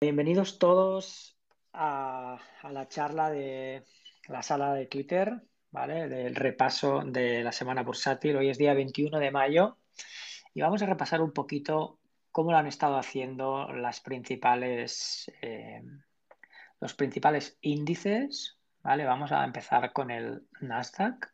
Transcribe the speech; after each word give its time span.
Bienvenidos 0.00 0.60
todos 0.60 1.36
a, 1.72 2.38
la 2.70 2.86
charla 2.86 3.30
de 3.30 3.84
la 4.28 4.44
sala 4.44 4.72
de 4.74 4.86
Twitter, 4.86 5.42
¿vale? 5.72 6.08
Del 6.08 6.36
repaso 6.36 7.02
de 7.04 7.42
la 7.42 7.50
semana 7.50 7.82
bursátil. 7.82 8.36
Hoy 8.36 8.48
es 8.48 8.58
día 8.58 8.74
21 8.74 9.18
de 9.18 9.32
mayo 9.32 9.76
y 10.54 10.60
vamos 10.60 10.82
a 10.82 10.86
repasar 10.86 11.20
un 11.20 11.32
poquito 11.32 11.98
cómo 12.30 12.52
lo 12.52 12.58
han 12.58 12.68
estado 12.68 12.96
haciendo 12.96 13.72
las 13.72 14.00
principales, 14.00 15.32
eh, 15.42 15.82
los 16.78 16.94
principales 16.94 17.58
índices, 17.60 18.56
¿vale? 18.84 19.04
Vamos 19.04 19.32
a 19.32 19.42
empezar 19.42 19.92
con 19.92 20.12
el 20.12 20.46
Nasdaq. 20.60 21.28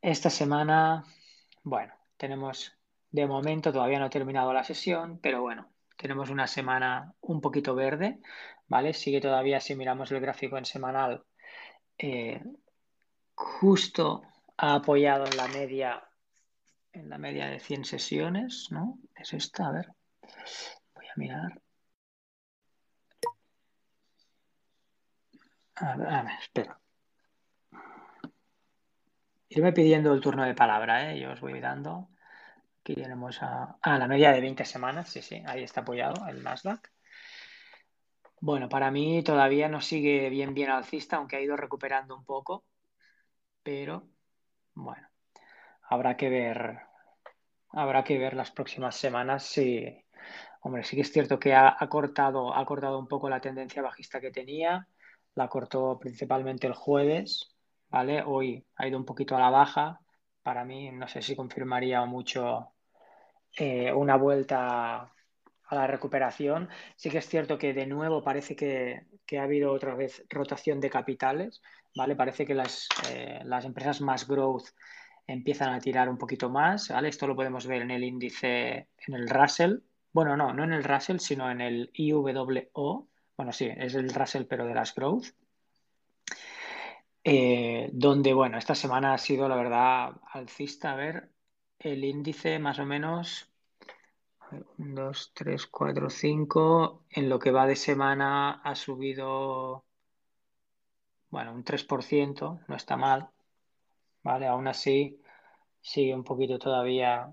Esta 0.00 0.30
semana, 0.30 1.04
bueno, 1.64 1.92
tenemos 2.16 2.72
de 3.10 3.26
momento 3.26 3.74
todavía 3.74 3.98
no 3.98 4.06
he 4.06 4.10
terminado 4.10 4.54
la 4.54 4.64
sesión, 4.64 5.18
pero 5.20 5.42
bueno, 5.42 5.68
tenemos 5.96 6.30
una 6.30 6.46
semana 6.46 7.14
un 7.20 7.40
poquito 7.40 7.74
verde, 7.74 8.20
¿vale? 8.68 8.92
Sigue 8.94 9.20
todavía, 9.20 9.60
si 9.60 9.74
miramos 9.74 10.10
el 10.12 10.20
gráfico 10.20 10.58
en 10.58 10.64
semanal, 10.64 11.24
eh, 11.98 12.42
justo 13.34 14.22
ha 14.56 14.74
apoyado 14.74 15.26
en 15.26 15.36
la 15.36 15.48
media, 15.48 16.08
en 16.92 17.08
la 17.08 17.18
media 17.18 17.46
de 17.48 17.60
100 17.60 17.84
sesiones, 17.84 18.68
¿no? 18.70 18.98
Es 19.14 19.32
esta, 19.32 19.68
a 19.68 19.72
ver, 19.72 19.92
voy 20.94 21.06
a 21.06 21.12
mirar. 21.16 21.62
A 25.76 25.96
ver, 25.96 26.08
a 26.08 26.22
ver, 26.22 26.32
espera. 26.40 26.80
Irme 29.48 29.72
pidiendo 29.72 30.12
el 30.12 30.20
turno 30.20 30.44
de 30.44 30.54
palabra, 30.54 31.10
¿eh? 31.10 31.20
Yo 31.20 31.32
os 31.32 31.40
voy 31.40 31.60
dando. 31.60 32.08
Aquí 32.86 32.94
tenemos 32.94 33.42
a, 33.42 33.76
la 33.82 34.06
media 34.06 34.30
de 34.30 34.40
20 34.40 34.64
semanas, 34.64 35.08
sí, 35.08 35.20
sí, 35.20 35.42
ahí 35.44 35.64
está 35.64 35.80
apoyado 35.80 36.24
el 36.28 36.44
Nasdaq. 36.44 36.92
Bueno, 38.40 38.68
para 38.68 38.92
mí 38.92 39.24
todavía 39.24 39.68
no 39.68 39.80
sigue 39.80 40.30
bien, 40.30 40.54
bien 40.54 40.70
alcista, 40.70 41.16
aunque 41.16 41.34
ha 41.34 41.40
ido 41.40 41.56
recuperando 41.56 42.16
un 42.16 42.24
poco, 42.24 42.64
pero 43.64 44.06
bueno, 44.74 45.08
habrá 45.82 46.16
que 46.16 46.28
ver, 46.28 46.78
habrá 47.70 48.04
que 48.04 48.18
ver 48.18 48.34
las 48.34 48.52
próximas 48.52 48.94
semanas 48.94 49.42
si, 49.42 49.84
hombre, 50.60 50.84
sí 50.84 50.94
que 50.94 51.02
es 51.02 51.12
cierto 51.12 51.40
que 51.40 51.56
ha, 51.56 51.76
cortado, 51.88 52.54
ha 52.54 52.64
cortado 52.64 53.00
un 53.00 53.08
poco 53.08 53.28
la 53.28 53.40
tendencia 53.40 53.82
bajista 53.82 54.20
que 54.20 54.30
tenía, 54.30 54.86
la 55.34 55.48
cortó 55.48 55.98
principalmente 55.98 56.68
el 56.68 56.74
jueves, 56.74 57.52
¿vale? 57.88 58.22
Hoy 58.24 58.64
ha 58.76 58.86
ido 58.86 58.96
un 58.96 59.04
poquito 59.04 59.36
a 59.36 59.40
la 59.40 59.50
baja, 59.50 60.00
para 60.44 60.64
mí 60.64 60.92
no 60.92 61.08
sé 61.08 61.20
si 61.20 61.34
confirmaría 61.34 62.04
mucho 62.04 62.74
eh, 63.56 63.92
una 63.92 64.16
vuelta 64.16 65.12
a 65.68 65.74
la 65.74 65.86
recuperación. 65.86 66.68
Sí 66.96 67.10
que 67.10 67.18
es 67.18 67.28
cierto 67.28 67.58
que 67.58 67.74
de 67.74 67.86
nuevo 67.86 68.22
parece 68.22 68.54
que, 68.56 69.06
ha 69.38 69.42
habido 69.42 69.72
otra 69.72 69.94
vez 69.94 70.24
rotación 70.28 70.80
de 70.80 70.90
capitales, 70.90 71.62
¿vale? 71.94 72.16
Parece 72.16 72.46
que 72.46 72.54
las, 72.54 72.88
eh, 73.10 73.40
las, 73.44 73.64
empresas 73.64 74.00
más 74.00 74.28
growth 74.28 74.68
empiezan 75.26 75.74
a 75.74 75.80
tirar 75.80 76.08
un 76.08 76.18
poquito 76.18 76.50
más, 76.50 76.88
¿vale? 76.90 77.08
Esto 77.08 77.26
lo 77.26 77.36
podemos 77.36 77.66
ver 77.66 77.82
en 77.82 77.90
el 77.90 78.04
índice, 78.04 78.88
en 79.06 79.14
el 79.14 79.28
Russell. 79.28 79.78
Bueno, 80.12 80.36
no, 80.36 80.52
no 80.52 80.64
en 80.64 80.72
el 80.72 80.84
Russell, 80.84 81.18
sino 81.18 81.50
en 81.50 81.60
el 81.60 81.90
IWO. 81.94 83.08
Bueno, 83.36 83.52
sí, 83.52 83.68
es 83.76 83.94
el 83.94 84.12
Russell, 84.14 84.44
pero 84.44 84.66
de 84.66 84.74
las 84.74 84.94
growth. 84.94 85.26
Eh, 87.24 87.90
donde, 87.92 88.32
bueno, 88.32 88.56
esta 88.56 88.74
semana 88.74 89.14
ha 89.14 89.18
sido, 89.18 89.48
la 89.48 89.56
verdad, 89.56 90.12
alcista. 90.32 90.92
A 90.92 90.96
ver, 90.96 91.30
el 91.78 92.04
índice 92.04 92.58
más 92.58 92.78
o 92.78 92.86
menos 92.86 93.48
1, 94.50 94.64
2, 94.78 95.32
3, 95.34 95.66
4, 95.66 96.10
5. 96.10 97.04
En 97.10 97.28
lo 97.28 97.38
que 97.38 97.50
va 97.50 97.66
de 97.66 97.76
semana 97.76 98.60
ha 98.62 98.74
subido, 98.74 99.84
bueno, 101.30 101.52
un 101.52 101.64
3%, 101.64 102.64
no 102.66 102.76
está 102.76 102.96
mal. 102.96 103.28
¿Vale? 104.22 104.46
Aún 104.46 104.66
así, 104.68 105.20
sigue 105.80 106.14
un 106.14 106.24
poquito 106.24 106.58
todavía, 106.58 107.30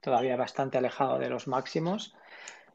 todavía 0.00 0.36
bastante 0.36 0.78
alejado 0.78 1.18
de 1.18 1.30
los 1.30 1.48
máximos 1.48 2.14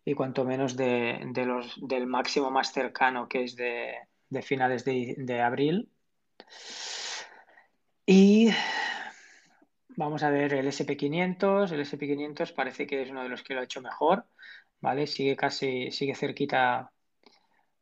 y 0.06 0.16
cuanto 0.16 0.44
menos 0.44 0.75
de, 0.75 1.31
los, 1.46 1.78
del 1.88 2.07
máximo 2.07 2.50
más 2.50 2.72
cercano 2.72 3.28
que 3.28 3.44
es 3.44 3.56
de, 3.56 3.96
finales 4.41 4.85
de, 4.85 5.16
de 5.17 5.41
abril. 5.41 5.91
Y 8.12 8.50
vamos 9.90 10.24
a 10.24 10.31
ver 10.31 10.56
el 10.56 10.68
SP500. 10.68 11.72
El 11.72 11.81
SP500 11.81 12.53
parece 12.56 12.88
que 12.88 13.03
es 13.03 13.12
uno 13.12 13.22
de 13.22 13.30
los 13.30 13.44
que 13.44 13.53
lo 13.53 13.59
ha 13.59 13.66
hecho 13.66 13.84
mejor, 13.84 14.25
¿vale? 14.81 15.06
Sigue 15.06 15.36
casi, 15.36 15.92
sigue 15.92 16.16
cerquita, 16.16 16.92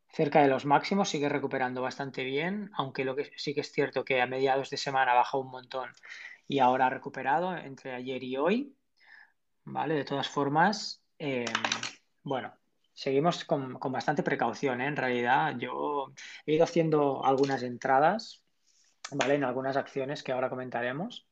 cerca 0.09 0.41
de 0.41 0.49
los 0.49 0.65
máximos, 0.65 1.07
sigue 1.07 1.29
recuperando 1.29 1.81
bastante 1.81 2.25
bien, 2.25 2.71
aunque 2.73 3.05
lo 3.05 3.15
que 3.15 3.31
sí 3.37 3.53
que 3.53 3.61
es 3.61 3.71
cierto 3.71 4.03
que 4.03 4.21
a 4.21 4.27
mediados 4.27 4.69
de 4.69 4.75
semana 4.75 5.13
bajó 5.13 5.39
un 5.39 5.49
montón 5.49 5.91
y 6.45 6.59
ahora 6.59 6.87
ha 6.87 6.89
recuperado 6.89 7.55
entre 7.55 7.93
ayer 7.93 8.21
y 8.21 8.35
hoy, 8.35 8.75
¿vale? 9.63 9.95
De 9.95 10.03
todas 10.03 10.27
formas, 10.27 11.01
em, 11.19 11.45
bueno, 12.23 12.53
seguimos 12.93 13.45
con, 13.45 13.79
con, 13.79 13.93
bastante 13.93 14.23
precaución, 14.23 14.81
¿eh? 14.81 14.87
En 14.87 14.97
realidad, 14.97 15.55
yo 15.57 16.11
he 16.45 16.55
ido 16.55 16.65
haciendo 16.65 17.23
algunas 17.23 17.63
entradas 17.63 18.43
¿vale? 19.11 19.35
En 19.35 19.43
algunas 19.43 19.77
acciones 19.77 20.23
que 20.23 20.31
ahora 20.31 20.49
comentaremos, 20.49 21.27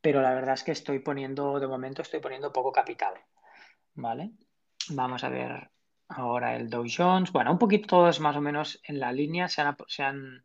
pero 0.00 0.22
la 0.22 0.34
verdad 0.34 0.54
es 0.54 0.62
que 0.62 0.72
estoy 0.72 1.00
poniendo, 1.00 1.58
de 1.60 1.66
momento 1.66 2.02
estoy 2.02 2.20
poniendo 2.20 2.52
poco 2.52 2.72
capital, 2.72 3.14
¿vale? 3.94 4.32
Vamos 4.90 5.24
a 5.24 5.28
ver 5.28 5.70
ahora 6.08 6.56
el 6.56 6.70
Dow 6.70 6.84
Jones. 6.88 7.32
Bueno, 7.32 7.52
un 7.52 7.58
poquito 7.58 7.88
todos 7.88 8.20
más 8.20 8.36
o 8.36 8.40
menos 8.40 8.80
en 8.84 9.00
la 9.00 9.12
línea, 9.12 9.48
se 9.48 9.62
han, 9.62 9.76
se 9.88 10.02
han, 10.02 10.44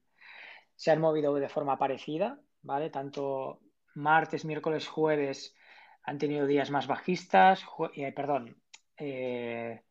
se 0.76 0.92
han 0.92 1.02
movido 1.02 1.34
de 1.34 1.50
forma 1.50 1.78
parecida, 1.78 2.40
¿vale? 2.62 2.90
Tanto 2.90 3.60
martes, 3.94 4.46
miércoles, 4.46 4.88
jueves 4.88 5.56
han 6.04 6.18
tenido 6.18 6.48
días 6.48 6.72
más 6.72 6.88
bajistas, 6.88 7.64
eh, 7.96 8.12
perdón, 8.12 8.58
eh, 8.98 9.84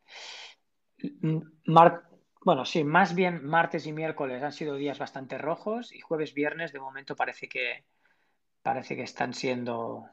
bueno, 2.44 2.64
sí, 2.64 2.84
más 2.84 3.14
bien 3.14 3.44
martes 3.44 3.86
y 3.86 3.92
miércoles 3.92 4.42
han 4.42 4.52
sido 4.52 4.74
días 4.76 4.98
bastante 4.98 5.38
rojos 5.38 5.92
y 5.92 6.00
jueves, 6.00 6.34
viernes 6.34 6.72
de 6.72 6.80
momento 6.80 7.16
parece 7.16 7.48
que 7.48 7.84
parece 8.62 8.96
que 8.96 9.02
están 9.04 9.34
siendo 9.34 10.06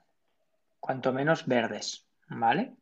cuanto 0.79 1.13
menos 1.13 1.47
verdes, 1.47 2.07
¿vale? 2.29 2.75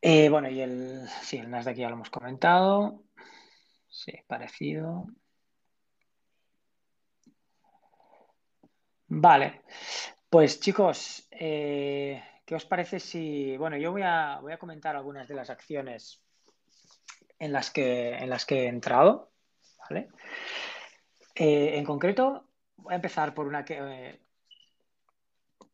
Eh, 0.00 0.28
bueno, 0.28 0.48
y 0.48 0.60
el, 0.60 1.08
sí, 1.22 1.38
el 1.38 1.50
Nasdaq 1.50 1.76
ya 1.76 1.88
lo 1.88 1.94
hemos 1.96 2.10
comentado. 2.10 3.02
Sí, 3.88 4.12
parecido. 4.26 5.06
Vale, 9.08 9.62
pues 10.30 10.60
chicos, 10.60 11.26
eh, 11.30 12.22
¿qué 12.44 12.54
os 12.54 12.64
parece 12.66 13.00
si, 13.00 13.56
bueno, 13.56 13.76
yo 13.78 13.90
voy 13.92 14.02
a, 14.02 14.38
voy 14.40 14.52
a 14.52 14.58
comentar 14.58 14.96
algunas 14.96 15.28
de 15.28 15.34
las 15.34 15.50
acciones 15.50 16.22
en 17.38 17.52
las 17.52 17.70
que, 17.70 18.14
en 18.14 18.30
las 18.30 18.44
que 18.44 18.64
he 18.64 18.68
entrado. 18.68 19.30
¿vale? 19.78 20.08
Eh, 21.34 21.78
en 21.78 21.84
concreto, 21.84 22.48
voy 22.76 22.92
a 22.92 22.96
empezar 22.96 23.34
por 23.34 23.46
una 23.46 23.64
que. 23.64 23.78
Eh, 23.80 24.20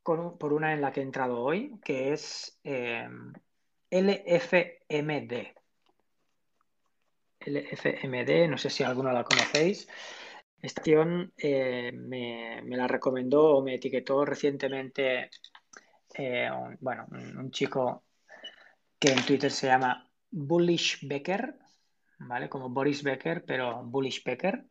por 0.03 0.53
una 0.53 0.75
en 0.75 0.83
la 0.83 0.93
que 0.93 1.01
he 1.01 1.03
entrado 1.03 1.41
hoy, 1.41 1.81
que 1.83 2.13
es 2.13 2.61
eh, 2.63 3.09
LFMD. 3.89 5.55
LFMD, 7.41 8.49
no 8.51 8.59
sé 8.59 8.69
si 8.69 8.83
alguno 8.83 9.13
la 9.13 9.25
conocéis. 9.25 9.89
Esta 10.61 10.83
acción 10.83 11.33
me, 11.39 12.63
la 12.65 12.87
recomendó 12.87 13.57
o 13.57 13.63
me 13.63 13.77
etiquetó 13.77 14.27
recientemente 14.27 15.31
bueno, 16.81 17.07
un, 17.11 17.51
chico 17.51 18.05
que 18.99 19.11
en 19.11 19.25
Twitter 19.25 19.51
se 19.51 19.67
llama 19.67 20.11
Bullish 20.35 21.07
Becker, 21.07 21.57
¿vale? 22.19 22.49
Como 22.49 22.69
Boris 22.69 23.05
Becker, 23.05 23.45
pero 23.45 23.85
Bullish 23.85 24.25
Becker. 24.25 24.67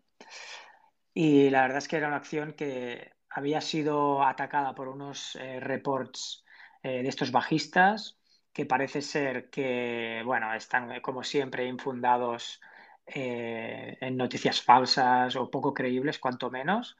Y 1.13 1.49
la 1.49 1.61
verdad 1.61 1.77
es 1.77 1.87
que 1.87 1.95
era 1.95 2.07
una 2.07 2.17
acción 2.17 2.53
que 2.53 3.13
había 3.29 3.61
sido 3.61 4.23
atacada 4.23 4.75
por 4.75 4.89
unos 4.89 5.35
eh, 5.37 5.61
reports 5.61 6.43
eh, 6.83 7.01
de 7.01 7.07
estos 7.07 7.31
bajistas 7.31 8.19
que 8.51 8.65
parece 8.65 9.01
ser 9.01 9.49
que, 9.49 10.21
bueno, 10.25 10.53
están 10.53 10.91
eh, 10.91 11.01
como 11.01 11.23
siempre 11.23 11.65
infundados 11.65 12.59
en 13.05 14.15
noticias 14.15 14.61
falsas 14.61 15.35
o 15.35 15.51
poco 15.51 15.73
creíbles, 15.73 16.19
cuanto 16.19 16.49
menos, 16.49 16.95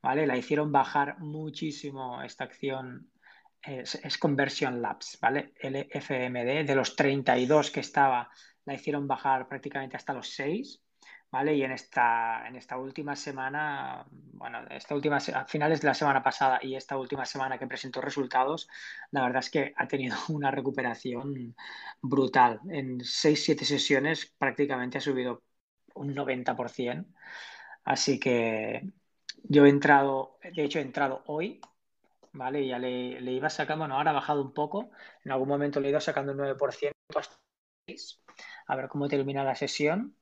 ¿vale? 0.00 0.26
La 0.26 0.38
hicieron 0.38 0.72
bajar 0.72 1.18
muchísimo 1.18 2.22
esta 2.22 2.44
acción 2.44 3.11
es, 3.62 4.18
Conversion 4.18 4.82
Labs, 4.82 5.18
¿vale? 5.20 5.54
LFMD, 5.60 6.64
de 6.66 6.74
los 6.74 6.96
32 6.96 7.70
que 7.70 7.80
estaba, 7.80 8.30
la 8.64 8.74
hicieron 8.74 9.06
bajar 9.06 9.48
prácticamente 9.48 9.96
hasta 9.96 10.12
los 10.12 10.28
6, 10.30 10.82
¿vale? 11.30 11.54
Y 11.54 11.62
en 11.62 11.72
esta, 11.72 12.46
en 12.46 12.56
esta 12.56 12.76
última 12.76 13.16
semana 13.16 14.06
bueno, 14.42 14.58
esta 14.70 14.96
última, 14.96 15.18
a 15.18 15.44
finales 15.46 15.80
de 15.80 15.86
la 15.86 15.94
semana 15.94 16.20
pasada 16.20 16.58
y 16.62 16.74
esta 16.74 16.98
última 16.98 17.24
semana 17.24 17.58
que 17.58 17.68
presentó 17.68 18.00
resultados, 18.00 18.68
la 19.12 19.22
verdad 19.22 19.38
es 19.38 19.50
que 19.50 19.72
ha 19.76 19.86
tenido 19.86 20.16
una 20.30 20.50
recuperación 20.50 21.54
brutal. 22.00 22.60
En 22.68 22.98
6-7 22.98 23.64
sesiones 23.64 24.34
prácticamente 24.36 24.98
ha 24.98 25.00
subido 25.00 25.44
un 25.94 26.12
90%. 26.12 27.06
Así 27.84 28.18
que 28.18 28.82
yo 29.44 29.64
he 29.64 29.68
entrado, 29.68 30.38
de 30.42 30.64
hecho 30.64 30.80
he 30.80 30.82
entrado 30.82 31.22
hoy, 31.26 31.60
¿vale? 32.32 32.66
Ya 32.66 32.78
le, 32.78 33.20
le 33.20 33.32
iba 33.32 33.50
sacando, 33.50 33.82
bueno, 33.82 33.96
ahora 33.96 34.10
ha 34.10 34.14
bajado 34.14 34.42
un 34.42 34.52
poco, 34.52 34.90
en 35.24 35.32
algún 35.32 35.48
momento 35.48 35.80
le 35.80 35.88
he 35.88 35.90
ido 35.90 36.00
sacando 36.00 36.32
un 36.32 36.38
9% 36.38 36.92
a 38.66 38.76
ver 38.76 38.88
cómo 38.88 39.08
termina 39.08 39.44
la 39.44 39.54
sesión. 39.54 40.16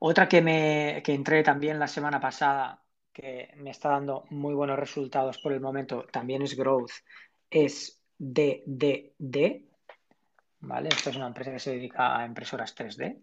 Otra 0.00 0.28
que, 0.28 0.40
me, 0.42 1.02
que 1.04 1.12
entré 1.14 1.42
también 1.42 1.78
la 1.78 1.88
semana 1.88 2.20
pasada, 2.20 2.82
que 3.12 3.52
me 3.56 3.70
está 3.70 3.90
dando 3.90 4.24
muy 4.30 4.54
buenos 4.54 4.78
resultados 4.78 5.38
por 5.38 5.52
el 5.52 5.60
momento, 5.60 6.06
también 6.12 6.42
es 6.42 6.56
Growth, 6.56 6.92
es 7.50 8.00
DDD, 8.16 9.64
¿vale? 10.60 10.88
Esto 10.88 11.10
es 11.10 11.16
una 11.16 11.26
empresa 11.26 11.50
que 11.50 11.58
se 11.58 11.72
dedica 11.72 12.18
a 12.18 12.26
impresoras 12.26 12.74
3D. 12.76 13.22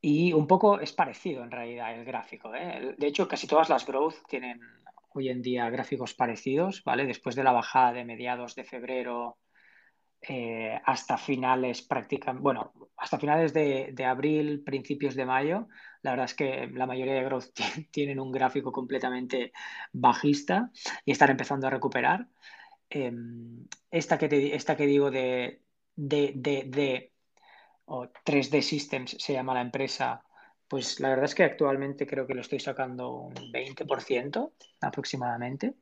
Y 0.00 0.32
un 0.32 0.46
poco 0.46 0.80
es 0.80 0.92
parecido 0.92 1.44
en 1.44 1.50
realidad 1.50 1.94
el 1.94 2.04
gráfico. 2.04 2.52
¿eh? 2.54 2.94
De 2.98 3.06
hecho, 3.06 3.28
casi 3.28 3.46
todas 3.46 3.68
las 3.68 3.86
growth 3.86 4.16
tienen 4.28 4.60
hoy 5.14 5.28
en 5.28 5.42
día 5.42 5.68
gráficos 5.70 6.14
parecidos, 6.14 6.82
¿vale? 6.84 7.06
Después 7.06 7.34
de 7.36 7.44
la 7.44 7.52
bajada 7.52 7.92
de 7.92 8.04
mediados 8.04 8.54
de 8.54 8.64
febrero 8.64 9.38
eh, 10.20 10.80
hasta 10.84 11.18
finales 11.18 11.82
prácticamente, 11.82 12.42
bueno, 12.42 12.72
hasta 12.96 13.18
finales 13.18 13.52
de, 13.52 14.04
abril, 14.04 14.62
principios 14.64 15.16
de 15.16 15.26
mayo, 15.26 15.68
la 16.02 16.12
verdad 16.12 16.26
es 16.26 16.34
que 16.34 16.68
la 16.72 16.86
mayoría 16.86 17.14
de 17.14 17.24
growth 17.24 17.52
tienen 17.90 18.20
un 18.20 18.30
gráfico 18.30 18.70
completamente 18.70 19.52
bajista 19.92 20.70
y 21.04 21.12
están 21.12 21.30
empezando 21.30 21.66
a 21.66 21.70
recuperar. 21.70 22.28
Em, 22.88 23.66
esta, 23.90 24.18
que 24.18 24.54
esta 24.54 24.76
que 24.76 24.86
digo 24.86 25.10
de, 25.10 25.62
de, 25.96 26.32
de 26.34 27.12
o 27.86 28.06
3D 28.24 28.62
Systems 28.62 29.16
se 29.18 29.32
llama 29.32 29.54
la 29.54 29.60
empresa, 29.60 30.22
pues 30.72 31.00
la 31.00 31.10
verdad 31.10 31.26
es 31.26 31.34
que 31.34 31.44
actualmente 31.44 32.06
creo 32.06 32.26
que 32.26 32.32
lo 32.32 32.40
estoy 32.40 32.58
sacando 32.58 33.10
un 33.10 33.34
20% 33.34 34.52
aproximadamente. 34.80 35.74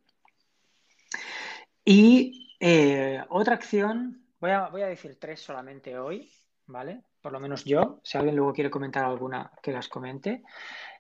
Y 1.85 2.57
eh, 2.59 3.23
otra 3.29 3.55
acción, 3.55 4.27
voy 4.41 4.51
a, 4.51 4.67
voy 4.67 4.83
a 4.83 4.89
decir 4.89 5.17
tres 5.21 5.39
solamente 5.39 5.97
hoy, 5.97 6.29
¿vale? 6.67 7.05
Por 7.23 7.31
lo 7.31 7.39
menos 7.39 7.65
yo, 7.65 8.01
si 8.03 8.19
alguien 8.19 8.35
luego 8.35 8.53
quiere 8.53 8.69
comentar 8.69 9.05
alguna, 9.05 9.53
que 9.63 9.71
las 9.71 9.87
comente. 9.87 10.43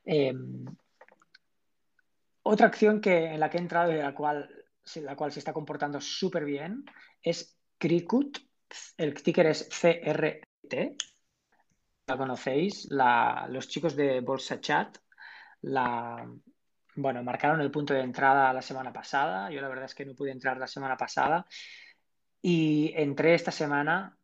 Em, 0.04 0.64
otra 2.44 2.68
acción 2.68 3.00
que, 3.00 3.24
en 3.24 3.40
la 3.40 3.50
que 3.50 3.58
he 3.58 3.60
entrado 3.60 3.90
y 3.90 3.96
la 3.96 4.14
cual, 4.14 4.48
la 5.02 5.16
cual 5.16 5.32
se 5.32 5.40
está 5.40 5.52
comportando 5.52 6.00
súper 6.00 6.44
bien 6.44 6.84
es 7.20 7.58
Cricut. 7.76 8.38
El 8.96 9.20
ticker 9.20 9.46
es 9.46 9.68
CR 9.68 10.42
la 12.10 12.16
conocéis, 12.18 12.88
los 12.90 13.68
chicos 13.68 13.94
de 13.96 14.20
Bolsa 14.20 14.60
Chat, 14.60 14.98
la, 15.62 16.28
bueno, 16.96 17.22
marcaron 17.22 17.60
el 17.60 17.70
punto 17.70 17.94
de 17.94 18.00
entrada 18.00 18.52
la 18.52 18.62
semana 18.62 18.92
pasada. 18.92 19.50
Yo 19.50 19.60
la 19.60 19.68
verdad 19.68 19.84
es 19.86 19.94
que 19.94 20.04
no 20.04 20.14
pude 20.14 20.32
entrar 20.32 20.58
la 20.58 20.66
semana 20.66 20.96
pasada 20.96 21.46
y 22.42 22.92
entré 22.96 23.34
esta 23.34 23.50
semana 23.50 24.16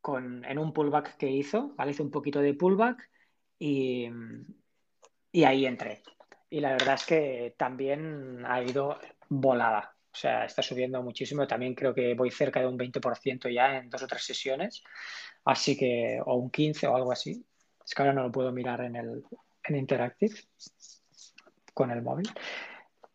con, 0.00 0.44
en 0.44 0.58
un 0.58 0.72
pullback 0.72 1.16
que 1.16 1.30
hizo, 1.30 1.74
¿vale? 1.76 1.92
Hice 1.92 2.02
un 2.02 2.10
poquito 2.10 2.40
de 2.40 2.54
pullback 2.54 3.08
y, 3.58 4.08
y 5.32 5.44
ahí 5.44 5.66
entré. 5.66 6.02
Y 6.50 6.60
la 6.60 6.72
verdad 6.72 6.94
es 6.94 7.04
que 7.06 7.54
también 7.58 8.44
ha 8.46 8.62
ido 8.62 8.98
volada. 9.28 9.94
O 10.10 10.16
sea, 10.16 10.44
está 10.44 10.62
subiendo 10.62 11.02
muchísimo. 11.02 11.46
También 11.46 11.74
creo 11.74 11.94
que 11.94 12.14
voy 12.14 12.30
cerca 12.30 12.60
de 12.60 12.66
un 12.66 12.76
20% 12.78 13.48
ya 13.48 13.76
en 13.78 13.90
dos 13.90 14.02
o 14.02 14.06
tres 14.06 14.24
sesiones. 14.24 14.82
Así 15.48 15.78
que, 15.78 16.20
o 16.26 16.34
un 16.34 16.50
15 16.50 16.86
o 16.86 16.94
algo 16.94 17.10
así. 17.10 17.42
Es 17.82 17.94
que 17.94 18.02
ahora 18.02 18.12
no 18.12 18.22
lo 18.24 18.30
puedo 18.30 18.52
mirar 18.52 18.82
en 18.82 18.96
el 18.96 19.24
en 19.64 19.76
Interactive 19.76 20.34
con 21.72 21.90
el 21.90 22.02
móvil. 22.02 22.28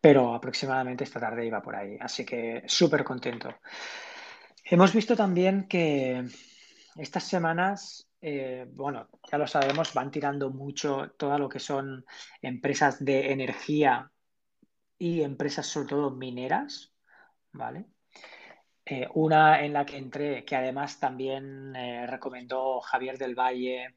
Pero 0.00 0.34
aproximadamente 0.34 1.04
esta 1.04 1.20
tarde 1.20 1.46
iba 1.46 1.62
por 1.62 1.76
ahí. 1.76 1.96
Así 2.00 2.24
que 2.26 2.64
súper 2.66 3.04
contento. 3.04 3.54
Hemos 4.64 4.92
visto 4.92 5.14
también 5.14 5.68
que 5.68 6.24
estas 6.96 7.22
semanas, 7.22 8.08
eh, 8.20 8.66
bueno, 8.68 9.08
ya 9.30 9.38
lo 9.38 9.46
sabemos, 9.46 9.94
van 9.94 10.10
tirando 10.10 10.50
mucho 10.50 11.14
todo 11.16 11.38
lo 11.38 11.48
que 11.48 11.60
son 11.60 12.04
empresas 12.42 13.04
de 13.04 13.30
energía 13.30 14.10
y 14.98 15.22
empresas 15.22 15.68
sobre 15.68 15.88
todo 15.88 16.10
mineras, 16.10 16.92
¿vale? 17.52 17.93
Eh, 18.86 19.08
una 19.14 19.64
en 19.64 19.72
la 19.72 19.86
que 19.86 19.96
entré, 19.96 20.44
que 20.44 20.56
además 20.56 20.98
también 21.00 21.74
eh, 21.76 22.06
recomendó 22.06 22.80
Javier 22.80 23.16
del 23.18 23.34
Valle, 23.34 23.94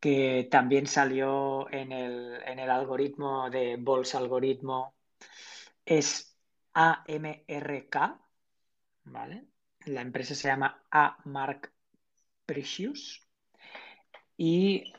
que 0.00 0.48
también 0.50 0.86
salió 0.86 1.70
en 1.70 1.92
el, 1.92 2.40
en 2.46 2.58
el 2.58 2.70
algoritmo 2.70 3.50
de 3.50 3.76
Bolsa 3.76 4.18
Algoritmo, 4.18 4.94
es 5.84 6.36
AMRK, 6.74 7.96
¿vale? 9.04 9.46
La 9.86 10.02
empresa 10.02 10.34
se 10.34 10.48
llama 10.48 10.84
AMark 10.90 11.72
Precious. 12.46 13.26
Y 14.36 14.92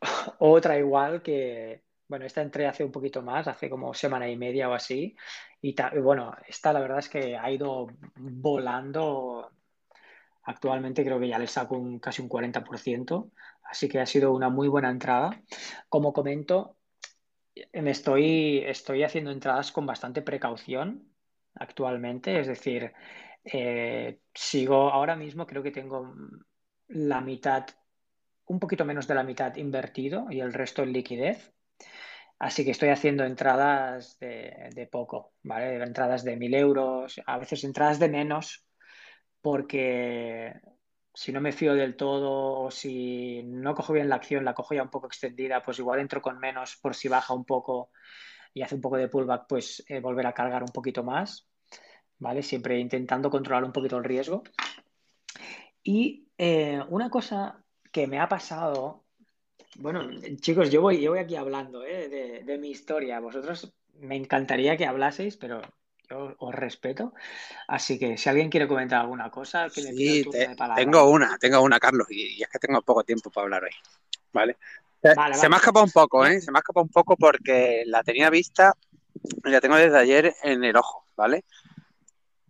otra 0.38 0.78
igual 0.78 1.22
que, 1.22 1.82
bueno, 2.08 2.24
esta 2.26 2.42
entré 2.42 2.66
hace 2.66 2.84
un 2.84 2.92
poquito 2.92 3.22
más, 3.22 3.46
hace 3.48 3.68
como 3.70 3.94
semana 3.94 4.28
y 4.28 4.36
media 4.36 4.68
o 4.68 4.74
así. 4.74 5.16
Y, 5.66 5.74
bueno, 6.00 6.32
esta 6.46 6.72
la 6.72 6.78
verdad 6.78 7.00
es 7.00 7.08
que 7.08 7.36
ha 7.36 7.50
ido 7.50 7.88
volando. 8.14 9.50
Actualmente 10.44 11.04
creo 11.04 11.18
que 11.18 11.26
ya 11.26 11.40
le 11.40 11.48
saco 11.48 11.76
un, 11.76 11.98
casi 11.98 12.22
un 12.22 12.28
40%, 12.28 13.32
así 13.64 13.88
que 13.88 13.98
ha 13.98 14.06
sido 14.06 14.32
una 14.32 14.48
muy 14.48 14.68
buena 14.68 14.90
entrada. 14.90 15.42
Como 15.88 16.12
comento, 16.12 16.76
me 17.72 17.90
estoy, 17.90 18.64
haciendo 19.04 19.32
entradas 19.32 19.72
con 19.72 19.86
bastante 19.86 20.22
precaución 20.22 21.12
actualmente, 21.54 22.38
es 22.38 22.46
decir, 22.46 22.92
eh, 23.42 24.20
sigo 24.34 24.90
ahora 24.90 25.16
mismo, 25.16 25.48
creo 25.48 25.64
que 25.64 25.72
tengo 25.72 26.14
la 26.86 27.20
mitad, 27.20 27.66
un 28.46 28.60
poquito 28.60 28.84
menos 28.84 29.08
de 29.08 29.16
la 29.16 29.24
mitad 29.24 29.56
invertido 29.56 30.28
y 30.30 30.38
el 30.38 30.52
resto 30.52 30.84
en 30.84 30.92
liquidez. 30.92 31.52
Así 32.38 32.64
que 32.64 32.72
estoy 32.72 32.90
haciendo 32.90 33.24
entradas 33.24 34.18
de, 34.18 34.88
poco, 34.90 35.32
¿vale? 35.42 35.82
Entradas 35.82 36.22
de 36.22 36.36
mil 36.36 36.54
euros, 36.54 37.20
a 37.24 37.38
veces 37.38 37.64
entradas 37.64 37.98
de 37.98 38.08
menos, 38.10 38.66
porque 39.40 40.52
si 41.14 41.32
no 41.32 41.40
me 41.40 41.52
fío 41.52 41.74
del 41.74 41.96
todo 41.96 42.60
o 42.60 42.70
si 42.70 43.42
no 43.44 43.74
cojo 43.74 43.94
bien 43.94 44.10
la 44.10 44.16
acción, 44.16 44.44
la 44.44 44.54
cojo 44.54 44.74
ya 44.74 44.82
un 44.82 44.90
poco 44.90 45.06
extendida, 45.06 45.62
pues 45.62 45.78
igual 45.78 46.00
entro 46.00 46.20
con 46.20 46.38
menos 46.38 46.76
por 46.76 46.94
si 46.94 47.08
baja 47.08 47.32
un 47.32 47.46
poco 47.46 47.90
y 48.52 48.62
hace 48.62 48.74
un 48.74 48.82
poco 48.82 48.96
de 48.96 49.08
pullback, 49.08 49.46
pues 49.48 49.84
eh, 49.88 50.00
volver 50.00 50.26
a 50.26 50.34
cargar 50.34 50.62
un 50.62 50.70
poquito 50.70 51.02
más, 51.02 51.48
¿vale? 52.18 52.42
Siempre 52.42 52.78
intentando 52.78 53.30
controlar 53.30 53.64
un 53.64 53.72
poquito 53.72 53.96
el 53.96 54.04
riesgo. 54.04 54.42
Y 55.82 56.28
eh, 56.36 56.82
una 56.90 57.08
cosa 57.08 57.64
que 57.92 58.06
me 58.06 58.18
ha 58.18 58.28
pasado 58.28 59.05
bueno, 59.78 60.08
chicos, 60.40 60.70
yo 60.70 60.80
voy, 60.80 61.00
yo 61.00 61.10
voy 61.10 61.20
aquí 61.20 61.36
hablando 61.36 61.84
¿eh? 61.84 62.08
de, 62.44 62.58
mi 62.58 62.70
historia. 62.70 63.20
Vosotros 63.20 63.72
me 63.94 64.16
encantaría 64.16 64.76
que 64.76 64.86
hablaseis, 64.86 65.36
pero 65.36 65.60
yo 66.08 66.34
os 66.38 66.54
respeto. 66.54 67.12
Así 67.68 67.98
que 67.98 68.16
si 68.16 68.28
alguien 68.28 68.50
quiere 68.50 68.68
comentar 68.68 69.00
alguna 69.00 69.30
cosa, 69.30 69.68
que 69.68 69.82
le 69.82 69.92
sí, 69.92 70.26
Tengo 70.76 71.10
una, 71.10 71.38
tengo 71.38 71.60
una, 71.60 71.78
Carlos, 71.78 72.06
y, 72.10 72.42
es 72.42 72.48
que 72.48 72.58
tengo 72.58 72.82
poco 72.82 73.04
tiempo 73.04 73.30
para 73.30 73.44
hablar 73.44 73.64
hoy. 73.64 73.70
¿Vale? 74.32 74.56
se 75.02 75.48
me 75.48 75.56
ha 75.56 75.58
escapado 75.58 75.84
un 75.84 75.92
poco, 75.92 76.26
¿eh? 76.26 76.40
Se 76.40 76.50
me 76.50 76.58
ha 76.58 76.60
escapado 76.60 76.84
un 76.84 76.90
poco 76.90 77.16
porque 77.16 77.84
la 77.86 78.02
tenía 78.02 78.28
vista, 78.28 78.74
la 79.44 79.60
tengo 79.60 79.76
desde 79.76 79.98
ayer 79.98 80.34
en 80.42 80.64
el 80.64 80.76
ojo, 80.76 81.06
¿vale? 81.16 81.44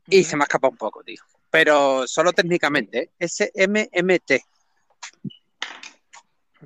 Y 0.09 0.25
se 0.25 0.37
me 0.37 0.43
ha 0.43 0.47
escapado 0.47 0.71
un 0.71 0.79
poco, 0.79 1.03
tío. 1.03 1.23
Pero 1.51 2.07
solo 2.07 2.33
técnicamente, 2.33 3.11
¿eh? 3.19 3.29
SMMT. 3.29 4.33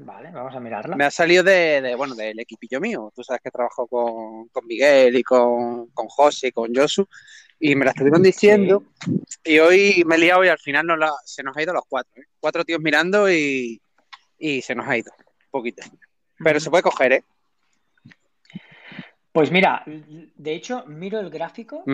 Vale, 0.03 0.31
vamos 0.31 0.55
a 0.55 0.61
mirarla. 0.61 0.97
Me 0.97 1.05
ha 1.05 1.11
salido 1.11 1.43
de, 1.43 1.95
bueno, 1.97 2.15
del 2.15 2.39
equipillo 2.41 2.81
mío. 2.81 3.13
Tú 3.15 3.23
sabes 3.23 3.43
que 3.43 3.51
trabajo 3.51 3.87
con, 3.87 4.67
Miguel 4.67 5.17
y 5.17 5.23
con, 5.23 5.89
con 5.89 6.09
José 6.09 6.49
y 6.49 6.53
con 6.53 6.75
Josu. 6.75 7.07
Y 7.59 7.75
me 7.75 7.85
la 7.85 7.91
estuvieron 7.91 8.23
diciendo. 8.23 8.83
Y 9.45 9.59
hoy 9.59 10.03
me 10.07 10.15
he 10.15 10.19
liado 10.19 10.45
y 10.45 10.49
al 10.49 10.59
final 10.59 10.87
la, 10.87 11.13
se 11.25 11.43
nos 11.43 11.55
ha 11.57 11.63
ido 11.63 11.75
los 11.75 11.85
cuatro. 11.87 12.23
¿eh? 12.23 12.27
Cuatro 12.39 12.65
tíos 12.65 12.81
mirando 12.81 13.31
y, 13.31 13.81
se 14.39 14.75
nos 14.75 14.89
ha 14.89 14.97
ido. 14.97 15.13
Un 15.19 15.51
poquito. 15.51 15.83
Pero 16.43 16.59
se 16.61 16.71
puede 16.71 16.83
coger, 16.83 17.13
¿eh? 17.13 17.25
Pues 19.33 19.51
mira, 19.51 19.85
de 19.87 20.55
hecho, 20.55 20.85
miro 20.87 21.21
el 21.21 21.31
gráfico 21.31 21.85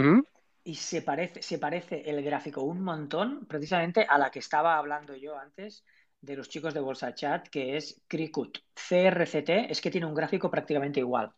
y 0.63 0.75
se 0.77 1.03
parece, 1.03 1.43
se 1.43 1.59
parece 1.59 2.09
el 2.09 2.23
gráfico 2.23 2.63
un 2.63 2.83
montón, 2.83 3.47
precisamente 3.47 4.07
a 4.09 4.17
la 4.17 4.31
que 4.31 4.39
estaba 4.39 4.79
hablando 4.79 5.15
yo 5.17 5.37
antes 5.37 5.85
de 6.21 6.37
los 6.37 6.49
chicos 6.49 6.75
de 6.75 6.81
Bolsa 6.81 7.15
Chat, 7.15 7.49
que 7.49 7.77
es 7.77 8.01
Cricut. 8.09 8.59
CRCT 8.75 9.71
es 9.71 9.81
que 9.81 9.91
tiene 9.91 10.07
un 10.07 10.15
gráfico 10.15 10.51
prácticamente 10.51 11.01
igual. 11.01 11.33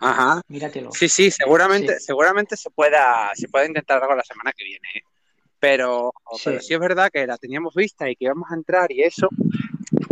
Ajá. 0.00 0.40
Míratelo. 0.48 0.92
Sí, 0.92 1.08
sí, 1.08 1.30
seguramente, 1.30 1.98
seguramente 1.98 2.56
se 2.56 2.70
pueda, 2.70 3.30
se 3.34 3.48
puede 3.48 3.66
intentar 3.66 4.02
algo 4.02 4.14
la 4.14 4.24
semana 4.24 4.52
que 4.56 4.64
viene. 4.64 4.88
¿eh? 4.94 5.02
Pero, 5.58 6.12
sí. 6.34 6.42
pero 6.44 6.60
sí 6.60 6.74
es 6.74 6.80
verdad 6.80 7.10
que 7.12 7.26
la 7.26 7.36
teníamos 7.36 7.74
vista 7.74 8.08
y 8.08 8.14
que 8.14 8.26
íbamos 8.26 8.50
a 8.50 8.54
entrar 8.54 8.92
y 8.92 9.02
eso. 9.02 9.28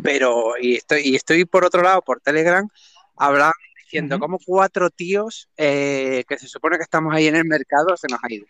Pero, 0.03 0.55
y 0.61 0.77
estoy, 0.77 1.03
y 1.05 1.15
estoy 1.15 1.45
por 1.45 1.65
otro 1.65 1.83
lado, 1.83 2.03
por 2.03 2.21
Telegram, 2.21 2.69
hablando, 3.17 3.55
diciendo 3.85 4.19
como 4.19 4.39
cuatro 4.45 4.91
tíos 4.91 5.49
eh, 5.57 6.25
que 6.29 6.39
se 6.39 6.49
supone 6.49 6.77
que 6.77 6.83
estamos 6.83 7.15
ahí 7.15 7.29
en 7.29 7.37
el 7.37 7.45
mercado 7.45 7.97
se 7.97 8.09
nos 8.09 8.19
ha 8.23 8.33
ido. 8.33 8.47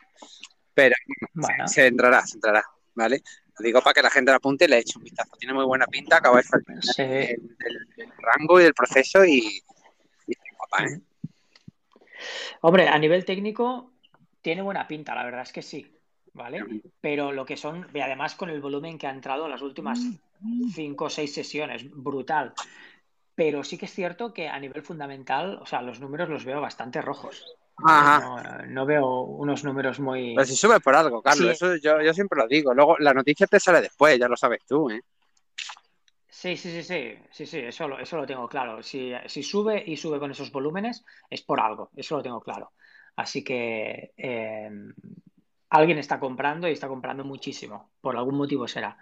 Pero 0.73 0.95
bueno. 1.35 1.69
se 1.69 1.87
entrará, 1.87 2.27
se 2.27 2.37
entrará, 2.37 2.65
¿vale? 2.95 3.23
Lo 3.59 3.65
digo 3.65 3.81
para 3.81 3.95
que 3.95 4.03
la 4.03 4.11
gente 4.11 4.31
la 4.31 4.37
apunte 4.37 4.67
y 4.67 4.69
le 4.69 4.79
eche 4.79 4.99
un 4.99 5.05
vistazo. 5.05 5.37
Tiene 5.39 5.55
muy 5.55 5.65
buena 5.65 5.87
pinta, 5.87 6.19
acaba 6.19 6.39
de 6.39 6.43
salir 6.43 6.67
el, 6.99 8.13
rango 8.19 8.61
y 8.61 8.65
el 8.65 8.75
proceso 8.75 9.25
y, 9.25 9.63
y 10.27 10.35
guapa, 10.57 10.85
¿eh? 10.85 11.01
Hombre, 12.63 12.89
a 12.89 12.99
nivel 12.99 13.25
técnico 13.25 13.93
tiene 14.41 14.63
buena 14.63 14.87
pinta, 14.87 15.15
la 15.15 15.25
verdad 15.25 15.43
es 15.43 15.53
que 15.53 15.63
sí, 15.63 15.87
¿vale? 16.33 16.65
Pero 17.01 17.33
lo 17.33 17.45
que 17.45 17.57
son, 17.57 17.89
y 17.93 18.01
además 18.01 18.35
con 18.35 18.51
el 18.51 18.61
volumen 18.61 18.99
que 18.99 19.07
ha 19.07 19.11
entrado 19.11 19.45
en 19.45 19.51
las 19.51 19.63
últimas 19.63 20.01
cinco 20.75 21.07
o 21.07 21.11
seis 21.11 21.33
sesiones, 21.33 21.91
brutal. 21.91 22.55
Pero 23.35 23.65
sí 23.65 23.77
que 23.77 23.87
es 23.87 23.93
cierto 23.93 24.33
que 24.33 24.49
a 24.49 24.59
nivel 24.59 24.83
fundamental, 24.83 25.59
o 25.61 25.67
sea, 25.67 25.83
los 25.83 26.01
números 26.01 26.29
los 26.29 26.45
veo 26.45 26.61
bastante 26.61 27.03
rojos. 27.03 27.45
No, 27.79 28.87
veo 28.87 29.21
unos 29.21 29.65
números 29.65 30.01
muy. 30.01 30.35
Pero 30.35 30.47
si 30.47 30.57
sube 30.57 30.81
por 30.81 30.95
algo, 30.95 31.21
Carlos, 31.23 31.51
eso 31.51 31.77
yo, 31.77 32.01
yo, 32.01 32.15
siempre 32.15 32.39
lo 32.39 32.49
digo. 32.49 32.73
Luego 32.73 32.97
la 32.99 33.13
noticia 33.13 33.47
te 33.47 33.61
sale 33.61 33.83
después, 33.83 34.19
ya 34.19 34.29
lo 34.29 34.37
sabes 34.37 34.65
tú, 34.67 34.91
¿eh? 34.91 35.03
Sí, 36.29 36.57
sí, 36.57 36.71
sí, 36.71 36.83
sí, 36.83 37.19
sí, 37.31 37.47
sí, 37.47 37.59
eso 37.59 37.89
lo, 37.89 37.99
eso 37.99 38.17
lo 38.17 38.27
tengo 38.27 38.49
claro. 38.49 38.83
Si, 38.83 39.13
si 39.27 39.43
sube 39.43 39.83
y 39.87 39.97
sube 39.97 40.19
con 40.19 40.31
esos 40.31 40.53
volúmenes, 40.53 41.05
es 41.31 41.43
por 41.43 41.61
algo, 41.61 41.91
eso 41.97 42.17
lo 42.17 42.23
tengo 42.23 42.41
claro. 42.41 42.73
Así 43.17 43.43
que 43.43 44.13
eh, 44.17 44.71
alguien 45.77 45.99
está 45.99 46.19
comprando 46.19 46.69
y 46.69 46.73
está 46.73 46.89
comprando 46.89 47.25
muchísimo. 47.25 47.93
Por 48.01 48.17
algún 48.17 48.37
motivo 48.37 48.67
será. 48.67 48.97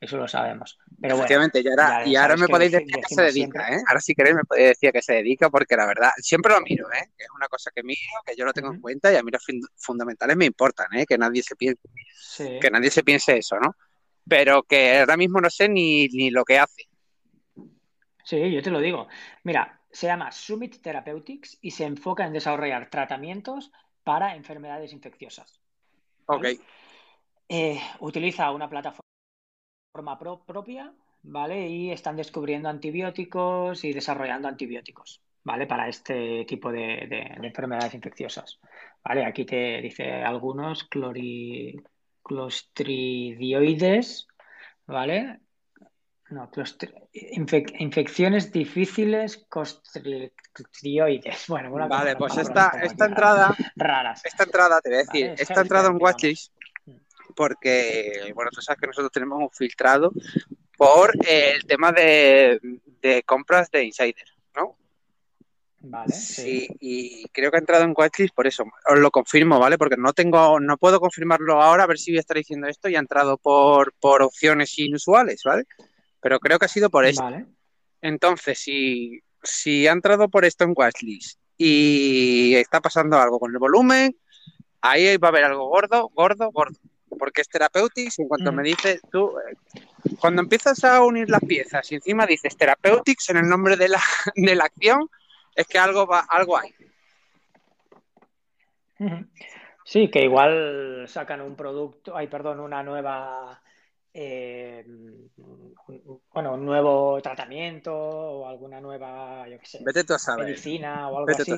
Eso 0.00 0.16
lo 0.16 0.28
sabemos. 0.28 0.78
Pero 1.00 1.16
Efectivamente, 1.16 1.60
y 1.60 1.68
ahora, 1.68 2.06
y 2.06 2.16
ahora 2.16 2.36
me 2.36 2.48
podéis 2.48 2.72
decir 2.72 2.94
que 2.94 3.14
se 3.14 3.22
dedica, 3.22 3.68
¿eh? 3.68 3.82
Ahora 3.86 4.00
si 4.00 4.14
queréis 4.14 4.36
me 4.36 4.44
podéis 4.44 4.68
decir 4.68 4.92
que 4.92 5.02
se 5.02 5.14
dedica, 5.14 5.50
porque 5.50 5.76
la 5.76 5.86
verdad, 5.86 6.10
siempre 6.18 6.52
lo 6.52 6.60
miro, 6.60 6.86
¿eh? 6.92 7.10
Que 7.16 7.24
es 7.24 7.30
una 7.34 7.48
cosa 7.48 7.70
que 7.74 7.82
miro, 7.82 8.00
que 8.24 8.36
yo 8.36 8.44
lo 8.44 8.52
tengo 8.52 8.72
en 8.72 8.80
cuenta 8.80 9.12
y 9.12 9.16
a 9.16 9.22
mí 9.22 9.30
los 9.30 9.44
fundamentales 9.76 10.36
me 10.36 10.46
importan, 10.46 10.86
¿eh? 10.94 11.06
Que 11.06 11.18
nadie 11.18 11.42
se 11.42 11.56
piense, 11.56 11.82
que 12.60 12.70
nadie 12.70 12.90
se 12.90 13.02
piense 13.02 13.38
eso, 13.38 13.58
¿no? 13.58 13.76
Pero 14.28 14.62
que 14.62 14.98
ahora 14.98 15.16
mismo 15.16 15.40
no 15.40 15.50
sé 15.50 15.68
ni, 15.68 16.08
ni 16.08 16.30
lo 16.30 16.44
que 16.44 16.58
hace. 16.58 16.88
Sí, 18.24 18.52
yo 18.52 18.62
te 18.62 18.70
lo 18.70 18.80
digo. 18.80 19.08
Mira, 19.44 19.80
se 19.90 20.06
llama 20.06 20.30
Summit 20.30 20.82
Therapeutics 20.82 21.58
y 21.62 21.70
se 21.70 21.84
enfoca 21.84 22.26
en 22.26 22.34
desarrollar 22.34 22.90
tratamientos 22.90 23.72
para 24.04 24.34
enfermedades 24.34 24.92
infecciosas. 24.92 25.60
Eh, 27.48 27.80
utiliza 28.00 28.50
una 28.50 28.68
plataforma 28.68 29.04
propia, 30.46 30.92
¿vale? 31.22 31.68
Y 31.68 31.90
están 31.90 32.16
descubriendo 32.16 32.68
antibióticos 32.68 33.84
y 33.84 33.92
desarrollando 33.92 34.48
antibióticos, 34.48 35.22
¿vale? 35.44 35.66
Para 35.66 35.88
este 35.88 36.44
tipo 36.44 36.70
de, 36.70 37.08
enfermedades 37.42 37.94
infecciosas. 37.94 38.60
¿Vale? 39.02 39.24
Aquí 39.24 39.46
te 39.46 39.80
dice 39.80 40.22
algunos 40.22 40.88
clostridioides, 42.22 44.28
¿vale? 44.86 45.40
No, 46.30 46.50
infecciones 47.12 48.52
difíciles 48.52 49.46
costrioides. 49.48 51.46
Bueno, 51.48 51.70
vale, 51.88 52.16
pues 52.16 52.36
esta, 52.36 52.72
esta 52.82 53.06
entrada. 53.06 53.56
Raras. 53.76 54.22
Esta 54.26 54.44
entrada, 54.44 54.80
te 54.82 54.90
voy 54.90 54.98
a 54.98 55.02
decir, 55.02 55.34
esta 55.38 55.62
entrada 55.62 55.88
en 55.88 55.96
Watchlist, 55.98 56.52
porque, 57.34 58.30
bueno, 58.34 58.50
tú 58.52 58.60
sabes 58.60 58.78
que 58.78 58.88
nosotros 58.88 59.10
tenemos 59.10 59.40
un 59.40 59.50
filtrado 59.50 60.12
por 60.76 61.14
el 61.26 61.64
tema 61.64 61.92
de, 61.92 62.60
compras 63.24 63.70
de 63.70 63.84
Insider, 63.84 64.28
¿no? 64.54 64.76
Vale. 65.80 66.12
Sí, 66.12 66.68
y 66.78 67.26
creo 67.28 67.50
que 67.50 67.56
ha 67.56 67.60
entrado 67.60 67.84
en 67.84 67.94
Watchlist 67.96 68.34
por 68.34 68.46
eso. 68.46 68.64
Os 68.86 68.98
lo 68.98 69.10
confirmo, 69.10 69.58
¿vale? 69.58 69.78
Porque 69.78 69.96
no 69.96 70.12
tengo, 70.12 70.60
no 70.60 70.76
puedo 70.76 71.00
confirmarlo 71.00 71.62
ahora, 71.62 71.84
a 71.84 71.86
ver 71.86 71.98
si 71.98 72.10
voy 72.10 72.18
a 72.18 72.20
estar 72.20 72.36
diciendo 72.36 72.66
esto 72.66 72.90
y 72.90 72.96
ha 72.96 73.00
entrado 73.00 73.38
por, 73.38 73.94
por 73.94 74.20
opciones 74.20 74.78
inusuales, 74.78 75.40
¿vale? 75.42 75.64
Pero 76.20 76.40
creo 76.40 76.58
que 76.58 76.66
ha 76.66 76.68
sido 76.68 76.90
por 76.90 77.04
eso. 77.04 77.28
Entonces, 78.00 78.58
si, 78.58 79.20
si 79.42 79.86
ha 79.86 79.92
entrado 79.92 80.28
por 80.28 80.44
esto 80.44 80.64
en 80.64 80.74
Watchlist 80.76 81.38
y 81.56 82.54
está 82.54 82.80
pasando 82.80 83.18
algo 83.18 83.40
con 83.40 83.52
el 83.52 83.58
volumen, 83.58 84.16
ahí 84.80 85.16
va 85.16 85.28
a 85.28 85.30
haber 85.30 85.44
algo 85.44 85.68
gordo, 85.68 86.08
gordo, 86.14 86.50
gordo. 86.50 86.78
Porque 87.18 87.40
es 87.40 87.48
Therapeutics 87.48 88.18
y 88.18 88.22
en 88.22 88.28
cuanto 88.28 88.52
me 88.52 88.62
dices 88.62 89.00
tú, 89.10 89.32
eh, 89.38 89.80
cuando 90.20 90.42
empiezas 90.42 90.84
a 90.84 91.02
unir 91.02 91.28
las 91.30 91.40
piezas 91.40 91.90
y 91.90 91.96
encima 91.96 92.26
dices 92.26 92.56
Therapeutics 92.56 93.30
en 93.30 93.38
el 93.38 93.48
nombre 93.48 93.76
de 93.76 93.88
la, 93.88 94.00
de 94.36 94.54
la 94.54 94.64
acción, 94.64 95.08
es 95.54 95.66
que 95.66 95.78
algo, 95.78 96.06
va, 96.06 96.26
algo 96.28 96.58
hay. 96.58 96.74
Sí, 99.84 100.10
que 100.10 100.22
igual 100.22 101.06
sacan 101.08 101.40
un 101.40 101.56
producto, 101.56 102.16
ay, 102.16 102.26
perdón, 102.26 102.60
una 102.60 102.82
nueva 102.82 103.62
eh, 104.20 104.84
bueno, 106.34 106.54
un 106.54 106.66
nuevo 106.66 107.22
tratamiento 107.22 107.94
o 107.94 108.48
alguna 108.48 108.80
nueva, 108.80 109.48
yo 109.48 109.60
qué 109.60 109.66
sé, 109.66 109.84
medicina 110.36 111.08
o 111.08 111.18
algo 111.18 111.30
así. 111.30 111.54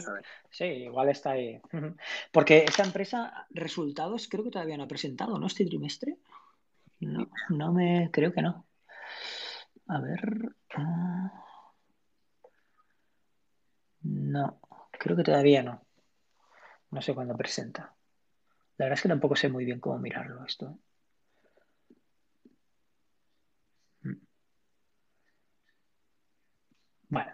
Sí, 0.50 0.64
igual 0.64 1.09
está 1.09 1.31
ahí. 1.31 1.59
Porque 2.33 2.64
esta 2.69 2.83
empresa, 2.83 3.47
resultados 3.49 4.29
creo 4.29 4.45
que 4.45 4.50
todavía 4.50 4.76
no 4.76 4.83
ha 4.83 4.88
presentado, 4.88 5.38
¿no? 5.38 5.47
Este 5.47 5.64
trimestre. 5.64 6.19
No, 7.00 7.31
no 7.49 7.73
me, 7.73 8.11
creo 8.12 8.31
que 8.35 8.43
no. 8.43 8.67
A 9.87 10.00
ver. 10.02 10.55
Ah. 10.76 11.33
No, 14.02 14.61
creo 14.90 15.17
que 15.17 15.25
todavía 15.25 15.62
no. 15.62 15.83
No 16.90 17.00
sé 17.00 17.14
cuándo 17.14 17.35
presenta. 17.38 17.95
La 18.76 18.85
verdad 18.85 18.99
es 18.99 19.02
que 19.02 19.09
tampoco 19.09 19.35
sé 19.35 19.49
muy 19.49 19.64
bien 19.64 19.81
cómo 19.81 19.99
mirarlo 19.99 20.45
esto. 20.45 20.79
Bueno, 27.11 27.33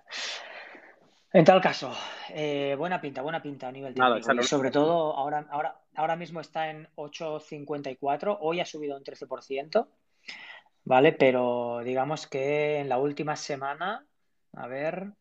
en 1.32 1.44
tal 1.44 1.60
caso, 1.60 1.92
eh, 2.30 2.74
buena 2.78 3.00
pinta, 3.00 3.22
buena 3.22 3.42
pinta 3.42 3.68
a 3.68 3.72
nivel 3.72 3.94
técnico. 3.94 4.32
y 4.32 4.42
sobre 4.42 4.70
todo, 4.70 5.14
ahora, 5.14 5.46
ahora, 5.50 5.80
ahora 5.94 6.16
mismo 6.16 6.40
está 6.40 6.70
en 6.70 6.88
8.54, 6.96 8.38
hoy 8.40 8.60
ha 8.60 8.64
subido 8.64 8.96
un 8.96 9.04
13%, 9.04 9.86
¿vale? 10.84 11.12
Pero 11.12 11.82
digamos 11.84 12.26
que 12.26 12.78
en 12.78 12.88
la 12.88 12.98
última 12.98 13.36
semana, 13.36 14.06
a 14.54 14.66
ver, 14.66 15.12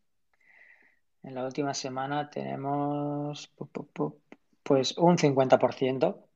en 1.22 1.34
la 1.34 1.44
última 1.44 1.74
semana 1.74 2.30
tenemos 2.30 3.52
pues 4.62 4.96
un 4.96 5.18
50% 5.18 6.26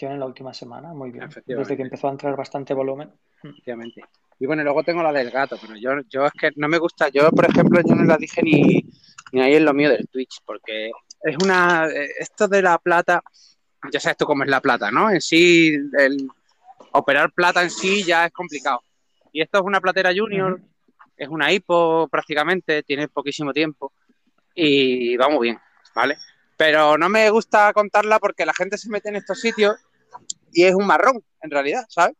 en 0.00 0.18
la 0.18 0.26
última 0.26 0.54
semana, 0.54 0.94
muy 0.94 1.10
bien. 1.10 1.28
Desde 1.46 1.76
que 1.76 1.82
empezó 1.82 2.08
a 2.08 2.12
entrar 2.12 2.34
bastante 2.36 2.74
volumen. 2.74 3.12
Efectivamente. 3.42 4.02
Y 4.44 4.46
bueno, 4.46 4.62
luego 4.62 4.82
tengo 4.82 5.02
la 5.02 5.10
del 5.10 5.30
gato, 5.30 5.56
pero 5.58 5.74
yo, 5.74 5.92
yo 6.10 6.26
es 6.26 6.32
que 6.38 6.50
no 6.56 6.68
me 6.68 6.76
gusta, 6.76 7.08
yo 7.08 7.30
por 7.30 7.46
ejemplo, 7.48 7.80
yo 7.82 7.94
no 7.94 8.04
la 8.04 8.18
dije 8.18 8.42
ni, 8.42 8.84
ni 9.32 9.40
ahí 9.40 9.54
en 9.54 9.64
lo 9.64 9.72
mío 9.72 9.88
del 9.88 10.06
Twitch, 10.06 10.42
porque 10.44 10.90
es 11.22 11.36
una, 11.42 11.88
esto 12.18 12.46
de 12.46 12.60
la 12.60 12.76
plata, 12.76 13.22
ya 13.90 14.00
sabes 14.00 14.18
tú 14.18 14.26
cómo 14.26 14.44
es 14.44 14.50
la 14.50 14.60
plata, 14.60 14.90
¿no? 14.90 15.10
En 15.10 15.22
sí, 15.22 15.78
el 15.98 16.28
operar 16.92 17.32
plata 17.32 17.62
en 17.62 17.70
sí 17.70 18.04
ya 18.04 18.26
es 18.26 18.32
complicado. 18.32 18.82
Y 19.32 19.40
esto 19.40 19.60
es 19.60 19.64
una 19.64 19.80
platera 19.80 20.12
junior, 20.14 20.60
es 21.16 21.28
una 21.30 21.50
hipo 21.50 22.06
prácticamente, 22.08 22.82
tiene 22.82 23.08
poquísimo 23.08 23.50
tiempo 23.50 23.94
y 24.54 25.16
va 25.16 25.30
muy 25.30 25.48
bien, 25.48 25.58
¿vale? 25.94 26.18
Pero 26.58 26.98
no 26.98 27.08
me 27.08 27.30
gusta 27.30 27.72
contarla 27.72 28.18
porque 28.18 28.44
la 28.44 28.52
gente 28.52 28.76
se 28.76 28.90
mete 28.90 29.08
en 29.08 29.16
estos 29.16 29.40
sitios 29.40 29.74
y 30.52 30.64
es 30.64 30.74
un 30.74 30.86
marrón, 30.86 31.24
en 31.40 31.50
realidad, 31.50 31.86
¿sabes? 31.88 32.14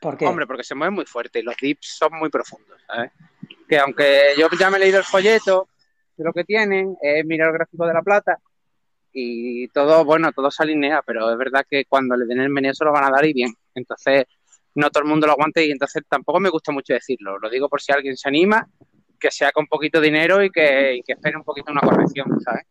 ¿Por 0.00 0.16
qué? 0.16 0.26
Hombre, 0.26 0.46
porque 0.46 0.64
se 0.64 0.74
mueve 0.74 0.90
muy 0.90 1.04
fuerte 1.04 1.40
y 1.40 1.42
los 1.42 1.56
dips 1.56 1.96
son 1.98 2.18
muy 2.18 2.30
profundos, 2.30 2.80
¿sabes? 2.86 3.12
Que 3.68 3.78
aunque 3.78 4.34
yo 4.38 4.48
ya 4.58 4.70
me 4.70 4.78
he 4.78 4.80
leído 4.80 4.98
el 4.98 5.04
folleto 5.04 5.68
de 6.16 6.24
lo 6.24 6.32
que 6.32 6.44
tienen, 6.44 6.96
he 7.02 7.22
mirado 7.22 7.50
el 7.50 7.58
gráfico 7.58 7.86
de 7.86 7.94
la 7.94 8.02
plata 8.02 8.38
y 9.12 9.68
todo, 9.68 10.04
bueno, 10.04 10.32
todo 10.32 10.50
se 10.50 10.62
alinea, 10.62 11.02
pero 11.02 11.30
es 11.30 11.36
verdad 11.36 11.66
que 11.68 11.84
cuando 11.84 12.16
le 12.16 12.24
den 12.24 12.40
el 12.40 12.48
meneo 12.48 12.72
se 12.72 12.84
lo 12.84 12.92
van 12.92 13.04
a 13.04 13.10
dar 13.10 13.24
y 13.26 13.32
bien. 13.32 13.52
Entonces, 13.74 14.24
no 14.74 14.90
todo 14.90 15.02
el 15.02 15.08
mundo 15.08 15.26
lo 15.26 15.34
aguante 15.34 15.66
y 15.66 15.70
entonces 15.70 16.02
tampoco 16.08 16.40
me 16.40 16.48
gusta 16.48 16.72
mucho 16.72 16.94
decirlo. 16.94 17.38
Lo 17.38 17.50
digo 17.50 17.68
por 17.68 17.82
si 17.82 17.92
alguien 17.92 18.16
se 18.16 18.28
anima, 18.28 18.66
que 19.18 19.30
sea 19.30 19.52
con 19.52 19.66
poquito 19.66 20.00
dinero 20.00 20.42
y 20.42 20.50
que, 20.50 20.94
y 20.96 21.02
que 21.02 21.12
espere 21.12 21.36
un 21.36 21.44
poquito 21.44 21.70
una 21.72 21.82
corrección, 21.82 22.40
¿sabes? 22.40 22.64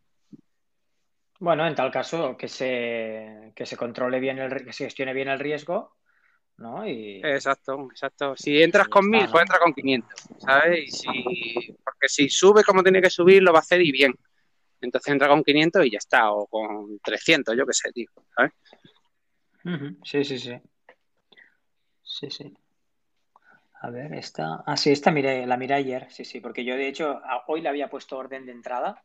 Bueno, 1.40 1.66
en 1.68 1.76
tal 1.76 1.92
caso, 1.92 2.36
que 2.36 2.48
se, 2.48 3.54
que 3.56 3.66
se 3.66 3.78
controle 3.78 4.20
bien, 4.20 4.40
el, 4.40 4.66
que 4.66 4.74
se 4.74 4.86
gestione 4.86 5.14
bien 5.14 5.30
el 5.30 5.40
riesgo 5.40 5.99
¿no? 6.60 6.88
Y... 6.88 7.22
Exacto, 7.24 7.88
exacto. 7.90 8.36
Si 8.36 8.62
entras 8.62 8.88
con 8.88 9.10
1000, 9.10 9.28
pues 9.30 9.42
entra 9.42 9.60
con 9.60 9.74
500, 9.74 10.24
¿sabes? 10.40 10.80
Y 10.80 10.88
si... 10.92 11.78
Porque 11.84 12.08
si 12.08 12.30
sube 12.30 12.64
como 12.64 12.84
tiene 12.84 13.02
que 13.02 13.10
subir, 13.10 13.42
lo 13.42 13.52
va 13.52 13.60
a 13.60 13.62
hacer 13.62 13.82
y 13.82 13.92
bien. 13.92 14.14
Entonces 14.82 15.12
entra 15.12 15.28
con 15.28 15.44
500 15.44 15.86
y 15.86 15.92
ya 15.92 15.98
está, 15.98 16.32
o 16.32 16.48
con 16.48 17.00
300, 17.00 17.56
yo 17.58 17.66
qué 17.66 17.74
sé, 17.74 17.92
tío, 17.92 18.10
¿sabes? 18.36 18.52
Sí, 20.04 20.24
sí, 20.24 20.40
sí. 20.40 20.56
Sí, 22.02 22.30
sí. 22.30 22.54
A 23.82 23.90
ver, 23.90 24.14
esta. 24.14 24.64
Ah, 24.66 24.76
sí, 24.76 24.92
esta 24.92 25.12
miré, 25.12 25.46
la 25.46 25.58
miré 25.58 25.76
ayer, 25.76 26.08
sí, 26.12 26.26
sí, 26.26 26.42
porque 26.42 26.66
yo 26.66 26.76
de 26.76 26.88
hecho 26.88 27.22
hoy 27.48 27.62
le 27.62 27.70
había 27.70 27.90
puesto 27.90 28.18
orden 28.18 28.46
de 28.46 28.52
entrada 28.52 29.04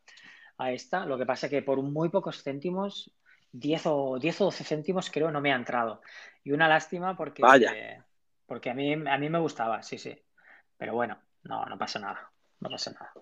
a 0.58 0.72
esta. 0.72 1.06
Lo 1.06 1.18
que 1.18 1.26
pasa 1.26 1.48
que 1.48 1.62
por 1.62 1.80
muy 1.82 2.08
pocos 2.08 2.42
céntimos, 2.42 3.12
10 3.54 3.86
o, 3.86 4.18
10 4.18 4.40
o 4.40 4.44
12 4.46 4.64
céntimos 4.64 5.10
creo 5.10 5.30
no 5.30 5.40
me 5.40 5.52
ha 5.52 5.56
entrado. 5.56 6.02
Y 6.42 6.50
una 6.50 6.68
lástima 6.68 7.16
porque, 7.16 7.40
porque 8.46 8.70
a, 8.70 8.74
mí, 8.74 8.92
a 8.92 9.18
mí 9.18 9.30
me 9.30 9.38
gustaba, 9.38 9.82
sí, 9.82 9.96
sí. 9.96 10.14
Pero 10.76 10.94
bueno, 10.94 11.22
no, 11.44 11.64
no 11.64 11.78
pasa 11.78 12.00
nada. 12.00 12.30
No 12.60 12.68
pasa 12.68 12.90
nada. 12.92 13.12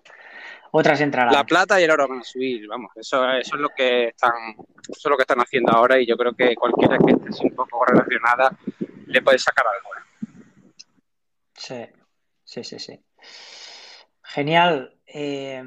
Otras 0.71 1.01
entrarán. 1.01 1.33
La 1.33 1.43
plata 1.43 1.79
y 1.79 1.83
el 1.83 1.91
oro 1.91 2.07
van 2.07 2.19
a 2.19 2.23
subir, 2.23 2.67
vamos, 2.67 2.91
eso, 2.95 3.29
eso 3.29 3.55
es 3.55 3.61
lo 3.61 3.69
que 3.69 4.07
están, 4.07 4.55
eso 4.57 4.91
es 4.91 5.05
lo 5.05 5.17
que 5.17 5.23
están 5.23 5.39
haciendo 5.39 5.71
ahora 5.71 5.99
y 5.99 6.07
yo 6.07 6.17
creo 6.17 6.33
que 6.33 6.55
cualquiera 6.55 6.97
que 6.97 7.11
esté 7.11 7.45
un 7.45 7.55
poco 7.55 7.85
relacionada 7.85 8.57
le 9.05 9.21
puede 9.21 9.37
sacar 9.37 9.65
algo. 9.67 9.89
¿eh? 9.95 10.73
Sí, 11.53 11.85
sí, 12.43 12.63
sí, 12.63 12.79
sí. 12.79 12.99
Genial. 14.23 14.97
Eh, 15.05 15.63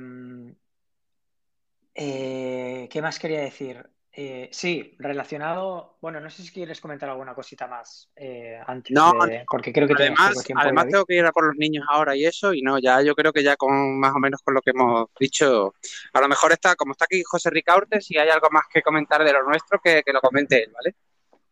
eh, 1.95 2.89
¿Qué 2.91 3.03
más 3.03 3.19
quería 3.19 3.41
decir? 3.41 3.89
Eh, 4.19 4.49
sí, 4.51 4.97
relacionado. 4.99 5.99
Bueno, 6.01 6.21
no 6.21 6.31
sé 6.31 6.43
si 6.43 6.51
quieres 6.51 6.81
comentar 6.81 7.07
alguna 7.07 7.35
cosita 7.35 7.67
más 7.67 8.11
eh, 8.17 8.59
antes. 8.67 8.91
No, 8.91 9.13
porque 9.47 9.75
creo 9.75 9.87
que 9.87 9.93
además, 9.93 10.43
además 10.57 10.87
tengo 10.89 11.05
que 11.05 11.17
ir 11.17 11.27
a 11.27 11.33
por 11.33 11.49
los 11.49 11.57
niños 11.57 11.85
ahora 11.87 12.17
y 12.17 12.25
eso, 12.25 12.55
y 12.55 12.63
no, 12.63 12.79
ya 12.79 13.03
yo 13.03 13.15
creo 13.15 13.31
que 13.31 13.43
ya 13.43 13.57
con 13.57 14.01
más 14.01 14.15
o 14.15 14.19
menos 14.19 14.41
con 14.41 14.55
lo 14.55 14.63
que 14.63 14.71
hemos 14.71 15.11
dicho, 15.21 15.75
a 16.15 16.21
lo 16.23 16.29
mejor 16.29 16.53
está, 16.53 16.77
como 16.77 16.93
está 16.93 17.05
aquí 17.05 17.23
José 17.25 17.51
Ricaurte, 17.51 18.01
si 18.01 18.17
hay 18.17 18.31
algo 18.31 18.49
más 18.51 18.65
que 18.73 18.81
comentar 18.81 19.23
de 19.23 19.35
lo 19.35 19.43
nuestro, 19.43 19.79
que, 19.85 20.03
lo 20.07 20.21
comente 20.23 20.65
él, 20.65 20.73
¿vale? 20.73 20.95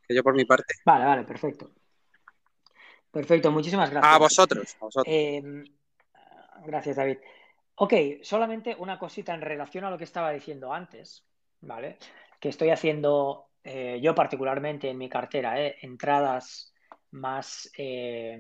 Que 0.09 0.15
yo 0.15 0.23
por 0.23 0.35
mi 0.35 0.47
parte. 0.47 0.73
Vale, 0.87 1.05
vale, 1.05 1.25
perfecto. 1.25 1.71
Perfecto, 3.11 3.51
muchísimas 3.51 3.91
gracias. 3.91 4.11
A 4.11 4.17
vosotros. 4.17 4.75
A 4.81 4.85
vosotros. 4.87 5.15
Em, 5.15 5.65
gracias, 6.65 6.97
David. 6.97 7.19
Ok, 7.75 7.93
solamente 8.23 8.75
una 8.79 8.99
cosita 8.99 9.35
en 9.35 9.43
relación 9.43 9.85
a 9.85 9.91
lo 9.91 9.99
que 9.99 10.05
estaba 10.05 10.31
diciendo 10.31 10.73
antes, 10.73 11.27
¿vale? 11.61 11.99
Que 12.45 12.51
estoy 12.51 12.69
haciendo 12.69 13.53
eh, 13.65 14.01
yo 14.03 14.15
particularmente 14.15 14.91
en 14.91 14.99
mi 14.99 15.09
cartera, 15.09 15.59
¿eh? 15.63 15.79
entradas 15.81 16.75
más, 17.13 17.71
eh, 17.79 18.39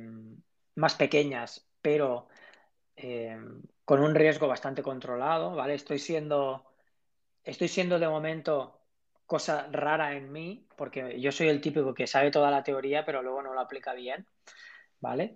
más 0.74 0.94
pequeñas, 0.94 1.66
pero 1.80 2.28
con 3.86 4.00
un 4.02 4.14
riesgo 4.14 4.46
bastante 4.46 4.82
controlado, 4.82 5.54
¿vale? 5.54 5.72
Estoy 5.72 5.98
siendo, 5.98 6.66
estoy 7.42 7.68
siendo 7.68 7.98
de 7.98 8.06
momento 8.06 8.78
cosa 9.24 9.68
rara 9.72 10.14
en 10.14 10.30
mí, 10.30 10.68
porque 10.76 11.18
yo 11.18 11.32
soy 11.32 11.48
el 11.48 11.62
típico 11.62 11.94
que 11.94 12.06
sabe 12.06 12.30
toda 12.30 12.50
la 12.50 12.62
teoría, 12.62 13.06
pero 13.06 13.22
luego 13.22 13.40
no 13.40 13.54
lo 13.54 13.60
aplica 13.60 13.94
bien, 13.94 14.26
¿vale? 15.00 15.34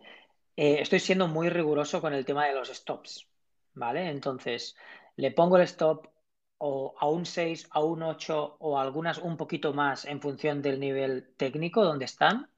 estoy 0.54 1.00
siendo 1.00 1.26
muy 1.26 1.48
riguroso 1.48 2.02
con 2.02 2.12
el 2.12 2.26
tema 2.26 2.46
de 2.46 2.54
los 2.54 2.68
stops, 2.68 3.26
¿vale? 3.72 4.10
Entonces, 4.10 4.76
le 5.16 5.30
pongo 5.30 5.56
el 5.56 5.62
stop 5.62 6.06
o 6.58 6.94
a 6.98 7.08
un 7.08 7.24
6, 7.24 7.68
a 7.70 7.80
un 7.80 8.02
8 8.02 8.56
o 8.60 8.78
algunas 8.78 9.18
un 9.18 9.36
poquito 9.36 9.72
más 9.72 10.04
en 10.04 10.20
función 10.20 10.60
del 10.62 10.80
nivel 10.80 11.34
técnico 11.36 11.84
donde 11.84 12.04
están, 12.04 12.50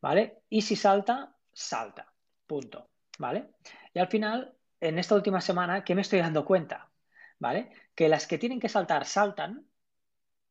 ¿vale? 0.00 0.42
Y 0.48 0.62
si 0.62 0.76
salta, 0.76 1.36
salta, 1.52 2.12
punto, 2.46 2.90
¿vale? 3.18 3.50
Y 3.92 3.98
al 3.98 4.08
final, 4.08 4.56
en 4.80 4.98
esta 4.98 5.14
última 5.14 5.40
semana, 5.40 5.84
¿qué 5.84 5.94
me 5.94 6.02
estoy 6.02 6.20
dando 6.20 6.44
cuenta? 6.44 6.90
¿Vale? 7.38 7.70
Que 7.94 8.08
las 8.08 8.26
que 8.26 8.38
tienen 8.38 8.60
que 8.60 8.68
saltar, 8.68 9.04
saltan 9.04 9.66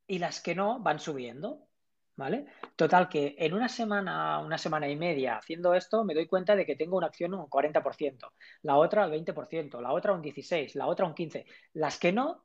y 0.07 0.19
las 0.19 0.41
que 0.41 0.55
no 0.55 0.79
van 0.79 0.99
subiendo. 0.99 1.67
¿Vale? 2.15 2.45
Total, 2.75 3.09
que 3.09 3.35
en 3.39 3.55
una 3.55 3.67
semana, 3.67 4.37
una 4.39 4.59
semana 4.59 4.87
y 4.87 4.95
media 4.95 5.37
haciendo 5.37 5.73
esto, 5.73 6.03
me 6.03 6.13
doy 6.13 6.27
cuenta 6.27 6.55
de 6.55 6.63
que 6.63 6.75
tengo 6.75 6.95
una 6.95 7.07
acción 7.07 7.33
un 7.33 7.47
40%, 7.47 8.33
la 8.61 8.75
otra 8.77 9.03
al 9.03 9.11
20%, 9.11 9.81
la 9.81 9.91
otra 9.91 10.13
un 10.13 10.21
16%, 10.21 10.75
la 10.75 10.85
otra 10.85 11.07
un 11.07 11.15
15%. 11.15 11.45
Las 11.73 11.97
que 11.97 12.11
no 12.11 12.43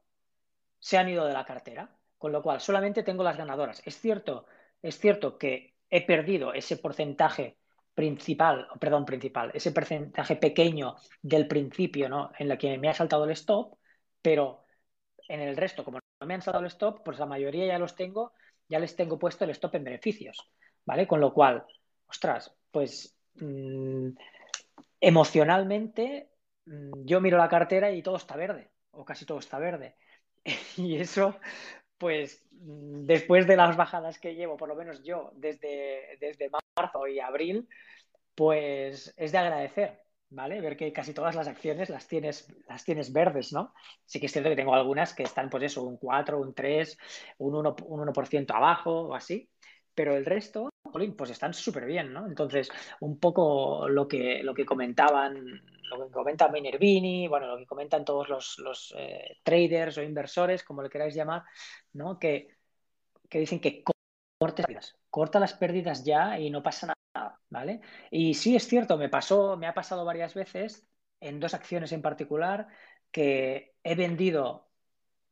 se 0.79 0.99
han 0.99 1.09
ido 1.09 1.25
de 1.27 1.33
la 1.33 1.45
cartera, 1.45 1.91
con 2.17 2.33
lo 2.33 2.43
cual 2.43 2.61
solamente 2.61 3.03
tengo 3.03 3.23
las 3.23 3.37
ganadoras. 3.37 3.83
Es 3.85 3.99
cierto, 4.01 4.47
es 4.83 4.99
cierto 4.99 5.39
que 5.39 5.77
he 5.91 6.05
perdido 6.05 6.53
ese 6.53 6.77
porcentaje 6.77 7.59
principal, 7.95 8.69
perdón, 8.81 9.05
principal, 9.05 9.51
ese 9.55 9.73
porcentaje 9.73 10.37
pequeño 10.37 10.97
del 11.23 11.49
principio, 11.49 12.09
¿no? 12.09 12.31
En 12.39 12.49
la 12.49 12.59
que 12.59 12.79
me 12.79 12.89
ha 12.89 12.95
saltado 12.95 13.25
el 13.25 13.31
stop, 13.33 13.79
pero 14.23 14.65
en 15.29 15.41
el 15.41 15.57
resto, 15.57 15.85
como 15.85 15.99
no 16.21 16.27
me 16.27 16.35
han 16.35 16.43
saltado 16.43 16.65
el 16.65 16.71
stop, 16.71 17.03
pues 17.05 17.19
la 17.19 17.27
mayoría 17.27 17.67
ya 17.67 17.79
los 17.79 17.95
tengo 17.95 18.33
ya 18.69 18.79
les 18.79 18.95
tengo 18.95 19.19
puesto 19.19 19.45
el 19.45 19.51
stop 19.51 19.77
en 19.77 19.85
beneficios, 19.85 20.51
¿vale? 20.85 21.07
Con 21.07 21.21
lo 21.21 21.33
cual, 21.33 21.65
ostras, 22.07 22.55
pues 22.71 23.17
mm, 23.35 24.11
emocionalmente 25.01 26.31
mm, 26.67 27.05
yo 27.05 27.21
miro 27.21 27.39
la 27.39 27.49
cartera 27.49 27.91
y 27.91 28.03
todo 28.03 28.17
está 28.17 28.37
verde, 28.37 28.71
o 28.91 29.05
casi 29.05 29.25
todo 29.25 29.39
está 29.39 29.59
verde. 29.59 29.97
y 30.77 30.97
eso, 30.97 31.37
pues 31.99 32.45
después 32.51 33.47
de 33.47 33.57
las 33.57 33.77
bajadas 33.77 34.19
que 34.19 34.35
llevo, 34.35 34.57
por 34.57 34.69
lo 34.69 34.77
menos 34.77 35.03
yo, 35.03 35.31
desde, 35.35 36.19
desde 36.21 36.51
marzo 36.77 37.07
y 37.07 37.21
abril, 37.21 37.69
pues 38.35 39.15
es 39.17 39.33
de 39.33 39.39
agradecer, 39.39 40.03
¿vale? 40.31 40.61
Ver 40.61 40.77
que 40.77 40.93
casi 40.93 41.15
todas 41.15 41.35
las 41.35 41.49
acciones 41.49 41.91
las 41.91 42.09
tienes, 42.09 42.49
las 42.69 42.85
tienes 42.85 43.13
verdes, 43.13 43.53
¿no? 43.53 43.75
Sí 44.05 44.21
que 44.21 44.27
es 44.27 44.33
cierto 44.33 44.51
que 44.51 44.57
tengo 44.57 44.75
algunas 44.75 45.15
que 45.15 45.25
están, 45.25 45.51
pues 45.51 45.65
eso, 45.65 45.85
un 45.85 45.99
4, 45.99 46.41
un 46.41 46.55
3, 46.55 46.99
un 47.39 47.55
1%, 47.55 47.85
un 47.87 48.01
1 48.01 48.13
abajo 48.57 48.93
o 49.09 49.15
así, 49.15 49.51
pero 49.95 50.17
el 50.17 50.25
resto, 50.27 50.71
pues 50.91 51.31
están 51.31 51.55
súper 51.55 51.87
bien, 51.87 52.13
¿no? 52.13 52.27
Entonces, 52.27 52.71
un 53.01 53.19
poco 53.19 53.89
lo 53.89 54.07
que, 54.09 54.43
lo 54.43 54.55
que 54.55 54.65
comentaban, 54.67 55.63
lo 55.83 56.07
que 56.07 56.13
comenta 56.13 56.49
Minervini, 56.49 57.29
bueno, 57.29 57.47
lo 57.47 57.59
que 57.59 57.67
comentan 57.67 58.05
todos 58.05 58.29
los, 58.29 58.59
los 58.59 58.95
eh, 58.97 59.39
traders 59.43 59.99
o 59.99 60.03
inversores, 60.03 60.65
como 60.65 60.83
le 60.83 60.91
queráis 60.91 61.15
llamar, 61.15 61.43
¿no? 61.93 62.19
Que, 62.19 62.49
que 63.29 63.41
dicen 63.41 63.61
que 63.61 63.83
corta 65.11 65.41
las 65.41 65.55
pérdidas 65.55 66.05
ya 66.05 66.39
y 66.39 66.51
no 66.51 66.63
pasa 66.63 66.87
nada 66.87 66.99
¿vale? 67.51 67.81
Y 68.11 68.35
sí 68.35 68.57
es 68.57 68.67
cierto, 68.67 68.97
me 68.99 69.09
pasó, 69.09 69.57
me 69.57 69.67
ha 69.67 69.75
pasado 69.75 70.05
varias 70.05 70.35
veces 70.35 70.87
en 71.21 71.41
dos 71.41 71.55
acciones 71.55 71.93
en 71.93 72.03
particular 72.03 72.69
que 73.11 73.75
he 73.83 73.95
vendido 73.95 74.69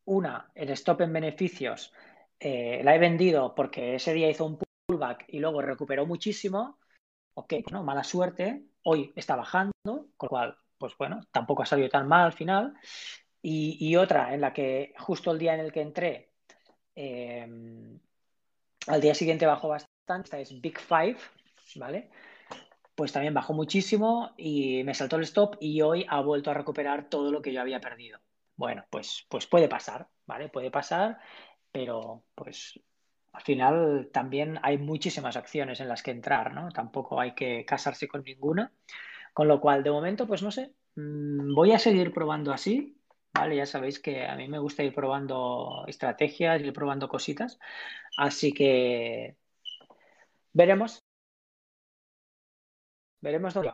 una, 0.04 0.50
el 0.54 0.70
stop 0.70 1.02
en 1.02 1.12
beneficios, 1.12 1.92
eh, 2.40 2.80
la 2.84 2.94
he 2.94 2.98
vendido 2.98 3.54
porque 3.54 3.96
ese 3.96 4.14
día 4.14 4.30
hizo 4.30 4.46
un 4.46 4.58
pullback 4.86 5.24
y 5.28 5.40
luego 5.40 5.60
recuperó 5.60 6.06
muchísimo. 6.06 6.78
Ok, 7.34 7.54
no, 7.70 7.82
mala 7.82 8.04
suerte. 8.04 8.64
Hoy 8.84 9.12
está 9.16 9.36
bajando, 9.36 9.72
con 9.84 10.26
lo 10.26 10.28
cual, 10.28 10.58
pues 10.78 10.96
bueno, 10.96 11.20
tampoco 11.32 11.62
ha 11.62 11.66
salido 11.66 11.88
tan 11.88 12.08
mal 12.08 12.26
al 12.26 12.32
final. 12.32 12.74
Y, 13.42 13.94
otra 13.94 14.34
en 14.34 14.40
la 14.40 14.52
que 14.52 14.92
justo 14.98 15.30
el 15.30 15.38
día 15.38 15.54
en 15.54 15.60
el 15.60 15.70
que 15.70 15.80
entré, 15.80 16.32
eh, 16.96 17.46
al 18.88 19.00
día 19.00 19.14
siguiente 19.14 19.46
bajó 19.46 19.68
bastante, 19.68 20.24
esta 20.24 20.40
es 20.40 20.60
Big 20.60 20.80
Five, 20.80 21.18
¿vale? 21.76 22.10
Pues 22.96 23.12
también 23.12 23.34
bajó 23.34 23.52
muchísimo 23.52 24.32
y 24.36 24.82
me 24.82 24.94
saltó 24.94 25.16
el 25.16 25.22
stop 25.22 25.58
y 25.60 25.80
hoy 25.82 26.06
ha 26.08 26.20
vuelto 26.22 26.50
a 26.50 26.54
recuperar 26.54 27.08
todo 27.08 27.30
lo 27.30 27.40
que 27.40 27.52
yo 27.52 27.60
había 27.60 27.80
perdido. 27.80 28.18
Bueno, 28.56 28.84
pues, 28.90 29.24
pues 29.28 29.46
puede 29.46 29.68
pasar, 29.68 30.08
¿vale? 30.26 30.48
Puede 30.48 30.72
pasar, 30.72 31.20
pero 31.70 32.24
pues 32.34 32.80
al 33.36 33.42
final 33.42 34.10
también 34.12 34.58
hay 34.62 34.78
muchísimas 34.78 35.36
acciones 35.36 35.80
en 35.80 35.88
las 35.88 36.02
que 36.02 36.10
entrar, 36.10 36.54
¿no? 36.54 36.70
Tampoco 36.70 37.20
hay 37.20 37.34
que 37.34 37.64
casarse 37.66 38.08
con 38.08 38.22
ninguna. 38.24 38.72
Con 39.34 39.48
lo 39.48 39.60
cual, 39.60 39.82
de 39.84 39.90
momento, 39.92 40.26
pues 40.26 40.42
no 40.42 40.50
sé, 40.52 40.74
mm, 40.96 41.54
voy 41.54 41.72
a 41.72 41.78
seguir 41.80 42.12
probando 42.14 42.52
así, 42.52 42.98
¿vale? 43.34 43.56
Ya 43.56 43.66
sabéis 43.66 44.00
que 44.00 44.26
a 44.26 44.36
mí 44.36 44.48
me 44.48 44.58
gusta 44.60 44.82
ir 44.84 44.94
probando 44.94 45.84
estrategias, 45.88 46.60
ir 46.62 46.72
probando 46.74 47.08
cositas. 47.08 47.58
Así 48.18 48.52
que 48.54 49.36
veremos, 50.52 51.02
Veremos 53.20 53.54
dónde 53.54 53.70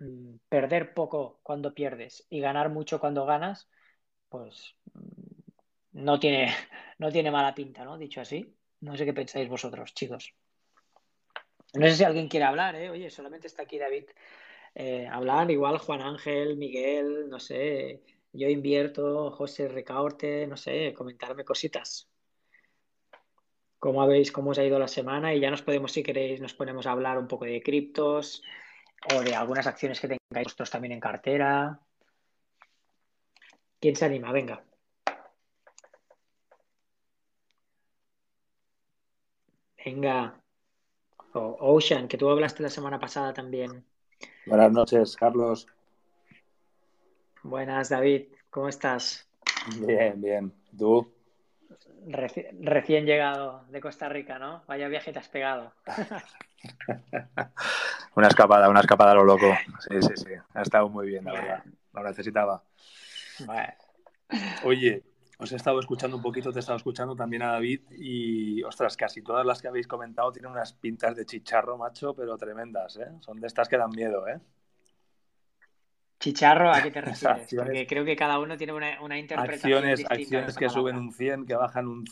mm, 0.00 0.36
Perder 0.48 0.94
poco 0.94 1.40
cuando 1.42 1.74
pierdes 1.74 2.26
y 2.30 2.40
ganar 2.40 2.68
mucho 2.70 3.00
cuando 3.00 3.24
ganas, 3.26 3.68
pues 4.28 4.76
mm, 4.94 6.02
no 6.04 6.20
tiene, 6.20 6.48
no 6.98 7.10
tiene 7.12 7.30
mala 7.30 7.54
pinta, 7.54 7.84
¿no? 7.84 7.98
Dicho 7.98 8.20
así. 8.20 8.56
No 8.82 8.96
sé 8.96 9.04
qué 9.06 9.14
pensáis 9.14 9.48
vosotros, 9.48 9.94
chicos. 9.94 10.34
No 11.74 11.86
sé 11.86 11.94
si 11.96 12.04
alguien 12.04 12.28
quiere 12.28 12.46
hablar, 12.46 12.74
¿eh? 12.76 12.90
Oye, 12.90 13.10
solamente 13.10 13.46
está 13.46 13.62
aquí 13.62 13.78
David. 13.78 14.04
Eh, 14.74 15.06
hablar, 15.06 15.50
igual 15.50 15.78
Juan 15.78 16.02
Ángel, 16.02 16.56
Miguel, 16.56 17.28
no 17.30 17.38
sé, 17.38 18.02
yo 18.32 18.48
invierto, 18.48 19.30
José 19.30 19.68
Recaorte, 19.68 20.46
no 20.46 20.56
sé, 20.56 20.92
comentarme 20.94 21.44
cositas. 21.44 22.08
cómo 23.78 24.00
habéis, 24.02 24.32
cómo 24.32 24.50
os 24.50 24.58
ha 24.58 24.64
ido 24.64 24.78
la 24.78 24.88
semana 24.88 25.34
y 25.34 25.40
ya 25.40 25.50
nos 25.50 25.62
podemos, 25.62 25.92
si 25.92 26.02
queréis, 26.02 26.40
nos 26.40 26.54
ponemos 26.54 26.86
a 26.86 26.92
hablar 26.92 27.18
un 27.18 27.28
poco 27.28 27.44
de 27.46 27.62
criptos 27.62 28.42
o 29.14 29.20
de 29.22 29.34
algunas 29.34 29.66
acciones 29.66 30.00
que 30.00 30.08
tengáis 30.08 30.44
vosotros 30.46 30.70
también 30.70 30.92
en 30.92 31.00
cartera. 31.00 31.80
¿Quién 33.80 33.96
se 33.96 34.04
anima? 34.04 34.32
Venga. 34.32 34.64
Venga. 39.84 40.34
Ocean, 41.34 42.08
que 42.08 42.18
tú 42.18 42.28
hablaste 42.28 42.62
la 42.62 42.68
semana 42.68 42.98
pasada 42.98 43.32
también. 43.32 43.84
Buenas 44.46 44.72
noches, 44.72 45.16
Carlos. 45.16 45.66
Buenas, 47.42 47.88
David. 47.88 48.26
¿Cómo 48.50 48.68
estás? 48.68 49.26
Bien, 49.78 50.20
bien. 50.20 50.52
¿Tú? 50.78 51.10
recién 52.04 53.06
llegado 53.06 53.64
de 53.70 53.80
Costa 53.80 54.08
Rica, 54.08 54.38
¿no? 54.38 54.64
Vaya 54.66 54.88
viaje 54.88 55.12
te 55.12 55.20
has 55.20 55.28
pegado. 55.28 55.72
una 58.16 58.28
escapada, 58.28 58.68
una 58.68 58.80
escapada 58.80 59.12
a 59.12 59.14
lo 59.14 59.24
loco. 59.24 59.46
Sí, 59.78 60.02
sí, 60.02 60.16
sí. 60.16 60.32
Ha 60.54 60.62
estado 60.62 60.88
muy 60.88 61.06
bien, 61.06 61.24
la 61.24 61.32
verdad. 61.32 61.64
Lo 61.92 62.02
necesitaba. 62.02 62.62
Oye, 64.64 65.02
os 65.42 65.50
he 65.50 65.56
estado 65.56 65.80
escuchando 65.80 66.16
un 66.16 66.22
poquito, 66.22 66.52
te 66.52 66.58
he 66.58 66.60
estado 66.60 66.76
escuchando 66.76 67.16
también 67.16 67.42
a 67.42 67.52
David 67.52 67.80
y, 67.90 68.62
ostras, 68.62 68.96
casi 68.96 69.22
todas 69.22 69.44
las 69.44 69.60
que 69.60 69.68
habéis 69.68 69.88
comentado 69.88 70.30
tienen 70.30 70.52
unas 70.52 70.72
pintas 70.72 71.16
de 71.16 71.26
chicharro, 71.26 71.76
macho, 71.76 72.14
pero 72.14 72.36
tremendas, 72.38 72.96
¿eh? 72.96 73.08
Son 73.20 73.40
de 73.40 73.48
estas 73.48 73.68
que 73.68 73.76
dan 73.76 73.90
miedo, 73.90 74.28
¿eh? 74.28 74.38
Chicharro, 76.20 76.70
¿a 76.70 76.80
qué 76.80 76.92
te 76.92 77.00
refieres? 77.00 77.54
Porque 77.56 77.86
creo 77.88 78.04
que 78.04 78.14
cada 78.14 78.38
uno 78.38 78.56
tiene 78.56 78.72
una, 78.72 79.02
una 79.02 79.18
interpretación 79.18 79.84
Acciones, 79.84 80.04
acciones 80.08 80.56
que 80.56 80.68
suben 80.68 80.96
un 80.96 81.12
100, 81.12 81.46
que 81.46 81.56
bajan 81.56 81.88
un, 81.88 82.04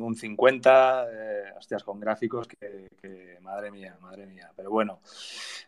un, 0.00 0.14
50, 0.14 1.06
eh, 1.10 1.52
hostias, 1.58 1.82
con 1.82 1.98
gráficos 1.98 2.46
que, 2.46 3.38
madre 3.40 3.72
mía, 3.72 3.96
madre 4.00 4.26
mía. 4.26 4.52
Pero 4.54 4.70
bueno, 4.70 5.00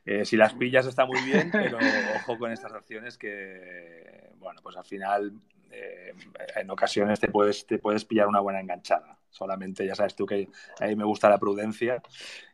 eh, 0.04 0.24
si 0.24 0.36
las 0.36 0.54
pillas 0.54 0.86
está 0.86 1.04
muy 1.04 1.20
bien, 1.22 1.50
pero 1.50 1.78
ojo 2.22 2.38
con 2.38 2.52
estas 2.52 2.72
acciones 2.72 3.18
que, 3.18 4.30
bueno, 4.38 4.60
pues 4.62 4.76
al 4.76 4.84
final 4.84 5.32
eh, 5.70 6.12
en 6.56 6.70
ocasiones 6.70 7.20
te 7.20 7.28
puedes, 7.28 7.66
te 7.66 7.78
puedes 7.78 8.04
pillar 8.04 8.28
una 8.28 8.40
buena 8.40 8.60
enganchada. 8.60 9.18
Solamente 9.30 9.86
ya 9.86 9.94
sabes 9.94 10.14
tú 10.14 10.26
que 10.26 10.48
a 10.80 10.86
mí 10.86 10.96
me 10.96 11.04
gusta 11.04 11.28
la 11.28 11.38
prudencia 11.38 12.02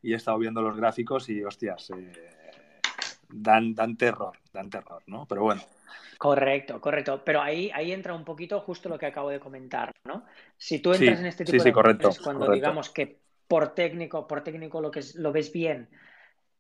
y 0.03 0.13
he 0.13 0.17
estado 0.17 0.39
viendo 0.39 0.61
los 0.61 0.77
gráficos 0.77 1.29
y, 1.29 1.43
hostias, 1.43 1.91
dan, 3.29 3.75
dan 3.75 3.97
terror, 3.97 4.37
dan 4.53 4.71
terror, 4.71 5.03
¿no? 5.07 5.27
Pero 5.27 5.43
bueno. 5.43 5.63
Correcto, 6.19 6.81
correcto. 6.81 7.23
Pero 7.25 7.41
ahí, 7.41 7.71
ahí 7.75 7.93
entra 7.93 8.15
un 8.15 8.25
poquito 8.25 8.61
justo 8.61 8.89
lo 8.89 8.99
que 8.99 9.07
acabo 9.07 9.31
de 9.31 9.41
comentar, 9.41 9.93
¿no? 10.05 10.25
Si 10.57 10.79
tú 10.81 10.93
entras 10.93 11.21
en 11.21 11.27
este 11.27 11.45
tipo 11.45 11.63
de 11.63 11.73
correcto, 11.73 12.11
cuando 12.23 12.51
digamos 12.51 12.91
que 12.91 13.19
por 13.47 13.75
técnico, 13.75 14.27
por 14.27 14.43
técnico 14.43 14.81
lo 14.81 14.91
que 14.91 15.03
lo 15.17 15.33
ves 15.33 15.53
bien 15.53 15.89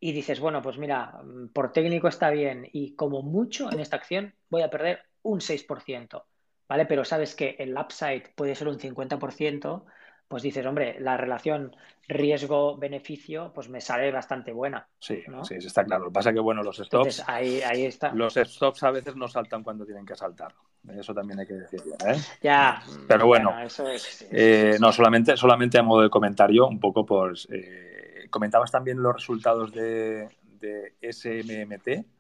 y 0.01 0.12
dices, 0.12 0.40
bueno, 0.40 0.61
pues 0.61 0.77
mira, 0.77 1.19
por 1.53 1.73
técnico 1.73 2.09
está 2.09 2.31
bien 2.31 2.69
y 2.73 2.95
como 2.95 3.23
mucho 3.23 3.73
en 3.73 3.81
esta 3.81 3.97
acción 3.97 4.35
voy 4.51 4.62
a 4.62 4.71
perder 4.71 5.01
un 5.23 5.40
6%, 5.40 6.25
¿vale? 6.68 6.87
Pero 6.87 7.05
sabes 7.05 7.35
que 7.35 7.57
el 7.59 7.77
upside 7.77 8.33
puede 8.35 8.55
ser 8.55 8.68
un 8.68 8.79
50%, 8.79 9.85
pues 10.29 10.42
dices, 10.42 10.64
hombre, 10.66 10.98
la 11.00 11.16
relación 11.16 11.77
riesgo-beneficio, 12.09 13.53
pues 13.55 13.68
me 13.68 13.81
sale 13.81 14.11
bastante 14.11 14.53
buena. 14.53 14.87
Sí, 14.98 15.22
sí, 15.42 15.55
está 15.55 15.85
claro. 15.85 16.05
Lo 16.05 16.11
que 16.11 16.14
pasa 16.14 16.31
es 16.31 16.35
que, 16.35 16.40
bueno, 16.40 16.62
los 16.62 16.77
stops. 16.77 17.24
ahí, 17.27 17.61
ahí 17.62 17.87
está. 17.87 18.12
Los 18.12 18.35
stops 18.35 18.83
a 18.83 18.90
veces 18.90 19.16
no 19.16 19.29
saltan 19.29 19.62
cuando 19.62 19.85
tienen 19.85 20.05
que 20.05 20.14
saltar. 20.14 20.55
Eso 20.88 21.14
también 21.14 21.40
hay 21.40 21.46
que 21.46 21.55
decirlo. 21.55 21.94
¿eh? 22.07 22.16
Ya. 22.42 22.83
Pero 23.09 23.27
bueno, 23.27 23.59
eso 23.61 23.88
es, 23.88 24.27
eh, 24.31 24.77
no, 24.81 24.92
solamente, 24.92 25.37
solamente 25.37 25.79
a 25.79 25.83
modo 25.83 26.03
de 26.03 26.11
comentario, 26.11 26.66
un 26.66 26.79
poco, 26.79 27.07
pues. 27.07 27.48
Eh, 27.50 28.27
comentabas 28.31 28.70
también 28.70 29.00
los 29.00 29.14
resultados 29.14 29.72
de, 29.72 30.29
de 30.59 30.94
SMMT 31.00 32.13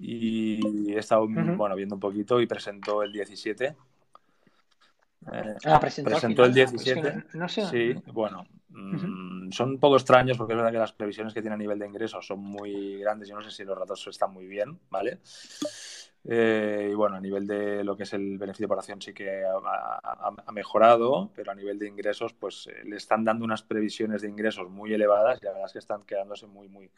y 0.00 0.92
he 0.92 0.98
estado 0.98 1.28
bueno, 1.28 1.76
viendo 1.76 1.94
un 1.94 2.00
poquito 2.00 2.40
y 2.40 2.46
presentó 2.46 3.02
el 3.02 3.12
17 3.12 3.76
ah, 5.66 5.80
presentó, 5.80 6.44
el 6.44 6.54
17. 6.54 7.24
no, 7.34 7.48
sé. 7.48 7.66
Sí, 7.66 8.02
bueno, 8.12 8.46
mm, 8.68 9.50
son 9.50 9.70
un 9.70 9.78
poco 9.78 9.96
extraños 9.96 10.36
porque 10.36 10.54
es 10.54 10.56
verdad 10.56 10.72
que 10.72 10.78
las 10.78 10.92
previsiones 10.92 11.34
que 11.34 11.40
tiene 11.40 11.54
a 11.54 11.58
nivel 11.58 11.78
de 11.78 11.86
ingresos 11.86 12.26
son 12.26 12.40
muy 12.40 12.98
grandes. 12.98 13.28
Yo 13.28 13.36
no 13.36 13.42
sé 13.42 13.50
si 13.50 13.64
los 13.64 13.78
datos 13.78 14.06
están 14.06 14.32
muy 14.32 14.46
bien, 14.46 14.78
¿vale? 14.90 15.18
Eh, 16.24 16.88
y 16.92 16.94
bueno, 16.94 17.16
a 17.16 17.20
nivel 17.20 17.46
de 17.46 17.82
lo 17.82 17.96
que 17.96 18.02
es 18.02 18.12
el 18.12 18.36
beneficio 18.36 18.68
por 18.68 18.78
acción 18.78 19.00
sí 19.00 19.14
que 19.14 19.42
ha, 19.42 20.52
mejorado, 20.52 21.30
pero 21.34 21.50
a 21.50 21.54
nivel 21.54 21.78
de 21.78 21.88
ingresos, 21.88 22.34
pues 22.34 22.66
eh, 22.66 22.82
le 22.84 22.96
están 22.96 23.24
dando 23.24 23.44
unas 23.44 23.62
previsiones 23.62 24.20
de 24.20 24.28
ingresos 24.28 24.68
muy 24.68 24.92
elevadas 24.92 25.38
y 25.40 25.46
la 25.46 25.52
verdad 25.52 25.66
es 25.66 25.72
que 25.72 25.78
están 25.78 26.02
quedándose 26.02 26.46
muy, 26.46 26.68
muy, 26.68 26.90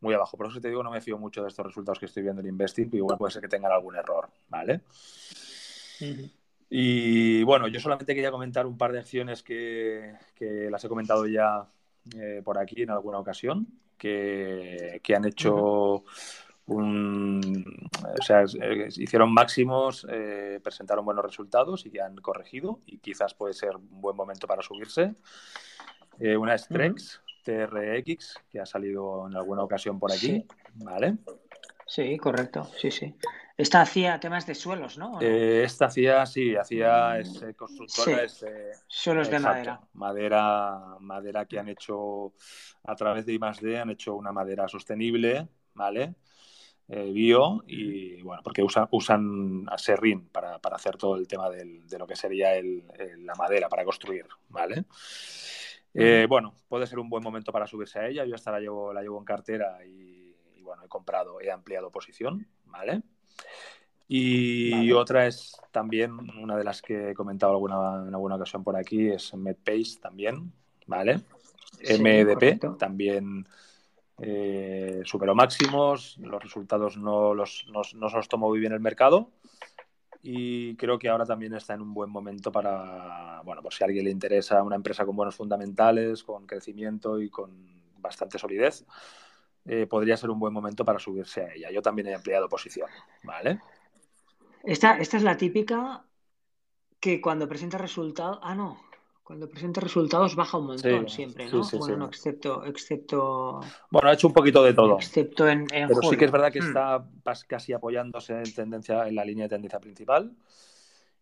muy 0.00 0.14
abajo. 0.14 0.36
Por 0.36 0.46
eso 0.48 0.60
te 0.60 0.68
digo, 0.68 0.82
no 0.82 0.90
me 0.90 1.00
fío 1.00 1.18
mucho 1.18 1.42
de 1.42 1.48
estos 1.48 1.66
resultados 1.66 1.98
que 1.98 2.06
estoy 2.06 2.22
viendo 2.22 2.40
en 2.40 2.48
Investing, 2.48 2.90
igual 2.92 3.18
puede 3.18 3.32
ser 3.32 3.42
que 3.42 3.48
tengan 3.48 3.72
algún 3.72 3.96
error, 3.96 4.28
¿vale? 4.48 4.82
Y 6.76 7.42
bueno, 7.44 7.68
yo 7.68 7.78
solamente 7.80 8.14
quería 8.14 8.30
comentar 8.30 8.66
un 8.66 8.76
par 8.76 8.92
de 8.92 8.98
acciones 8.98 9.42
que, 9.42 10.16
las 10.70 10.84
he 10.84 10.88
comentado 10.88 11.26
ya 11.26 11.66
eh, 12.16 12.42
por 12.44 12.58
aquí 12.58 12.82
en 12.82 12.90
alguna 12.90 13.18
ocasión, 13.18 13.66
que, 13.96 15.00
han 15.14 15.24
hecho 15.24 16.04
un. 16.66 17.88
O 18.18 18.22
sea, 18.24 18.44
eh, 18.60 18.88
hicieron 18.96 19.32
máximos, 19.32 20.06
eh, 20.10 20.60
presentaron 20.62 21.04
buenos 21.04 21.24
resultados 21.24 21.86
y 21.86 21.90
que 21.90 22.00
han 22.00 22.16
corregido, 22.16 22.80
y 22.86 22.98
quizás 22.98 23.34
puede 23.34 23.54
ser 23.54 23.76
un 23.76 24.00
buen 24.00 24.16
momento 24.16 24.46
para 24.46 24.62
subirse. 24.62 25.14
una 26.18 26.54
es 26.54 26.66
Trex, 26.66 27.22
TRX, 27.44 28.34
que 28.50 28.60
ha 28.60 28.66
salido 28.66 29.28
en 29.28 29.36
alguna 29.36 29.62
ocasión 29.62 30.00
por 30.00 30.10
aquí, 30.12 30.44
¿vale? 30.74 31.18
Sí, 31.86 32.16
correcto, 32.16 32.64
sí, 32.76 32.90
sí. 32.90 33.14
Esta 33.56 33.82
hacía 33.82 34.18
temas 34.18 34.46
de 34.46 34.54
suelos, 34.56 34.98
¿no? 34.98 35.20
Eh, 35.20 35.62
esta 35.62 35.86
hacía, 35.86 36.26
sí, 36.26 36.56
hacía 36.56 37.20
es, 37.20 37.40
constructora. 37.56 38.28
Sí. 38.28 38.46
suelos 38.88 39.30
de 39.30 39.38
madera. 39.38 39.80
Madera, 39.92 40.96
madera 40.98 41.44
que 41.46 41.60
han 41.60 41.68
hecho 41.68 42.32
a 42.82 42.96
través 42.96 43.24
de 43.26 43.34
I+D, 43.34 43.78
han 43.78 43.90
hecho 43.90 44.16
una 44.16 44.32
madera 44.32 44.66
sostenible, 44.66 45.46
¿vale? 45.74 46.14
Eh, 46.88 47.12
bio 47.12 47.62
y 47.66 48.20
bueno, 48.22 48.42
porque 48.42 48.62
usan, 48.62 48.88
usan 48.90 49.64
serrín 49.78 50.28
para, 50.28 50.58
para, 50.58 50.76
hacer 50.76 50.98
todo 50.98 51.16
el 51.16 51.26
tema 51.26 51.48
del, 51.48 51.86
de 51.86 51.98
lo 51.98 52.06
que 52.06 52.14
sería 52.14 52.56
el, 52.56 52.84
la 53.20 53.34
madera 53.36 53.70
para 53.70 53.84
construir, 53.84 54.26
¿vale? 54.48 54.84
Eh, 55.94 56.26
bueno, 56.28 56.54
puede 56.68 56.86
ser 56.86 56.98
un 56.98 57.08
buen 57.08 57.22
momento 57.22 57.52
para 57.52 57.66
subirse 57.66 57.98
a 57.98 58.08
ella. 58.08 58.24
Yo 58.24 58.34
hasta 58.34 58.50
la 58.50 58.60
llevo, 58.60 58.92
la 58.92 59.02
llevo 59.02 59.18
en 59.18 59.24
cartera 59.24 59.78
y, 59.84 60.34
y 60.56 60.62
bueno, 60.62 60.84
he 60.84 60.88
comprado, 60.88 61.40
he 61.40 61.50
ampliado 61.50 61.90
posición, 61.90 62.46
¿vale? 62.66 63.02
Y 64.06 64.92
otra 64.92 65.26
es 65.26 65.56
también 65.70 66.12
una 66.38 66.56
de 66.56 66.64
las 66.64 66.82
que 66.82 67.10
he 67.10 67.14
comentado 67.14 67.52
alguna, 67.52 68.04
en 68.06 68.14
alguna 68.14 68.36
ocasión 68.36 68.62
por 68.62 68.76
aquí, 68.76 69.08
es 69.08 69.34
MedPace 69.34 69.98
también, 70.00 70.52
¿vale? 70.86 71.22
MDP 71.80 72.78
también 72.78 73.46
eh, 74.18 75.00
superó 75.04 75.34
máximos, 75.34 76.18
los 76.18 76.42
resultados 76.42 76.98
no, 76.98 77.34
los, 77.34 77.66
no, 77.72 77.80
no 77.94 78.08
se 78.08 78.16
los 78.16 78.28
tomó 78.28 78.48
muy 78.48 78.60
bien 78.60 78.72
el 78.72 78.80
mercado 78.80 79.30
y 80.26 80.74
creo 80.76 80.98
que 80.98 81.10
ahora 81.10 81.26
también 81.26 81.52
está 81.52 81.74
en 81.74 81.82
un 81.82 81.92
buen 81.92 82.08
momento 82.08 82.50
para, 82.50 83.42
bueno, 83.44 83.60
por 83.60 83.74
si 83.74 83.84
a 83.84 83.86
alguien 83.86 84.06
le 84.06 84.10
interesa 84.10 84.62
una 84.62 84.76
empresa 84.76 85.04
con 85.04 85.14
buenos 85.14 85.36
fundamentales, 85.36 86.24
con 86.24 86.46
crecimiento 86.46 87.20
y 87.20 87.28
con 87.28 87.50
bastante 87.98 88.38
solidez, 88.38 88.86
eh, 89.66 89.86
podría 89.86 90.16
ser 90.16 90.30
un 90.30 90.38
buen 90.38 90.54
momento 90.54 90.82
para 90.82 90.98
subirse 90.98 91.42
a 91.42 91.52
ella. 91.52 91.70
Yo 91.70 91.82
también 91.82 92.08
he 92.08 92.14
ampliado 92.14 92.48
posición, 92.48 92.88
¿vale? 93.22 93.60
Esta, 94.64 94.96
esta 94.96 95.18
es 95.18 95.22
la 95.22 95.36
típica 95.36 96.06
que 97.00 97.20
cuando 97.20 97.46
presenta 97.46 97.76
resultados. 97.76 98.38
Ah, 98.42 98.54
no. 98.54 98.80
Cuando 99.24 99.48
presenta 99.48 99.80
resultados 99.80 100.36
baja 100.36 100.58
un 100.58 100.66
montón 100.66 101.08
siempre, 101.08 101.48
¿no? 101.50 101.62
bueno, 101.78 101.96
no, 101.96 102.06
excepto, 102.06 102.62
excepto. 102.66 103.60
Bueno, 103.90 104.10
ha 104.10 104.12
hecho 104.12 104.26
un 104.26 104.34
poquito 104.34 104.62
de 104.62 104.74
todo. 104.74 104.96
Excepto 104.96 105.48
en. 105.48 105.66
Pero 105.66 106.02
sí 106.02 106.18
que 106.18 106.26
es 106.26 106.30
verdad 106.30 106.52
que 106.52 106.60
hmm. 106.60 106.66
está 106.66 107.06
casi 107.46 107.72
apoyándose 107.72 108.34
en 108.34 108.54
tendencia, 108.54 109.08
en 109.08 109.14
la 109.14 109.24
línea 109.24 109.46
de 109.46 109.48
tendencia 109.48 109.80
principal. 109.80 110.36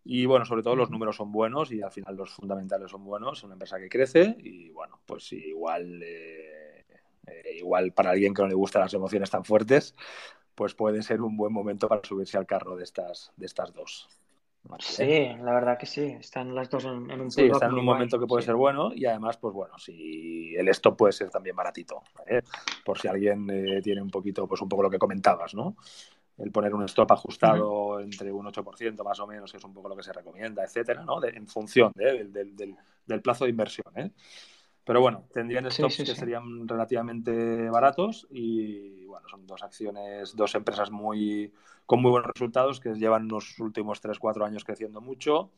Y 0.04 0.26
bueno, 0.26 0.44
sobre 0.44 0.64
todo 0.64 0.74
los 0.74 0.90
números 0.90 1.14
son 1.14 1.30
buenos 1.30 1.70
y 1.70 1.80
al 1.80 1.92
final 1.92 2.16
los 2.16 2.32
fundamentales 2.32 2.90
son 2.90 3.04
buenos. 3.04 3.38
Es 3.38 3.44
una 3.44 3.52
empresa 3.52 3.78
que 3.78 3.88
crece 3.88 4.36
y 4.40 4.70
bueno, 4.70 4.98
pues 5.06 5.32
igual. 5.32 6.02
Eh, 6.02 6.84
eh, 7.28 7.56
igual 7.58 7.92
para 7.92 8.10
alguien 8.10 8.34
que 8.34 8.42
no 8.42 8.48
le 8.48 8.54
gustan 8.54 8.82
las 8.82 8.94
emociones 8.94 9.30
tan 9.30 9.44
fuertes, 9.44 9.94
pues 10.56 10.74
puede 10.74 11.02
ser 11.02 11.22
un 11.22 11.36
buen 11.36 11.52
momento 11.52 11.88
para 11.88 12.02
subirse 12.02 12.36
al 12.36 12.46
carro 12.46 12.74
de 12.74 12.82
estas, 12.82 13.32
de 13.36 13.46
estas 13.46 13.72
dos. 13.72 14.08
Sí, 14.78 15.28
la 15.42 15.52
verdad 15.52 15.76
que 15.78 15.86
sí, 15.86 16.16
están 16.20 16.54
las 16.54 16.70
dos 16.70 16.84
en, 16.84 17.20
un 17.20 17.30
Sí, 17.30 17.42
están 17.42 17.72
en 17.72 17.78
un 17.78 17.84
momento 17.84 18.18
que 18.18 18.26
puede 18.26 18.44
ser 18.44 18.54
bueno 18.54 18.92
y 18.94 19.04
además, 19.06 19.36
pues 19.36 19.52
bueno, 19.52 19.76
si 19.78 20.54
el 20.56 20.68
stop 20.68 20.96
puede 20.96 21.12
ser 21.12 21.30
también 21.30 21.56
baratito, 21.56 22.02
por 22.84 22.98
si 22.98 23.08
alguien 23.08 23.48
eh, 23.50 23.82
tiene 23.82 24.00
un 24.00 24.10
poquito, 24.10 24.46
pues 24.46 24.60
un 24.62 24.68
poco 24.68 24.84
lo 24.84 24.90
que 24.90 24.98
comentabas, 24.98 25.54
¿no? 25.54 25.76
El 26.38 26.50
poner 26.50 26.74
un 26.74 26.84
stop 26.84 27.12
ajustado 27.12 28.00
entre 28.00 28.32
un 28.32 28.46
8% 28.46 29.04
más 29.04 29.20
o 29.20 29.26
menos, 29.26 29.50
que 29.50 29.58
es 29.58 29.64
un 29.64 29.74
poco 29.74 29.88
lo 29.88 29.96
que 29.96 30.02
se 30.02 30.12
recomienda, 30.12 30.64
etcétera, 30.64 31.04
¿no? 31.04 31.22
en 31.22 31.46
función 31.46 31.92
del, 31.94 32.32
del, 32.32 32.76
del, 33.06 33.20
plazo 33.20 33.44
de 33.44 33.50
inversión, 33.50 33.92
¿eh? 33.96 34.10
Pero 34.84 35.00
bueno, 35.00 35.24
tendrían 35.32 35.70
stops 35.70 35.98
que 35.98 36.06
serían 36.06 36.66
relativamente 36.66 37.68
baratos 37.68 38.26
y 38.30 39.01
bueno, 39.12 39.28
son 39.28 39.46
dos 39.46 39.62
acciones, 39.62 40.34
dos 40.34 40.54
empresas 40.54 40.90
muy 40.90 41.52
con 41.84 42.00
muy 42.00 42.10
buenos 42.10 42.30
resultados 42.32 42.80
que 42.80 42.94
llevan 42.94 43.28
los 43.28 43.58
últimos 43.58 44.02
3-4 44.02 44.46
años 44.46 44.64
creciendo 44.64 45.02
mucho 45.02 45.50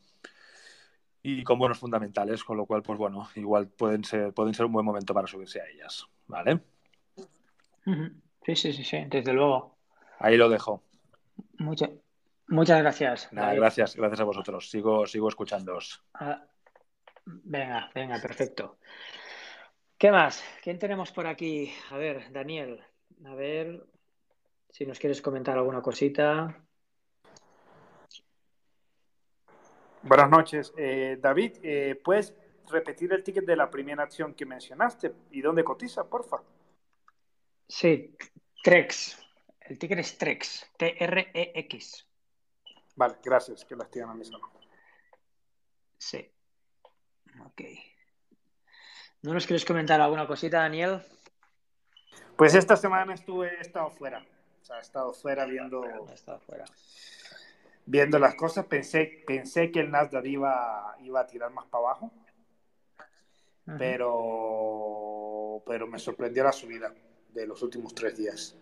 y 1.23 1.41
con 1.43 1.57
buenos 1.57 1.79
fundamentales, 1.79 2.43
con 2.43 2.57
lo 2.57 2.65
cual, 2.65 2.83
pues 2.83 2.99
bueno, 2.99 3.29
igual 3.35 3.69
pueden 3.69 4.03
ser, 4.03 4.33
pueden 4.33 4.53
ser 4.53 4.65
un 4.65 4.73
buen 4.73 4.85
momento 4.85 5.13
para 5.13 5.25
subirse 5.25 5.61
a 5.61 5.67
ellas, 5.69 6.05
¿vale? 6.27 6.59
Sí, 8.45 8.55
sí, 8.55 8.73
sí, 8.73 8.83
sí, 8.83 9.05
desde 9.07 9.31
luego. 9.31 9.77
Ahí 10.19 10.35
lo 10.35 10.49
dejo. 10.49 10.83
Muchas, 11.57 11.91
muchas 12.47 12.79
gracias. 12.79 13.29
gracias, 13.31 13.95
gracias 13.95 14.19
a 14.19 14.25
vosotros. 14.25 14.69
Sigo, 14.69 15.07
sigo 15.07 15.29
escuchándoos. 15.29 16.03
Ah, 16.13 16.45
venga, 17.25 17.89
venga, 17.95 18.19
perfecto. 18.19 18.77
¿Qué 19.97 20.11
más? 20.11 20.43
¿Quién 20.61 20.77
tenemos 20.77 21.13
por 21.13 21.25
aquí? 21.25 21.71
A 21.89 21.97
ver, 21.97 22.31
Daniel, 22.33 22.81
a 23.25 23.35
ver 23.35 23.85
si 24.69 24.85
nos 24.85 24.99
quieres 24.99 25.21
comentar 25.21 25.57
alguna 25.57 25.81
cosita. 25.81 26.65
Buenas 30.03 30.29
noches. 30.29 30.73
Eh, 30.77 31.17
David, 31.19 31.57
eh, 31.63 31.99
¿puedes 32.03 32.35
repetir 32.69 33.11
el 33.13 33.23
ticket 33.23 33.45
de 33.45 33.55
la 33.55 33.69
primera 33.69 34.03
acción 34.03 34.33
que 34.33 34.45
mencionaste 34.45 35.13
y 35.31 35.41
dónde 35.41 35.63
cotiza, 35.63 36.07
porfa? 36.07 36.41
Sí, 37.67 38.15
Trex. 38.63 39.19
El 39.61 39.79
ticket 39.79 39.99
es 39.99 40.17
Trex. 40.17 40.71
T-R-E-X. 40.77 42.07
Vale, 42.95 43.15
gracias, 43.23 43.65
que 43.65 43.75
la 43.75 43.83
estoy 43.85 44.01
analizando. 44.01 44.47
Sí. 45.97 46.31
Ok. 47.45 47.61
¿No 49.23 49.33
nos 49.33 49.47
quieres 49.47 49.65
comentar 49.65 49.99
alguna 49.99 50.27
cosita, 50.27 50.59
Daniel? 50.59 51.01
Pues 52.37 52.55
esta 52.55 52.75
semana 52.75 53.13
estuve, 53.13 53.55
he 53.57 53.61
estado 53.61 53.89
fuera. 53.91 54.25
O 54.61 54.65
sea, 54.65 54.77
he 54.77 54.81
estado 54.81 55.13
fuera 55.13 55.45
viendo. 55.45 55.83
He 56.09 56.13
estado 56.13 56.39
fuera 56.39 56.65
viendo 57.85 58.19
las 58.19 58.35
cosas, 58.35 58.65
pensé, 58.65 59.23
pensé 59.25 59.71
que 59.71 59.79
el 59.81 59.91
Nasdaq 59.91 60.25
iba, 60.25 60.95
iba 61.03 61.19
a 61.21 61.27
tirar 61.27 61.51
más 61.51 61.65
para 61.67 61.83
abajo, 61.83 62.11
pero, 63.77 65.61
pero 65.65 65.87
me 65.87 65.99
sorprendió 65.99 66.43
la 66.43 66.51
subida 66.51 66.93
de 67.29 67.47
los 67.47 67.61
últimos 67.61 67.93
tres 67.93 68.17
días. 68.17 68.57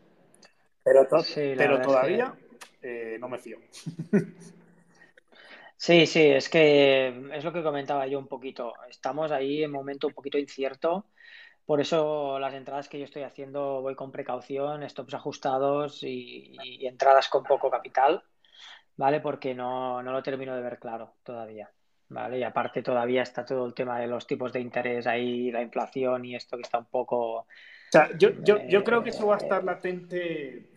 Pero, 0.83 1.07
pero 1.36 1.81
todavía 1.81 2.33
eh, 2.81 3.17
no 3.19 3.29
me 3.29 3.39
fío. 3.39 3.57
Sí, 5.75 6.05
sí, 6.07 6.21
es 6.21 6.47
que 6.47 7.09
es 7.33 7.43
lo 7.43 7.51
que 7.51 7.62
comentaba 7.62 8.07
yo 8.07 8.17
un 8.17 8.27
poquito. 8.27 8.73
Estamos 8.89 9.33
ahí 9.33 9.63
en 9.63 9.71
momento 9.71 10.07
un 10.07 10.13
poquito 10.13 10.38
incierto. 10.38 11.07
Por 11.65 11.80
eso 11.80 12.39
las 12.39 12.54
entradas 12.54 12.89
que 12.89 12.99
yo 12.99 13.06
estoy 13.06 13.23
haciendo 13.23 13.82
voy 13.82 13.95
con 13.95 14.12
precaución, 14.12 14.88
stops 14.89 15.13
ajustados 15.13 16.04
y 16.04 16.86
entradas 16.86 17.30
con 17.30 17.43
poco 17.43 17.69
capital 17.69 18.23
¿vale? 18.97 19.21
Porque 19.21 19.54
no, 19.54 20.02
no 20.02 20.12
lo 20.12 20.23
termino 20.23 20.56
de 20.56 20.62
ver 20.62 20.80
claro 20.80 21.15
todavía. 21.23 21.69
¿Vale? 22.10 22.38
Y 22.38 22.43
aparte 22.43 22.84
todavía 22.84 23.23
está 23.23 23.43
todo 23.43 23.65
el 23.65 23.73
tema 23.73 23.99
de 23.99 24.06
los 24.06 24.28
tipos 24.28 24.54
de 24.54 24.60
interés 24.60 25.08
ahí, 25.08 25.49
la 25.52 25.63
inflación 25.63 26.26
y 26.26 26.36
esto 26.36 26.58
que 26.58 26.63
está 26.63 26.78
un 26.78 26.86
poco... 26.86 27.38
O 27.38 27.47
sea, 27.89 28.15
yo, 28.17 28.30
yo, 28.43 28.58
yo 28.67 28.84
creo 28.84 29.04
que 29.04 29.10
eso 29.10 29.26
va 29.26 29.36
a 29.36 29.38
estar 29.38 29.63
latente 29.63 30.69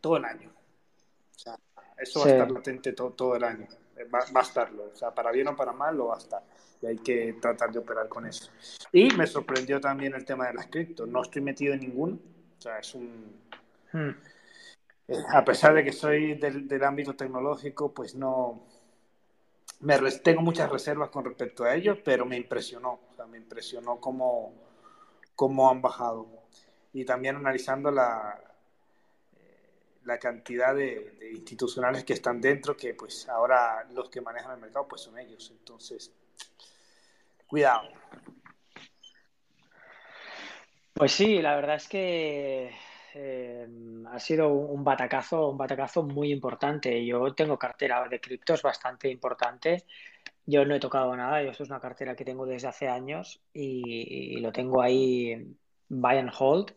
todo 0.00 0.18
el 0.18 0.24
año. 0.26 0.50
O 0.50 1.38
sea, 1.38 1.56
eso 1.96 2.20
va 2.20 2.26
a 2.26 2.28
estar 2.28 2.50
latente 2.50 2.92
todo, 2.92 3.12
todo 3.12 3.36
el 3.36 3.44
año. 3.44 3.66
Va, 4.12 4.18
va, 4.34 4.40
a 4.40 4.42
estarlo. 4.42 4.90
O 4.92 4.96
sea, 4.96 5.14
para 5.14 5.30
bien 5.30 5.48
o 5.48 5.56
para 5.56 5.72
mal 5.72 5.96
lo 5.96 6.08
va 6.08 6.16
a 6.16 6.18
estar. 6.18 6.42
Y 6.82 6.86
hay 6.86 6.98
que 6.98 7.36
tratar 7.40 7.72
de 7.72 7.78
operar 7.78 8.08
con 8.08 8.26
eso. 8.26 8.50
Y 8.92 9.08
me 9.14 9.26
sorprendió 9.26 9.80
también 9.80 10.14
el 10.14 10.24
tema 10.24 10.46
de 10.46 10.54
las 10.54 10.66
cripto. 10.66 11.06
No 11.06 11.22
estoy 11.22 11.42
metido 11.42 11.74
en 11.74 11.80
ninguno. 11.80 12.18
O 12.58 12.60
sea, 12.60 12.78
es 12.78 12.94
un... 12.94 13.32
Hmm 13.92 14.10
a 15.28 15.44
pesar 15.44 15.74
de 15.74 15.84
que 15.84 15.92
soy 15.92 16.34
del, 16.34 16.84
ámbito 16.84 17.14
tecnológico, 17.14 17.92
pues 17.92 18.14
no, 18.14 18.66
me 19.80 19.98
tengo 20.22 20.42
muchas 20.42 20.70
reservas 20.70 21.10
con 21.10 21.24
respecto 21.24 21.64
a 21.64 21.74
ellos, 21.74 21.98
pero 22.04 22.24
me 22.26 22.36
impresionó, 22.36 23.00
o 23.10 23.14
sea, 23.14 23.26
me 23.26 23.38
impresionó 23.38 24.00
cómo, 24.00 24.52
cómo 25.34 25.70
han 25.70 25.80
bajado. 25.80 26.26
Y 26.92 27.04
también 27.04 27.36
analizando 27.36 27.90
la, 27.90 28.40
la 30.04 30.18
cantidad 30.18 30.74
de, 30.74 31.30
institucionales 31.32 32.04
que 32.04 32.14
están 32.14 32.40
dentro, 32.40 32.76
que 32.76 32.94
pues 32.94 33.28
ahora 33.28 33.86
los 33.92 34.08
que 34.10 34.20
manejan 34.20 34.52
el 34.52 34.60
mercado 34.60 34.88
pues 34.88 35.02
son 35.02 35.18
ellos. 35.18 35.52
Entonces, 35.56 36.10
cuidado. 37.46 37.88
Pues 40.92 41.12
sí, 41.12 41.42
la 41.42 41.54
verdad 41.56 41.76
es 41.76 41.88
que 41.88 42.70
eh, 43.14 43.66
ha 44.10 44.18
sido 44.18 44.48
un 44.48 44.84
batacazo, 44.84 45.48
un 45.50 45.58
batacazo 45.58 46.02
muy 46.02 46.32
importante. 46.32 47.04
Yo 47.04 47.34
tengo 47.34 47.58
cartera 47.58 48.08
de 48.08 48.20
criptos 48.20 48.62
bastante 48.62 49.10
importante. 49.10 49.84
Yo 50.46 50.64
no 50.64 50.74
he 50.74 50.80
tocado 50.80 51.16
nada, 51.16 51.42
yo 51.42 51.50
esto 51.50 51.64
es 51.64 51.70
una 51.70 51.80
cartera 51.80 52.14
que 52.16 52.24
tengo 52.24 52.46
desde 52.46 52.68
hace 52.68 52.88
años 52.88 53.42
y, 53.52 54.40
lo 54.40 54.52
tengo 54.52 54.82
ahí 54.82 55.56
buy 55.88 56.18
and 56.18 56.32
hold. 56.38 56.72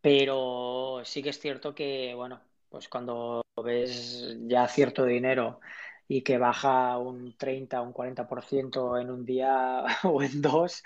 Pero 0.00 1.02
sí 1.04 1.22
que 1.22 1.30
es 1.30 1.40
cierto 1.40 1.74
que, 1.74 2.14
bueno, 2.14 2.40
pues 2.68 2.88
cuando 2.88 3.42
ves 3.64 4.36
ya 4.46 4.68
cierto 4.68 5.04
dinero 5.04 5.60
y 6.08 6.22
que 6.22 6.38
baja 6.38 6.96
un 6.96 7.36
30, 7.36 7.82
un 7.82 7.92
40% 7.92 9.00
en 9.00 9.10
un 9.10 9.24
día 9.24 9.84
o 10.04 10.22
en 10.22 10.40
dos, 10.40 10.82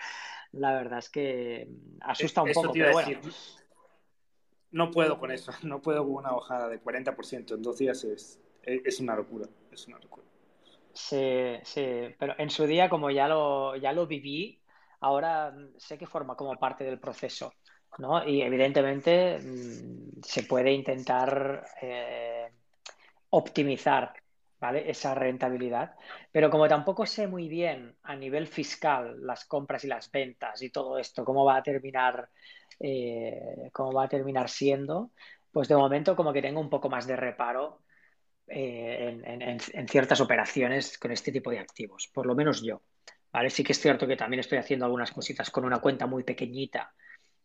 la 0.51 0.75
verdad 0.75 0.99
es 0.99 1.09
que 1.09 1.69
asusta 2.01 2.43
un 2.43 2.53
poco. 2.53 2.73
Pero 2.73 2.93
bueno, 2.93 3.21
no 4.73 4.91
puedo 4.91 5.19
con 5.19 5.31
eso, 5.31 5.53
no 5.63 5.81
puedo 5.81 6.03
con 6.05 6.15
una 6.15 6.33
bajada 6.33 6.69
de 6.69 6.83
40% 6.83 7.55
en 7.55 7.63
dos 7.63 7.79
días, 7.79 8.05
es, 8.05 8.41
es 8.63 9.01
una 9.01 9.15
locura, 9.15 9.49
es 9.71 9.87
una 9.87 9.99
locura. 9.99 10.27
Sí, 10.93 11.57
sí, 11.63 12.15
pero 12.19 12.35
en 12.37 12.51
su 12.51 12.67
día 12.67 12.89
como 12.91 13.11
ya 13.11 13.29
lo, 13.29 13.77
ya 13.77 13.93
lo 13.93 14.07
viví, 14.07 14.61
ahora 15.01 15.55
sé 15.79 15.97
que 15.97 16.07
forma 16.07 16.37
como 16.37 16.57
parte 16.57 16.85
del 16.85 16.99
proceso, 16.99 17.55
¿no? 17.99 18.27
Y 18.27 18.43
evidentemente 18.43 19.39
mm, 19.39 20.21
se 20.23 20.43
puede 20.43 20.73
intentar 20.73 21.65
eh, 21.81 22.51
optimizar, 23.31 24.13
Esa 24.71 25.15
rentabilidad, 25.15 25.97
pero 26.31 26.49
como 26.49 26.69
tampoco 26.69 27.05
sé 27.05 27.27
muy 27.27 27.49
bien 27.49 27.97
a 28.05 28.15
nivel 28.15 28.47
fiscal 28.47 29.17
las 29.27 29.45
compras 29.45 29.85
y 29.85 29.89
las 29.89 30.11
ventas 30.11 30.63
y 30.63 30.71
todo 30.71 30.99
esto, 30.99 31.25
cómo 31.25 31.45
va 31.45 31.57
a 31.57 31.63
terminar 31.63 32.29
eh, 32.79 33.71
cómo 33.73 33.93
va 33.93 34.05
a 34.05 34.09
terminar 34.09 34.49
siendo, 34.49 35.11
pues 35.51 35.69
de 35.69 35.77
momento 35.77 36.17
como 36.17 36.33
que 36.33 36.43
tengo 36.43 36.61
un 36.61 36.71
poco 36.71 36.89
más 36.89 37.07
de 37.07 37.17
reparo 37.17 37.83
eh, 38.47 39.21
en, 39.25 39.89
ciertas 39.89 40.21
operaciones 40.21 40.99
con 40.99 41.13
este 41.13 41.33
tipo 41.33 41.51
de 41.51 41.59
activos, 41.59 42.09
por 42.13 42.27
lo 42.27 42.35
menos 42.35 42.63
yo. 42.63 42.83
¿vale? 43.33 43.51
Sí 43.51 43.65
que 43.65 43.73
es 43.73 43.81
cierto 43.81 44.07
que 44.07 44.17
también 44.17 44.41
estoy 44.41 44.59
haciendo 44.59 44.85
algunas 44.85 45.13
cositas 45.13 45.51
con 45.51 45.65
una 45.65 45.79
cuenta 45.81 46.07
muy 46.07 46.25
pequeñita, 46.25 46.93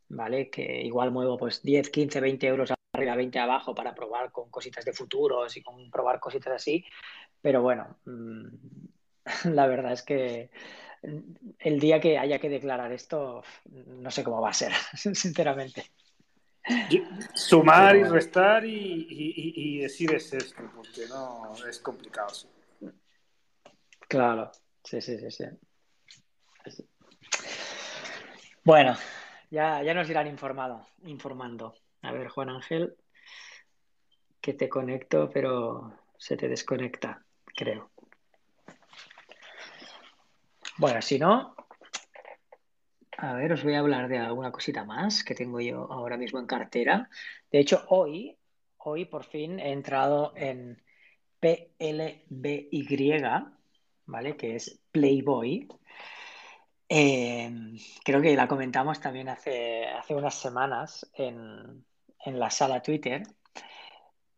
¿vale? 0.10 0.50
Que 0.50 0.82
igual 0.82 1.12
muevo 1.12 1.38
pues 1.38 1.62
10, 1.64 1.90
15, 1.90 2.20
20 2.22 2.48
euros 2.48 2.72
arriba, 2.98 3.16
20 3.16 3.40
abajo 3.40 3.76
para 3.76 3.94
probar 3.94 4.32
con 4.32 4.50
cositas 4.50 4.84
de 4.84 4.94
futuros 4.94 5.56
y 5.56 5.62
con 5.62 5.90
probar 5.90 6.20
cositas 6.20 6.54
así. 6.54 6.84
Pero 7.42 7.62
bueno, 7.62 7.98
mm, 8.06 8.46
la 9.54 9.68
verdad 9.68 9.94
es 9.94 10.04
que 10.04 10.50
el 11.60 11.80
día 11.80 12.00
que 12.00 12.18
haya 12.18 12.40
que 12.40 12.50
declarar 12.50 12.92
esto, 12.92 13.44
no 13.66 14.12
sé 14.12 14.24
cómo 14.24 14.42
va 14.42 14.50
a 14.50 14.54
ser, 14.54 14.74
sinceramente. 14.94 15.92
Sumar 17.34 17.96
y 17.96 18.04
restar 18.04 18.66
y, 18.66 19.80
decir 19.80 20.14
es 20.14 20.34
esto, 20.34 20.70
porque 20.76 21.08
no 21.08 21.54
es 21.66 21.80
complicado. 21.80 22.34
Claro, 24.08 24.52
sí, 24.84 25.00
sí, 25.02 25.18
sí, 25.18 25.32
sí. 25.32 25.46
Bueno, 28.66 28.98
ya, 29.50 29.82
ya 29.82 29.94
nos 29.94 30.10
irán 30.10 30.28
informado, 30.28 30.86
informando. 31.06 31.74
A 32.02 32.12
ver, 32.12 32.28
Juan 32.30 32.50
Ángel, 32.50 32.96
que 34.42 34.54
te 34.54 34.70
conecto, 34.70 35.30
pero 35.34 35.94
se 36.18 36.38
te 36.38 36.48
desconecta, 36.48 37.26
creo. 37.56 37.92
Bueno, 40.78 41.02
si 41.02 41.18
no, 41.18 41.56
a 43.18 43.34
ver, 43.34 43.52
os 43.52 43.64
voy 43.64 43.74
a 43.74 43.80
hablar 43.80 44.08
de 44.10 44.20
alguna 44.20 44.52
cosita 44.52 44.86
más 44.86 45.24
que 45.24 45.34
tengo 45.34 45.60
yo 45.60 45.92
ahora 45.92 46.18
mismo 46.18 46.40
en 46.40 46.46
cartera. 46.46 47.10
De 47.52 47.60
hecho, 47.60 47.84
hoy, 47.90 48.38
hoy 48.78 49.06
por 49.06 49.24
fin 49.24 49.60
he 49.60 49.72
entrado 49.72 50.34
en 50.36 50.80
PLBY, 51.40 53.18
¿vale? 54.06 54.38
Que 54.38 54.56
es 54.56 54.80
Playboy. 54.92 55.68
Em, 56.90 57.78
creo 58.04 58.22
que 58.22 58.36
la 58.36 58.48
comentamos 58.48 59.00
también 59.00 59.30
hace, 59.30 59.86
hace 59.88 60.16
unas 60.16 60.36
semanas 60.36 61.10
en, 61.14 61.86
en 62.26 62.40
la 62.40 62.50
sala 62.50 62.82
Twitter. 62.82 63.24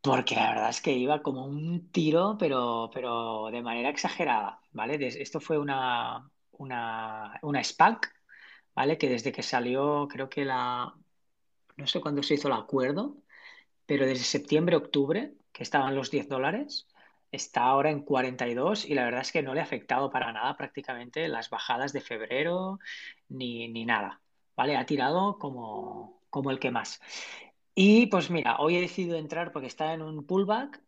Porque 0.01 0.35
la 0.35 0.49
verdad 0.51 0.69
es 0.69 0.81
que 0.81 0.93
iba 0.93 1.21
como 1.21 1.45
un 1.45 1.91
tiro, 1.91 2.37
pero, 2.39 2.89
pero 2.93 3.49
de 3.51 3.61
manera 3.61 3.89
exagerada, 3.89 4.61
¿vale? 4.71 4.97
Esto 5.07 5.41
fue 5.41 5.57
una, 5.57 6.29
una, 6.51 7.37
una 7.41 7.63
SPAC, 7.63 8.13
¿vale? 8.75 8.97
Que 8.97 9.09
desde 9.09 9.31
que 9.33 9.43
salió, 9.43 10.07
creo 10.09 10.29
que 10.29 10.45
la, 10.45 10.95
no 11.77 11.87
sé 11.87 12.01
cuándo 12.01 12.23
se 12.23 12.35
hizo 12.35 12.47
el 12.49 12.55
acuerdo, 12.55 13.17
pero 13.85 14.05
desde 14.05 14.23
septiembre, 14.25 14.75
octubre, 14.77 15.33
que 15.53 15.63
estaban 15.63 15.95
los 15.95 16.11
10 16.11 16.29
dólares, 16.29 16.87
está 17.31 17.63
ahora 17.63 17.91
en 17.91 18.01
42 18.01 18.85
y 18.85 18.93
la 18.95 19.05
verdad 19.05 19.21
es 19.21 19.31
que 19.31 19.41
no 19.41 19.53
le 19.53 19.61
ha 19.61 19.63
afectado 19.63 20.09
para 20.09 20.31
nada 20.33 20.55
prácticamente 20.57 21.27
las 21.27 21.49
bajadas 21.49 21.93
de 21.93 22.01
febrero 22.01 22.79
ni, 23.29 23.67
ni 23.67 23.85
nada, 23.85 24.21
¿vale? 24.55 24.77
Ha 24.77 24.85
tirado 24.85 25.37
como, 25.39 26.21
como 26.29 26.51
el 26.51 26.59
que 26.59 26.71
más. 26.71 27.01
Y 27.75 28.07
pues 28.07 28.29
mira, 28.29 28.57
hoy 28.59 28.77
he 28.77 28.81
decidido 28.81 29.17
entrar 29.17 29.51
porque 29.51 29.67
está 29.67 29.93
en 29.93 30.01
un 30.01 30.25
pullback, 30.25 30.81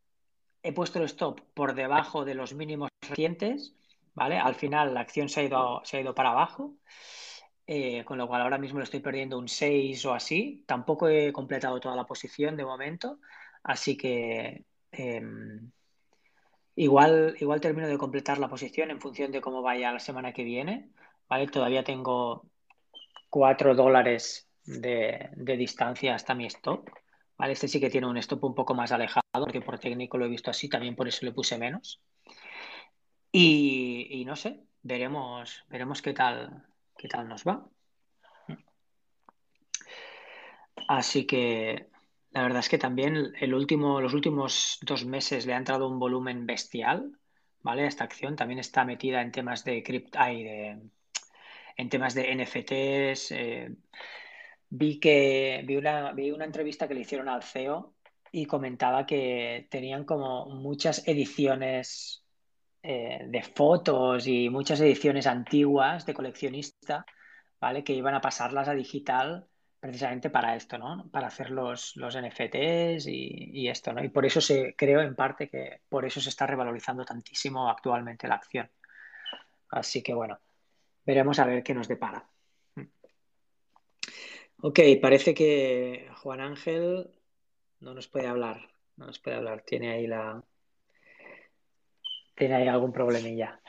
he 0.64 0.74
puesto 0.74 1.00
el 1.00 1.06
stop 1.06 1.42
por 1.54 1.76
debajo 1.76 2.26
de 2.26 2.36
los 2.36 2.54
mínimos 2.54 2.90
recientes, 3.02 3.76
¿vale? 4.14 4.38
Al 4.38 4.56
final 4.56 4.94
la 4.94 5.02
acción 5.02 5.30
se 5.30 5.42
ha 5.42 5.44
ido, 5.44 5.82
se 5.86 5.98
ha 5.98 6.02
ido 6.02 6.16
para 6.16 6.32
abajo. 6.32 6.76
Eh, 7.68 8.04
con 8.04 8.18
lo 8.18 8.28
cual 8.28 8.42
ahora 8.42 8.58
mismo 8.58 8.80
le 8.80 8.84
estoy 8.84 9.00
perdiendo 9.00 9.38
un 9.38 9.48
6 9.48 10.06
o 10.06 10.14
así. 10.14 10.64
Tampoco 10.68 11.08
he 11.08 11.32
completado 11.32 11.80
toda 11.80 11.96
la 11.96 12.06
posición 12.06 12.58
de 12.58 12.66
momento, 12.66 13.20
así 13.64 13.96
que 13.96 14.66
em, 14.92 15.72
igual, 16.76 17.36
igual 17.40 17.62
termino 17.62 17.88
de 17.88 17.98
completar 17.98 18.38
la 18.38 18.50
posición 18.50 18.92
en 18.92 19.02
función 19.02 19.32
de 19.32 19.42
cómo 19.42 19.62
vaya 19.62 19.92
la 19.92 20.00
semana 20.00 20.34
que 20.34 20.44
viene. 20.44 20.90
¿vale? 21.30 21.48
Todavía 21.48 21.84
tengo 21.84 22.46
4 23.30 23.76
dólares 23.76 24.50
de, 24.66 25.30
distancia 25.36 26.16
hasta 26.16 26.36
mi 26.36 26.46
stop. 26.46 26.90
¿vale? 27.38 27.54
Este 27.54 27.68
sí 27.68 27.80
que 27.80 27.90
tiene 27.90 28.08
un 28.08 28.18
stop 28.18 28.44
un 28.44 28.56
poco 28.56 28.74
más 28.74 28.92
alejado, 28.92 29.24
porque 29.34 29.62
por 29.62 29.80
técnico 29.80 30.18
lo 30.18 30.26
he 30.26 30.30
visto 30.30 30.52
así, 30.52 30.70
también 30.70 30.96
por 30.96 31.08
eso 31.08 31.26
le 31.26 31.32
puse 31.32 31.58
menos. 31.58 32.02
Y, 33.32 34.08
y 34.10 34.26
no 34.26 34.36
sé, 34.36 34.60
veremos, 34.82 35.64
veremos 35.70 36.02
qué 36.02 36.14
tal, 36.14 36.66
qué 36.98 37.08
tal 37.08 37.28
nos 37.28 37.44
va. 37.46 37.66
Así 40.88 41.26
que 41.26 41.91
la 42.32 42.44
verdad 42.44 42.60
es 42.60 42.70
que 42.70 42.78
también 42.78 43.34
el 43.40 43.54
último, 43.54 44.00
los 44.00 44.14
últimos 44.14 44.80
dos 44.82 45.06
meses 45.06 45.46
le 45.46 45.54
ha 45.54 45.58
entrado 45.58 45.88
un 45.90 46.00
volumen 46.00 46.46
bestial, 46.46 47.20
¿vale? 47.62 47.86
Esta 47.86 48.06
acción 48.06 48.36
también 48.36 48.60
está 48.60 48.86
metida 48.86 49.22
en 49.22 49.32
temas 49.32 49.66
de 49.66 49.84
cripto, 49.84 50.20
en 50.22 51.90
temas 51.90 52.14
de 52.14 52.36
NFTs. 52.36 53.32
Eh, 53.32 53.76
vi 54.70 55.00
que 55.00 55.64
vi 55.66 55.76
una, 55.76 56.14
vi 56.14 56.32
una 56.32 56.46
entrevista 56.46 56.88
que 56.88 56.94
le 56.94 57.02
hicieron 57.02 57.28
al 57.28 57.44
CEO 57.44 57.96
y 58.32 58.46
comentaba 58.46 59.06
que 59.06 59.68
tenían 59.70 60.06
como 60.06 60.46
muchas 60.48 61.06
ediciones 61.08 62.24
eh, 62.84 63.26
de 63.28 63.44
fotos 63.44 64.26
y 64.28 64.50
muchas 64.50 64.80
ediciones 64.80 65.28
antiguas 65.28 66.06
de 66.06 66.14
coleccionista, 66.14 67.06
¿vale? 67.60 67.84
Que 67.84 67.94
iban 67.94 68.16
a 68.16 68.22
pasarlas 68.22 68.70
a 68.70 68.74
digital 68.74 69.48
precisamente 69.82 70.30
para 70.30 70.56
esto, 70.56 70.78
¿no? 70.78 71.10
Para 71.10 71.28
hacer 71.28 71.50
los, 71.50 71.96
los 71.98 72.16
NFTs 72.16 73.08
y, 73.08 73.68
esto, 73.68 73.92
¿no? 73.92 74.04
Y 74.04 74.10
por 74.10 74.26
eso 74.26 74.40
se, 74.40 74.76
creo 74.76 75.02
en 75.02 75.16
parte 75.16 75.50
que 75.50 75.82
por 75.90 76.06
eso 76.06 76.22
se 76.22 76.30
está 76.30 76.46
revalorizando 76.46 77.04
tantísimo 77.04 77.68
actualmente 77.68 78.28
la 78.28 78.36
acción. 78.36 78.70
Así 79.72 80.04
que 80.04 80.14
bueno, 80.14 80.40
veremos 81.04 81.40
a 81.40 81.46
ver 81.46 81.64
qué 81.64 81.74
nos 81.74 81.88
depara. 81.88 82.30
Ok, 84.64 84.80
parece 85.02 85.34
que 85.34 86.08
Juan 86.18 86.40
Ángel 86.40 87.10
no 87.80 87.96
nos 87.96 88.08
puede 88.08 88.28
hablar, 88.28 88.70
no 88.98 89.08
nos 89.08 89.18
puede 89.18 89.38
hablar, 89.38 89.64
tiene 89.64 89.94
ahí 89.94 90.06
la, 90.06 90.44
tiene 92.36 92.54
ahí 92.54 92.68
algún 92.68 92.94
problemilla. 92.94 93.60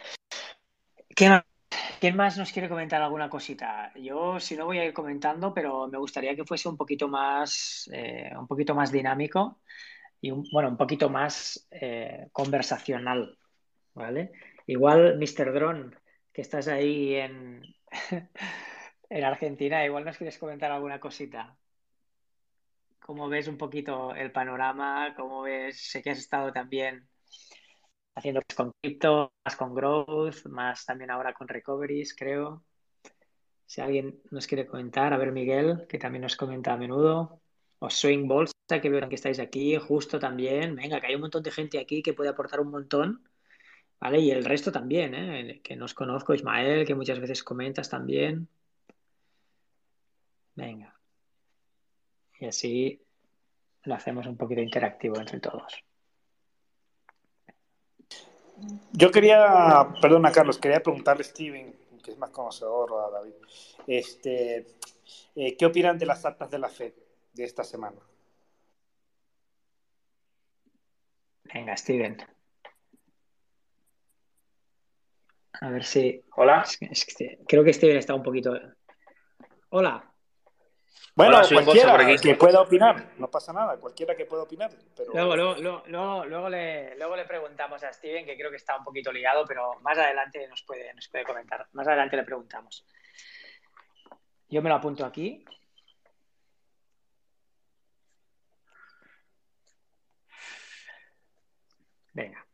¿Quién 2.02 2.16
más 2.16 2.36
nos 2.36 2.50
quiere 2.50 2.68
comentar 2.68 3.00
alguna 3.00 3.30
cosita? 3.30 3.92
Yo, 3.94 4.40
si 4.40 4.56
no, 4.56 4.64
voy 4.64 4.80
a 4.80 4.84
ir 4.84 4.92
comentando, 4.92 5.54
pero 5.54 5.86
me 5.86 5.98
gustaría 5.98 6.34
que 6.34 6.44
fuese 6.44 6.68
un 6.68 6.76
poquito 6.76 7.06
más, 7.06 7.88
eh, 7.92 8.28
un 8.36 8.48
poquito 8.48 8.74
más 8.74 8.90
dinámico 8.90 9.60
y 10.20 10.32
un, 10.32 10.42
bueno, 10.50 10.70
un 10.70 10.76
poquito 10.76 11.08
más 11.08 11.68
eh, 11.70 12.28
conversacional, 12.32 13.38
¿vale? 13.94 14.32
Igual, 14.66 15.16
Mr. 15.16 15.52
Drone, 15.52 15.96
que 16.32 16.40
estás 16.42 16.66
ahí 16.66 17.14
en, 17.14 17.62
en 19.08 19.24
Argentina, 19.24 19.84
igual 19.84 20.04
nos 20.04 20.16
quieres 20.16 20.38
comentar 20.38 20.72
alguna 20.72 20.98
cosita. 20.98 21.56
¿Cómo 22.98 23.28
ves 23.28 23.46
un 23.46 23.58
poquito 23.58 24.12
el 24.12 24.32
panorama? 24.32 25.14
¿Cómo 25.14 25.42
ves? 25.42 25.80
Sé 25.80 26.02
que 26.02 26.10
has 26.10 26.18
estado 26.18 26.52
también 26.52 27.08
haciendo 28.14 28.40
más 28.40 28.56
con 28.56 28.72
cripto, 28.80 29.32
más 29.44 29.56
con 29.56 29.74
growth, 29.74 30.46
más 30.46 30.84
también 30.84 31.10
ahora 31.10 31.32
con 31.34 31.48
recoveries, 31.48 32.14
creo. 32.14 32.64
Si 33.66 33.80
alguien 33.80 34.20
nos 34.30 34.46
quiere 34.46 34.66
comentar, 34.66 35.12
a 35.12 35.16
ver 35.16 35.32
Miguel, 35.32 35.86
que 35.88 35.98
también 35.98 36.22
nos 36.22 36.36
comenta 36.36 36.72
a 36.72 36.76
menudo, 36.76 37.40
o 37.78 37.90
Swing 37.90 38.28
Bolsa, 38.28 38.52
que 38.80 38.90
veo 38.90 39.08
que 39.08 39.14
estáis 39.14 39.38
aquí, 39.40 39.76
justo 39.76 40.18
también, 40.18 40.76
venga, 40.76 41.00
que 41.00 41.06
hay 41.08 41.14
un 41.14 41.22
montón 41.22 41.42
de 41.42 41.50
gente 41.50 41.78
aquí 41.78 42.02
que 42.02 42.12
puede 42.12 42.30
aportar 42.30 42.60
un 42.60 42.70
montón, 42.70 43.28
¿vale? 44.00 44.20
Y 44.20 44.30
el 44.30 44.44
resto 44.44 44.70
también, 44.72 45.14
¿eh? 45.14 45.60
Que 45.64 45.76
nos 45.76 45.94
conozco, 45.94 46.34
Ismael, 46.34 46.86
que 46.86 46.94
muchas 46.94 47.20
veces 47.20 47.42
comentas 47.42 47.88
también. 47.88 48.48
Venga. 50.54 50.94
Y 52.38 52.46
así 52.46 53.02
lo 53.84 53.94
hacemos 53.94 54.26
un 54.26 54.36
poquito 54.36 54.60
interactivo 54.60 55.18
entre 55.18 55.40
todos. 55.40 55.84
Yo 58.92 59.10
quería, 59.10 59.88
perdona 60.00 60.32
Carlos, 60.32 60.58
quería 60.58 60.82
preguntarle 60.82 61.22
a 61.22 61.26
Steven, 61.26 61.74
que 62.02 62.12
es 62.12 62.18
más 62.18 62.30
conocedor, 62.30 62.90
a 63.06 63.10
David, 63.10 63.34
este, 63.86 64.66
eh, 65.34 65.56
¿qué 65.56 65.66
opinan 65.66 65.98
de 65.98 66.06
las 66.06 66.24
actas 66.24 66.50
de 66.50 66.58
la 66.58 66.68
FED 66.68 66.92
de 67.32 67.44
esta 67.44 67.64
semana? 67.64 67.96
Venga, 71.44 71.76
Steven. 71.76 72.16
A 75.60 75.70
ver 75.70 75.84
si. 75.84 76.22
Hola. 76.36 76.64
creo 77.46 77.62
que 77.62 77.72
Steven 77.72 77.96
está 77.96 78.14
un 78.14 78.22
poquito. 78.22 78.58
Hola. 79.70 80.11
Bueno, 81.14 81.40
cualquiera 81.46 82.16
que 82.16 82.36
pueda 82.36 82.62
opinar, 82.62 83.12
no 83.18 83.30
pasa 83.30 83.52
nada, 83.52 83.76
cualquiera 83.78 84.16
que 84.16 84.24
pueda 84.24 84.44
opinar. 84.44 84.70
Luego, 85.12 85.36
luego, 85.36 85.84
luego, 85.86 86.48
le, 86.48 86.96
luego 86.96 87.16
le 87.16 87.24
preguntamos 87.26 87.84
a 87.84 87.92
Steven, 87.92 88.24
que 88.24 88.36
creo 88.36 88.50
que 88.50 88.56
está 88.56 88.76
un 88.78 88.84
poquito 88.84 89.12
liado, 89.12 89.44
pero 89.46 89.78
más 89.80 89.98
adelante 89.98 90.46
nos 90.48 90.62
puede, 90.62 90.92
nos 90.94 91.08
puede 91.08 91.24
comentar. 91.24 91.66
Más 91.72 91.86
adelante 91.86 92.16
le 92.16 92.22
preguntamos. 92.24 92.86
Yo 94.48 94.62
me 94.62 94.70
lo 94.70 94.76
apunto 94.76 95.04
aquí. 95.04 95.44
Venga. 102.14 102.46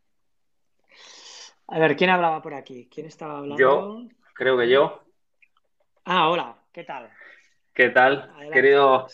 A 1.69 1.79
ver, 1.79 1.97
¿quién 1.97 2.11
hablaba 2.11 2.43
por 2.43 2.55
aquí? 2.55 2.89
¿Quién 2.93 3.07
estaba 3.07 3.39
hablando? 3.39 3.59
Yo, 3.59 4.09
creo 4.35 4.57
que 4.59 4.69
yo. 4.69 5.05
Ah, 6.05 6.29
hola, 6.29 6.57
¿qué 6.73 6.85
tal? 6.85 7.13
¿Qué 7.79 7.91
tal? 7.91 8.29
He 8.43 8.51
querido 8.51 9.07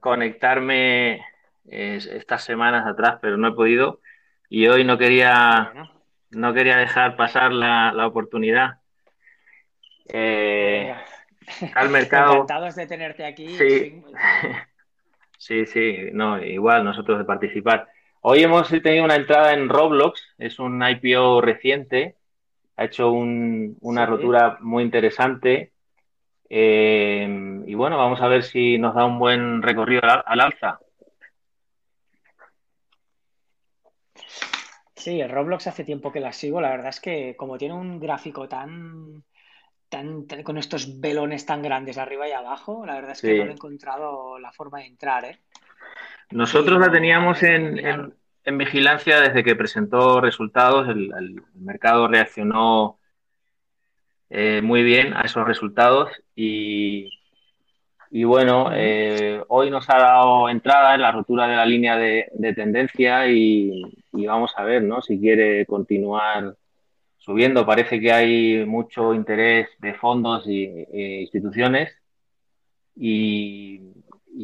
conectarme 0.00 1.24
estas 1.64 2.42
semanas 2.42 2.88
atrás, 2.88 3.18
pero 3.22 3.36
no 3.36 3.46
he 3.46 3.52
podido. 3.52 4.00
Y 4.48 4.66
hoy 4.66 4.82
no 4.82 4.98
quería, 4.98 5.72
no 6.30 6.52
quería 6.52 6.76
dejar 6.76 7.14
pasar 7.14 7.52
la, 7.52 8.04
oportunidad. 8.04 8.80
Eh, 10.08 10.92
al 11.76 11.88
mercado. 11.90 12.32
Encantados 12.32 12.74
de 12.74 12.88
tenerte 12.88 13.24
aquí. 13.24 13.56
Sí. 13.56 14.02
sí, 15.38 15.64
sí, 15.64 16.08
no, 16.12 16.42
igual 16.42 16.82
nosotros 16.82 17.16
de 17.18 17.24
participar. 17.24 17.86
Hoy 18.22 18.42
hemos 18.42 18.70
tenido 18.70 19.04
una 19.04 19.14
entrada 19.14 19.52
en 19.52 19.68
Roblox, 19.68 20.34
es 20.38 20.58
un 20.58 20.82
IPO 20.84 21.40
reciente, 21.42 22.16
ha 22.76 22.86
hecho 22.86 23.12
una 23.12 24.04
rotura 24.04 24.58
muy 24.62 24.82
interesante 24.82 25.73
eh, 26.56 27.64
y 27.66 27.74
bueno, 27.74 27.98
vamos 27.98 28.20
a 28.20 28.28
ver 28.28 28.44
si 28.44 28.78
nos 28.78 28.94
da 28.94 29.04
un 29.04 29.18
buen 29.18 29.60
recorrido 29.60 30.02
al, 30.04 30.40
alza. 30.40 30.78
Sí, 34.94 35.20
el 35.20 35.30
Roblox 35.30 35.66
hace 35.66 35.82
tiempo 35.82 36.12
que 36.12 36.20
la 36.20 36.32
sigo. 36.32 36.60
La 36.60 36.70
verdad 36.70 36.90
es 36.90 37.00
que 37.00 37.34
como 37.36 37.58
tiene 37.58 37.74
un 37.74 37.98
gráfico 37.98 38.46
tan, 38.48 39.24
tan, 39.88 40.26
con 40.44 40.56
estos 40.56 41.00
velones 41.00 41.44
tan 41.44 41.60
grandes 41.60 41.98
arriba 41.98 42.28
y 42.28 42.32
abajo, 42.32 42.86
la 42.86 42.94
verdad 42.94 43.10
es 43.10 43.20
que 43.20 43.44
no 43.44 43.50
he 43.50 43.54
encontrado 43.54 44.38
la 44.38 44.52
forma 44.52 44.78
de 44.78 44.86
entrar. 44.86 45.24
¿eh? 45.24 45.40
Nosotros 46.30 46.78
la 46.78 46.88
teníamos 46.88 47.42
en, 47.42 48.14
vigilancia 48.52 49.20
desde 49.20 49.42
que 49.42 49.56
presentó 49.56 50.20
resultados. 50.20 50.86
el 50.88 51.42
mercado 51.56 52.06
reaccionó 52.06 53.00
eh, 54.34 54.60
muy 54.62 54.82
bien 54.82 55.14
a 55.14 55.22
esos 55.22 55.46
resultados 55.46 56.10
y, 56.34 57.08
y 58.10 58.24
bueno, 58.24 58.70
eh, 58.72 59.42
hoy 59.48 59.70
nos 59.70 59.88
ha 59.90 59.98
dado 59.98 60.48
entrada 60.48 60.94
en 60.94 61.02
la 61.02 61.12
rotura 61.12 61.46
de 61.46 61.56
la 61.56 61.66
línea 61.66 61.96
de, 61.96 62.30
tendencia 62.54 63.28
y, 63.28 63.82
vamos 64.12 64.52
a 64.56 64.64
ver 64.64 64.82
¿no? 64.82 65.02
si 65.02 65.18
quiere 65.18 65.66
continuar 65.66 66.56
subiendo. 67.18 67.66
Parece 67.66 68.00
que 68.00 68.12
hay 68.12 68.64
mucho 68.66 69.14
interés 69.14 69.68
de 69.78 69.94
fondos 69.94 70.46
y, 70.46 70.64
e 70.64 71.22
instituciones 71.22 71.92
y, 72.96 73.80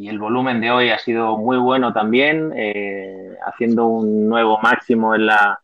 el 0.09 0.19
volumen 0.19 0.61
de 0.61 0.71
hoy 0.71 0.91
ha 0.91 0.99
sido 0.99 1.37
muy 1.37 1.57
bueno 1.59 1.93
también, 1.93 2.53
eh, 2.57 3.37
haciendo 3.47 3.87
un 3.87 4.29
nuevo 4.29 4.59
máximo 4.61 5.15
en 5.15 5.27
la, 5.27 5.61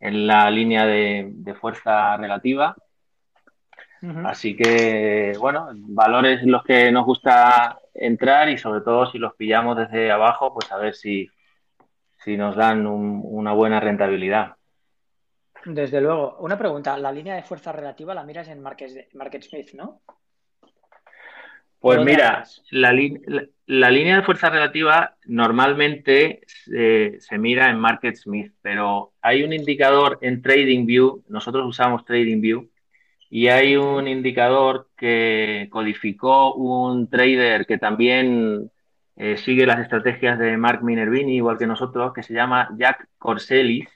en 0.00 0.26
la 0.26 0.50
línea 0.50 0.86
de, 0.86 1.54
fuerza 1.60 2.16
relativa. 2.16 2.76
Así 4.24 4.56
que, 4.56 5.34
bueno, 5.38 5.68
valores 5.74 6.42
los 6.44 6.64
que 6.64 6.90
nos 6.90 7.04
gusta 7.04 7.78
entrar 7.92 8.48
y 8.48 8.56
sobre 8.56 8.80
todo 8.80 9.10
si 9.10 9.18
los 9.18 9.34
pillamos 9.34 9.76
desde 9.76 10.10
abajo, 10.10 10.54
pues 10.54 10.72
a 10.72 10.78
ver 10.78 10.94
si, 10.94 11.28
si 12.24 12.36
nos 12.36 12.56
dan 12.56 12.86
una 12.86 13.52
buena 13.52 13.78
rentabilidad. 13.78 14.56
Desde 15.66 16.00
luego. 16.00 16.38
Una 16.40 16.56
pregunta, 16.56 16.96
la 16.96 17.12
línea 17.12 17.34
de 17.34 17.42
fuerza 17.42 17.72
relativa 17.72 18.14
la 18.14 18.24
miras 18.24 18.48
en 18.48 18.62
Market, 18.62 19.12
Market 19.14 19.42
Smith, 19.42 19.74
¿no? 19.74 20.00
Pues 21.80 21.98
mira, 22.04 22.44
la, 22.70 22.92
línea 22.92 24.16
de 24.16 24.22
fuerza 24.22 24.50
relativa 24.50 25.16
normalmente 25.24 26.42
se 26.46 27.38
mira 27.38 27.70
en 27.70 27.78
Market 27.78 28.16
Smith, 28.16 28.52
pero 28.60 29.14
hay 29.22 29.42
un 29.44 29.54
indicador 29.54 30.18
en 30.20 30.42
TradingView, 30.42 31.24
nosotros 31.28 31.66
usamos 31.66 32.04
TradingView, 32.04 32.68
y 33.30 33.48
hay 33.48 33.76
un 33.76 34.08
indicador 34.08 34.88
que 34.96 35.68
codificó 35.70 36.54
un 36.54 37.08
trader 37.08 37.66
que 37.66 37.78
también 37.78 38.70
eh, 39.16 39.36
sigue 39.38 39.66
las 39.66 39.80
estrategias 39.80 40.38
de 40.38 40.56
Mark 40.56 40.82
Minervini, 40.82 41.36
igual 41.36 41.58
que 41.58 41.66
nosotros, 41.66 42.12
que 42.12 42.22
se 42.22 42.34
llama 42.34 42.68
Jack 42.76 43.08
Corselis, 43.18 43.88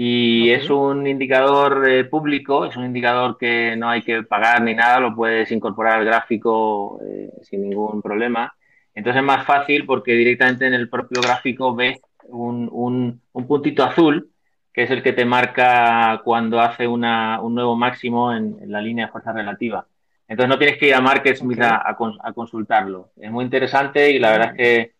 y 0.00 0.50
es 0.50 0.70
un 0.70 1.08
indicador 1.08 1.88
eh, 1.88 2.04
público, 2.04 2.64
es 2.64 2.76
un 2.76 2.84
indicador 2.84 3.36
que 3.36 3.74
no 3.76 3.88
hay 3.90 4.02
que 4.02 4.22
pagar 4.22 4.62
ni 4.62 4.72
nada, 4.72 5.00
lo 5.00 5.12
puedes 5.12 5.50
incorporar 5.50 5.98
al 5.98 6.04
gráfico 6.04 7.00
eh, 7.04 7.32
sin 7.42 7.68
ningún 7.68 8.00
problema. 8.00 8.54
Entonces 8.94 9.20
es 9.20 9.26
más 9.26 9.44
fácil 9.44 9.86
porque 9.86 10.12
directamente 10.12 10.66
en 10.68 10.74
el 10.74 10.88
propio 10.88 11.20
gráfico 11.20 11.74
ves 11.74 11.98
un, 12.28 12.68
un, 12.70 13.20
puntito 13.48 13.82
azul, 13.82 14.30
que 14.78 14.84
es 14.84 14.90
el 14.92 15.02
que 15.02 15.12
te 15.12 15.24
marca 15.24 16.20
cuando 16.22 16.60
hace 16.60 16.86
una, 16.86 17.40
un 17.40 17.52
nuevo 17.52 17.74
máximo 17.74 18.32
en, 18.32 18.60
la 18.70 18.80
línea 18.80 19.06
de 19.06 19.10
fuerza 19.10 19.32
relativa. 19.32 19.84
Entonces 20.28 20.48
no 20.48 20.56
tienes 20.56 20.78
que 20.78 20.86
ir 20.86 20.94
a 20.94 21.00
Marketsmith 21.00 21.60
a, 21.62 21.82
a, 21.84 22.32
consultarlo. 22.32 23.10
Es 23.16 23.28
muy 23.28 23.44
interesante 23.44 24.08
y 24.12 24.20
la 24.20 24.30
verdad 24.30 24.50
es 24.50 24.56
que 24.56 24.92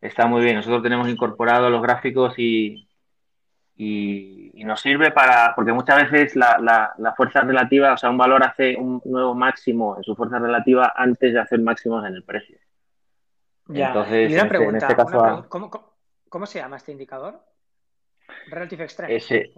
está 0.00 0.28
muy 0.28 0.40
bien. 0.40 0.54
Nosotros 0.54 0.84
tenemos 0.84 1.08
incorporado 1.08 1.68
los 1.68 1.82
gráficos 1.82 2.38
y, 2.38 2.86
y, 3.74 4.52
nos 4.64 4.80
sirve 4.80 5.10
para, 5.10 5.52
porque 5.56 5.72
muchas 5.72 6.08
veces 6.08 6.36
la, 6.36 6.94
fuerza 7.16 7.40
relativa, 7.40 7.94
o 7.94 7.96
sea, 7.96 8.10
un 8.10 8.18
valor 8.18 8.44
hace 8.44 8.76
un 8.76 9.02
nuevo 9.04 9.34
máximo 9.34 9.96
en 9.96 10.04
su 10.04 10.14
fuerza 10.14 10.38
relativa 10.38 10.92
antes 10.94 11.32
de 11.32 11.40
hacer 11.40 11.58
máximos 11.58 12.06
en 12.06 12.14
el 12.14 12.22
precio. 12.22 12.56
Ya. 13.66 13.88
Entonces, 13.88 14.30
y 14.30 14.34
una 14.34 14.42
este, 14.44 14.48
pregunta, 14.48 14.86
este 14.86 14.94
caso, 14.94 15.48
¿cómo, 15.48 16.46
se 16.46 16.60
llama 16.60 16.76
este 16.76 16.92
indicador? 16.92 17.42
Relative 18.48 18.84
Extreme. 18.84 19.48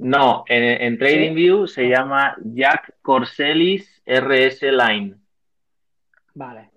No, 0.00 0.44
en, 0.46 0.96
TradingView 0.96 1.66
se 1.66 1.88
llama 1.88 2.36
Jack 2.44 2.94
Corselis 3.02 4.00
RS 4.06 4.62
Line. 4.62 5.16
Vale. 6.34 6.70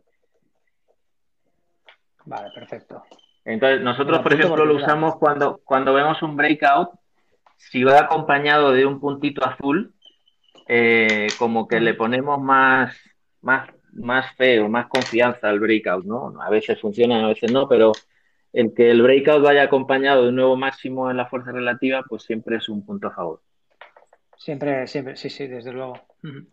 Vale, 2.25 2.49
perfecto. 2.53 3.03
Entonces, 3.45 3.82
nosotros, 3.82 4.19
por 4.19 4.34
ejemplo, 4.34 4.65
lo 4.65 4.75
usamos 4.75 5.17
cuando, 5.17 5.61
cuando 5.63 5.93
vemos 5.93 6.21
un 6.23 6.36
breakout, 6.36 6.89
si 7.57 7.84
va 7.84 7.99
acompañado 7.99 8.71
de 8.71 8.86
un 8.86 8.99
puntito 8.99 9.45
azul, 9.45 9.93
eh, 10.67 11.27
como 11.38 11.67
que 11.67 11.79
le 11.79 11.93
ponemos 11.93 12.41
más, 12.41 12.95
más, 13.41 13.69
más 13.93 14.36
feo, 14.36 14.67
más 14.67 14.88
confianza 14.88 15.49
al 15.49 15.59
breakout, 15.59 16.05
¿no? 16.05 16.41
A 16.41 16.49
veces 16.49 16.79
funciona, 16.79 17.23
a 17.23 17.27
veces 17.27 17.51
no, 17.51 17.67
pero 17.67 17.91
el 18.53 18.73
que 18.73 18.91
el 18.91 19.01
breakout 19.01 19.43
vaya 19.43 19.63
acompañado 19.63 20.23
de 20.23 20.29
un 20.29 20.35
nuevo 20.35 20.55
máximo 20.55 21.09
en 21.09 21.17
la 21.17 21.27
fuerza 21.27 21.51
relativa, 21.51 22.03
pues 22.07 22.23
siempre 22.23 22.57
es 22.57 22.69
un 22.69 22.85
punto 22.85 23.07
a 23.07 23.11
favor. 23.11 23.41
Siempre, 24.37 24.87
siempre, 24.87 25.15
sí, 25.15 25.29
sí, 25.29 25.47
desde 25.47 25.71
luego. 25.71 25.93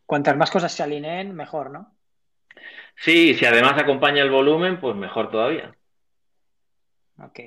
Cuantas 0.04 0.36
más 0.36 0.50
cosas 0.50 0.72
se 0.72 0.82
alineen, 0.82 1.34
mejor, 1.34 1.70
¿no? 1.70 1.96
Sí, 2.96 3.34
si 3.34 3.46
además 3.46 3.80
acompaña 3.80 4.22
el 4.22 4.30
volumen, 4.30 4.78
pues 4.80 4.94
mejor 4.94 5.30
todavía. 5.30 5.74
Ok, 7.18 7.40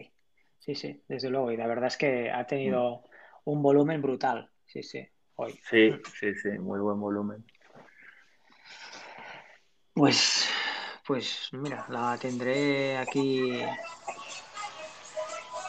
sí, 0.60 0.76
sí, 0.76 1.04
desde 1.08 1.30
luego. 1.30 1.52
Y 1.52 1.58
la 1.58 1.68
verdad 1.68 1.88
es 1.88 1.98
que 1.98 2.32
ha 2.32 2.46
tenido 2.48 3.04
un 3.44 3.62
volumen 3.62 4.02
brutal, 4.02 4.50
sí, 4.66 4.84
sí, 4.84 5.08
hoy. 5.36 5.60
Sí, 5.70 5.94
sí, 6.20 6.34
sí, 6.36 6.50
muy 6.58 6.80
buen 6.80 7.00
volumen. 7.00 7.46
Pues, 9.94 10.50
pues 11.06 11.50
mira, 11.52 11.86
la 11.90 12.18
tendré 12.20 12.98
aquí 12.98 13.62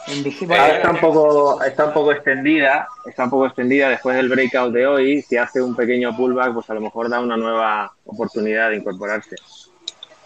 en 0.07 0.27
está 0.27 0.89
un 0.91 0.99
poco, 0.99 1.63
está 1.63 1.85
un 1.85 1.93
poco 1.93 2.11
extendida, 2.11 2.87
está 3.05 3.23
un 3.23 3.29
poco 3.29 3.45
extendida 3.45 3.89
después 3.89 4.15
del 4.15 4.29
breakout 4.29 4.73
de 4.73 4.85
hoy. 4.85 5.21
Si 5.21 5.37
hace 5.37 5.61
un 5.61 5.75
pequeño 5.75 6.15
pullback, 6.15 6.53
pues 6.53 6.69
a 6.69 6.73
lo 6.73 6.81
mejor 6.81 7.09
da 7.09 7.19
una 7.19 7.37
nueva 7.37 7.93
oportunidad 8.05 8.69
de 8.69 8.77
incorporarse. 8.77 9.35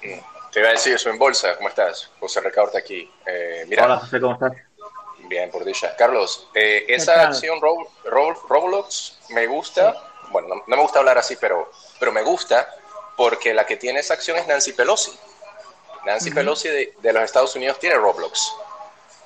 Te 0.01 0.59
iba 0.59 0.69
a 0.69 0.71
decir 0.71 0.93
eso 0.93 1.09
en 1.09 1.19
bolsa. 1.19 1.55
¿Cómo 1.57 1.69
estás? 1.69 2.09
José 2.19 2.41
Recaurte 2.41 2.77
aquí. 2.77 3.09
Eh, 3.25 3.65
mira, 3.67 3.85
Hola, 3.85 3.97
José, 3.97 4.19
¿cómo 4.19 4.33
estás? 4.33 4.53
Bien, 5.27 5.51
por 5.51 5.65
dicha. 5.65 5.95
Carlos, 5.95 6.49
eh, 6.53 6.85
esa 6.87 7.27
acción 7.27 7.59
Roblox 7.59 9.19
me 9.29 9.45
gusta. 9.47 9.95
Bueno, 10.31 10.47
no, 10.47 10.63
me 10.65 10.77
gusta 10.81 10.99
hablar 10.99 11.17
así, 11.17 11.37
pero, 11.39 11.71
pero 11.99 12.11
me 12.11 12.21
gusta 12.21 12.67
porque 13.15 13.53
la 13.53 13.65
que 13.65 13.77
tiene 13.77 13.99
esa 13.99 14.13
acción 14.13 14.37
es 14.37 14.47
Nancy 14.47 14.73
Pelosi. 14.73 15.11
Nancy 16.05 16.31
Pelosi 16.31 16.69
de, 16.69 17.13
los 17.13 17.23
Estados 17.23 17.55
Unidos 17.55 17.79
tiene 17.79 17.95
Roblox. 17.95 18.53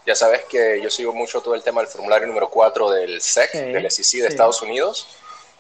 Ya 0.06 0.16
sabes 0.16 0.46
que 0.46 0.82
yo 0.82 0.90
sigo 0.90 1.14
mucho 1.14 1.42
todo 1.42 1.56
el 1.56 1.64
tema 1.64 1.82
del 1.82 1.90
formulario 1.90 2.28
número 2.28 2.50
4 2.50 2.90
del 2.92 3.22
SEC, 3.22 3.52
del 3.52 3.90
SEC 3.92 4.22
de 4.22 4.28
Estados 4.28 4.62
Unidos. 4.62 5.08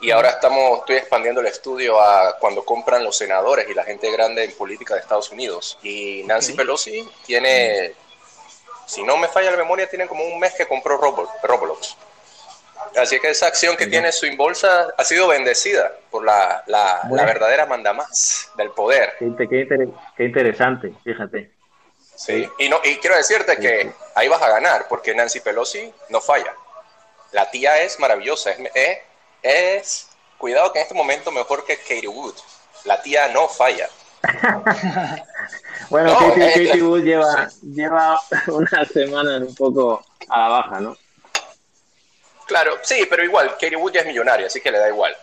Y 0.02 0.10
ahora 0.10 0.32
estamos, 0.32 0.80
estoy 0.80 0.96
expandiendo 0.96 1.42
el 1.42 1.48
estudio 1.48 2.02
a 2.02 2.38
cuando 2.40 2.66
compran 2.66 3.04
los 3.04 3.16
senadores 3.16 3.70
y 3.70 3.76
la 3.76 3.84
gente 3.84 4.12
grande 4.12 4.44
en 4.44 4.52
política 4.54 4.96
de 4.96 5.02
Estados 5.02 5.32
Unidos. 5.32 5.78
Y 5.84 6.24
Nancy 6.26 6.54
Pelosi 6.54 7.08
tiene, 7.26 7.94
si 8.88 9.04
no 9.04 9.18
me 9.18 9.28
falla 9.28 9.52
la 9.52 9.58
memoria, 9.58 9.88
tiene 9.88 10.08
como 10.08 10.24
un 10.24 10.40
mes 10.40 10.54
que 10.56 10.66
compró 10.66 10.98
Roblox. 10.98 11.96
Así 12.98 13.20
que 13.20 13.30
esa 13.30 13.48
acción 13.48 13.78
que 13.78 13.88
tiene 13.88 14.12
su 14.12 14.26
bolsa 14.36 14.88
ha 14.98 15.04
sido 15.04 15.28
bendecida 15.28 15.92
por 16.10 16.26
la, 16.26 16.64
la, 16.66 17.08
verdadera 17.26 17.68
mandamás 17.68 18.52
del 18.58 18.72
poder. 18.72 19.14
Qué, 19.20 20.24
interesante, 20.24 20.92
fíjate. 21.04 21.52
Sí, 22.24 22.48
y, 22.60 22.70
no, 22.70 22.80
y 22.84 22.98
quiero 22.98 23.16
decirte 23.16 23.58
que 23.58 23.92
ahí 24.14 24.28
vas 24.28 24.44
a 24.44 24.50
ganar, 24.50 24.88
porque 24.88 25.16
Nancy 25.16 25.40
Pelosi 25.40 25.92
no 26.10 26.22
falla. 26.22 26.54
La 27.32 27.50
tía 27.50 27.82
es 27.82 28.00
maravillosa, 28.00 28.52
es, 28.52 29.00
es, 29.42 30.10
cuidado 30.38 30.72
que 30.72 30.80
en 30.80 30.84
este 30.84 30.94
momento 30.94 31.32
mejor 31.32 31.66
que 31.66 31.78
Katie 31.78 32.08
Wood. 32.08 32.36
La 32.84 33.02
tía 33.02 33.30
no 33.30 33.50
falla. 33.50 33.90
bueno, 35.90 36.16
Katie, 36.36 36.84
Wood 36.84 37.02
lleva, 37.02 37.50
lleva 37.64 38.22
una 38.50 38.86
semana 38.86 39.38
un 39.38 39.56
poco 39.56 40.06
a 40.30 40.40
la 40.42 40.48
baja, 40.48 40.80
¿no? 40.80 40.96
Claro, 42.46 42.78
sí, 42.84 43.08
pero 43.10 43.24
igual, 43.24 43.54
Katie 43.54 43.78
Wood 43.78 43.94
ya 43.94 44.02
es 44.02 44.06
millonaria, 44.06 44.46
así 44.46 44.62
que 44.62 44.70
le 44.70 44.78
da 44.78 44.90
igual. 44.90 45.18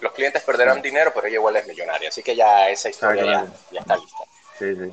Los, 0.00 0.12
clientes 0.12 0.42
perderán 0.42 0.80
dinero, 0.80 1.12
pero 1.14 1.26
ella 1.26 1.36
igual 1.36 1.56
es 1.56 1.66
millonaria, 1.66 2.08
así 2.08 2.22
que 2.22 2.34
ya 2.34 2.70
esa 2.70 2.88
historia 2.88 3.46
ya, 3.70 3.78
está 3.78 3.96
lista. 3.96 4.29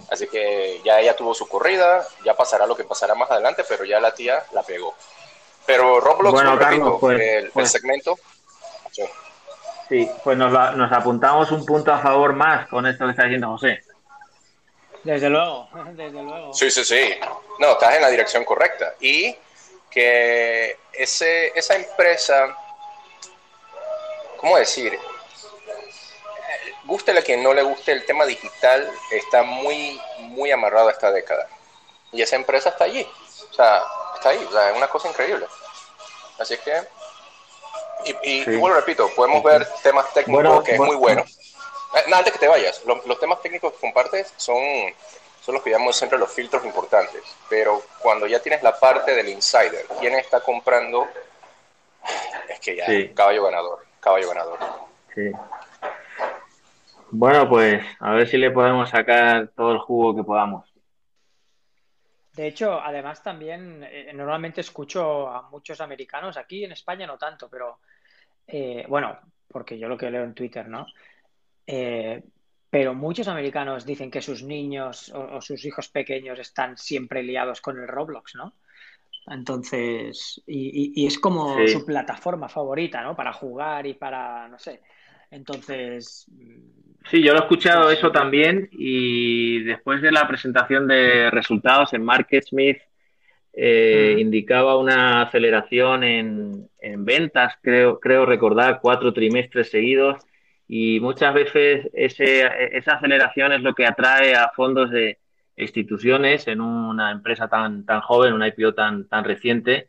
Así 0.10 0.28
que 0.28 0.82
ya 0.84 1.00
ella 1.00 1.16
tuvo 1.16 1.34
su 1.34 1.48
corrida, 1.48 2.06
ya 2.24 2.36
pasará 2.36 2.66
lo 2.66 2.76
que 2.76 2.84
pasará 2.84 3.16
más 3.16 3.30
adelante, 3.32 3.64
pero 3.68 3.84
ya 3.84 4.00
la 4.00 4.14
tía 4.14 4.44
la 4.52 4.64
pegó. 4.64 4.96
Pero 5.66 6.00
Roblox, 6.00 6.32
bueno, 6.32 6.58
Carlos, 6.58 6.98
pues, 7.00 7.20
el, 7.20 7.52
pues, 7.52 7.72
segmento, 7.72 8.18
Sí, 9.90 10.10
pues 10.24 10.38
nos, 10.38 10.92
apuntamos 10.92 11.52
un 11.52 11.66
punto 11.66 11.94
a 11.94 12.00
favor 12.00 12.34
más 12.34 12.68
con 12.68 12.86
esto 12.86 13.06
que 13.06 13.12
está 13.12 13.24
diciendo 13.24 13.48
José. 13.50 13.84
Desde 15.04 15.30
luego, 15.30 15.70
desde 15.94 16.22
luego. 16.22 16.54
Sí, 16.54 16.70
sí, 16.70 16.84
sí. 16.84 17.16
No, 17.60 17.72
estás 17.72 17.96
en 17.96 18.02
la 18.02 18.10
dirección 18.10 18.44
correcta. 18.44 18.96
Y 19.00 19.36
que 19.90 20.78
ese, 20.92 21.58
esa 21.58 21.76
empresa, 21.76 22.56
¿cómo 24.38 24.58
decir? 24.58 24.98
Guste 26.88 27.12
a 27.12 27.22
quien 27.22 27.44
no 27.44 27.54
le 27.54 27.62
guste 27.62 27.92
el 27.92 28.06
tema 28.06 28.26
digital, 28.26 28.90
está 29.12 29.44
muy, 29.44 30.02
muy 30.20 30.52
amarrado 30.52 30.88
a 30.88 30.92
esta 30.92 31.12
década. 31.12 31.48
Y 32.12 32.22
esa 32.22 32.36
empresa 32.36 32.70
está 32.70 32.86
allí. 32.86 33.08
O 33.50 33.54
sea, 33.54 33.84
está 34.16 34.30
ahí. 34.30 34.44
O 34.48 34.52
sea, 34.52 34.72
es 34.72 34.78
una 34.78 34.88
cosa 34.88 35.10
increíble. 35.10 35.46
Así 36.40 36.54
es 36.54 36.60
que 36.62 36.82
y, 38.24 38.58
bueno, 38.58 38.76
repito, 38.76 39.10
podemos 39.16 39.44
ver 39.44 39.68
temas 39.84 40.14
técnicos 40.14 40.64
que 40.64 40.74
es 40.74 40.80
muy 40.80 40.96
bueno. 40.96 41.26
Eh, 41.96 42.14
antes 42.14 42.34
que 42.34 42.40
te 42.40 42.48
vayas, 42.48 42.84
los, 42.86 43.20
temas 43.20 43.42
técnicos 43.42 43.74
que 43.74 43.80
compartes 43.80 44.34
son, 44.38 44.58
son 45.44 45.56
los 45.56 45.64
que 45.64 45.72
llamamos 45.72 45.98
siempre 45.98 46.18
los 46.20 46.32
filtros 46.32 46.64
importantes. 46.66 47.22
Pero 47.50 47.84
cuando 48.00 48.28
ya 48.28 48.42
tienes 48.42 48.64
la 48.64 48.78
parte 48.80 49.16
del 49.16 49.30
insider, 49.30 49.86
quién 50.00 50.14
está 50.16 50.42
comprando, 50.42 51.08
es 52.50 52.60
que 52.60 52.76
ya 52.76 52.86
caballo 53.16 53.44
ganador, 53.44 53.86
caballo 54.00 54.30
ganador. 54.30 54.60
Sí. 55.14 55.32
Bueno, 57.12 57.48
pues 57.48 57.84
a 58.00 58.12
ver 58.14 58.28
si 58.28 58.38
le 58.38 58.52
podemos 58.52 58.90
sacar 58.90 59.50
todo 59.56 59.72
el 59.72 59.80
jugo 59.80 60.16
que 60.16 60.24
podamos. 60.24 60.66
De 62.36 62.48
hecho, 62.48 62.80
además 62.80 63.24
también 63.24 63.84
eh, 63.84 64.12
normalmente 64.14 64.62
escucho 64.62 65.28
a 65.28 65.50
muchos 65.50 65.82
americanos, 65.82 66.38
aquí 66.38 66.64
en 66.64 66.72
España 66.72 67.08
no 67.08 67.18
tanto, 67.18 67.50
pero 67.50 67.80
eh, 68.46 68.86
bueno, 68.88 69.18
porque 69.48 69.80
yo 69.80 69.88
lo 69.88 69.98
que 69.98 70.12
leo 70.12 70.24
en 70.24 70.36
Twitter, 70.36 70.68
¿no? 70.68 70.86
Eh, 71.66 72.24
pero 72.70 72.94
muchos 72.94 73.28
americanos 73.28 73.86
dicen 73.86 74.12
que 74.12 74.22
sus 74.22 74.44
niños 74.44 75.12
o, 75.16 75.42
sus 75.42 75.66
hijos 75.66 75.90
pequeños 75.90 76.38
están 76.38 76.78
siempre 76.78 77.24
liados 77.24 77.60
con 77.60 77.80
el 77.80 77.88
Roblox, 77.88 78.36
¿no? 78.36 78.54
Entonces, 79.26 80.42
y, 80.46 81.08
es 81.08 81.18
como 81.18 81.68
su 81.68 81.86
plataforma 81.86 82.48
favorita, 82.48 83.02
¿no? 83.02 83.16
Para 83.16 83.34
jugar 83.34 83.88
y 83.88 83.96
para, 83.96 84.48
no 84.48 84.60
sé. 84.60 84.82
Entonces. 85.32 86.26
Sí, 87.10 87.24
yo 87.24 87.34
lo 87.34 87.40
he 87.40 87.42
escuchado 87.44 87.86
pues, 87.86 87.98
eso 87.98 88.12
también 88.12 88.70
y 88.72 89.64
después 89.64 90.02
de 90.02 90.12
la 90.12 90.28
presentación 90.28 90.88
de 90.88 91.30
resultados 91.32 91.94
en 91.94 92.04
Market 92.04 92.44
Smith 92.44 92.80
eh, 93.54 94.16
indicaba 94.20 94.78
una 94.78 95.22
aceleración 95.22 96.04
en, 96.04 96.70
en, 96.80 97.06
ventas, 97.06 97.56
creo, 97.62 98.00
creo 98.00 98.26
recordar, 98.26 98.80
cuatro 98.82 99.14
trimestres 99.14 99.70
seguidos 99.70 100.18
y 100.68 101.00
muchas 101.00 101.34
veces 101.34 101.90
ese, 101.94 102.48
esa 102.74 102.94
aceleración 102.94 103.54
es 103.54 103.62
lo 103.62 103.74
que 103.74 103.86
atrae 103.86 104.36
a 104.36 104.52
fondos 104.56 104.92
de 104.92 105.18
instituciones 105.56 106.48
en 106.48 106.62
una 106.62 107.12
empresa 107.12 107.48
tan, 107.48 107.86
tan 107.86 108.02
joven, 108.02 108.34
una 108.34 108.48
IPO 108.50 108.74
tan, 108.74 109.08
tan 109.08 109.24
reciente, 109.24 109.88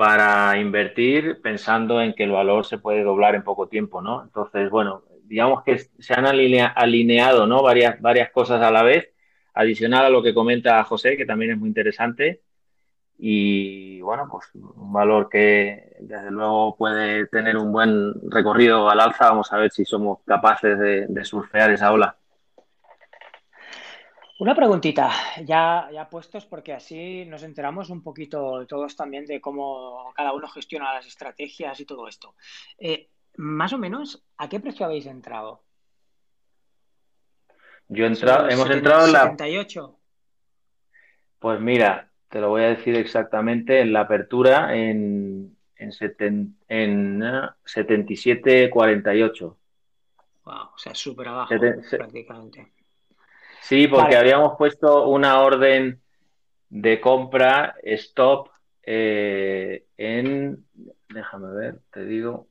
para 0.00 0.56
invertir 0.56 1.42
pensando 1.42 2.00
en 2.00 2.14
que 2.14 2.24
el 2.24 2.30
valor 2.30 2.64
se 2.64 2.78
puede 2.78 3.02
doblar 3.02 3.34
en 3.34 3.44
poco 3.44 3.68
tiempo, 3.68 4.00
¿no? 4.00 4.22
Entonces, 4.22 4.70
bueno, 4.70 5.02
digamos 5.24 5.62
que 5.62 5.76
se 5.98 6.14
han 6.14 6.24
alineado, 6.24 7.46
¿no? 7.46 7.62
Varias, 7.62 8.00
varias 8.00 8.30
cosas 8.30 8.62
a 8.62 8.70
la 8.70 8.82
vez, 8.82 9.12
adicional 9.52 10.06
a 10.06 10.08
lo 10.08 10.22
que 10.22 10.32
comenta 10.32 10.82
José, 10.84 11.18
que 11.18 11.26
también 11.26 11.50
es 11.50 11.58
muy 11.58 11.68
interesante, 11.68 12.40
y 13.18 14.00
bueno, 14.00 14.26
pues 14.32 14.46
un 14.54 14.90
valor 14.90 15.28
que 15.28 15.98
desde 16.00 16.30
luego 16.30 16.76
puede 16.78 17.26
tener 17.26 17.58
un 17.58 17.70
buen 17.70 18.14
recorrido 18.30 18.88
al 18.88 19.00
alza. 19.00 19.28
Vamos 19.28 19.52
a 19.52 19.58
ver 19.58 19.70
si 19.70 19.84
somos 19.84 20.20
capaces 20.24 20.78
de, 20.78 21.24
surfear 21.26 21.72
esa 21.72 21.92
ola. 21.92 22.16
Una 24.40 24.54
preguntita, 24.54 25.10
ya, 25.44 25.88
ya 25.92 26.08
puestos, 26.08 26.46
porque 26.46 26.72
así 26.72 27.26
nos 27.26 27.42
enteramos 27.42 27.90
un 27.90 28.02
poquito 28.02 28.66
todos 28.66 28.96
también 28.96 29.26
de 29.26 29.38
cómo 29.38 30.14
cada 30.16 30.32
uno 30.32 30.48
gestiona 30.48 30.94
las 30.94 31.06
estrategias 31.06 31.78
y 31.78 31.84
todo 31.84 32.08
esto. 32.08 32.34
Eh, 32.78 33.10
más 33.36 33.74
o 33.74 33.78
menos, 33.78 34.24
¿a 34.38 34.48
qué 34.48 34.58
precio 34.58 34.86
habéis 34.86 35.04
entrado? 35.04 35.62
Yo 37.88 38.04
he 38.04 38.06
entrado, 38.06 38.48
hemos 38.48 38.70
entrado 38.70 39.08
en 39.08 39.12
la. 39.12 39.24
78. 39.24 39.98
Pues 41.38 41.60
mira, 41.60 42.10
te 42.30 42.40
lo 42.40 42.48
voy 42.48 42.62
a 42.62 42.68
decir 42.68 42.96
exactamente, 42.96 43.80
en 43.80 43.92
la 43.92 44.00
apertura 44.00 44.74
en, 44.74 45.54
en, 45.76 45.90
en 46.66 47.20
77.48. 47.20 49.56
Wow, 50.44 50.54
o 50.74 50.78
sea, 50.78 50.94
súper 50.94 51.28
abajo 51.28 51.54
prácticamente. 51.90 52.79
Sí, 53.60 53.88
porque 53.88 54.16
habíamos 54.16 54.56
puesto 54.56 55.08
una 55.08 55.40
orden 55.40 56.00
de 56.68 57.00
compra 57.00 57.74
stop 57.82 58.50
eh, 58.82 59.86
en, 59.96 60.66
déjame 61.08 61.52
ver, 61.52 61.80
te 61.92 62.04
digo, 62.04 62.48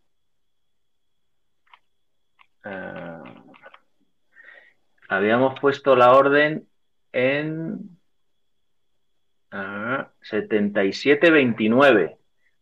uh, 2.65 3.23
habíamos 5.09 5.59
puesto 5.59 5.95
la 5.95 6.13
orden 6.13 6.67
en 7.11 7.99
77-29, 9.51 12.17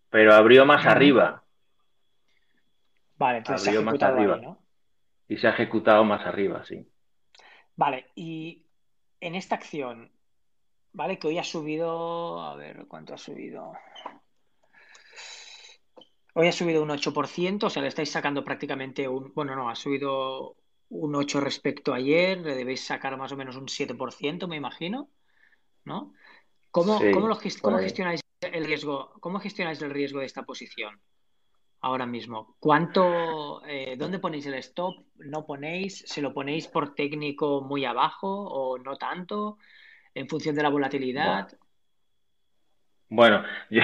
pero 0.10 0.34
abrió 0.34 0.66
más 0.66 0.86
arriba. 0.86 1.44
Vale, 3.18 3.40
entonces 3.40 3.68
abrió 3.68 3.84
más 3.84 4.02
arriba. 4.02 4.58
Y 5.28 5.36
se 5.38 5.48
ha 5.48 5.50
ejecutado 5.52 6.06
más 6.06 6.26
arriba, 6.26 6.64
sí. 6.64 6.88
Vale, 7.78 8.08
y 8.16 8.66
en 9.22 9.36
esta 9.36 9.56
acción, 9.56 10.12
¿vale? 10.94 11.20
Que 11.20 11.28
hoy 11.28 11.38
ha 11.38 11.44
subido, 11.44 12.42
a 12.42 12.56
ver, 12.56 12.88
¿cuánto 12.88 13.14
ha 13.14 13.18
subido? 13.18 13.72
Hoy 16.34 16.48
ha 16.48 16.52
subido 16.52 16.82
un 16.82 16.90
8%, 16.90 17.68
o 17.68 17.70
sea, 17.70 17.84
le 17.84 17.88
estáis 17.88 18.12
sacando 18.12 18.44
prácticamente 18.44 19.08
un, 19.08 19.32
bueno, 19.34 19.56
no, 19.56 19.70
ha 19.70 19.76
subido 19.76 20.58
un 20.90 21.16
8 21.16 21.40
respecto 21.40 21.94
a 21.94 21.98
ayer, 21.98 22.40
le 22.40 22.56
debéis 22.56 22.84
sacar 22.84 23.16
más 23.16 23.32
o 23.32 23.38
menos 23.38 23.56
un 23.56 23.68
7%, 23.68 24.48
me 24.48 24.56
imagino, 24.56 25.10
¿no? 25.86 26.14
¿Cómo, 26.72 27.00
gestionáis 27.36 28.22
el 28.42 28.66
riesgo? 28.66 29.14
¿Cómo 29.20 29.40
gestionáis 29.40 29.82
el 29.84 29.92
riesgo 29.92 30.20
de 30.20 30.26
esta 30.26 30.44
posición 30.44 31.00
ahora 31.82 32.06
mismo? 32.06 32.56
¿Cuánto, 32.60 33.66
eh, 33.66 33.96
dónde 33.98 34.20
ponéis 34.20 34.46
el 34.46 34.56
stop? 34.56 34.96
¿No 35.18 35.46
ponéis? 35.46 36.04
¿Se 36.08 36.22
lo 36.22 36.34
ponéis 36.34 36.68
por 36.68 36.96
técnico 36.96 37.62
muy 37.62 37.86
abajo 37.86 38.28
o 38.28 38.78
no 38.78 38.96
tanto? 38.96 39.58
¿En 40.14 40.28
función 40.28 40.56
de 40.56 40.64
la 40.64 40.70
volatilidad? 40.70 41.48
Bueno, 43.10 43.44
yo 43.70 43.82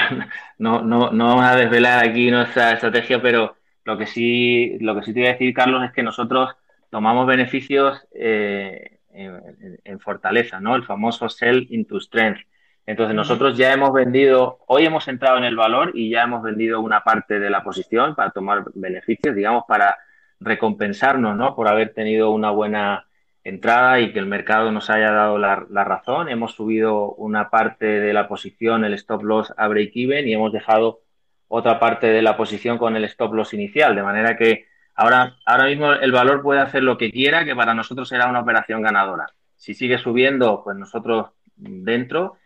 no, 0.58 0.82
no, 0.82 1.12
no 1.12 1.26
vamos 1.28 1.46
a 1.46 1.56
desvelar 1.56 2.04
aquí 2.04 2.30
nuestra 2.32 2.72
estrategia, 2.72 3.22
pero 3.22 3.56
lo 3.86 3.98
que 3.98 4.08
sí, 4.08 4.78
lo 4.80 4.96
que 4.96 5.04
sí 5.04 5.14
te 5.14 5.22
voy 5.22 5.30
a 5.30 5.34
decir, 5.34 5.54
Carlos, 5.54 5.84
es 5.84 5.92
que 5.92 6.04
nosotros 6.04 6.56
tomamos 6.90 7.28
beneficios 7.28 8.06
eh, 8.14 9.00
en, 9.12 9.80
en, 9.84 10.00
fortaleza, 10.00 10.60
¿no? 10.60 10.76
El 10.76 10.84
famoso 10.84 11.30
sell 11.30 11.68
into 11.70 12.00
strength. 12.00 12.42
Entonces 12.86 13.16
nosotros 13.16 13.58
ya 13.58 13.72
hemos 13.72 13.94
vendido, 13.94 14.60
hoy 14.68 14.86
hemos 14.86 15.08
entrado 15.08 15.38
en 15.38 15.46
el 15.46 15.56
valor 15.56 15.92
y 15.94 16.10
ya 16.10 16.24
hemos 16.24 16.44
vendido 16.44 16.82
una 16.82 17.04
parte 17.04 17.40
de 17.40 17.50
la 17.50 17.64
posición 17.64 18.14
para 18.14 18.32
tomar 18.32 18.66
beneficios, 18.74 19.36
digamos, 19.36 19.64
para 19.68 19.98
recompensarnos, 20.40 21.38
¿no? 21.38 21.56
Por 21.56 21.70
haber 21.70 21.94
tenido 21.94 22.32
una 22.32 22.52
buena 22.52 23.06
entrada 23.44 24.00
y 24.02 24.12
que 24.12 24.20
el 24.20 24.26
mercado 24.26 24.72
nos 24.72 24.90
haya 24.90 25.12
dado 25.12 25.38
la, 25.38 25.56
razón. 25.86 26.28
Hemos 26.28 26.54
subido 26.54 27.14
una 27.14 27.50
parte 27.50 27.86
de 27.86 28.14
la 28.14 28.28
posición, 28.28 28.84
el 28.84 28.94
stop 28.96 29.24
loss 29.24 29.54
a 29.56 29.68
break 29.68 29.92
even 29.96 30.28
y 30.28 30.34
hemos 30.34 30.52
dejado 30.52 31.02
otra 31.48 31.80
parte 31.80 32.08
de 32.08 32.22
la 32.22 32.36
posición 32.36 32.78
con 32.78 32.96
el 32.98 33.06
stop 33.06 33.34
loss 33.34 33.54
inicial, 33.54 33.96
de 33.96 34.04
manera 34.04 34.36
que 34.36 34.66
ahora, 34.96 35.38
ahora 35.46 35.66
mismo 35.66 35.94
el 35.94 36.12
valor 36.12 36.42
puede 36.42 36.60
hacer 36.60 36.84
lo 36.84 36.98
que 36.98 37.12
quiera, 37.12 37.46
que 37.46 37.56
para 37.56 37.74
nosotros 37.74 38.10
será 38.10 38.28
una 38.28 38.42
operación 38.42 38.82
ganadora. 38.82 39.28
Si 39.56 39.74
sigue 39.74 39.98
subiendo, 39.98 40.64
pues 40.64 40.76
nosotros 40.76 41.28
dentro 41.56 42.38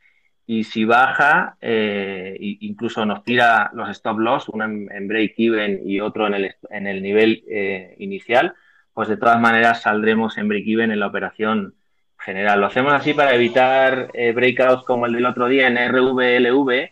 y 0.50 0.64
si 0.64 0.86
baja, 0.86 1.58
eh, 1.60 2.38
incluso 2.40 3.06
nos 3.06 3.22
tira 3.26 3.70
los 3.74 3.90
stop 3.90 4.18
loss, 4.18 4.48
uno 4.48 4.64
en, 4.64 5.08
break-even 5.08 5.82
y 5.86 6.00
otro 6.00 6.26
en 6.26 6.34
el, 6.36 6.56
en 6.70 6.88
el 6.88 7.04
nivel 7.04 7.44
eh, 7.50 7.96
inicial, 8.00 8.56
pues 8.94 9.10
de 9.10 9.18
todas 9.18 9.42
maneras 9.42 9.82
saldremos 9.82 10.38
en 10.38 10.48
break-even 10.48 10.92
en 10.92 11.02
la 11.02 11.08
operación 11.08 11.76
general. 12.18 12.62
Lo 12.62 12.68
hacemos 12.68 12.94
así 12.94 13.14
para 13.14 13.36
evitar 13.36 14.10
eh, 14.14 14.32
breakouts 14.32 14.86
como 14.86 15.06
el 15.06 15.14
del 15.14 15.26
otro 15.26 15.50
día 15.50 15.68
en 15.68 15.78
RVLV, 15.78 16.92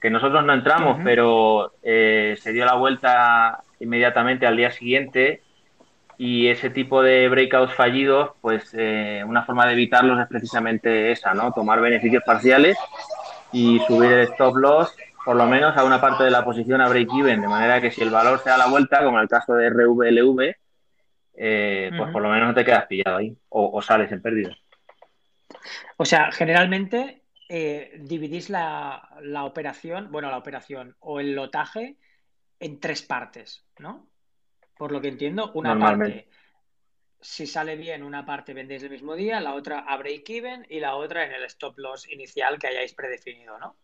que 0.00 0.10
nosotros 0.10 0.44
no 0.44 0.52
entramos, 0.52 0.98
pero 1.02 1.74
se 1.82 2.52
dio 2.52 2.64
la 2.64 2.74
vuelta 2.74 3.62
inmediatamente 3.80 4.46
al 4.46 4.56
día 4.56 4.70
siguiente 4.70 5.42
y 6.18 6.48
ese 6.48 6.68
tipo 6.68 7.00
de 7.00 7.28
breakouts 7.28 7.74
fallidos, 7.74 8.32
pues 8.40 8.74
eh, 8.76 9.22
una 9.24 9.44
forma 9.44 9.66
de 9.66 9.72
evitarlos 9.74 10.20
es 10.20 10.26
precisamente 10.26 11.12
esa, 11.12 11.32
¿no? 11.32 11.52
Tomar 11.52 11.80
beneficios 11.80 12.24
parciales 12.26 12.76
y 13.52 13.78
subir 13.86 14.10
el 14.10 14.20
stop 14.22 14.56
loss 14.56 14.94
por 15.24 15.36
lo 15.36 15.46
menos 15.46 15.76
a 15.76 15.84
una 15.84 16.00
parte 16.00 16.24
de 16.24 16.30
la 16.30 16.44
posición 16.44 16.80
a 16.80 16.88
break-even, 16.88 17.42
de 17.42 17.48
manera 17.48 17.80
que 17.82 17.90
si 17.90 18.00
el 18.00 18.08
valor 18.08 18.38
se 18.38 18.48
da 18.48 18.56
la 18.56 18.66
vuelta, 18.68 19.04
como 19.04 19.18
en 19.18 19.24
el 19.24 19.28
caso 19.28 19.54
de 19.54 19.68
RVLV, 19.68 20.56
eh, 21.34 21.90
pues 21.96 22.10
por 22.10 22.22
lo 22.22 22.30
menos 22.30 22.48
no 22.48 22.54
te 22.54 22.64
quedas 22.64 22.86
pillado 22.86 23.18
ahí 23.18 23.36
o, 23.50 23.82
sales 23.82 24.10
en 24.10 24.22
pérdida. 24.22 24.56
O 25.98 26.06
sea, 26.06 26.32
generalmente 26.32 27.24
eh, 27.48 27.92
dividís 28.00 28.48
la, 28.48 29.06
la 29.20 29.44
operación, 29.44 30.10
bueno, 30.10 30.30
la 30.30 30.38
operación 30.38 30.96
o 30.98 31.20
el 31.20 31.34
lotaje 31.34 31.98
en 32.58 32.80
tres 32.80 33.02
partes, 33.02 33.66
¿no? 33.78 34.08
Por 34.78 34.92
lo 34.92 35.00
que 35.00 35.08
entiendo, 35.08 35.50
una 35.54 35.78
parte, 35.78 36.28
si 37.20 37.46
sale 37.46 37.76
bien, 37.76 38.02
una 38.02 38.24
parte 38.24 38.54
vendéis 38.54 38.84
el 38.84 38.90
mismo 38.90 39.16
día, 39.16 39.40
la 39.40 39.54
otra 39.54 39.80
a 39.80 39.96
break-even 39.96 40.66
y 40.68 40.80
la 40.80 40.94
otra 40.94 41.24
en 41.24 41.32
el 41.32 41.44
stop 41.44 41.78
loss 41.78 42.10
inicial 42.10 42.58
que 42.58 42.68
hayáis 42.68 42.94
predefinido, 42.94 43.58
¿no? 43.58 43.76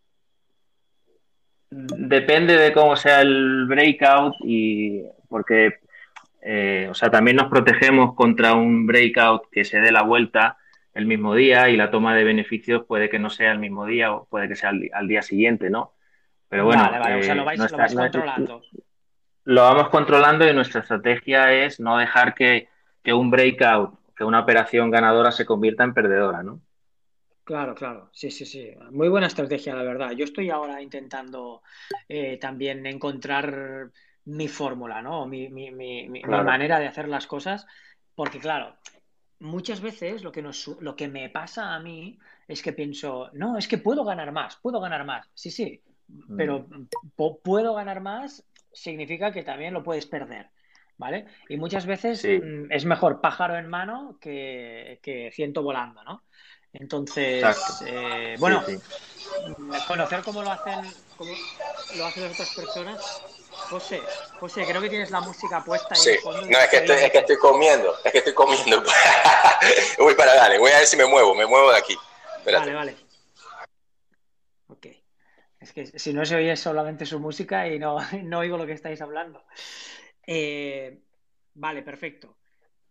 Depende 1.70 2.56
de 2.56 2.72
cómo 2.72 2.94
sea 2.94 3.20
el 3.22 3.66
breakout 3.66 4.34
y 4.44 5.02
porque, 5.28 5.80
eh, 6.42 6.86
o 6.88 6.94
sea, 6.94 7.10
también 7.10 7.36
nos 7.36 7.50
protegemos 7.50 8.14
contra 8.14 8.54
un 8.54 8.86
breakout 8.86 9.50
que 9.50 9.64
se 9.64 9.80
dé 9.80 9.90
la 9.90 10.02
vuelta 10.02 10.56
el 10.94 11.06
mismo 11.06 11.34
día 11.34 11.68
y 11.68 11.76
la 11.76 11.90
toma 11.90 12.14
de 12.14 12.22
beneficios 12.22 12.84
puede 12.84 13.08
que 13.08 13.18
no 13.18 13.30
sea 13.30 13.50
el 13.50 13.58
mismo 13.58 13.86
día 13.86 14.12
o 14.12 14.26
puede 14.26 14.46
que 14.46 14.54
sea 14.54 14.70
al, 14.70 15.08
día 15.08 15.22
siguiente, 15.22 15.68
¿no? 15.68 15.94
Pero 16.48 16.64
bueno, 16.64 16.84
vale, 16.84 16.98
vale. 17.00 17.20
o 17.20 17.22
sea, 17.24 17.34
lo 17.34 17.44
vais, 17.44 17.60
eh, 17.60 17.94
controlando 17.96 18.62
lo 19.44 19.62
vamos 19.62 19.88
controlando 19.88 20.48
y 20.48 20.54
nuestra 20.54 20.80
estrategia 20.80 21.52
es 21.52 21.78
no 21.78 21.98
dejar 21.98 22.34
que, 22.34 22.68
un 23.06 23.30
breakout, 23.30 23.94
que 24.16 24.24
una 24.24 24.40
operación 24.40 24.90
ganadora 24.90 25.32
se 25.32 25.44
convierta 25.44 25.84
en 25.84 25.94
perdedora, 25.94 26.42
¿no? 26.42 26.60
Claro, 27.44 27.74
claro, 27.74 28.08
sí, 28.12 28.30
sí, 28.30 28.46
sí. 28.46 28.70
Muy 28.90 29.08
buena 29.08 29.26
estrategia, 29.26 29.74
la 29.74 29.82
verdad. 29.82 30.12
Yo 30.12 30.24
estoy 30.24 30.48
ahora 30.48 30.80
intentando 30.80 31.62
eh, 32.08 32.38
también 32.38 32.86
encontrar 32.86 33.90
mi 34.24 34.48
fórmula, 34.48 35.02
¿no? 35.02 35.26
Mi, 35.26 35.50
mi, 35.50 35.70
mi, 35.70 36.08
mi, 36.08 36.22
manera 36.22 36.78
de 36.78 36.86
hacer 36.86 37.06
las 37.06 37.26
cosas, 37.26 37.66
porque 38.14 38.38
claro, 38.38 38.74
muchas 39.40 39.82
veces 39.82 40.22
lo 40.22 40.32
que, 40.32 40.40
nos, 40.40 40.68
lo 40.80 40.96
que 40.96 41.08
me 41.08 41.28
pasa 41.28 41.74
a 41.74 41.80
mí 41.80 42.18
es 42.48 42.62
que 42.62 42.72
pienso, 42.72 43.28
no, 43.34 43.58
es 43.58 43.68
que 43.68 43.76
puedo 43.76 44.04
ganar 44.04 44.32
más, 44.32 44.56
puedo 44.56 44.80
ganar 44.80 45.04
más. 45.04 45.28
Sí, 45.34 45.50
sí, 45.50 45.82
pero 46.34 46.60
mm. 46.60 46.86
puedo 47.42 47.74
ganar 47.74 48.00
más 48.00 48.42
significa 48.74 49.32
que 49.32 49.42
también 49.42 49.72
lo 49.72 49.82
puedes 49.82 50.06
perder. 50.06 50.50
¿Vale? 50.96 51.26
Y 51.48 51.56
muchas 51.56 51.86
veces 51.86 52.24
mm, 52.24 52.70
es 52.70 52.84
mejor 52.84 53.20
pájaro 53.20 53.58
en 53.58 53.66
mano 53.66 54.16
que, 54.20 55.00
que 55.02 55.32
ciento 55.32 55.60
volando, 55.60 56.04
¿no? 56.04 56.22
Entonces, 56.74 57.44
eh, 57.86 58.36
bueno, 58.38 58.62
mm, 59.58 59.72
conocer 59.86 60.22
cómo 60.22 60.42
lo 60.42 60.50
hacen, 60.50 60.92
cómo 61.16 61.32
lo 61.96 62.06
hacen 62.06 62.22
las 62.24 62.32
otras 62.32 62.54
personas. 62.54 63.22
José, 63.70 64.02
José, 64.40 64.64
creo 64.66 64.80
que 64.80 64.88
tienes 64.88 65.10
la 65.10 65.20
música 65.20 65.64
puesta. 65.64 65.94
Ahí 65.94 66.00
sí, 66.00 66.18
no, 66.24 66.58
es 66.58 66.68
que, 66.68 66.76
estoy, 66.78 66.96
es 66.96 67.10
que 67.12 67.18
estoy 67.18 67.36
comiendo, 67.38 67.94
es 68.04 68.12
que 68.12 68.18
estoy 68.18 68.34
comiendo. 68.34 68.82
voy 69.98 70.14
para 70.14 70.34
dale, 70.34 70.58
voy 70.58 70.72
a 70.72 70.78
ver 70.78 70.86
si 70.86 70.96
me 70.96 71.06
muevo, 71.06 71.34
me 71.34 71.46
muevo 71.46 71.70
de 71.70 71.78
aquí. 71.78 71.96
Vale, 72.44 72.74
vale. 72.74 72.96
Es 75.64 75.72
que 75.72 75.86
si 75.86 76.12
no 76.12 76.26
se 76.26 76.36
oye 76.36 76.54
solamente 76.56 77.06
su 77.06 77.18
música 77.18 77.66
y 77.66 77.78
no, 77.78 77.96
no 78.22 78.40
oigo 78.40 78.58
lo 78.58 78.66
que 78.66 78.74
estáis 78.74 79.00
hablando. 79.00 79.42
Eh, 80.26 81.00
vale, 81.54 81.82
perfecto. 81.82 82.36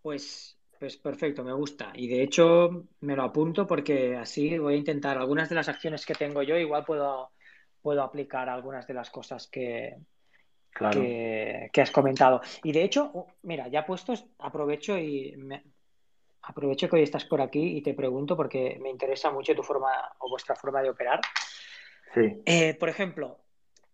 Pues, 0.01 0.57
pues 0.80 0.97
perfecto, 0.97 1.43
me 1.43 1.53
gusta. 1.53 1.91
Y 1.93 2.07
de 2.07 2.24
hecho 2.24 2.88
me 3.01 3.15
lo 3.15 3.24
apunto 3.24 3.67
porque 3.67 4.15
así 4.15 4.57
voy 4.57 4.74
a 4.74 4.78
intentar 4.78 5.19
algunas 5.19 5.49
de 5.49 5.55
las 5.55 5.69
acciones 5.69 6.03
que 6.03 6.15
tengo 6.15 6.41
yo, 6.41 6.57
igual 6.57 6.84
puedo, 6.84 7.32
puedo 7.80 8.01
aplicar 8.01 8.49
algunas 8.49 8.88
de 8.88 8.93
las 8.95 9.11
cosas 9.11 9.47
que, 9.47 9.95
que, 11.71 11.82
has 11.82 11.91
comentado. 11.91 12.41
Y 12.63 12.71
de 12.71 12.84
hecho, 12.84 13.28
mira, 13.43 13.67
ya 13.67 13.86
puestos, 13.86 14.26
aprovecho 14.39 14.97
y 14.97 15.36
me, 15.38 15.63
aprovecho 16.41 16.89
que 16.89 16.95
hoy 16.95 17.03
estás 17.03 17.26
por 17.26 17.39
aquí 17.39 17.78
y 17.78 17.84
te 17.84 17.93
pregunto 17.93 18.36
porque 18.36 18.80
me 18.82 18.89
interesa 18.89 19.30
mucho 19.30 19.53
tu 19.53 19.61
forma 19.61 19.91
o 20.17 20.30
vuestra 20.32 20.55
forma 20.55 20.82
de 20.82 20.89
operar. 20.89 21.21
Sí. 22.14 22.41
Eh, 22.45 22.76
por 22.76 22.89
ejemplo, 22.89 23.39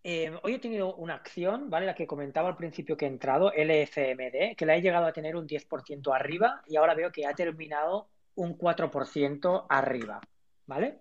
eh, 0.04 0.32
hoy 0.44 0.56
he 0.56 0.60
tenido 0.60 0.96
una 0.96 1.16
acción, 1.16 1.70
¿vale? 1.70 1.86
La 1.86 1.96
que 1.96 2.08
comentaba 2.08 2.50
al 2.50 2.56
principio 2.56 2.96
que 2.96 3.06
he 3.06 3.10
entrado, 3.10 3.52
LFMD, 3.52 4.56
que 4.56 4.66
la 4.66 4.76
he 4.76 4.82
llegado 4.82 5.06
a 5.06 5.14
tener 5.14 5.36
un 5.36 5.48
10% 5.48 6.14
arriba 6.14 6.62
y 6.68 6.78
ahora 6.78 6.96
veo 6.96 7.12
que 7.12 7.26
ha 7.26 7.34
terminado 7.34 8.10
un 8.36 8.58
4% 8.58 9.66
arriba, 9.70 10.22
¿vale? 10.66 11.00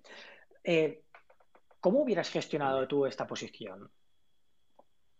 Eh, 0.64 1.04
¿Cómo 1.80 2.02
hubieras 2.02 2.30
gestionado 2.30 2.88
tú 2.88 3.06
esta 3.06 3.26
posición? 3.26 3.90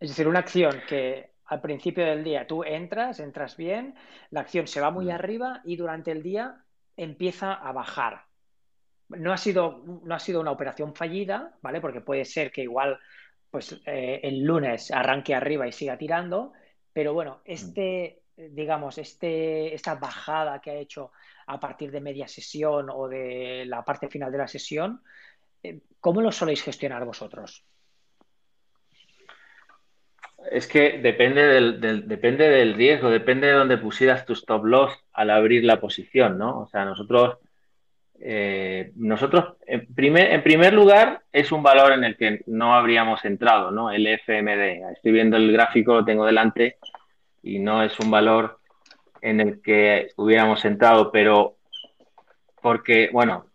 Es 0.01 0.11
decir, 0.11 0.26
una 0.26 0.40
acción 0.40 0.82
que 0.88 1.34
al 1.46 1.61
principio 1.61 2.05
del 2.05 2.24
día 2.24 2.46
tú 2.46 2.64
entras, 2.64 3.20
entras 3.20 3.57
bien, 3.57 3.94
la 4.30 4.40
acción 4.40 4.66
se 4.66 4.80
va 4.80 4.90
muy 4.90 5.07
mm. 5.07 5.11
arriba 5.11 5.61
y 5.64 5.76
durante 5.76 6.11
el 6.11 6.22
día 6.22 6.64
empieza 6.96 7.53
a 7.53 7.72
bajar. 7.72 8.28
No 9.09 9.32
ha 9.32 9.36
sido, 9.36 9.82
no 10.04 10.14
ha 10.14 10.18
sido 10.18 10.40
una 10.40 10.50
operación 10.50 10.94
fallida, 10.94 11.56
¿vale? 11.62 11.80
Porque 11.80 12.00
puede 12.00 12.24
ser 12.24 12.50
que 12.50 12.62
igual 12.62 12.98
pues 13.50 13.80
eh, 13.86 14.20
el 14.22 14.42
lunes 14.42 14.90
arranque 14.90 15.34
arriba 15.34 15.66
y 15.66 15.72
siga 15.72 15.96
tirando, 15.96 16.52
pero 16.92 17.14
bueno, 17.14 17.36
mm. 17.36 17.50
este, 17.50 18.22
digamos, 18.36 18.98
este, 18.98 19.74
esta 19.74 19.94
bajada 19.94 20.61
que 20.61 20.70
ha 20.70 20.74
hecho 20.74 21.12
a 21.46 21.59
partir 21.59 21.90
de 21.90 22.00
media 22.00 22.28
sesión 22.28 22.88
o 22.90 23.09
de 23.09 23.64
la 23.66 23.84
parte 23.84 24.09
final 24.09 24.30
de 24.30 24.38
la 24.38 24.48
sesión, 24.48 25.02
eh, 25.62 25.80
¿cómo 26.00 26.20
lo 26.20 26.30
soléis 26.30 26.62
gestionar 26.62 27.04
vosotros? 27.04 27.64
Es 30.52 30.68
que 30.68 30.98
depende 30.98 31.42
del, 31.42 31.80
depende 32.06 32.48
del 32.48 32.74
riesgo, 32.74 33.11
depende 33.11 33.48
de 33.48 33.54
dónde 33.54 33.76
pusieras 33.76 34.24
tu 34.24 34.34
stop 34.34 34.64
loss 34.64 34.92
al 35.12 35.30
abrir 35.30 35.64
la 35.64 35.80
posición, 35.80 36.38
¿no? 36.38 36.61
O 36.61 36.66
sea, 36.68 36.84
nosotros, 36.84 37.38
eh, 38.21 38.93
nosotros 38.97 39.57
en 39.66 39.87
primer, 39.95 40.33
en 40.33 40.43
primer 40.43 40.75
lugar, 40.75 41.23
es 41.33 41.53
un 41.53 41.62
valor 41.62 41.93
en 41.93 42.05
el 42.05 42.16
que 42.16 42.43
no 42.47 42.75
habríamos 42.75 43.25
entrado, 43.25 43.71
¿no? 43.71 43.91
El 43.91 44.07
FMD. 44.07 44.93
Estoy 44.93 45.12
viendo 45.12 45.37
el 45.37 45.53
gráfico, 45.53 45.95
lo 45.95 46.05
tengo 46.05 46.27
delante, 46.27 46.79
y 47.43 47.59
no 47.59 47.83
es 47.83 47.99
un 48.01 48.11
valor 48.11 48.59
en 49.21 49.41
el 49.41 49.62
que 49.62 50.09
hubiéramos 50.16 50.64
entrado, 50.64 51.11
pero 51.12 51.57
porque, 52.61 53.11
bueno, 53.12 53.47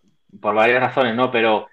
por 0.41 0.55
varias 0.55 0.81
razones, 0.81 1.15
¿no? 1.15 1.31
Pero 1.31 1.67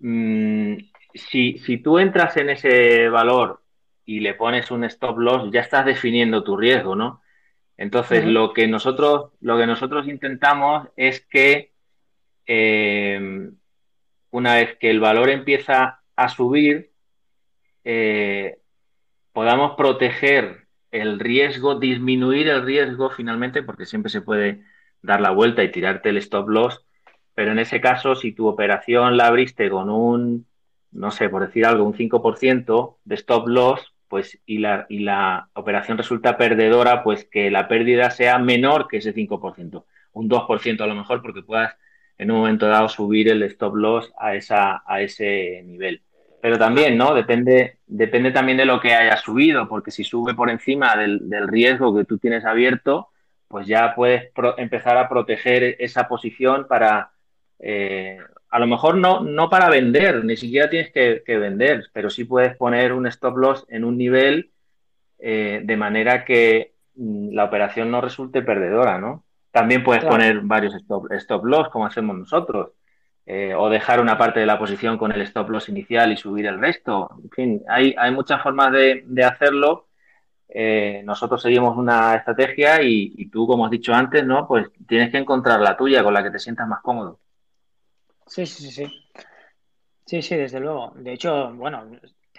mm, 0.00 0.74
si, 1.14 1.58
si 1.58 1.78
tú 1.78 1.98
entras 1.98 2.36
en 2.36 2.50
ese 2.50 3.08
valor 3.08 3.62
y 4.04 4.20
le 4.20 4.34
pones 4.34 4.70
un 4.70 4.84
stop 4.84 5.18
loss, 5.18 5.50
ya 5.52 5.60
estás 5.60 5.86
definiendo 5.86 6.42
tu 6.42 6.56
riesgo, 6.56 6.96
¿no? 6.96 7.22
Entonces, 7.76 8.24
lo, 8.24 8.52
que 8.52 8.68
nosotros, 8.68 9.32
lo 9.40 9.56
que 9.58 9.66
nosotros 9.66 10.06
intentamos 10.06 10.88
es 10.96 11.20
que 11.26 11.71
eh, 12.54 13.50
una 14.30 14.56
vez 14.56 14.76
que 14.78 14.90
el 14.90 15.00
valor 15.00 15.30
empieza 15.30 16.02
a 16.16 16.28
subir, 16.28 16.92
eh, 17.82 18.58
podamos 19.32 19.74
proteger 19.74 20.66
el 20.90 21.18
riesgo, 21.18 21.76
disminuir 21.76 22.48
el 22.48 22.62
riesgo 22.66 23.08
finalmente, 23.08 23.62
porque 23.62 23.86
siempre 23.86 24.10
se 24.10 24.20
puede 24.20 24.64
dar 25.00 25.22
la 25.22 25.30
vuelta 25.30 25.64
y 25.64 25.72
tirarte 25.72 26.10
el 26.10 26.18
stop 26.18 26.50
loss, 26.50 26.84
pero 27.34 27.52
en 27.52 27.58
ese 27.58 27.80
caso, 27.80 28.14
si 28.16 28.32
tu 28.32 28.46
operación 28.46 29.16
la 29.16 29.28
abriste 29.28 29.70
con 29.70 29.88
un, 29.88 30.46
no 30.90 31.10
sé, 31.10 31.30
por 31.30 31.46
decir 31.46 31.64
algo, 31.64 31.84
un 31.84 31.94
5% 31.94 32.98
de 33.02 33.14
stop 33.14 33.48
loss, 33.48 33.94
pues 34.08 34.38
y 34.44 34.58
la, 34.58 34.84
y 34.90 34.98
la 34.98 35.48
operación 35.54 35.96
resulta 35.96 36.36
perdedora, 36.36 37.02
pues 37.02 37.24
que 37.24 37.50
la 37.50 37.66
pérdida 37.66 38.10
sea 38.10 38.38
menor 38.38 38.88
que 38.88 38.98
ese 38.98 39.14
5%, 39.14 39.86
un 40.12 40.28
2% 40.28 40.82
a 40.82 40.86
lo 40.86 40.94
mejor, 40.94 41.22
porque 41.22 41.42
puedas 41.42 41.74
en 42.22 42.30
un 42.30 42.38
momento 42.38 42.66
dado 42.68 42.88
subir 42.88 43.28
el 43.28 43.42
stop 43.42 43.74
loss 43.74 44.12
a, 44.18 44.82
a 44.86 45.00
ese 45.00 45.62
nivel. 45.64 46.02
Pero 46.40 46.58
también, 46.58 46.96
¿no? 46.96 47.14
Depende, 47.14 47.78
depende 47.86 48.32
también 48.32 48.58
de 48.58 48.64
lo 48.64 48.80
que 48.80 48.94
haya 48.94 49.16
subido, 49.16 49.68
porque 49.68 49.90
si 49.90 50.04
sube 50.04 50.34
por 50.34 50.50
encima 50.50 50.96
del, 50.96 51.20
riesgo 51.48 51.94
que 51.94 52.04
tú 52.04 52.18
tienes 52.18 52.44
abierto, 52.44 53.08
pues 53.48 53.66
ya 53.66 53.94
puedes 53.94 54.32
empezar 54.56 54.96
a 54.96 55.08
proteger 55.08 55.76
esa 55.78 56.08
posición 56.08 56.66
para 56.68 57.12
eh, 57.58 58.18
a 58.50 58.58
lo 58.58 58.66
mejor 58.66 58.96
no, 58.96 59.20
no 59.20 59.48
para 59.48 59.68
vender, 59.70 60.24
ni 60.24 60.36
siquiera 60.36 60.68
tienes 60.68 60.92
que, 60.92 61.22
vender, 61.38 61.84
pero 61.92 62.10
sí 62.10 62.24
puedes 62.24 62.56
poner 62.56 62.92
un 62.92 63.06
stop 63.06 63.36
loss 63.36 63.66
en 63.68 63.84
un 63.84 63.96
nivel 63.96 64.52
eh, 65.18 65.60
de 65.64 65.76
manera 65.76 66.24
que 66.24 66.74
mm, 66.96 67.34
la 67.34 67.44
operación 67.44 67.90
no 67.90 68.00
resulte 68.00 68.42
perdedora, 68.42 68.98
¿no? 68.98 69.24
También 69.52 69.84
puedes 69.84 70.04
poner 70.04 70.40
varios 70.40 70.74
stop, 70.74 71.12
stop, 71.12 71.44
loss, 71.44 71.68
como 71.68 71.86
hacemos 71.86 72.16
nosotros, 72.16 72.70
eh, 73.26 73.54
o 73.54 73.68
dejar 73.68 74.00
una 74.00 74.18
parte 74.18 74.40
de 74.40 74.46
la 74.46 74.58
posición 74.58 74.98
con 74.98 75.12
el 75.12 75.20
stop 75.22 75.50
loss 75.50 75.68
inicial 75.68 76.10
y 76.10 76.16
subir 76.16 76.46
el 76.46 76.58
resto. 76.58 77.10
En 77.22 77.30
fin, 77.30 77.62
hay, 77.68 77.94
hay 77.96 78.10
muchas 78.10 78.42
formas 78.42 78.72
de, 78.72 79.24
hacerlo. 79.24 79.88
Eh, 80.48 81.02
nosotros 81.04 81.40
seguimos 81.40 81.76
una 81.76 82.14
estrategia 82.16 82.82
y, 82.82 83.12
y 83.16 83.28
tú, 83.30 83.46
como 83.46 83.66
has 83.66 83.70
dicho 83.70 83.94
antes, 83.94 84.24
¿no? 84.24 84.48
Pues 84.48 84.68
tienes 84.88 85.10
que 85.10 85.18
encontrar 85.18 85.60
la 85.60 85.76
tuya 85.76 86.02
con 86.02 86.14
la 86.14 86.22
que 86.22 86.30
te 86.30 86.38
sientas 86.38 86.66
más 86.66 86.80
cómodo. 86.80 87.20
Sí, 88.26 88.46
sí, 88.46 88.64
sí, 88.64 88.70
sí. 88.70 89.02
Sí, 90.06 90.22
sí, 90.22 90.36
desde 90.36 90.60
luego. 90.60 90.92
De 90.96 91.12
hecho, 91.12 91.52
bueno, 91.52 91.84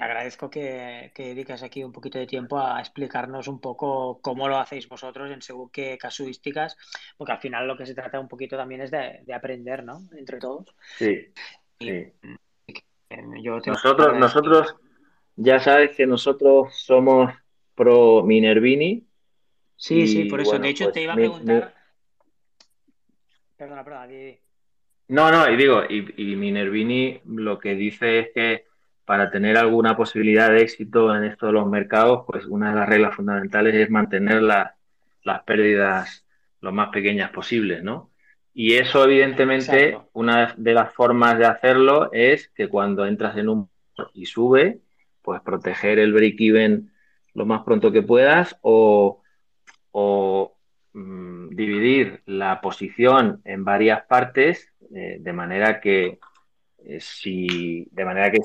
te 0.03 0.09
agradezco 0.09 0.49
que, 0.49 1.11
que 1.15 1.27
dedicas 1.27 1.63
aquí 1.63 1.81
un 1.81 1.93
poquito 1.93 2.19
de 2.19 2.27
tiempo 2.27 2.59
a 2.59 2.79
explicarnos 2.79 3.47
un 3.47 3.61
poco 3.61 4.19
cómo 4.21 4.49
lo 4.49 4.57
hacéis 4.57 4.89
vosotros 4.89 5.31
en 5.31 5.41
según 5.41 5.69
qué 5.69 5.97
casuísticas, 5.97 6.75
porque 7.17 7.31
al 7.31 7.39
final 7.39 7.67
lo 7.67 7.77
que 7.77 7.85
se 7.85 7.95
trata 7.95 8.19
un 8.19 8.27
poquito 8.27 8.57
también 8.57 8.81
es 8.81 8.91
de, 8.91 9.33
aprender, 9.33 9.85
¿no? 9.85 10.01
Entre 10.17 10.39
todos. 10.39 10.75
Sí. 10.97 11.27
sí. 11.79 12.11
nosotros, 13.65 14.17
nosotros, 14.17 14.75
ya 15.37 15.59
sabes 15.59 15.95
que 15.95 16.05
nosotros 16.05 16.75
somos 16.75 17.33
pro 17.73 18.23
Minervini. 18.23 19.07
Sí, 19.77 20.05
sí, 20.07 20.25
por 20.25 20.41
eso. 20.41 20.59
de 20.59 20.69
hecho, 20.69 20.85
pues 20.85 20.93
te 20.95 21.03
iba 21.03 21.13
a 21.13 21.15
preguntar. 21.15 21.75
Perdona, 23.55 23.83
perdona, 23.85 24.07
no, 25.07 25.31
no, 25.31 25.49
y 25.49 25.57
digo, 25.57 25.83
y, 25.87 26.35
Minervini 26.35 27.21
lo 27.25 27.59
que 27.59 27.75
dice 27.75 28.19
es 28.19 28.29
que 28.33 28.72
para 29.05 29.29
tener 29.31 29.57
alguna 29.57 29.97
posibilidad 29.97 30.49
de 30.49 30.61
éxito 30.61 31.15
en 31.15 31.25
esto 31.25 31.47
de 31.47 31.53
los 31.53 31.67
mercados, 31.67 32.23
pues 32.25 32.45
una 32.45 32.69
de 32.69 32.75
las 32.75 32.89
reglas 32.89 33.15
fundamentales 33.15 33.75
es 33.75 33.89
mantener 33.89 34.41
las 34.41 35.43
pérdidas 35.45 36.25
lo 36.61 36.71
más 36.71 36.89
pequeñas 36.89 37.31
posibles, 37.31 37.83
¿no? 37.83 38.11
Y 38.53 38.75
eso, 38.75 39.03
evidentemente, 39.03 39.97
una 40.13 40.53
de 40.55 40.73
las 40.73 40.93
formas 40.93 41.37
de 41.39 41.45
hacerlo 41.45 42.11
es 42.13 42.49
que 42.49 42.69
cuando 42.69 43.05
entras 43.05 43.35
en 43.37 43.49
un 43.49 43.69
y 44.13 44.25
sube, 44.25 44.79
pues 45.21 45.41
proteger 45.41 45.99
el 45.99 46.13
break-even 46.13 46.91
lo 47.33 47.45
más 47.45 47.63
pronto 47.63 47.91
que 47.91 48.03
puedas 48.03 48.57
o, 48.61 49.21
mm, 50.93 51.49
dividir 51.49 52.21
la 52.25 52.61
posición 52.61 53.41
en 53.45 53.65
varias 53.65 54.05
partes 54.05 54.71
eh, 54.95 55.17
de 55.19 55.33
manera 55.33 55.79
que 55.79 56.19
si 56.99 57.87
de 57.91 58.05
manera 58.05 58.31
que, 58.31 58.39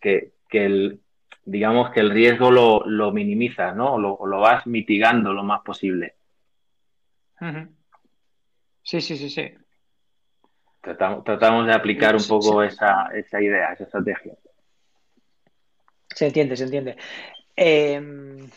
que, 0.00 0.32
que, 0.48 0.64
el 0.64 1.00
digamos 1.44 1.90
que 1.90 2.00
el 2.00 2.10
riesgo 2.10 2.50
lo, 2.50 2.84
lo 2.86 3.12
minimizas, 3.12 3.74
¿no? 3.74 3.94
O 3.94 4.26
lo, 4.26 4.40
vas 4.40 4.66
mitigando 4.66 5.32
lo 5.32 5.42
más 5.42 5.62
posible. 5.62 6.14
Sí, 8.82 9.00
sí, 9.00 9.16
sí, 9.16 9.28
sí. 9.28 9.52
Tratamos, 10.80 11.66
de 11.66 11.72
aplicar 11.72 12.16
un 12.16 12.26
poco 12.26 12.62
esa, 12.62 13.08
esa 13.14 13.40
idea, 13.40 13.72
esa 13.72 13.84
estrategia. 13.84 14.34
Se 16.08 16.26
entiende, 16.26 16.56
se 16.56 16.64
entiende. 16.64 16.96
Em, 17.54 18.48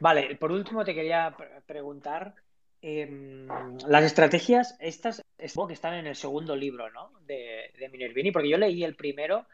vale, 0.00 0.36
por 0.36 0.52
último 0.52 0.84
te 0.84 0.94
quería 0.94 1.34
preguntar, 1.66 2.34
em, 2.82 3.48
las 3.88 4.04
estrategias, 4.04 4.76
estas 4.80 5.22
supongo 5.48 5.68
que 5.68 5.74
están 5.74 5.94
en 5.94 6.06
el 6.06 6.16
segundo 6.16 6.54
libro, 6.54 6.90
¿no? 6.90 7.12
De, 7.26 7.72
de 7.78 7.88
Minervini, 7.88 8.30
porque 8.30 8.48
yo 8.48 8.58
leí 8.58 8.84
el 8.84 8.94
primero 8.94 9.46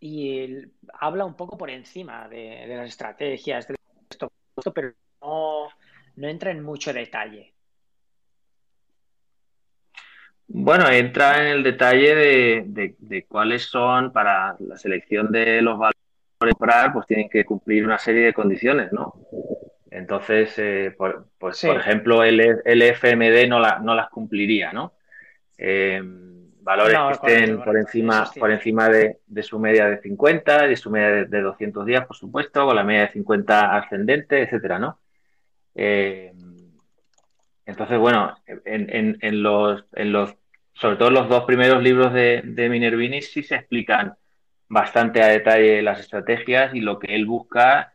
y 0.00 0.66
habla 0.94 1.24
un 1.24 1.36
poco 1.36 1.56
por 1.56 1.70
encima 1.70 2.28
de, 2.28 2.66
las 2.66 2.88
estrategias, 2.88 3.68
de 3.68 3.76
esto, 4.10 4.30
pero 4.74 4.92
no, 5.20 5.68
no 6.16 6.28
entra 6.28 6.50
en 6.50 6.62
mucho 6.62 6.92
detalle. 6.92 7.54
Bueno, 10.48 10.90
entra 10.90 11.40
en 11.40 11.46
el 11.46 11.62
detalle 11.62 12.14
de, 12.14 12.94
de, 12.98 13.24
cuáles 13.26 13.62
son 13.62 14.12
para 14.12 14.56
la 14.58 14.76
selección 14.76 15.30
de 15.30 15.62
los 15.62 15.78
valores 15.78 16.00
comprar, 16.36 16.92
pues 16.92 17.06
tienen 17.06 17.30
que 17.30 17.44
cumplir 17.44 17.84
una 17.84 17.98
serie 17.98 18.22
de 18.22 18.34
condiciones, 18.34 18.92
¿no? 18.92 19.14
Entonces, 19.94 20.54
eh, 20.56 20.94
por, 20.96 21.26
pues, 21.38 21.60
por 21.60 21.76
ejemplo, 21.76 22.24
el, 22.24 22.40
el 22.64 22.82
FMD 22.82 23.46
no, 23.46 23.60
la, 23.60 23.78
no 23.78 23.94
las 23.94 24.08
cumpliría, 24.08 24.72
¿no? 24.72 24.94
Eh, 25.58 26.00
valores 26.62 26.98
que 26.98 27.12
estén 27.12 27.62
por 27.62 27.76
encima, 27.76 28.30
por 28.38 28.50
encima 28.50 28.88
de, 28.88 29.18
su 29.42 29.58
media 29.58 29.90
de 29.90 30.00
50, 30.00 30.66
de 30.66 30.76
su 30.76 30.90
media 30.90 31.26
de, 31.26 31.40
200 31.42 31.84
días, 31.84 32.06
por 32.06 32.16
supuesto, 32.16 32.64
con 32.64 32.74
la 32.74 32.84
media 32.84 33.02
de 33.02 33.12
50 33.12 33.76
ascendente, 33.76 34.42
etcétera, 34.42 34.78
¿no? 34.78 34.98
Eh, 35.74 36.32
entonces, 37.66 37.98
bueno, 37.98 38.34
en, 38.46 39.18
en, 39.20 39.42
los, 39.42 39.84
en 39.92 40.12
los, 40.12 40.34
sobre 40.72 40.96
todo 40.96 41.08
en 41.08 41.14
los 41.14 41.28
dos 41.28 41.44
primeros 41.44 41.82
libros 41.82 42.14
de, 42.14 42.40
de 42.44 42.68
Minervini 42.70 43.20
sí 43.20 43.42
se 43.42 43.56
explican 43.56 44.14
bastante 44.68 45.22
a 45.22 45.28
detalle 45.28 45.82
las 45.82 46.00
estrategias 46.00 46.74
y 46.74 46.80
lo 46.80 46.98
que 46.98 47.14
él 47.14 47.26
busca 47.26 47.92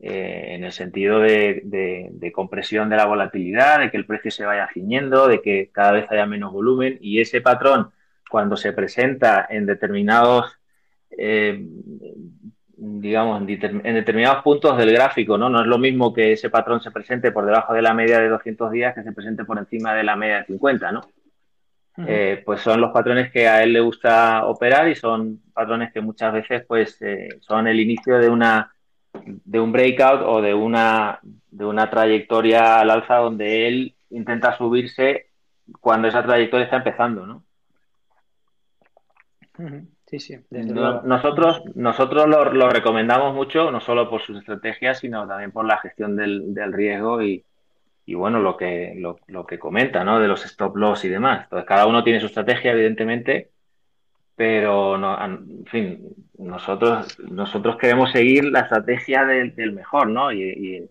eh, 0.00 0.54
en 0.54 0.64
el 0.64 0.72
sentido 0.72 1.20
de, 1.20 2.32
compresión 2.34 2.88
de 2.88 2.96
la 2.96 3.06
volatilidad, 3.06 3.80
de 3.80 3.90
que 3.90 3.96
el 3.96 4.06
precio 4.06 4.30
se 4.30 4.44
vaya 4.44 4.68
ciñendo, 4.72 5.28
de 5.28 5.40
que 5.42 5.70
cada 5.72 5.92
vez 5.92 6.10
haya 6.10 6.26
menos 6.26 6.52
volumen 6.52 6.98
y 7.00 7.20
ese 7.20 7.40
patrón 7.40 7.90
cuando 8.30 8.56
se 8.56 8.72
presenta 8.72 9.46
en 9.48 9.66
determinados 9.66 10.58
eh, 11.10 11.64
digamos, 12.80 13.40
en 13.40 13.94
determinados 13.94 14.42
puntos 14.42 14.78
del 14.78 14.92
gráfico, 14.92 15.36
¿no? 15.36 15.48
No 15.48 15.60
es 15.60 15.66
lo 15.66 15.78
mismo 15.78 16.14
que 16.14 16.32
ese 16.32 16.48
patrón 16.48 16.80
se 16.80 16.92
presente 16.92 17.32
por 17.32 17.44
debajo 17.44 17.74
de 17.74 17.82
la 17.82 17.92
media 17.92 18.20
de 18.20 18.28
200 18.28 18.70
días 18.70 18.94
que 18.94 19.02
se 19.02 19.12
presente 19.12 19.44
por 19.44 19.58
encima 19.58 19.94
de 19.94 20.04
la 20.04 20.14
media 20.14 20.38
de 20.38 20.44
50, 20.44 20.92
¿no? 20.92 21.00
Eh, 22.06 22.42
pues 22.46 22.60
son 22.60 22.80
los 22.80 22.92
patrones 22.92 23.32
que 23.32 23.48
a 23.48 23.64
él 23.64 23.72
le 23.72 23.80
gusta 23.80 24.46
operar 24.46 24.88
y 24.88 24.94
son 24.94 25.42
patrones 25.52 25.92
que 25.92 26.00
muchas 26.00 26.32
veces 26.32 26.64
pues 26.64 26.96
eh, 27.02 27.28
son 27.40 27.66
el 27.66 27.80
inicio 27.80 28.18
de 28.18 28.28
una 28.28 28.72
de 29.26 29.60
un 29.60 29.72
breakout 29.72 30.22
o 30.24 30.40
de 30.40 30.54
una 30.54 31.20
de 31.50 31.64
una 31.64 31.90
trayectoria 31.90 32.80
al 32.80 32.90
alza 32.90 33.16
donde 33.16 33.68
él 33.68 33.94
intenta 34.10 34.56
subirse 34.56 35.26
cuando 35.80 36.08
esa 36.08 36.22
trayectoria 36.22 36.64
está 36.64 36.76
empezando, 36.76 37.26
¿no? 37.26 37.44
Sí, 40.06 40.20
sí. 40.20 40.38
nosotros 40.50 41.62
nosotros 41.74 42.28
lo, 42.28 42.70
recomendamos 42.70 43.34
mucho, 43.34 43.70
no 43.70 43.80
solo 43.80 44.08
por 44.08 44.22
sus 44.22 44.38
estrategias, 44.38 45.00
sino 45.00 45.26
también 45.26 45.52
por 45.52 45.66
la 45.66 45.78
gestión 45.78 46.16
del, 46.16 46.54
del 46.54 46.72
riesgo 46.72 47.22
y, 47.22 47.44
y 48.06 48.14
bueno, 48.14 48.38
lo 48.38 48.56
que, 48.56 48.94
lo, 48.96 49.18
lo, 49.26 49.44
que 49.44 49.58
comenta, 49.58 50.04
¿no? 50.04 50.18
De 50.18 50.28
los 50.28 50.44
stop 50.46 50.76
loss 50.76 51.04
y 51.04 51.10
demás. 51.10 51.44
Entonces, 51.44 51.66
cada 51.68 51.86
uno 51.86 52.02
tiene 52.02 52.20
su 52.20 52.26
estrategia, 52.26 52.72
evidentemente, 52.72 53.50
pero, 54.38 54.94
en 55.24 55.66
fin, 55.66 56.14
nosotros, 56.38 57.18
nosotros 57.28 57.76
queremos 57.76 58.12
seguir 58.12 58.44
la 58.44 58.60
estrategia 58.60 59.24
del, 59.24 59.72
mejor, 59.72 60.08
¿no? 60.08 60.32
Y, 60.32 60.88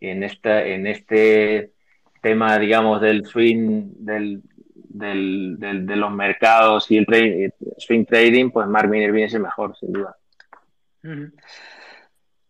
en, 0.00 0.22
esta, 0.24 0.66
en 0.66 0.88
este 0.88 1.74
tema, 2.20 2.58
digamos, 2.58 3.00
del 3.00 3.24
swing, 3.24 3.92
del, 4.00 4.42
del, 4.64 5.56
de 5.60 5.94
los 5.96 6.10
mercados 6.10 6.90
y 6.90 6.96
el 6.96 7.54
swing 7.76 8.04
trading, 8.04 8.50
pues 8.50 8.66
Mark 8.66 8.88
Minervini 8.88 9.26
es 9.26 9.34
el 9.34 9.42
mejor, 9.42 9.76
sin 9.76 9.92
duda. 9.92 10.16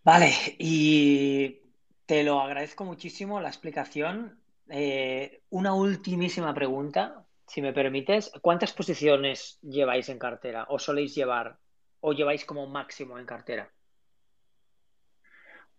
Vale, 0.02 0.32
y 0.58 1.60
te 2.06 2.24
lo 2.24 2.40
agradezco 2.40 2.86
muchísimo 2.86 3.38
la 3.42 3.48
explicación. 3.48 4.38
Eh, 4.70 5.42
una 5.50 5.74
ultimísima 5.74 6.54
pregunta, 6.54 7.26
si 7.48 7.62
me 7.62 7.72
permites. 7.72 8.30
¿Cuántas 8.40 8.72
posiciones 8.72 9.58
lleváis 9.62 10.08
en 10.08 10.18
cartera 10.18 10.66
o 10.68 10.78
soléis 10.78 11.14
llevar 11.14 11.56
o 12.00 12.12
lleváis 12.12 12.44
como 12.44 12.66
máximo 12.66 13.18
en 13.18 13.26
cartera? 13.26 13.70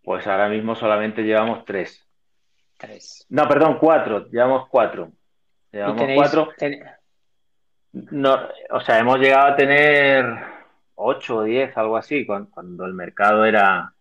Pues 0.04 0.28
ahora 0.28 0.50
mismo 0.50 0.76
solamente 0.76 1.22
llevamos 1.22 1.64
tres. 1.66 2.06
Tres. 2.78 3.26
No, 3.30 3.48
perdón, 3.48 3.78
cuatro. 3.80 4.28
Llevamos 4.30 4.68
cuatro. 4.70 5.12
Llevamos 5.72 6.04
cuatro. 6.16 6.50
No, 7.92 8.38
o 8.72 8.80
sea, 8.82 9.00
hemos 9.00 9.18
llegado 9.20 9.48
a 9.48 9.56
tener 9.56 10.26
ocho 10.96 11.38
o 11.38 11.44
diez, 11.44 11.76
algo 11.78 11.98
así, 11.98 12.26
cuando, 12.26 12.86
el 12.86 12.94
mercado 12.94 13.46
era 13.46 13.94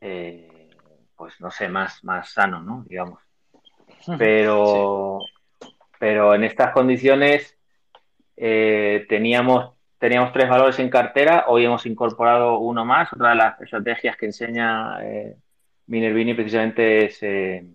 eh, 0.00 0.70
pues 1.16 1.40
no 1.40 1.50
sé, 1.50 1.68
más, 1.68 2.02
más 2.02 2.30
sano, 2.30 2.62
¿no? 2.62 2.84
Digamos. 2.88 3.20
Pero, 4.18 5.20
pero 6.00 6.34
en 6.34 6.44
estas 6.44 6.72
condiciones 6.72 7.58
eh, 8.34 9.04
teníamos, 9.06 9.74
teníamos 9.98 10.32
tres 10.32 10.48
valores 10.48 10.78
en 10.78 10.88
cartera, 10.88 11.44
hoy 11.48 11.66
hemos 11.66 11.84
incorporado 11.84 12.58
uno 12.58 12.86
más. 12.86 13.12
Otra 13.12 13.28
de 13.28 13.34
las 13.34 13.60
estrategias 13.60 14.16
que 14.16 14.24
enseña 14.24 14.96
eh, 15.04 15.36
Minervini 15.88 16.32
precisamente 16.32 17.04
es 17.04 17.22
eh, 17.22 17.66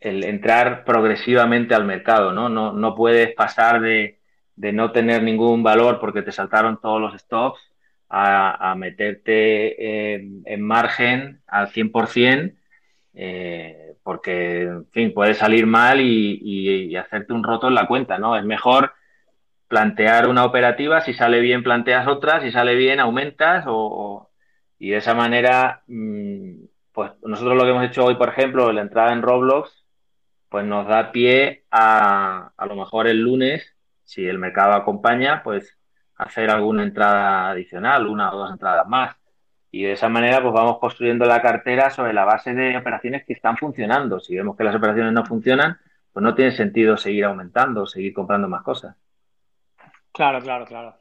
el 0.00 0.24
entrar 0.24 0.86
progresivamente 0.86 1.74
al 1.74 1.84
mercado, 1.84 2.32
¿no? 2.32 2.48
No, 2.48 2.72
no 2.72 2.94
puedes 2.94 3.34
pasar 3.34 3.82
de, 3.82 4.18
de 4.56 4.72
no 4.72 4.90
tener 4.90 5.22
ningún 5.22 5.62
valor 5.62 6.00
porque 6.00 6.22
te 6.22 6.32
saltaron 6.32 6.80
todos 6.80 7.02
los 7.02 7.20
stops 7.20 7.60
a, 8.08 8.74
meterte 8.78 10.14
en, 10.14 10.62
margen 10.62 11.42
al 11.46 11.70
100%, 11.70 12.54
eh, 13.12 13.87
porque, 14.08 14.62
en 14.62 14.86
fin, 14.86 15.12
puede 15.12 15.34
salir 15.34 15.66
mal 15.66 16.00
y, 16.00 16.96
hacerte 16.96 17.34
un 17.34 17.44
roto 17.44 17.68
en 17.68 17.74
la 17.74 17.86
cuenta, 17.86 18.16
¿no? 18.16 18.38
Es 18.38 18.42
mejor 18.42 18.94
plantear 19.68 20.28
una 20.28 20.46
operativa, 20.46 21.02
si 21.02 21.12
sale 21.12 21.40
bien 21.40 21.62
planteas 21.62 22.08
otra, 22.08 22.40
si 22.40 22.50
sale 22.50 22.74
bien 22.74 23.00
aumentas 23.00 23.66
o, 23.68 24.30
y 24.78 24.88
de 24.92 24.96
esa 24.96 25.12
manera, 25.12 25.82
mm, 25.88 26.54
pues 26.90 27.12
nosotros 27.22 27.54
lo 27.54 27.64
que 27.64 27.68
hemos 27.68 27.84
hecho 27.84 28.06
hoy, 28.06 28.14
por 28.14 28.30
ejemplo, 28.30 28.72
la 28.72 28.80
entrada 28.80 29.12
en 29.12 29.20
Roblox, 29.20 29.84
pues 30.48 30.64
nos 30.64 30.88
da 30.88 31.12
pie 31.12 31.66
a, 31.70 32.52
a 32.56 32.64
lo 32.66 32.76
mejor 32.76 33.08
el 33.08 33.18
lunes, 33.20 33.76
si 34.04 34.26
el 34.26 34.38
mercado 34.38 34.72
acompaña, 34.72 35.42
pues 35.42 35.76
hacer 36.16 36.48
alguna 36.48 36.82
entrada 36.82 37.50
adicional, 37.50 38.06
una 38.06 38.32
o 38.32 38.38
dos 38.38 38.52
entradas 38.52 38.88
más. 38.88 39.14
Y 39.70 39.82
de 39.82 39.92
esa 39.92 40.08
manera 40.08 40.40
pues 40.40 40.54
vamos 40.54 40.78
construyendo 40.78 41.26
la 41.26 41.42
cartera 41.42 41.90
sobre 41.90 42.12
la 42.12 42.24
base 42.24 42.54
de 42.54 42.76
operaciones 42.76 43.24
que 43.26 43.34
están 43.34 43.56
funcionando. 43.56 44.20
Si 44.20 44.34
vemos 44.34 44.56
que 44.56 44.64
las 44.64 44.74
operaciones 44.74 45.12
no 45.12 45.24
funcionan, 45.24 45.78
pues 46.12 46.22
no 46.22 46.34
tiene 46.34 46.52
sentido 46.52 46.96
seguir 46.96 47.24
aumentando, 47.24 47.86
seguir 47.86 48.14
comprando 48.14 48.48
más 48.48 48.62
cosas. 48.62 48.96
Claro, 50.12 50.40
claro, 50.40 50.64
claro. 50.64 50.96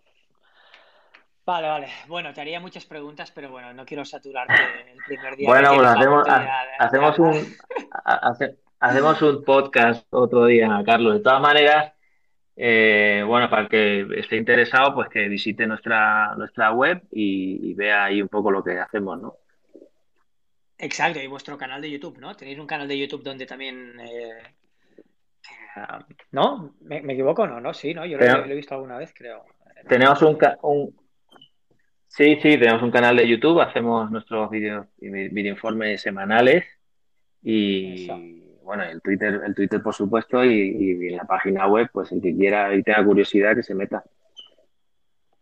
Vale, 1.46 1.68
vale. 1.70 1.88
Bueno, 2.08 2.34
te 2.34 2.42
haría 2.42 2.60
muchas 2.60 2.86
preguntas, 2.86 3.32
pero 3.32 3.50
bueno, 3.50 3.74
no 3.74 3.86
quiero 3.86 4.04
saturarte 4.04 4.54
el 4.54 4.98
primer 5.08 5.38
día. 5.38 5.48
Bueno, 5.48 5.76
pues 5.76 5.88
hacemos, 5.88 6.28
hacemos, 6.78 7.20
un, 7.20 7.56
hacemos 8.82 9.22
un 9.22 9.44
podcast 9.46 10.06
otro 10.10 10.46
día, 10.46 10.84
Carlos. 10.86 11.14
De 11.14 11.20
todas 11.22 11.42
maneras, 11.42 11.94
eh, 12.60 13.24
bueno, 13.26 13.48
para 13.52 13.62
el 13.62 13.70
que 13.70 14.20
esté 14.20 14.36
interesado, 14.36 14.96
pues 14.96 15.10
que 15.10 15.28
visite 15.30 15.68
nuestra, 15.68 16.34
nuestra 16.36 16.72
web 16.72 17.04
y, 17.12 17.76
vea 17.76 18.06
ahí 18.06 18.20
un 18.20 18.30
poco 18.30 18.50
lo 18.50 18.64
que 18.64 18.80
hacemos, 18.80 19.22
¿no? 19.22 19.36
Exacto, 20.80 21.22
y 21.22 21.28
vuestro 21.28 21.56
canal 21.56 21.82
de 21.82 21.92
YouTube, 21.92 22.18
¿no? 22.18 22.36
Tenéis 22.36 22.58
un 22.58 22.66
canal 22.66 22.88
de 22.88 22.98
YouTube 22.98 23.24
donde 23.24 23.46
también... 23.46 24.00
Eh, 24.00 24.42
eh, 25.76 26.16
¿No? 26.32 26.74
¿Me, 26.82 26.98
equivoco 26.98 27.46
no? 27.46 27.62
¿No? 27.62 27.76
Sí, 27.76 27.94
¿no? 27.94 28.08
Yo 28.08 28.18
lo, 28.18 28.26
he 28.26 28.56
visto 28.56 28.74
alguna 28.74 28.98
vez, 28.98 29.14
creo. 29.14 29.46
Tenemos 29.88 30.20
un, 30.24 30.40
un... 30.64 30.96
Sí, 32.08 32.38
sí, 32.42 32.58
tenemos 32.58 32.82
un 32.82 32.90
canal 32.90 33.18
de 33.18 33.28
YouTube, 33.28 33.62
hacemos 33.62 34.10
nuestros 34.10 34.50
vídeos 34.50 34.88
video 34.98 35.54
informes 35.54 36.02
semanales 36.02 36.66
y 37.44 38.08
bueno, 38.68 38.84
el 38.84 39.02
Twitter, 39.02 39.42
el 39.46 39.56
Twitter 39.56 39.82
por 39.82 39.96
supuesto 39.96 40.44
y, 40.44 41.08
en 41.08 41.16
la 41.16 41.24
página 41.24 41.68
web, 41.68 41.90
pues 41.90 42.12
el 42.12 42.22
que 42.22 42.36
quiera 42.36 42.76
y 42.76 42.84
tenga 42.84 43.04
curiosidad 43.06 43.56
que 43.56 43.64
se 43.64 43.74
meta. 43.74 44.04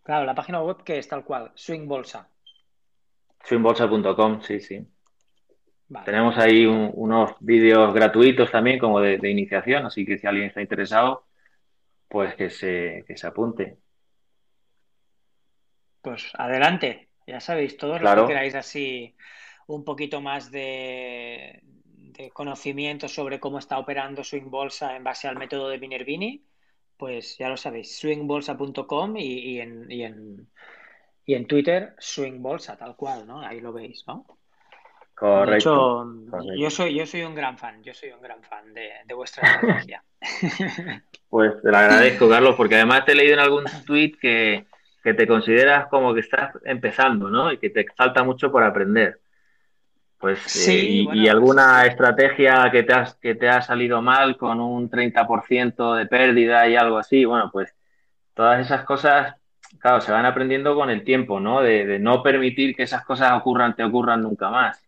Claro, 0.04 0.26
la 0.26 0.36
página 0.36 0.62
web 0.62 0.84
que 0.84 1.00
es 1.00 1.08
tal 1.08 1.26
cual, 1.26 1.52
Swing 1.56 1.88
Bolsa. 1.88 2.30
Swingbolsa.com, 3.44 4.42
sí, 4.42 4.60
sí. 4.60 4.88
Tenemos 6.04 6.38
ahí 6.38 6.68
unos 6.68 7.32
vídeos 7.40 7.96
gratuitos 7.96 8.52
también 8.52 8.78
como 8.78 9.00
de, 9.00 9.30
iniciación, 9.30 9.88
así 9.88 10.06
que 10.06 10.20
si 10.20 10.28
alguien 10.28 10.46
está 10.46 10.62
interesado, 10.62 11.26
pues 12.08 12.36
que 12.36 12.52
se, 12.52 13.04
que 13.08 13.18
se 13.18 13.26
apunte. 13.26 13.78
Pues 16.02 16.32
adelante, 16.36 17.10
ya 17.26 17.40
sabéis, 17.40 17.76
todos 17.76 18.00
los 18.00 18.16
que 18.16 18.28
queráis 18.28 18.54
así 18.54 19.16
un 19.66 19.84
poquito 19.84 20.22
más 20.22 20.52
de, 20.52 21.64
conocimiento 22.34 23.08
sobre 23.08 23.40
cómo 23.40 23.60
está 23.60 23.78
operando 23.78 24.24
Swing 24.24 24.50
Bolsa 24.50 24.96
en 24.96 25.04
base 25.04 25.28
al 25.28 25.38
método 25.38 25.70
de 25.70 25.80
Minervini, 25.80 26.44
pues 26.98 27.38
ya 27.38 27.50
lo 27.50 27.58
sabéis, 27.58 27.98
swingbolsa.com 27.98 29.18
y, 29.18 29.60
en, 29.60 29.92
y, 29.92 30.04
en, 30.04 30.48
y 31.26 31.34
en 31.34 31.48
Twitter 31.48 31.96
Swing 32.00 32.42
Bolsa, 32.42 32.78
tal 32.78 32.96
cual, 32.96 33.28
¿no? 33.28 33.42
Ahí 33.42 33.60
lo 33.60 33.74
veis, 33.74 34.04
¿no? 34.08 34.26
Correcto, 35.14 36.06
Yo, 36.58 36.70
soy, 36.70 36.94
yo 36.94 37.06
soy 37.06 37.22
un 37.22 37.36
gran 37.36 37.58
fan, 37.58 37.82
yo 37.82 37.94
soy 37.94 38.12
un 38.12 38.22
gran 38.22 38.44
fan 38.44 38.74
de, 38.74 38.90
de 39.06 39.14
vuestra 39.14 39.48
estrategia. 39.48 40.04
pues 41.30 41.62
te 41.62 41.72
lo 41.72 41.78
agradezco, 41.78 42.28
Carlos, 42.28 42.56
porque 42.58 42.76
además 42.76 43.06
te 43.06 43.14
he 43.14 43.16
leído 43.16 43.36
en 43.36 43.40
algún 43.40 43.64
tweet 43.86 44.14
que 44.20 44.66
que 45.06 45.14
te 45.14 45.28
consideras 45.28 45.86
como 45.88 46.16
que 46.16 46.22
estás 46.22 46.58
empezando, 46.64 47.30
¿no? 47.30 47.52
Y 47.52 47.60
que 47.60 47.70
te 47.70 47.86
falta 47.96 48.24
mucho 48.24 48.52
por 48.52 48.64
aprender. 48.64 49.22
Pues, 50.18 50.40
sí, 50.40 51.08
eh, 51.12 51.16
y, 51.16 51.28
alguna 51.28 51.86
estrategia 51.86 52.70
que 52.72 52.84
te, 52.84 52.94
has, 52.94 53.16
que 53.16 53.36
te 53.36 53.50
ha 53.50 53.62
salido 53.62 54.02
mal 54.02 54.38
con 54.38 54.60
un 54.60 54.90
30% 54.90 55.96
de 55.96 56.06
pérdida 56.06 56.68
y 56.68 56.76
algo 56.76 56.98
así, 56.98 57.26
bueno, 57.26 57.50
pues 57.52 57.76
todas 58.34 58.60
esas 58.66 58.86
cosas, 58.86 59.36
claro, 59.80 60.02
se 60.02 60.12
van 60.12 60.26
aprendiendo 60.26 60.76
con 60.76 60.90
el 60.90 61.04
tiempo, 61.04 61.40
¿no? 61.40 61.62
De, 61.62 62.00
no 62.00 62.24
permitir 62.24 62.76
que 62.76 62.84
esas 62.84 63.04
cosas 63.06 63.34
ocurran, 63.34 63.76
te 63.76 63.84
ocurran 63.84 64.22
nunca 64.22 64.50
más. 64.50 64.82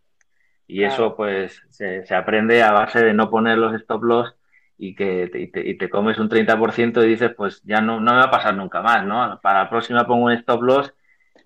Y 0.66 0.84
eso, 0.84 1.16
pues, 1.16 1.62
se, 1.70 2.04
se, 2.04 2.14
aprende 2.14 2.62
a 2.62 2.72
base 2.72 3.02
de 3.02 3.14
no 3.14 3.30
poner 3.30 3.56
los 3.58 3.74
stop 3.74 4.02
loss 4.04 4.34
y 4.76 4.94
que 4.94 5.28
te, 5.28 5.60
y 5.60 5.76
te, 5.76 5.88
comes 5.88 6.18
un 6.18 6.28
30% 6.28 7.02
y 7.04 7.08
dices, 7.08 7.32
pues 7.36 7.62
ya 7.64 7.80
no, 7.80 8.00
no 8.00 8.12
me 8.12 8.18
va 8.18 8.24
a 8.24 8.30
pasar 8.30 8.54
nunca 8.54 8.80
más, 8.80 9.04
¿no? 9.04 9.38
Para 9.42 9.64
la 9.64 9.70
próxima 9.70 10.06
pongo 10.06 10.26
un 10.26 10.32
stop 10.32 10.62
loss 10.62 10.94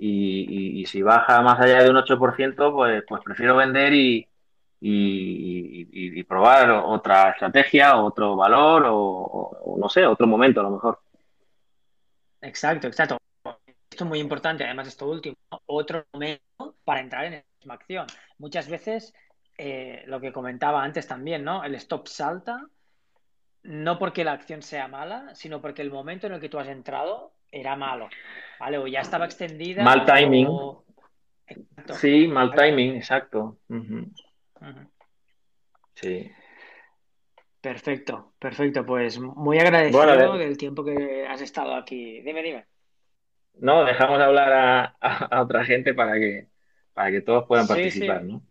y, 0.04 0.86
si 0.86 1.00
baja 1.02 1.42
más 1.42 1.60
allá 1.60 1.82
de 1.82 1.90
un 1.90 1.96
8%, 1.96 2.72
pues, 2.72 3.04
pues 3.06 3.22
prefiero 3.22 3.56
vender 3.56 3.92
y, 3.94 4.28
y, 4.80 6.22
probar 6.24 6.70
otra 6.70 7.30
estrategia, 7.30 7.96
otro 7.96 8.34
valor 8.34 8.84
o, 8.88 9.76
no 9.78 9.88
sé, 9.88 10.04
otro 10.04 10.26
momento 10.26 10.60
a 10.60 10.64
lo 10.64 10.70
mejor. 10.70 11.00
Exacto, 12.40 12.88
exacto. 12.88 13.18
Esto 13.44 14.04
es 14.04 14.08
muy 14.08 14.18
importante, 14.18 14.64
además 14.64 14.88
esto 14.88 15.08
último, 15.08 15.36
otro 15.66 16.04
momento 16.12 16.74
para 16.84 17.00
entrar 17.00 17.26
en 17.26 17.34
esa 17.34 17.72
acción. 17.72 18.06
Muchas 18.38 18.68
veces, 18.68 19.14
eh, 19.56 20.02
lo 20.06 20.20
que 20.20 20.32
comentaba 20.32 20.82
antes 20.82 21.06
también, 21.06 21.44
¿no? 21.44 21.62
El 21.62 21.76
stop 21.76 22.08
salta 22.08 22.60
no 23.62 23.98
porque 24.00 24.24
la 24.24 24.32
acción 24.32 24.62
sea 24.62 24.88
mala, 24.88 25.32
sino 25.36 25.60
porque 25.60 25.82
el 25.82 25.92
momento 25.92 26.26
en 26.26 26.32
el 26.32 26.40
que 26.40 26.48
tú 26.48 26.58
has 26.58 26.66
entrado 26.66 27.32
era 27.52 27.76
malo, 27.76 28.08
¿vale? 28.58 28.78
O 28.78 28.86
ya 28.86 29.00
estaba 29.00 29.26
extendida. 29.26 29.84
Mal 29.84 30.04
timing. 30.04 30.48
Sí, 31.94 32.26
mal 32.26 32.52
timing, 32.54 32.96
exacto. 32.96 33.58
Sí. 35.94 36.30
Perfecto, 37.60 38.32
perfecto. 38.38 38.84
Pues 38.84 39.20
muy 39.20 39.58
agradecido 39.58 40.36
del 40.36 40.56
tiempo 40.56 40.84
que 40.84 41.26
has 41.28 41.40
estado 41.42 41.74
aquí. 41.74 42.20
Dime, 42.22 42.42
dime. 42.42 42.66
No, 43.54 43.84
dejamos 43.84 44.18
de 44.18 44.24
hablar 44.24 44.96
a, 45.00 45.40
otra 45.42 45.64
gente 45.64 45.94
para 45.94 46.14
que, 46.14 46.48
para 46.94 47.10
que 47.10 47.20
todos 47.20 47.46
puedan 47.46 47.68
participar, 47.68 48.24
¿no? 48.24 48.42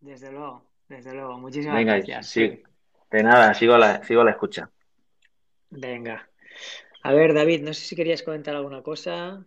Desde 0.00 0.32
luego, 0.32 0.66
desde 0.88 1.14
luego. 1.14 1.38
Muchísimas 1.38 1.82
gracias. 1.84 2.26
Sí. 2.26 2.62
De 3.10 3.22
nada, 3.22 3.54
sigo 3.54 3.78
la, 3.78 4.02
sigo 4.02 4.24
la 4.24 4.32
escucha. 4.32 4.68
Venga. 5.70 6.28
A 7.06 7.12
ver, 7.12 7.34
David, 7.34 7.62
no 7.62 7.74
sé 7.74 7.82
si 7.84 7.94
querías 7.94 8.22
comentar 8.22 8.56
alguna 8.56 8.82
cosa. 8.82 9.46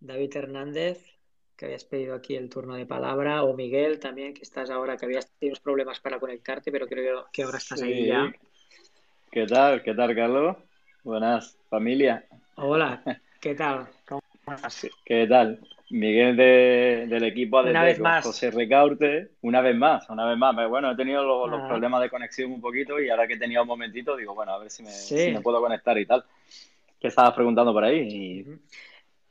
David 0.00 0.36
Hernández, 0.36 0.98
que 1.56 1.66
habías 1.66 1.84
pedido 1.84 2.16
aquí 2.16 2.34
el 2.34 2.50
turno 2.50 2.74
de 2.74 2.84
palabra, 2.84 3.44
o 3.44 3.54
Miguel 3.54 4.00
también, 4.00 4.34
que 4.34 4.42
estás 4.42 4.68
ahora, 4.68 4.96
que 4.96 5.06
habías 5.06 5.30
tenido 5.38 5.56
problemas 5.62 6.00
para 6.00 6.18
conectarte, 6.18 6.72
pero 6.72 6.88
creo 6.88 7.26
que 7.32 7.44
ahora 7.44 7.58
estás 7.58 7.80
ahí 7.82 8.08
ya. 8.08 8.32
¿Qué 9.30 9.46
tal? 9.46 9.84
¿Qué 9.84 9.94
tal, 9.94 10.16
Carlos? 10.16 10.56
Buenas, 11.04 11.56
familia. 11.70 12.26
Hola, 12.56 13.04
¿qué 13.40 13.54
tal? 13.54 13.88
¿Cómo 14.04 14.20
estás? 14.34 14.88
¿Qué 15.04 15.28
tal? 15.28 15.60
Miguel 15.92 16.36
del 16.36 17.22
equipo 17.24 17.62
de 17.62 18.00
José 18.22 18.50
Recaurte, 18.50 19.32
una 19.42 19.60
vez 19.60 19.76
más, 19.76 20.08
una 20.08 20.24
vez 20.26 20.38
más. 20.38 20.54
Bueno, 20.68 20.90
he 20.90 20.96
tenido 20.96 21.22
los, 21.22 21.60
ah. 21.60 21.68
problemas 21.68 22.00
de 22.00 22.08
conexión 22.08 22.50
un 22.50 22.62
poquito 22.62 22.98
y 22.98 23.10
ahora 23.10 23.26
que 23.26 23.34
he 23.34 23.38
tenido 23.38 23.60
un 23.60 23.68
momentito, 23.68 24.16
digo, 24.16 24.34
bueno, 24.34 24.52
a 24.52 24.58
ver 24.58 24.70
si 24.70 24.82
me, 24.82 25.40
puedo 25.42 25.60
conectar 25.60 25.98
y 25.98 26.06
tal. 26.06 26.24
¿Qué 26.98 27.08
estabas 27.08 27.34
preguntando 27.34 27.74
por 27.74 27.84
ahí? 27.84 28.42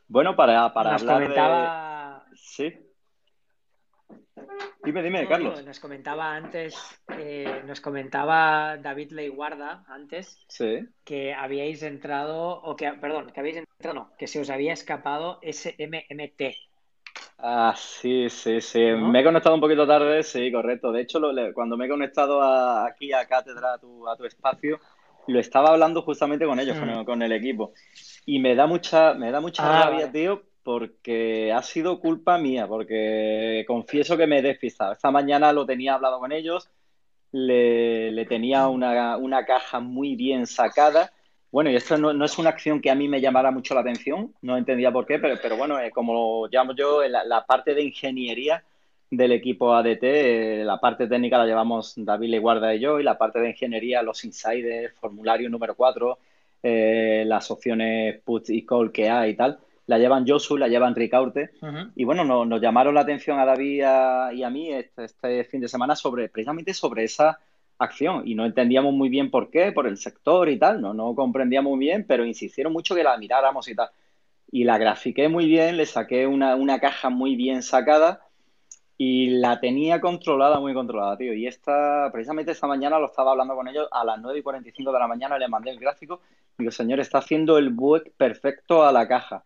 Bueno, 0.07 0.35
para, 0.35 0.71
para 0.71 0.95
hablar 0.95 2.21
de... 2.29 2.35
Sí. 2.35 2.90
Dime, 4.83 5.03
dime, 5.03 5.27
Carlos. 5.27 5.63
nos 5.63 5.79
comentaba 5.79 6.35
antes, 6.35 6.75
eh, 7.19 7.61
nos 7.67 7.81
comentaba 7.81 8.77
David 8.77 9.11
Leiguarda 9.11 9.83
antes 9.87 10.45
que 11.03 11.33
habíais 11.33 11.83
entrado, 11.83 12.61
o 12.63 12.75
que, 12.75 12.91
perdón, 12.93 13.31
que 13.31 13.39
habéis 13.39 13.57
entrado, 13.57 13.93
no, 13.93 14.11
que 14.17 14.25
se 14.25 14.39
os 14.39 14.49
había 14.49 14.73
escapado 14.73 15.39
SMMT. 15.43 16.55
Ah, 17.37 17.73
sí, 17.75 18.29
sí, 18.29 18.61
sí. 18.61 18.79
Me 18.79 19.21
he 19.21 19.23
conectado 19.23 19.55
un 19.55 19.61
poquito 19.61 19.85
tarde, 19.85 20.23
sí, 20.23 20.51
correcto. 20.51 20.91
De 20.91 21.01
hecho, 21.01 21.19
cuando 21.53 21.77
me 21.77 21.85
he 21.85 21.89
conectado 21.89 22.41
aquí 22.41 23.13
a 23.13 23.25
Cátedra, 23.27 23.73
a 23.73 23.77
tu, 23.79 24.07
a 24.07 24.15
tu 24.15 24.25
espacio, 24.25 24.79
lo 25.27 25.39
estaba 25.39 25.69
hablando 25.69 26.01
justamente 26.01 26.45
con 26.45 26.59
ellos, 26.59 26.77
con, 27.05 27.19
mm. 27.19 27.21
el, 27.23 27.31
equipo. 27.31 27.73
Y 28.25 28.39
me 28.39 28.55
da 28.55 28.67
mucha, 28.67 29.13
me 29.13 29.31
da 29.31 29.41
mucha 29.41 29.63
ah, 29.63 29.85
rabia, 29.85 30.11
tío, 30.11 30.43
porque 30.63 31.51
ha 31.51 31.61
sido 31.63 31.99
culpa 31.99 32.37
mía, 32.37 32.67
porque 32.67 33.63
confieso 33.67 34.17
que 34.17 34.27
me 34.27 34.39
he 34.39 34.41
despistado. 34.41 34.93
Esta 34.93 35.11
mañana 35.11 35.53
lo 35.53 35.65
tenía 35.65 35.95
hablado 35.95 36.19
con 36.19 36.31
ellos, 36.31 36.69
le, 37.31 38.25
tenía 38.25 38.67
una, 38.67 39.45
caja 39.45 39.79
muy 39.79 40.15
bien 40.15 40.45
sacada. 40.45 41.11
Bueno, 41.51 41.69
y 41.69 41.75
esto 41.75 41.97
no, 41.97 42.23
es 42.23 42.37
una 42.37 42.49
acción 42.51 42.81
que 42.81 42.91
a 42.91 42.95
mí 42.95 43.07
me 43.07 43.21
llamara 43.21 43.51
mucho 43.51 43.73
la 43.73 43.81
atención, 43.81 44.33
no 44.41 44.57
entendía 44.57 44.91
por 44.91 45.05
qué, 45.05 45.19
pero, 45.19 45.35
pero 45.41 45.57
bueno, 45.57 45.79
eh, 45.79 45.91
como 45.91 46.47
llamo 46.47 46.73
yo, 46.73 47.05
la, 47.07 47.25
la, 47.25 47.45
parte 47.45 47.73
de 47.73 47.83
ingeniería 47.83 48.63
del 49.09 49.33
equipo 49.33 49.73
ADT, 49.73 50.03
eh, 50.03 50.63
la 50.65 50.79
parte 50.79 51.07
técnica 51.07 51.37
la 51.37 51.45
llevamos 51.45 51.93
David 51.97 52.29
Leguarda 52.29 52.73
y 52.73 52.79
yo, 52.79 52.99
y 52.99 53.03
la 53.03 53.17
parte 53.17 53.39
de 53.39 53.49
ingeniería, 53.49 54.01
los 54.01 54.23
insiders, 54.23 54.93
formulario 54.97 55.49
número 55.49 55.75
4, 55.75 56.17
eh, 56.63 57.23
las 57.27 57.51
opciones 57.51 58.21
put 58.21 58.49
y 58.49 58.65
call 58.65 58.91
que 58.91 59.09
hay 59.09 59.31
y 59.31 59.35
tal 59.35 59.59
la 59.91 59.99
llevan 59.99 60.25
Josu, 60.25 60.57
la 60.57 60.69
llevan 60.69 60.95
Ricaurte. 60.95 61.51
Y 61.95 62.05
bueno, 62.05 62.23
nos, 62.23 62.61
llamaron 62.61 62.95
la 62.95 63.01
atención 63.01 63.39
a 63.39 63.45
David 63.45 63.83
y 64.33 64.43
a, 64.43 64.49
mí 64.49 64.71
este, 64.71 65.03
este, 65.03 65.43
fin 65.43 65.59
de 65.59 65.67
semana 65.67 65.97
sobre 65.97 66.29
precisamente 66.29 66.73
sobre 66.73 67.03
esa 67.03 67.39
acción. 67.77 68.25
Y 68.25 68.33
no 68.35 68.45
entendíamos 68.45 68.93
muy 68.93 69.09
bien 69.09 69.29
por 69.29 69.49
qué, 69.49 69.73
por 69.73 69.87
el 69.87 69.97
sector 69.97 70.47
y 70.47 70.57
tal, 70.57 70.79
no, 70.79 70.93
no 70.93 71.13
comprendíamos 71.13 71.71
muy 71.71 71.79
bien, 71.79 72.05
pero 72.07 72.25
insistieron 72.25 72.71
mucho 72.71 72.95
que 72.95 73.03
la 73.03 73.17
miráramos 73.17 73.67
y 73.67 73.75
tal. 73.75 73.89
Y 74.49 74.63
la 74.63 74.77
grafiqué 74.77 75.27
muy 75.27 75.45
bien, 75.45 75.75
le 75.75 75.85
saqué 75.85 76.25
una, 76.25 76.55
una 76.55 76.79
caja 76.79 77.09
muy 77.09 77.35
bien 77.35 77.61
sacada 77.61 78.21
y 78.97 79.29
la 79.41 79.59
tenía 79.59 79.99
controlada, 79.99 80.61
muy 80.61 80.73
controlada, 80.73 81.17
tío. 81.17 81.33
Y 81.33 81.47
esta, 81.47 82.09
precisamente 82.13 82.53
esta 82.53 82.67
mañana 82.67 82.97
lo 82.97 83.07
estaba 83.07 83.31
hablando 83.31 83.55
con 83.55 83.67
ellos 83.67 83.89
a 83.91 84.05
las 84.05 84.21
9 84.21 84.39
y 84.39 84.41
45 84.41 84.89
de 84.89 84.99
la 84.99 85.07
mañana, 85.07 85.37
le 85.37 85.49
mandé 85.49 85.71
el 85.71 85.79
gráfico. 85.79 86.21
Digo, 86.57 86.71
señor, 86.71 87.01
está 87.01 87.17
haciendo 87.17 87.57
el 87.57 87.71
bug 87.71 88.03
perfecto 88.15 88.85
a 88.85 88.93
la 88.93 89.05
caja. 89.05 89.43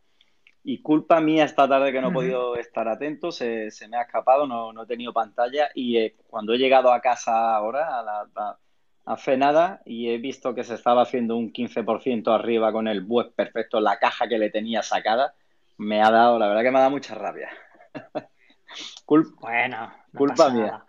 Y 0.68 0.82
culpa 0.82 1.22
mía 1.22 1.46
esta 1.46 1.70
tarde 1.70 1.94
que 1.94 2.02
no 2.02 2.10
he 2.10 2.14
podido 2.14 2.58
estar 2.58 2.88
atento, 2.88 3.32
se, 3.32 3.70
me 3.88 3.98
ha 3.98 4.02
escapado, 4.02 4.48
no, 4.48 4.74
no 4.74 4.84
he 4.84 4.88
tenido 4.88 5.14
pantalla 5.14 5.70
y 5.76 5.98
eh, 5.98 6.16
cuando 6.28 6.54
he 6.54 6.58
llegado 6.58 6.92
a 6.92 7.02
casa 7.02 7.56
ahora, 7.56 8.00
a 8.00 8.04
la 8.04 8.58
a 9.06 9.18
Fenada, 9.18 9.82
y 9.86 10.10
he 10.10 10.18
visto 10.18 10.56
que 10.56 10.64
se 10.64 10.74
estaba 10.74 11.04
haciendo 11.04 11.38
un 11.38 11.54
15% 11.54 12.34
arriba 12.34 12.72
con 12.72 12.88
el 12.88 13.06
web 13.06 13.34
perfecto, 13.36 13.80
la 13.80 14.00
caja 14.00 14.28
que 14.28 14.40
le 14.40 14.50
tenía 14.50 14.82
sacada, 14.82 15.36
me 15.78 16.02
ha 16.02 16.10
dado, 16.10 16.40
la 16.40 16.48
verdad 16.48 16.64
que 16.64 16.72
me 16.72 16.78
ha 16.78 16.82
dado 16.82 16.92
mucha 16.92 17.14
rabia. 17.14 17.50
bueno, 19.40 19.94
culpa 20.16 20.50
mía. 20.50 20.84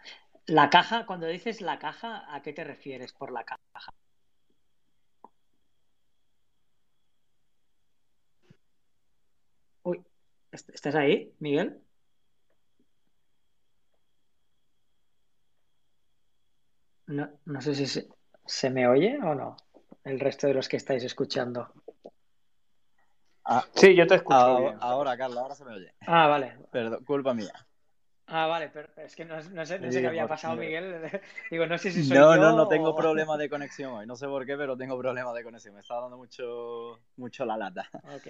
La 0.47 0.70
caja, 0.70 1.05
cuando 1.05 1.27
dices 1.27 1.61
la 1.61 1.79
caja, 1.79 2.24
¿a 2.35 2.41
qué 2.41 2.53
te 2.53 2.64
refieres 2.64 3.12
por 3.12 3.33
la 3.33 3.45
caja? 3.45 3.93
¿Estás 10.57 10.95
ahí, 10.95 11.35
Miguel? 11.39 11.81
No, 17.07 17.29
no 17.45 17.61
sé 17.61 17.75
si 17.75 17.87
se, 17.87 18.71
me 18.71 18.89
oye 18.89 19.19
o 19.23 19.35
no, 19.35 19.57
el 20.05 20.19
resto 20.19 20.47
de 20.47 20.55
los 20.55 20.69
que 20.69 20.77
estáis 20.77 21.05
escuchando. 21.05 21.73
Ah, 23.45 23.65
sí, 23.75 23.95
yo 23.95 24.07
te 24.07 24.17
escucho. 24.17 24.37
Ahora, 24.37 24.79
ahora, 24.81 25.17
Carlos, 25.17 25.39
ahora 25.39 25.55
se 25.55 25.65
me 25.65 25.75
oye. 25.75 25.95
Ah, 26.07 26.27
vale. 26.27 26.59
Perdón, 26.73 27.05
culpa 27.05 27.33
mía. 27.33 27.53
Ah, 28.29 28.49
vale, 28.49 28.71
pero 28.71 28.89
es 28.97 29.15
que 29.15 29.25
no, 29.25 29.41
sé, 29.41 29.79
qué 29.79 30.07
había 30.07 30.27
pasado, 30.27 30.57
Miguel. 30.57 31.09
Digo, 31.51 31.67
no 31.67 31.79
sé 31.79 31.93
si 31.93 32.03
soy 32.03 32.17
no, 32.19 32.35
yo 32.35 32.41
No, 32.41 32.53
no, 32.57 32.67
tengo 32.67 32.97
problema 32.97 33.37
de 33.37 33.49
conexión 33.49 33.93
hoy. 33.93 34.07
No 34.07 34.17
sé 34.17 34.27
por 34.27 34.45
qué, 34.45 34.57
pero 34.57 34.77
tengo 34.77 34.99
problema 34.99 35.33
de 35.33 35.45
conexión. 35.45 35.75
Me 35.75 35.81
está 35.81 36.01
dando 36.01 36.17
mucho, 36.17 36.99
mucho 37.17 37.45
la 37.45 37.57
lata. 37.57 37.89
Ok. 38.03 38.29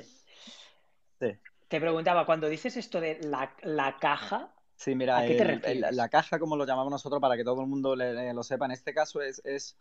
Te 1.69 1.81
preguntaba, 1.81 2.27
cuando 2.27 2.49
dices 2.49 2.77
esto 2.77 3.01
de 3.01 3.19
la, 3.23 3.97
caja, 3.99 4.53
Sí, 4.77 4.95
mira, 4.95 5.19
¿a 5.19 5.27
qué 5.27 5.35
te 5.35 5.93
la 5.93 6.09
caja, 6.09 6.39
como 6.39 6.57
lo 6.57 6.67
llamamos 6.67 6.91
nosotros, 6.91 7.21
para 7.21 7.37
que 7.37 7.45
todo 7.45 7.63
el 7.63 7.67
mundo 7.67 7.97
lo 7.97 8.43
sepa, 8.43 8.67
en 8.67 8.73
este 8.73 8.93
caso 8.93 9.23
es, 9.23 9.41
es 9.45 9.77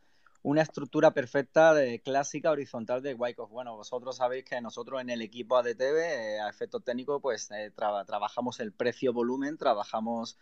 una 0.45 0.61
estructura 0.61 1.11
perfecta 1.11 1.73
de 1.73 2.01
clásica 2.01 2.51
horizontal 2.51 3.01
de 3.01 3.15
Wyckoff. 3.15 3.49
Bueno, 3.49 3.75
vosotros 3.75 4.17
sabéis 4.17 4.45
que 4.45 4.61
nosotros 4.61 5.01
en 5.01 5.09
el 5.09 5.23
equipo 5.23 5.57
ADTV, 5.57 5.97
eh, 5.97 6.39
a 6.39 6.47
efectos 6.49 6.83
técnicos, 6.83 7.19
pues 7.19 7.49
eh, 7.49 7.71
trabajamos 7.75 8.59
el 8.59 8.71
precio-volumen, 8.71 9.57
trabajamos 9.57 10.37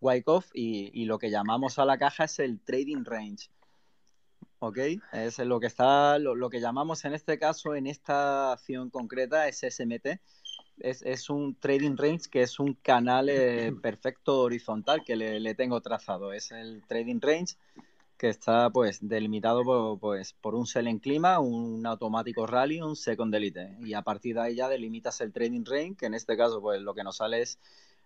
Wyckoff 0.00 0.50
y, 0.54 0.90
y, 0.94 1.04
lo 1.06 1.18
que 1.18 1.30
llamamos 1.30 1.80
a 1.80 1.84
la 1.84 1.98
caja 1.98 2.24
es 2.24 2.38
el 2.38 2.60
trading 2.60 3.04
range. 3.04 3.50
¿Ok? 4.60 4.78
Es 5.12 5.38
lo 5.38 5.58
que 5.58 5.66
está, 5.66 6.18
lo, 6.18 6.48
que 6.48 6.60
llamamos 6.60 7.04
en 7.04 7.14
este 7.14 7.38
caso, 7.38 7.74
en 7.74 7.88
esta 7.88 8.52
acción 8.52 8.90
concreta, 8.90 9.48
es 9.48 9.64
SMT. 9.68 10.20
Es, 10.80 11.02
es 11.02 11.30
un 11.30 11.54
trading 11.54 11.96
range 11.96 12.30
que 12.30 12.42
es 12.42 12.58
un 12.58 12.74
canal 12.74 13.28
eh, 13.28 13.72
perfecto 13.82 14.40
horizontal 14.40 15.02
que 15.04 15.16
le, 15.16 15.40
le 15.40 15.54
tengo 15.54 15.80
trazado. 15.80 16.32
Es 16.32 16.50
el 16.50 16.82
trading 16.86 17.20
range 17.20 17.56
que 18.20 18.28
está 18.28 18.68
pues 18.68 18.98
delimitado 19.00 19.64
por, 19.64 19.98
pues, 19.98 20.34
por 20.34 20.54
un 20.54 20.66
sell 20.66 20.88
en 20.88 20.98
clima, 20.98 21.38
un 21.40 21.86
automático 21.86 22.46
rally, 22.46 22.82
un 22.82 22.94
second 22.94 23.34
elite. 23.34 23.78
Y 23.80 23.94
a 23.94 24.02
partir 24.02 24.34
de 24.34 24.42
ahí 24.42 24.56
ya 24.56 24.68
delimitas 24.68 25.22
el 25.22 25.32
trading 25.32 25.64
range, 25.64 25.96
que 25.96 26.04
en 26.06 26.12
este 26.12 26.36
caso 26.36 26.60
pues 26.60 26.82
lo 26.82 26.92
que 26.92 27.02
nos 27.02 27.16
sale 27.16 27.40
es 27.40 27.58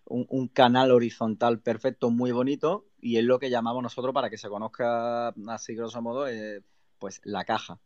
un, 0.06 0.46
canal 0.48 0.92
horizontal 0.92 1.58
perfecto, 1.58 2.10
muy 2.10 2.30
bonito, 2.30 2.84
y 3.00 3.16
es 3.16 3.24
lo 3.24 3.40
que 3.40 3.50
llamamos 3.50 3.82
nosotros 3.82 4.14
para 4.14 4.30
que 4.30 4.38
se 4.38 4.48
conozca 4.48 5.30
así 5.48 5.74
grosso 5.74 6.00
modo, 6.00 6.28
eh, 6.28 6.62
pues 7.00 7.20
la 7.24 7.44
caja. 7.44 7.80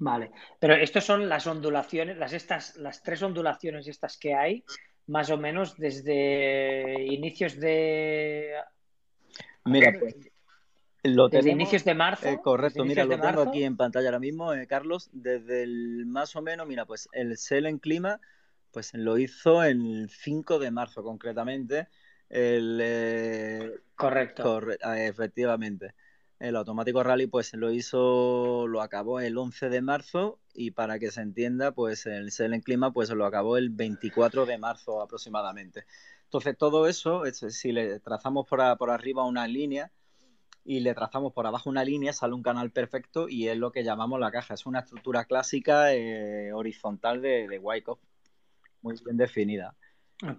Vale, 0.00 0.30
pero 0.58 0.74
estas 0.74 1.04
son 1.04 1.28
las 1.28 1.46
ondulaciones, 1.46 2.16
las 2.16 2.32
estas, 2.32 2.76
las 2.76 3.02
tres 3.02 3.22
ondulaciones 3.22 3.86
estas 3.86 4.16
que 4.16 4.34
hay, 4.34 4.64
más 5.06 5.30
o 5.30 5.36
menos 5.36 5.76
desde 5.76 7.04
inicios 7.04 7.60
de 7.60 8.54
Mira, 9.66 9.94
pues, 9.98 10.16
lo 11.02 11.28
desde 11.28 11.50
inicios 11.50 11.84
de 11.84 11.94
marzo. 11.94 12.28
Eh, 12.28 12.38
correcto, 12.42 12.82
mira, 12.84 13.04
lo 13.04 13.20
tengo 13.20 13.42
aquí 13.42 13.62
en 13.62 13.76
pantalla 13.76 14.08
ahora 14.08 14.18
mismo, 14.18 14.54
eh, 14.54 14.66
Carlos. 14.66 15.10
Desde 15.12 15.64
el 15.64 16.06
más 16.06 16.34
o 16.34 16.40
menos, 16.40 16.66
mira, 16.66 16.86
pues 16.86 17.10
el 17.12 17.36
sell 17.36 17.66
en 17.66 17.78
clima, 17.78 18.20
pues 18.70 18.94
lo 18.94 19.18
hizo 19.18 19.62
el 19.62 20.08
5 20.08 20.58
de 20.58 20.70
marzo 20.70 21.02
concretamente. 21.02 21.88
El, 22.30 22.80
eh, 22.82 23.80
correcto. 23.94 24.62
Ah, 24.82 24.98
efectivamente. 24.98 25.94
El 26.40 26.56
automático 26.56 27.02
rally, 27.02 27.26
pues 27.26 27.54
lo 27.54 27.70
hizo, 27.70 28.66
lo 28.66 28.80
acabó 28.80 29.20
el 29.20 29.36
11 29.36 29.68
de 29.68 29.82
marzo 29.82 30.40
y 30.54 30.72
para 30.72 30.98
que 30.98 31.10
se 31.10 31.20
entienda, 31.20 31.72
pues 31.72 32.06
el 32.06 32.32
sell 32.32 32.54
en 32.54 32.62
clima, 32.62 32.92
pues 32.92 33.10
lo 33.10 33.26
acabó 33.26 33.56
el 33.56 33.70
24 33.70 34.46
de 34.46 34.58
marzo 34.58 35.02
aproximadamente. 35.02 35.84
Entonces, 36.24 36.56
todo 36.56 36.86
eso, 36.86 37.24
si 37.32 37.72
le 37.72 38.00
trazamos 38.00 38.46
por, 38.48 38.60
arriba 38.60 39.24
una 39.24 39.46
línea 39.46 39.92
y 40.64 40.80
le 40.80 40.94
trazamos 40.94 41.32
por 41.32 41.46
abajo 41.46 41.68
una 41.68 41.84
línea, 41.84 42.12
sale 42.12 42.34
un 42.34 42.42
canal 42.42 42.70
perfecto 42.70 43.28
y 43.28 43.48
es 43.48 43.56
lo 43.58 43.70
que 43.70 43.84
llamamos 43.84 44.18
la 44.18 44.30
caja. 44.30 44.54
Es 44.54 44.64
una 44.64 44.80
estructura 44.80 45.26
clásica 45.26 45.94
eh, 45.94 46.52
horizontal 46.52 47.20
de, 47.20 47.48
de 47.48 47.58
Wyckoff, 47.58 48.00
muy 48.82 48.94
bien 49.04 49.16
definida. 49.16 49.76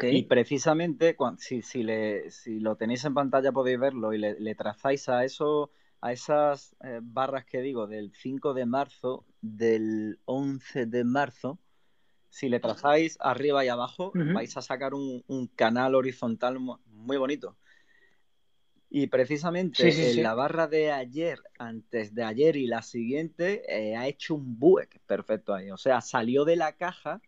Y 0.03 0.23
precisamente, 0.23 1.15
si, 1.37 1.61
si, 1.61 1.83
le, 1.83 2.29
si, 2.29 2.59
lo 2.59 2.75
tenéis 2.75 3.03
en 3.05 3.15
pantalla 3.15 3.51
podéis 3.51 3.79
verlo 3.79 4.13
y 4.13 4.19
le, 4.19 4.55
trazáis 4.55 5.09
a, 5.09 5.25
eso, 5.25 5.71
a 6.01 6.11
esas 6.11 6.75
eh, 6.83 6.99
barras 7.01 7.45
que 7.45 7.61
digo 7.61 7.87
del 7.87 8.11
5 8.13 8.53
de 8.53 8.65
marzo, 8.65 9.25
del 9.41 10.19
11 10.25 10.87
de 10.87 11.03
marzo, 11.03 11.59
si 12.29 12.49
le 12.49 12.59
trazáis 12.59 13.17
arriba 13.19 13.63
y 13.65 13.67
abajo, 13.67 14.11
vais 14.15 14.55
a 14.55 14.61
sacar 14.61 14.93
un, 14.93 15.23
canal 15.55 15.95
horizontal 15.95 16.59
muy 16.59 17.17
bonito. 17.17 17.57
Y 18.89 19.07
precisamente 19.07 20.11
en 20.11 20.23
la 20.23 20.33
barra 20.33 20.67
de 20.67 20.91
ayer, 20.91 21.39
antes 21.59 22.15
de 22.15 22.23
ayer 22.23 22.55
y 22.55 22.67
la 22.67 22.81
siguiente, 22.81 23.63
eh, 23.67 23.95
ha 23.95 24.07
hecho 24.07 24.35
un 24.35 24.57
buek 24.59 25.01
perfecto 25.05 25.53
ahí. 25.53 25.71
O 25.71 25.77
sea, 25.77 26.01
salió 26.01 26.45
de 26.45 26.55
la 26.55 26.77
caja 26.77 27.21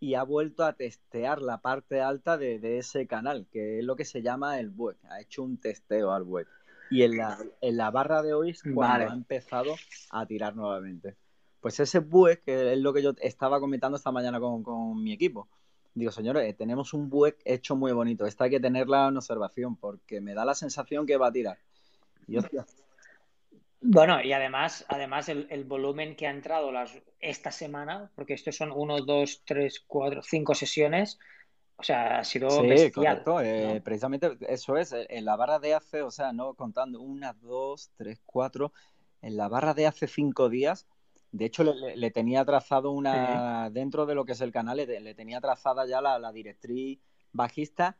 y 0.00 0.14
ha 0.14 0.22
vuelto 0.22 0.64
a 0.64 0.74
testear 0.74 1.40
la 1.40 1.62
parte 1.62 2.02
alta 2.02 2.36
de, 2.36 2.78
ese 2.78 3.06
canal, 3.06 3.46
que 3.50 3.78
es 3.78 3.84
lo 3.84 3.96
que 3.96 4.04
se 4.04 4.22
llama 4.22 4.60
el 4.60 4.70
buek. 4.70 4.98
Ha 5.08 5.20
hecho 5.20 5.42
un 5.42 5.58
testeo 5.58 6.12
al 6.12 6.24
buek. 6.24 6.48
Y 6.90 7.02
en 7.02 7.16
la, 7.16 7.38
en 7.60 7.76
la 7.76 7.90
barra 7.90 8.22
de 8.22 8.34
hoy 8.34 8.50
es 8.50 8.62
cuando 8.62 9.10
ha 9.10 9.14
empezado 9.14 9.74
a 10.10 10.26
tirar 10.26 10.54
nuevamente. 10.54 11.16
Pues 11.60 11.80
ese 11.80 11.98
BUEC, 11.98 12.44
que 12.44 12.72
es 12.74 12.78
lo 12.78 12.92
que 12.92 13.02
yo 13.02 13.12
estaba 13.20 13.58
comentando 13.58 13.96
esta 13.96 14.12
mañana 14.12 14.38
con, 14.38 15.02
mi 15.02 15.12
equipo. 15.12 15.48
Digo, 15.94 16.12
señores, 16.12 16.48
eh, 16.48 16.54
tenemos 16.54 16.94
un 16.94 17.08
BUEC 17.08 17.38
hecho 17.44 17.74
muy 17.74 17.92
bonito. 17.92 18.26
Esta 18.26 18.44
hay 18.44 18.50
que 18.50 18.60
tenerla 18.60 19.08
en 19.08 19.16
observación 19.16 19.76
porque 19.76 20.20
me 20.20 20.34
da 20.34 20.44
la 20.44 20.54
sensación 20.54 21.06
que 21.06 21.16
va 21.16 21.28
a 21.28 21.32
tirar. 21.32 21.58
Bueno, 23.80 24.22
y 24.22 24.32
además, 24.32 24.84
además 24.88 25.28
el, 25.28 25.64
volumen 25.64 26.16
que 26.16 26.26
ha 26.26 26.30
entrado 26.30 26.72
las, 26.72 26.98
esta 27.20 27.50
semana, 27.50 28.10
porque 28.14 28.34
estos 28.34 28.56
son 28.56 28.72
uno, 28.72 29.00
dos, 29.00 29.42
tres, 29.44 29.80
cuatro, 29.86 30.22
cinco 30.22 30.54
sesiones, 30.54 31.18
o 31.76 31.82
sea, 31.82 32.18
ha 32.18 32.24
sido 32.24 32.50
sí, 32.50 32.90
correcto. 32.90 33.40
Eh, 33.40 33.80
precisamente 33.84 34.36
eso 34.48 34.76
es, 34.76 34.92
en 34.92 35.24
la 35.24 35.36
barra 35.36 35.58
de 35.58 35.74
hace, 35.74 36.02
o 36.02 36.10
sea, 36.10 36.32
no 36.32 36.54
contando 36.54 37.00
una, 37.00 37.34
dos, 37.34 37.90
tres, 37.96 38.20
cuatro, 38.24 38.72
en 39.22 39.36
la 39.36 39.48
barra 39.48 39.74
de 39.74 39.86
hace 39.86 40.06
cinco 40.06 40.48
días 40.48 40.86
de 41.36 41.44
hecho, 41.44 41.64
le, 41.64 42.10
tenía 42.10 42.44
trazado 42.44 42.92
una, 42.92 43.68
dentro 43.70 44.06
de 44.06 44.14
lo 44.14 44.24
que 44.24 44.32
es 44.32 44.40
el 44.40 44.52
canal, 44.52 44.78
le, 44.78 45.14
tenía 45.14 45.40
trazada 45.40 45.86
ya 45.86 46.00
la, 46.00 46.32
directriz 46.32 46.98
bajista 47.32 47.98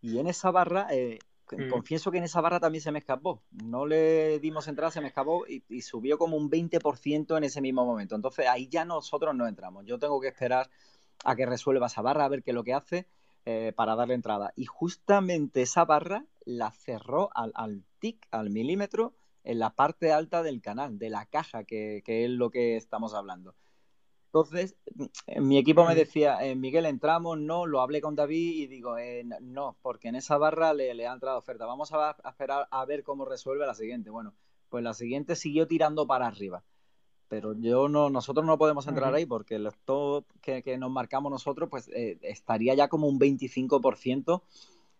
y 0.00 0.18
en 0.18 0.26
esa 0.26 0.50
barra, 0.50 0.86
eh, 0.90 1.18
mm. 1.50 1.68
confieso 1.68 2.10
que 2.10 2.18
en 2.18 2.24
esa 2.24 2.40
barra 2.40 2.58
también 2.58 2.80
se 2.80 2.90
me 2.90 3.00
escapó. 3.00 3.42
No 3.50 3.84
le 3.84 4.38
dimos 4.38 4.66
entrada, 4.66 4.90
se 4.90 5.02
me 5.02 5.08
escapó 5.08 5.44
y, 5.46 5.82
subió 5.82 6.16
como 6.16 6.38
un 6.38 6.50
20% 6.50 7.36
en 7.36 7.44
ese 7.44 7.60
mismo 7.60 7.84
momento. 7.84 8.14
Entonces 8.14 8.46
ahí 8.48 8.66
ya 8.68 8.86
nosotros 8.86 9.34
no 9.34 9.46
entramos. 9.46 9.84
Yo 9.84 9.98
tengo 9.98 10.18
que 10.18 10.28
esperar 10.28 10.70
a 11.24 11.36
que 11.36 11.46
resuelva 11.46 11.86
esa 11.86 12.02
barra, 12.02 12.24
a 12.24 12.28
ver 12.28 12.42
qué 12.42 12.50
es 12.50 12.54
lo 12.54 12.64
que 12.64 12.74
hace 12.74 13.06
eh, 13.46 13.72
para 13.74 13.96
darle 13.96 14.14
entrada. 14.14 14.52
Y 14.56 14.66
justamente 14.66 15.62
esa 15.62 15.84
barra 15.84 16.24
la 16.44 16.70
cerró 16.70 17.30
al, 17.34 17.52
al 17.54 17.84
tic, 17.98 18.26
al 18.30 18.50
milímetro, 18.50 19.14
en 19.44 19.58
la 19.58 19.70
parte 19.70 20.12
alta 20.12 20.42
del 20.42 20.60
canal, 20.60 20.98
de 20.98 21.10
la 21.10 21.26
caja, 21.26 21.64
que, 21.64 22.02
es 22.06 22.30
lo 22.30 22.50
que 22.50 22.76
estamos 22.76 23.14
hablando. 23.14 23.54
Entonces, 24.26 24.76
mm, 24.94 25.40
mi 25.40 25.58
equipo 25.58 25.84
me 25.84 25.94
decía, 25.94 26.44
eh, 26.44 26.54
Miguel, 26.54 26.86
entramos, 26.86 27.38
no, 27.38 27.66
lo 27.66 27.80
hablé 27.80 28.00
con 28.00 28.14
David 28.14 28.62
y 28.62 28.66
digo, 28.66 28.98
eh, 28.98 29.24
no, 29.40 29.76
porque 29.82 30.08
en 30.08 30.16
esa 30.16 30.38
barra 30.38 30.74
le, 30.74 30.94
le 30.94 31.06
ha 31.06 31.12
entrado 31.12 31.38
oferta. 31.38 31.66
Vamos 31.66 31.92
a, 31.92 32.16
esperar 32.28 32.68
a 32.70 32.84
ver 32.84 33.02
cómo 33.02 33.24
resuelve 33.24 33.66
la 33.66 33.74
siguiente. 33.74 34.10
Bueno, 34.10 34.34
pues 34.68 34.84
la 34.84 34.94
siguiente 34.94 35.34
siguió 35.36 35.66
tirando 35.66 36.06
para 36.06 36.26
arriba. 36.26 36.62
Pero 37.30 37.52
yo 37.52 37.88
no, 37.88 38.10
nosotros 38.10 38.44
no 38.44 38.58
podemos 38.58 38.88
entrar 38.88 39.14
ahí 39.14 39.24
porque 39.24 39.54
el 39.54 39.66
stop 39.68 40.26
que, 40.40 40.76
nos 40.76 40.90
marcamos 40.90 41.30
nosotros, 41.30 41.68
pues 41.70 41.88
eh, 41.94 42.18
estaría 42.22 42.74
ya 42.74 42.88
como 42.88 43.06
un 43.06 43.20
25% 43.20 44.42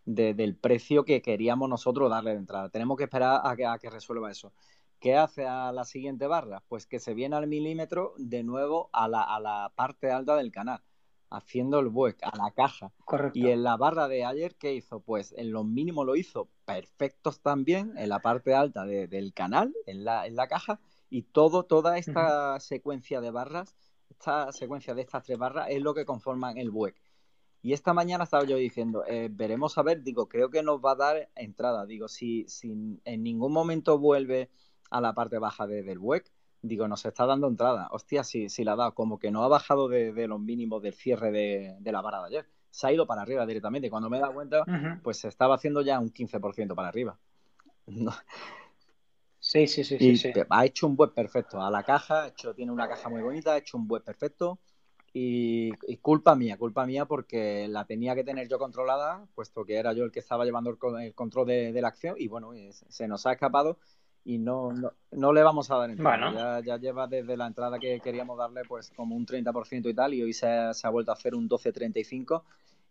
del 0.04 0.54
precio 0.54 1.04
que 1.04 1.22
queríamos 1.22 1.68
nosotros 1.68 2.08
darle 2.08 2.30
de 2.30 2.36
entrada. 2.36 2.68
Tenemos 2.68 2.96
que 2.96 3.04
esperar 3.04 3.40
a 3.42 3.56
que, 3.56 3.66
a 3.66 3.76
que 3.78 3.90
resuelva 3.90 4.30
eso. 4.30 4.52
¿Qué 5.00 5.16
hace 5.16 5.44
a 5.44 5.72
la 5.72 5.84
siguiente 5.84 6.28
barra? 6.28 6.62
Pues 6.68 6.86
que 6.86 7.00
se 7.00 7.14
viene 7.14 7.34
al 7.34 7.48
milímetro 7.48 8.14
de 8.16 8.44
nuevo 8.44 8.90
a 8.92 9.08
la, 9.08 9.22
a 9.22 9.40
la 9.40 9.72
parte 9.74 10.12
alta 10.12 10.36
del 10.36 10.52
canal, 10.52 10.82
haciendo 11.30 11.80
el 11.80 11.88
buec, 11.88 12.22
a 12.22 12.36
la 12.36 12.52
caja. 12.52 12.92
Correcto. 13.06 13.40
Y 13.40 13.50
en 13.50 13.64
la 13.64 13.76
barra 13.76 14.06
de 14.06 14.24
ayer, 14.24 14.54
¿qué 14.54 14.72
hizo? 14.72 15.00
Pues 15.00 15.34
en 15.36 15.50
los 15.50 15.64
mínimos 15.64 16.06
lo 16.06 16.14
hizo 16.14 16.48
perfectos 16.64 17.40
también, 17.40 17.92
en 17.98 18.08
la 18.08 18.20
parte 18.20 18.54
alta 18.54 18.84
del 18.84 19.34
canal, 19.34 19.74
en 19.86 20.04
la, 20.04 20.28
en 20.28 20.36
la 20.36 20.46
caja, 20.46 20.78
y 21.10 21.22
todo, 21.22 21.64
toda 21.64 21.98
esta 21.98 22.58
secuencia 22.60 23.20
de 23.20 23.30
barras, 23.30 23.76
esta 24.08 24.52
secuencia 24.52 24.94
de 24.94 25.02
estas 25.02 25.24
tres 25.24 25.38
barras 25.38 25.66
es 25.70 25.82
lo 25.82 25.92
que 25.92 26.04
conforman 26.04 26.56
el 26.56 26.70
buec. 26.70 26.96
Y 27.62 27.74
esta 27.74 27.92
mañana 27.92 28.24
estaba 28.24 28.44
yo 28.44 28.56
diciendo, 28.56 29.04
eh, 29.06 29.28
veremos 29.30 29.76
a 29.76 29.82
ver, 29.82 30.02
digo, 30.02 30.28
creo 30.28 30.50
que 30.50 30.62
nos 30.62 30.80
va 30.80 30.92
a 30.92 30.96
dar 30.96 31.30
entrada. 31.34 31.84
Digo, 31.84 32.08
si, 32.08 32.46
si 32.48 32.70
en 33.04 33.22
ningún 33.22 33.52
momento 33.52 33.98
vuelve 33.98 34.48
a 34.90 35.00
la 35.00 35.12
parte 35.12 35.38
baja 35.38 35.66
del 35.66 35.98
WEC, 35.98 36.32
digo, 36.62 36.88
nos 36.88 37.04
está 37.04 37.26
dando 37.26 37.48
entrada. 37.48 37.88
Hostia, 37.90 38.24
si, 38.24 38.48
si 38.48 38.64
la 38.64 38.72
ha 38.72 38.76
dado, 38.76 38.94
como 38.94 39.18
que 39.18 39.30
no 39.30 39.42
ha 39.42 39.48
bajado 39.48 39.88
de, 39.88 40.26
los 40.26 40.40
mínimos 40.40 40.82
del 40.82 40.94
cierre 40.94 41.30
de, 41.32 41.92
la 41.92 42.00
vara 42.00 42.20
de 42.20 42.26
ayer. 42.28 42.46
Se 42.70 42.86
ha 42.86 42.92
ido 42.92 43.06
para 43.06 43.22
arriba 43.22 43.44
directamente. 43.44 43.90
Cuando 43.90 44.08
me 44.08 44.16
he 44.16 44.20
dado 44.20 44.32
cuenta, 44.32 44.64
pues 45.02 45.18
se 45.18 45.28
estaba 45.28 45.56
haciendo 45.56 45.82
ya 45.82 45.98
un 45.98 46.12
15% 46.12 46.74
para 46.74 46.88
arriba. 46.88 47.18
Sí, 49.50 49.66
sí, 49.66 49.82
sí, 49.82 50.16
sí, 50.16 50.32
Ha 50.48 50.64
hecho 50.64 50.86
un 50.86 50.94
web 50.96 51.12
perfecto. 51.12 51.60
A 51.60 51.72
la 51.72 51.82
caja, 51.82 52.28
hecho, 52.28 52.54
tiene 52.54 52.70
una 52.70 52.88
caja 52.88 53.08
muy 53.08 53.20
bonita, 53.20 53.54
ha 53.54 53.56
hecho 53.56 53.78
un 53.78 53.88
web 53.88 54.04
perfecto. 54.04 54.60
Y, 55.12 55.72
culpa 55.96 56.36
mía, 56.36 56.56
culpa 56.56 56.86
mía 56.86 57.04
porque 57.04 57.66
la 57.66 57.84
tenía 57.84 58.14
que 58.14 58.22
tener 58.22 58.46
yo 58.46 58.60
controlada, 58.60 59.26
puesto 59.34 59.64
que 59.64 59.74
era 59.74 59.92
yo 59.92 60.04
el 60.04 60.12
que 60.12 60.20
estaba 60.20 60.44
llevando 60.44 60.70
el, 60.70 61.14
control 61.16 61.48
de, 61.48 61.80
la 61.80 61.88
acción 61.88 62.14
y 62.16 62.28
bueno, 62.28 62.52
se 62.70 63.08
nos 63.08 63.26
ha 63.26 63.32
escapado 63.32 63.78
y 64.24 64.38
no, 64.38 64.70
no, 65.10 65.32
le 65.32 65.42
vamos 65.42 65.68
a 65.72 65.78
dar 65.78 65.90
entrada. 65.90 66.60
Ya, 66.60 66.76
lleva 66.76 67.08
desde 67.08 67.36
la 67.36 67.48
entrada 67.48 67.80
que 67.80 67.98
queríamos 67.98 68.38
darle 68.38 68.62
pues 68.68 68.92
como 68.94 69.16
un 69.16 69.26
30% 69.26 69.90
y 69.90 69.94
tal 69.94 70.14
y 70.14 70.22
hoy 70.22 70.32
se, 70.32 70.46
ha 70.46 70.90
vuelto 70.90 71.10
a 71.10 71.14
hacer 71.14 71.34
un 71.34 71.48
12.35 71.48 72.44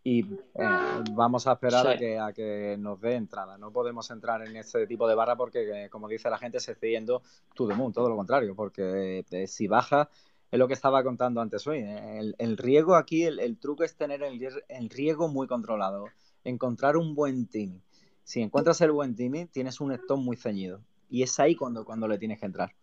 y 0.04 0.22
eh, 0.22 1.04
vamos 1.12 1.46
a 1.48 1.54
esperar 1.54 1.88
a, 1.88 1.98
que, 1.98 2.18
a 2.18 2.32
que 2.32 2.78
nos 2.80 3.02
dé 3.02 3.16
entrada. 3.16 3.58
No 3.58 3.72
podemos 3.72 4.10
entrar 4.12 4.48
en 4.48 4.56
este 4.56 4.88
tipo 4.88 5.08
de 5.08 5.16
barra 5.16 5.36
porque, 5.36 5.86
eh, 5.86 5.90
como 5.90 6.08
dice 6.08 6.30
la 6.30 6.38
gente, 6.38 6.60
se 6.60 6.72
está 6.72 6.88
yendo 6.88 7.22
to 7.54 7.68
the 7.68 7.76
moon, 7.76 7.92
todo 7.92 8.10
lo 8.10 8.16
contrario, 8.16 8.56
porque 8.56 9.26
eh, 9.30 9.48
si 9.48 9.68
baja 9.68 10.10
es 10.52 10.58
lo 10.58 10.68
que 10.68 10.74
estaba 10.74 11.04
contando 11.04 11.42
antes 11.42 11.68
hoy. 11.68 11.80
El, 11.80 12.36
el 12.38 12.58
riego 12.58 12.96
aquí, 12.96 13.24
el, 13.24 13.58
truco 13.58 13.84
es 13.84 13.96
tener 13.96 14.24
el, 14.24 14.42
el, 14.68 14.90
riego 14.90 15.28
muy 15.28 15.48
controlado, 15.48 16.06
encontrar 16.44 16.98
un 16.98 17.14
buen 17.14 17.48
team. 17.48 17.82
Si 18.24 18.42
encuentras 18.42 18.82
el 18.82 18.92
buen 18.92 19.16
team, 19.16 19.48
tienes 19.52 19.80
un 19.82 19.92
stop 19.92 20.20
muy 20.20 20.38
ceñido. 20.38 20.82
Y 21.10 21.24
es 21.24 21.40
ahí 21.40 21.56
cuando, 21.56 21.84
cuando 21.84 22.08
le 22.08 22.18
tienes 22.18 22.40
que 22.40 22.46
entrar. 22.46 22.74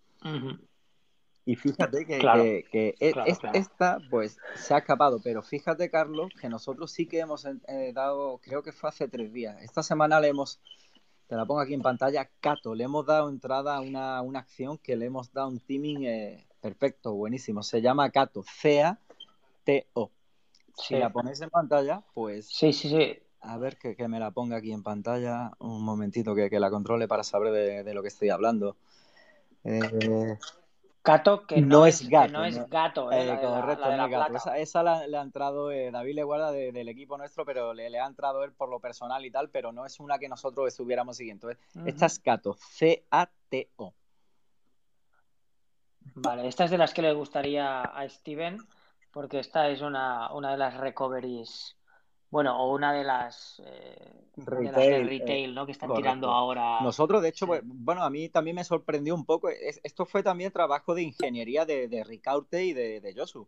Y 1.46 1.54
fíjate 1.54 2.04
que, 2.04 2.64
que, 2.72 2.96
e, 2.98 3.14
esta, 3.54 3.98
pues, 4.10 4.36
se 4.56 4.74
ha 4.74 4.78
escapado. 4.78 5.20
Pero 5.22 5.44
fíjate, 5.44 5.88
Carlos, 5.88 6.32
que 6.40 6.48
nosotros 6.48 6.90
sí 6.90 7.06
que 7.06 7.20
hemos 7.20 7.46
eh, 7.46 7.92
dado, 7.94 8.38
creo 8.38 8.64
que 8.64 8.72
fue 8.72 8.88
hace 8.88 9.06
tres 9.06 9.32
días. 9.32 9.56
Esta 9.62 9.84
semana 9.84 10.18
le 10.18 10.26
hemos, 10.26 10.60
te 11.28 11.36
la 11.36 11.46
pongo 11.46 11.60
aquí 11.60 11.72
en 11.72 11.82
pantalla, 11.82 12.28
Cato, 12.40 12.74
le 12.74 12.82
hemos 12.82 13.06
dado 13.06 13.28
entrada 13.28 13.76
a 13.76 13.80
una, 13.80 14.22
una 14.22 14.40
acción 14.40 14.76
que 14.76 14.96
le 14.96 15.06
hemos 15.06 15.32
dado 15.32 15.46
un 15.46 15.60
teaming 15.60 16.04
eh, 16.04 16.48
perfecto, 16.60 17.14
buenísimo. 17.14 17.62
Se 17.62 17.80
llama 17.80 18.10
Cato, 18.10 18.42
C-A-T-O. 18.42 20.10
Si 20.74 20.96
la 20.96 21.10
ponéis 21.10 21.40
en 21.40 21.50
pantalla, 21.50 22.02
pues... 22.12 22.48
Sí, 22.48 22.72
sí, 22.72 22.88
sí. 22.88 23.18
A 23.40 23.56
ver 23.56 23.78
que, 23.78 23.96
me 24.08 24.18
la 24.18 24.32
ponga 24.32 24.56
aquí 24.56 24.72
en 24.72 24.82
pantalla. 24.82 25.52
Un 25.60 25.84
momentito 25.84 26.34
que, 26.34 26.50
la 26.58 26.70
controle 26.70 27.06
para 27.06 27.22
saber 27.22 27.84
de, 27.84 27.94
lo 27.94 28.02
que 28.02 28.08
estoy 28.08 28.30
hablando. 28.30 28.76
Eh, 29.62 30.36
gato 31.06 31.46
que 31.46 31.62
no, 31.62 31.86
es 31.86 32.08
gato. 32.08 32.32
no 32.32 32.44
es 32.44 32.68
gato. 32.68 33.12
Eh, 33.12 33.38
correcto, 33.40 33.96
no 33.96 34.04
es 34.04 34.10
gato. 34.10 34.52
Esa, 34.54 35.06
le 35.06 35.16
ha 35.16 35.22
entrado, 35.22 35.70
eh, 35.70 35.90
David 35.90 36.16
le 36.16 36.24
guarda 36.24 36.50
del 36.50 36.88
equipo 36.88 37.16
nuestro, 37.16 37.44
pero 37.44 37.72
le, 37.72 37.98
ha 37.98 38.06
entrado 38.06 38.42
él 38.44 38.52
por 38.52 38.68
lo 38.68 38.80
personal 38.80 39.24
y 39.24 39.30
tal, 39.30 39.48
pero 39.48 39.72
no 39.72 39.86
es 39.86 40.00
una 40.00 40.18
que 40.18 40.28
nosotros 40.28 40.68
estuviéramos 40.68 41.16
siguiendo. 41.16 41.48
Esta 41.84 42.06
es 42.06 42.18
Cato, 42.18 42.54
C-A-T-O. 42.54 43.94
Vale, 46.16 46.48
esta 46.48 46.64
es 46.64 46.70
de 46.70 46.78
las 46.78 46.92
que 46.92 47.02
le 47.02 47.12
gustaría 47.12 47.82
a 47.82 48.08
Steven, 48.08 48.58
porque 49.12 49.38
esta 49.38 49.68
es 49.68 49.82
una, 49.82 50.32
una 50.32 50.50
de 50.52 50.56
las 50.56 50.74
recoveries 50.74 51.76
bueno, 52.30 52.58
o 52.58 52.74
una 52.74 52.92
de 52.92 53.04
las, 53.04 53.62
eh, 53.64 54.12
retail, 54.36 55.08
retail, 55.08 55.54
¿no? 55.54 55.66
Que 55.66 55.72
están 55.72 55.92
tirando 55.94 56.30
ahora. 56.30 56.80
Nosotros, 56.80 57.22
de 57.22 57.28
hecho, 57.28 57.46
pues, 57.46 57.62
bueno, 57.64 58.02
a 58.02 58.10
mí 58.10 58.28
también 58.28 58.56
me 58.56 58.64
sorprendió 58.64 59.14
un 59.14 59.24
poco. 59.24 59.48
esto 59.48 60.06
fue 60.06 60.22
también 60.22 60.52
trabajo 60.52 60.94
de 60.94 61.02
ingeniería 61.02 61.64
de, 61.64 61.88
de 61.88 62.04
Ricaurte 62.04 62.64
y 62.64 62.72
de, 62.72 63.00
de 63.00 63.14
Josu. 63.14 63.46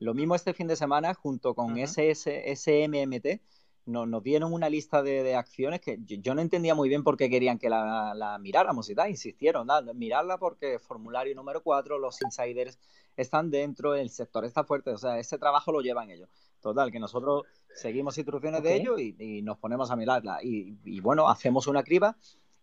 Lo 0.00 0.14
mismo 0.14 0.34
este 0.34 0.54
fin 0.54 0.68
de 0.68 0.76
semana, 0.76 1.14
junto 1.14 1.54
con 1.54 1.76
SS, 1.76 2.54
SMMT, 2.54 3.40
nos, 3.88 4.22
dieron 4.22 4.52
una 4.52 4.68
lista 4.68 5.02
de, 5.02 5.34
acciones 5.34 5.80
que 5.80 5.98
yo, 6.04 6.34
no 6.34 6.42
entendía 6.42 6.74
muy 6.74 6.88
bien 6.88 7.02
por 7.02 7.16
qué 7.16 7.30
querían 7.30 7.58
que 7.58 7.68
la, 7.68 8.38
miráramos 8.40 8.88
y 8.90 8.94
tal. 8.94 9.10
Insistieron, 9.10 9.66
nada, 9.66 9.92
mirarla 9.94 10.38
porque 10.38 10.78
formulario 10.78 11.34
número 11.34 11.62
4, 11.62 11.98
los 11.98 12.20
insiders 12.22 12.78
están 13.16 13.50
dentro, 13.50 13.94
el 13.94 14.10
sector 14.10 14.44
está 14.44 14.62
fuerte, 14.62 14.90
o 14.90 14.98
sea, 14.98 15.18
ese 15.18 15.38
trabajo 15.38 15.72
lo 15.72 15.80
llevan 15.80 16.10
ellos. 16.10 16.28
Total, 16.60 16.90
que 16.90 16.98
nosotros 16.98 17.44
seguimos 17.74 18.18
instrucciones 18.18 18.62
de 18.62 18.76
ellos 18.76 19.00
y, 19.00 19.42
nos 19.42 19.58
ponemos 19.58 19.90
a 19.90 19.96
mirarla. 19.96 20.40
Y, 20.42 21.00
bueno, 21.00 21.28
hacemos 21.28 21.66
una 21.66 21.82
criba 21.82 22.16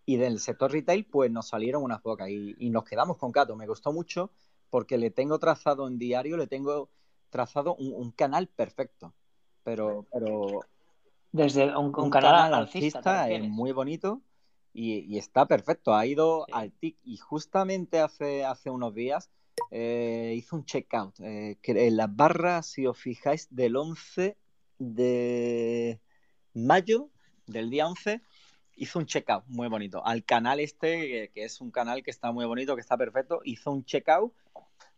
y 0.06 0.18
del 0.18 0.40
sector 0.40 0.72
retail 0.72 1.06
pues 1.06 1.32
nos 1.32 1.48
salieron 1.48 1.82
unas 1.82 2.02
pocas 2.02 2.30
y, 2.30 2.70
nos 2.70 2.84
quedamos 2.84 3.18
con 3.18 3.32
Cato. 3.32 3.56
Me 3.56 3.68
gustó 3.68 3.94
mucho 3.94 4.32
porque 4.70 4.98
le 4.98 5.12
tengo 5.12 5.40
trazado 5.40 5.88
en 5.88 5.98
diario, 5.98 6.38
le 6.38 6.48
tengo 6.48 6.90
trazado 7.30 7.76
un, 7.76 8.12
canal 8.12 8.48
perfecto. 8.48 9.14
Pero, 9.64 10.06
pero 10.12 10.60
desde 11.32 11.76
un, 11.76 11.92
canal, 12.12 12.54
alcista, 12.54 13.30
es 13.30 13.42
muy 13.42 13.72
bonito 13.72 14.22
y, 14.74 15.18
está 15.18 15.48
perfecto. 15.48 15.96
Ha 15.96 16.06
ido 16.06 16.46
al 16.52 16.72
TIC 16.72 16.98
y 17.04 17.18
justamente 17.18 18.00
hace, 18.00 18.44
hace 18.44 18.70
unos 18.70 18.94
días 18.94 19.30
eh, 19.72 20.34
hizo 20.36 20.56
un 20.56 20.66
checkout. 20.66 21.20
Eh, 21.20 21.58
que 21.62 21.88
en 21.88 21.98
las 21.98 22.16
barras, 22.16 22.68
si 22.68 22.86
os 22.86 22.98
fijáis, 22.98 23.48
del 23.50 23.76
11 23.76 24.38
de 24.80 26.00
mayo, 26.54 27.10
del 27.48 27.70
día 27.70 27.88
11, 27.88 28.22
hizo 28.76 29.00
un 29.00 29.06
checkout 29.06 29.46
muy 29.48 29.68
bonito. 29.68 30.06
Al 30.06 30.24
canal 30.24 30.60
este, 30.60 31.32
que, 31.34 31.44
es 31.44 31.62
un 31.62 31.72
canal 31.72 32.04
que 32.04 32.12
está 32.12 32.32
muy 32.32 32.46
bonito, 32.46 32.76
que 32.76 32.82
está 32.82 32.98
perfecto, 32.98 33.42
hizo 33.44 33.72
un 33.72 33.86
checkout. 33.86 34.34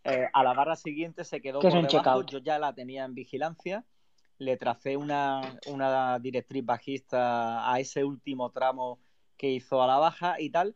Eh, 0.03 0.28
a 0.34 0.43
la 0.43 0.53
barra 0.53 0.76
siguiente 0.76 1.24
se 1.24 1.41
quedó 1.41 1.60
por 1.60 1.72
debajo. 1.72 2.24
Yo 2.24 2.39
ya 2.39 2.60
la 2.60 2.74
tenía 2.74 3.03
en 3.03 3.14
vigilancia. 3.14 3.86
Le 4.39 4.55
tracé 4.55 4.95
una, 4.97 5.60
una 5.68 6.20
directriz 6.20 6.64
bajista 6.64 7.72
a 7.72 7.80
ese 7.80 8.03
último 8.03 8.51
tramo 8.51 8.99
que 9.36 9.49
hizo 9.49 9.82
a 9.82 9.88
la 9.88 9.97
baja 9.97 10.39
y 10.39 10.51
tal 10.51 10.76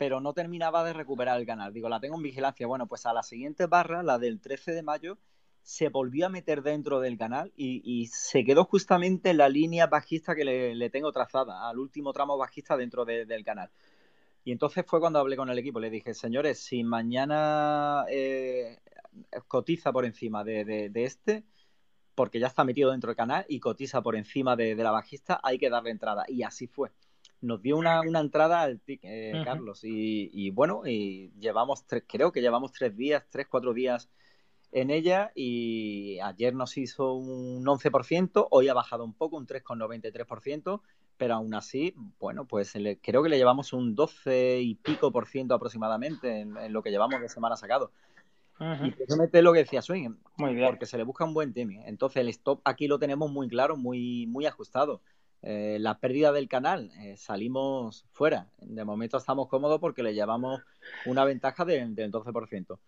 pero 0.00 0.18
no 0.18 0.32
terminaba 0.32 0.82
de 0.82 0.94
recuperar 0.94 1.38
el 1.38 1.44
canal. 1.44 1.74
Digo, 1.74 1.90
la 1.90 2.00
tengo 2.00 2.16
en 2.16 2.22
vigilancia. 2.22 2.66
Bueno, 2.66 2.86
pues 2.86 3.04
a 3.04 3.12
la 3.12 3.22
siguiente 3.22 3.66
barra, 3.66 4.02
la 4.02 4.18
del 4.18 4.40
13 4.40 4.72
de 4.72 4.82
mayo, 4.82 5.18
se 5.60 5.90
volvió 5.90 6.24
a 6.24 6.30
meter 6.30 6.62
dentro 6.62 7.00
del 7.00 7.18
canal 7.18 7.52
y, 7.54 8.06
se 8.06 8.42
quedó 8.42 8.64
justamente 8.64 9.28
en 9.28 9.36
la 9.36 9.50
línea 9.50 9.88
bajista 9.88 10.34
que 10.34 10.46
le, 10.46 10.88
tengo 10.88 11.12
trazada, 11.12 11.68
al 11.68 11.78
último 11.78 12.14
tramo 12.14 12.38
bajista 12.38 12.78
dentro 12.78 13.04
del 13.04 13.44
canal. 13.44 13.70
Y 14.42 14.52
entonces 14.52 14.86
fue 14.86 15.00
cuando 15.00 15.18
hablé 15.18 15.36
con 15.36 15.50
el 15.50 15.58
equipo. 15.58 15.80
Le 15.80 15.90
dije, 15.90 16.14
señores, 16.14 16.58
si 16.60 16.82
mañana 16.82 18.06
eh, 18.08 18.78
cotiza 19.48 19.92
por 19.92 20.06
encima 20.06 20.44
de, 20.44 20.90
este, 20.94 21.44
porque 22.14 22.40
ya 22.40 22.46
está 22.46 22.64
metido 22.64 22.90
dentro 22.90 23.08
del 23.08 23.16
canal 23.18 23.44
y 23.50 23.60
cotiza 23.60 24.00
por 24.00 24.16
encima 24.16 24.56
de, 24.56 24.74
la 24.76 24.92
bajista, 24.92 25.38
hay 25.42 25.58
que 25.58 25.68
darle 25.68 25.90
entrada. 25.90 26.24
Y 26.26 26.42
así 26.42 26.68
fue 26.68 26.90
nos 27.40 27.62
dio 27.62 27.76
una, 27.76 28.02
entrada 28.02 28.62
al 28.62 28.80
TIC, 28.80 29.00
eh, 29.04 29.42
Carlos. 29.44 29.80
Y, 29.82 30.50
bueno, 30.50 30.82
y 30.86 31.32
llevamos 31.38 31.86
tres, 31.86 32.04
creo 32.06 32.32
que 32.32 32.40
llevamos 32.40 32.72
tres 32.72 32.96
días, 32.96 33.24
tres, 33.30 33.46
cuatro 33.48 33.72
días 33.72 34.10
en 34.72 34.90
ella 34.90 35.32
y 35.34 36.18
ayer 36.20 36.54
nos 36.54 36.76
hizo 36.76 37.14
un 37.14 37.64
11%, 37.64 38.46
hoy 38.50 38.68
ha 38.68 38.74
bajado 38.74 39.04
un 39.04 39.14
poco, 39.14 39.36
un 39.36 39.46
3,93%, 39.46 40.80
pero 41.16 41.34
aún 41.34 41.54
así, 41.54 41.94
bueno, 42.18 42.46
pues 42.46 42.72
creo 43.02 43.22
que 43.22 43.28
le 43.28 43.36
llevamos 43.36 43.72
un 43.72 43.94
12 43.94 44.60
y 44.60 44.74
pico 44.76 45.10
por 45.10 45.26
ciento 45.26 45.54
aproximadamente 45.54 46.40
en, 46.40 46.72
lo 46.72 46.82
que 46.82 46.90
llevamos 46.90 47.20
de 47.20 47.28
semana 47.28 47.56
sacado. 47.56 47.90
Y 48.82 48.90
precisamente 48.90 49.38
es 49.38 49.44
lo 49.44 49.54
que 49.54 49.60
decía 49.60 49.80
Swing, 49.80 50.16
muy 50.36 50.54
bien. 50.54 50.68
porque 50.68 50.84
se 50.84 50.98
le 50.98 51.04
busca 51.04 51.24
un 51.24 51.32
buen 51.32 51.54
timing. 51.54 51.82
Entonces 51.86 52.20
el 52.20 52.28
stop 52.28 52.60
aquí 52.64 52.88
lo 52.88 52.98
tenemos 52.98 53.30
muy 53.30 53.48
claro, 53.48 53.78
muy, 53.78 54.26
muy 54.26 54.44
ajustado. 54.44 55.00
Eh, 55.42 55.78
la 55.80 55.98
pérdida 55.98 56.32
del 56.32 56.48
canal, 56.48 56.90
eh, 56.98 57.16
salimos 57.16 58.04
fuera. 58.12 58.50
De 58.58 58.84
momento 58.84 59.16
estamos 59.16 59.48
cómodos 59.48 59.80
porque 59.80 60.02
le 60.02 60.12
llevamos 60.12 60.60
una 61.06 61.24
ventaja 61.24 61.64
del 61.64 61.94
12%. 61.94 62.78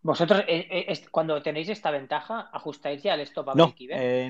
¿Vosotros, 0.00 0.42
eh, 0.48 1.06
cuando 1.10 1.40
tenéis 1.42 1.68
esta 1.68 1.90
ventaja, 1.90 2.48
ajustáis 2.52 3.02
ya 3.02 3.14
el 3.14 3.20
stop 3.20 3.50
a 3.50 3.54
no, 3.54 3.74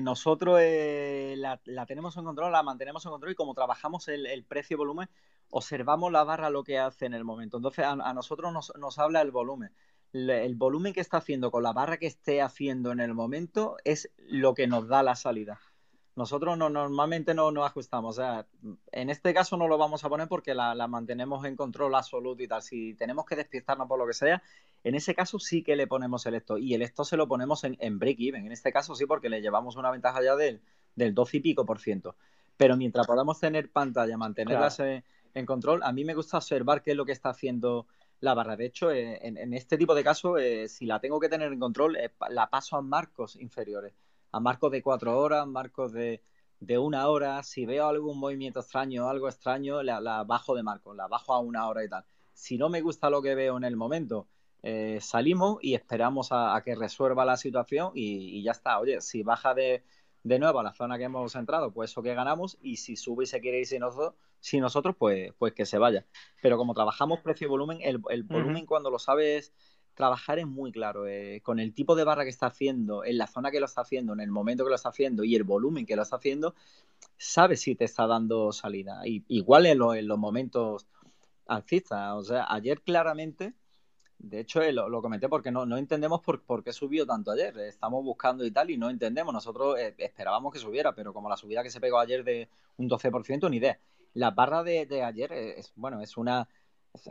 nosotros 0.01 0.59
la, 0.59 1.85
tenemos 1.87 2.15
en 2.17 2.25
control, 2.25 2.51
la 2.51 2.63
mantenemos 2.63 3.03
en 3.05 3.11
control 3.11 3.31
y 3.31 3.35
como 3.35 3.55
trabajamos 3.55 4.07
el, 4.09 4.43
precio-volumen, 4.43 5.09
observamos 5.49 6.11
la 6.11 6.23
barra 6.25 6.49
lo 6.49 6.63
que 6.63 6.77
hace 6.77 7.05
en 7.05 7.13
el 7.13 7.23
momento. 7.23 7.57
Entonces, 7.57 7.85
a, 7.85 8.13
nosotros 8.13 8.51
nos, 8.51 8.73
nos, 8.77 8.99
habla 8.99 9.21
el 9.21 9.31
volumen. 9.31 9.73
el 10.11 10.53
volumen 10.55 10.93
que 10.93 11.01
está 11.01 11.17
haciendo 11.17 11.49
con 11.49 11.63
la 11.63 11.73
barra 11.73 11.97
que 11.97 12.07
esté 12.07 12.41
haciendo 12.41 12.91
en 12.91 12.99
el 12.99 13.13
momento 13.15 13.77
es 13.83 14.11
lo 14.17 14.53
que 14.53 14.67
nos 14.67 14.87
da 14.87 15.01
la 15.01 15.15
salida. 15.15 15.59
Nosotros 16.15 16.57
no, 16.57 16.69
normalmente 16.69 17.33
no 17.33 17.51
nos 17.51 17.65
ajustamos. 17.65 18.17
O 18.17 18.21
sea, 18.21 18.45
en 18.91 19.09
este 19.09 19.33
caso 19.33 19.57
no 19.57 19.67
lo 19.67 19.79
vamos 19.79 20.03
a 20.03 20.09
poner 20.09 20.27
porque 20.27 20.53
la, 20.53 20.75
mantenemos 20.87 21.43
en 21.45 21.55
control 21.55 21.95
absoluto 21.95 22.43
y 22.43 22.47
tal. 22.47 22.61
Si 22.61 22.93
tenemos 22.93 23.25
que 23.25 23.35
despistarnos 23.35 23.87
por 23.87 23.97
lo 23.97 24.05
que 24.05 24.13
sea, 24.13 24.43
en 24.83 24.93
ese 24.93 25.15
caso 25.15 25.39
sí 25.39 25.63
que 25.63 25.75
le 25.75 25.87
ponemos 25.87 26.25
el 26.27 26.35
esto. 26.35 26.57
Y 26.59 26.75
el 26.75 26.83
esto 26.83 27.03
se 27.03 27.17
lo 27.17 27.27
ponemos 27.27 27.63
en, 27.63 27.99
break-even. 27.99 28.45
En 28.45 28.51
este 28.51 28.71
caso 28.71 28.93
sí, 28.93 29.07
porque 29.07 29.29
le 29.29 29.41
llevamos 29.41 29.75
una 29.75 29.89
ventaja 29.89 30.21
ya 30.23 30.35
del, 30.35 30.61
del 30.95 31.15
12 31.15 31.37
y 31.37 31.39
pico 31.39 31.65
por 31.65 31.79
ciento. 31.79 32.15
Pero 32.57 32.77
mientras 32.77 33.07
podamos 33.07 33.39
tener 33.39 33.71
pantalla, 33.71 34.15
mantenerlas 34.15 34.79
en, 34.79 35.45
control, 35.47 35.81
a 35.81 35.91
mí 35.91 36.05
me 36.05 36.13
gusta 36.13 36.37
observar 36.37 36.83
qué 36.83 36.91
es 36.91 36.97
lo 36.97 37.05
que 37.05 37.11
está 37.11 37.29
haciendo 37.29 37.87
la 38.19 38.35
barra. 38.35 38.55
De 38.55 38.67
hecho, 38.67 38.91
eh, 38.91 39.17
en, 39.23 39.53
este 39.55 39.79
tipo 39.79 39.95
de 39.95 40.03
casos, 40.03 40.39
eh, 40.39 40.67
si 40.67 40.85
la 40.85 40.99
tengo 40.99 41.19
que 41.19 41.27
tener 41.27 41.51
en 41.51 41.59
control, 41.59 41.97
la 42.29 42.49
paso 42.51 42.77
a 42.77 42.83
marcos 42.83 43.35
inferiores, 43.35 43.93
a 44.33 44.39
marcos 44.39 44.71
de 44.71 44.81
cuatro 44.81 45.17
horas, 45.17 45.47
marcos 45.47 45.93
de, 45.93 46.21
una 46.79 47.07
hora. 47.07 47.43
Si 47.43 47.65
veo 47.65 47.87
algún 47.87 48.19
movimiento 48.19 48.59
extraño 48.59 49.05
o 49.05 49.09
algo 49.09 49.29
extraño, 49.29 49.83
la, 49.83 50.23
bajo 50.23 50.55
de 50.55 50.63
marcos, 50.63 50.95
la 50.95 51.07
bajo 51.07 51.33
a 51.33 51.39
una 51.39 51.67
hora 51.67 51.83
y 51.83 51.89
tal. 51.89 52.03
Si 52.33 52.57
no 52.57 52.67
me 52.67 52.81
gusta 52.81 53.09
lo 53.09 53.21
que 53.21 53.35
veo 53.35 53.57
en 53.57 53.63
el 53.63 53.75
momento, 53.75 54.27
eh, 54.63 54.97
salimos 55.01 55.59
y 55.61 55.75
esperamos 55.75 56.29
a, 56.31 56.59
que 56.65 56.73
resuelva 56.73 57.25
la 57.25 57.37
situación 57.37 57.91
y, 57.93 58.41
ya 58.43 58.51
está. 58.51 58.79
Oye, 58.79 59.01
si 59.01 59.21
baja 59.21 59.53
de, 59.53 59.83
de 60.23 60.39
nuevo 60.39 60.59
a 60.59 60.63
la 60.63 60.73
zona 60.73 60.97
que 60.97 61.03
hemos 61.03 61.35
entrado, 61.35 61.71
pues 61.71 61.91
eso 61.91 62.01
que 62.01 62.15
ganamos, 62.15 62.57
y 62.61 62.77
si 62.77 62.95
sube 62.95 63.25
y 63.25 63.27
se 63.27 63.39
quiere 63.39 63.59
ir 63.59 63.67
sin 63.67 63.81
nosotros, 63.81 64.15
si 64.39 64.59
nosotros 64.59 64.95
pues, 64.97 65.31
pues 65.37 65.53
que 65.53 65.67
se 65.67 65.77
vaya. 65.77 66.07
Pero 66.41 66.57
como 66.57 66.73
trabajamos 66.73 67.19
precio-volumen, 67.19 67.79
el, 67.83 68.01
el, 68.09 68.23
volumen 68.23 68.65
cuando 68.65 68.89
lo 68.89 68.97
sabes 68.97 69.53
trabajar 69.93 70.39
es 70.39 70.47
muy 70.47 70.71
claro. 70.71 71.07
Eh, 71.07 71.41
con 71.43 71.59
el 71.59 71.73
tipo 71.73 71.95
de 71.95 72.03
barra 72.03 72.23
que 72.23 72.29
está 72.29 72.47
haciendo, 72.47 73.03
en 73.03 73.17
la 73.17 73.27
zona 73.27 73.51
que 73.51 73.59
lo 73.59 73.65
está 73.65 73.81
haciendo, 73.81 74.13
en 74.13 74.19
el 74.19 74.31
momento 74.31 74.63
que 74.63 74.69
lo 74.69 74.75
está 74.75 74.89
haciendo 74.89 75.23
y 75.23 75.35
el 75.35 75.43
volumen 75.43 75.85
que 75.85 75.95
lo 75.95 76.03
está 76.03 76.17
haciendo, 76.17 76.55
sabes 77.17 77.61
si 77.61 77.75
te 77.75 77.85
está 77.85 78.07
dando 78.07 78.51
salida. 78.51 79.01
Igual 79.05 79.65
en, 79.65 79.79
los 79.79 80.17
momentos 80.17 80.87
alcistas. 81.47 82.13
O 82.15 82.23
sea, 82.23 82.45
ayer 82.49 82.81
claramente 82.81 83.53
de 84.19 84.39
hecho, 84.39 84.61
eh, 84.61 84.71
lo, 84.71 85.01
comenté 85.01 85.27
porque 85.27 85.51
no, 85.51 85.77
entendemos 85.77 86.21
por, 86.21 86.43
por, 86.43 86.63
qué 86.63 86.71
subió 86.71 87.05
tanto 87.05 87.31
ayer. 87.31 87.57
Estamos 87.59 88.05
buscando 88.05 88.45
y 88.45 88.51
tal 88.51 88.69
y 88.69 88.77
no 88.77 88.89
entendemos. 88.89 89.33
Nosotros 89.33 89.77
eh, 89.77 89.95
esperábamos 89.97 90.53
que 90.53 90.59
subiera, 90.59 90.95
pero 90.95 91.13
como 91.13 91.27
la 91.27 91.35
subida 91.35 91.61
que 91.61 91.69
se 91.69 91.81
pegó 91.81 91.99
ayer 91.99 92.23
de 92.23 92.47
un 92.77 92.89
12%, 92.89 93.49
ni 93.49 93.57
idea. 93.57 93.77
La 94.13 94.31
barra 94.31 94.63
de 94.63 95.03
ayer 95.03 95.33
es, 95.33 95.73
bueno, 95.75 95.99
es 95.99 96.15
una, 96.15 96.47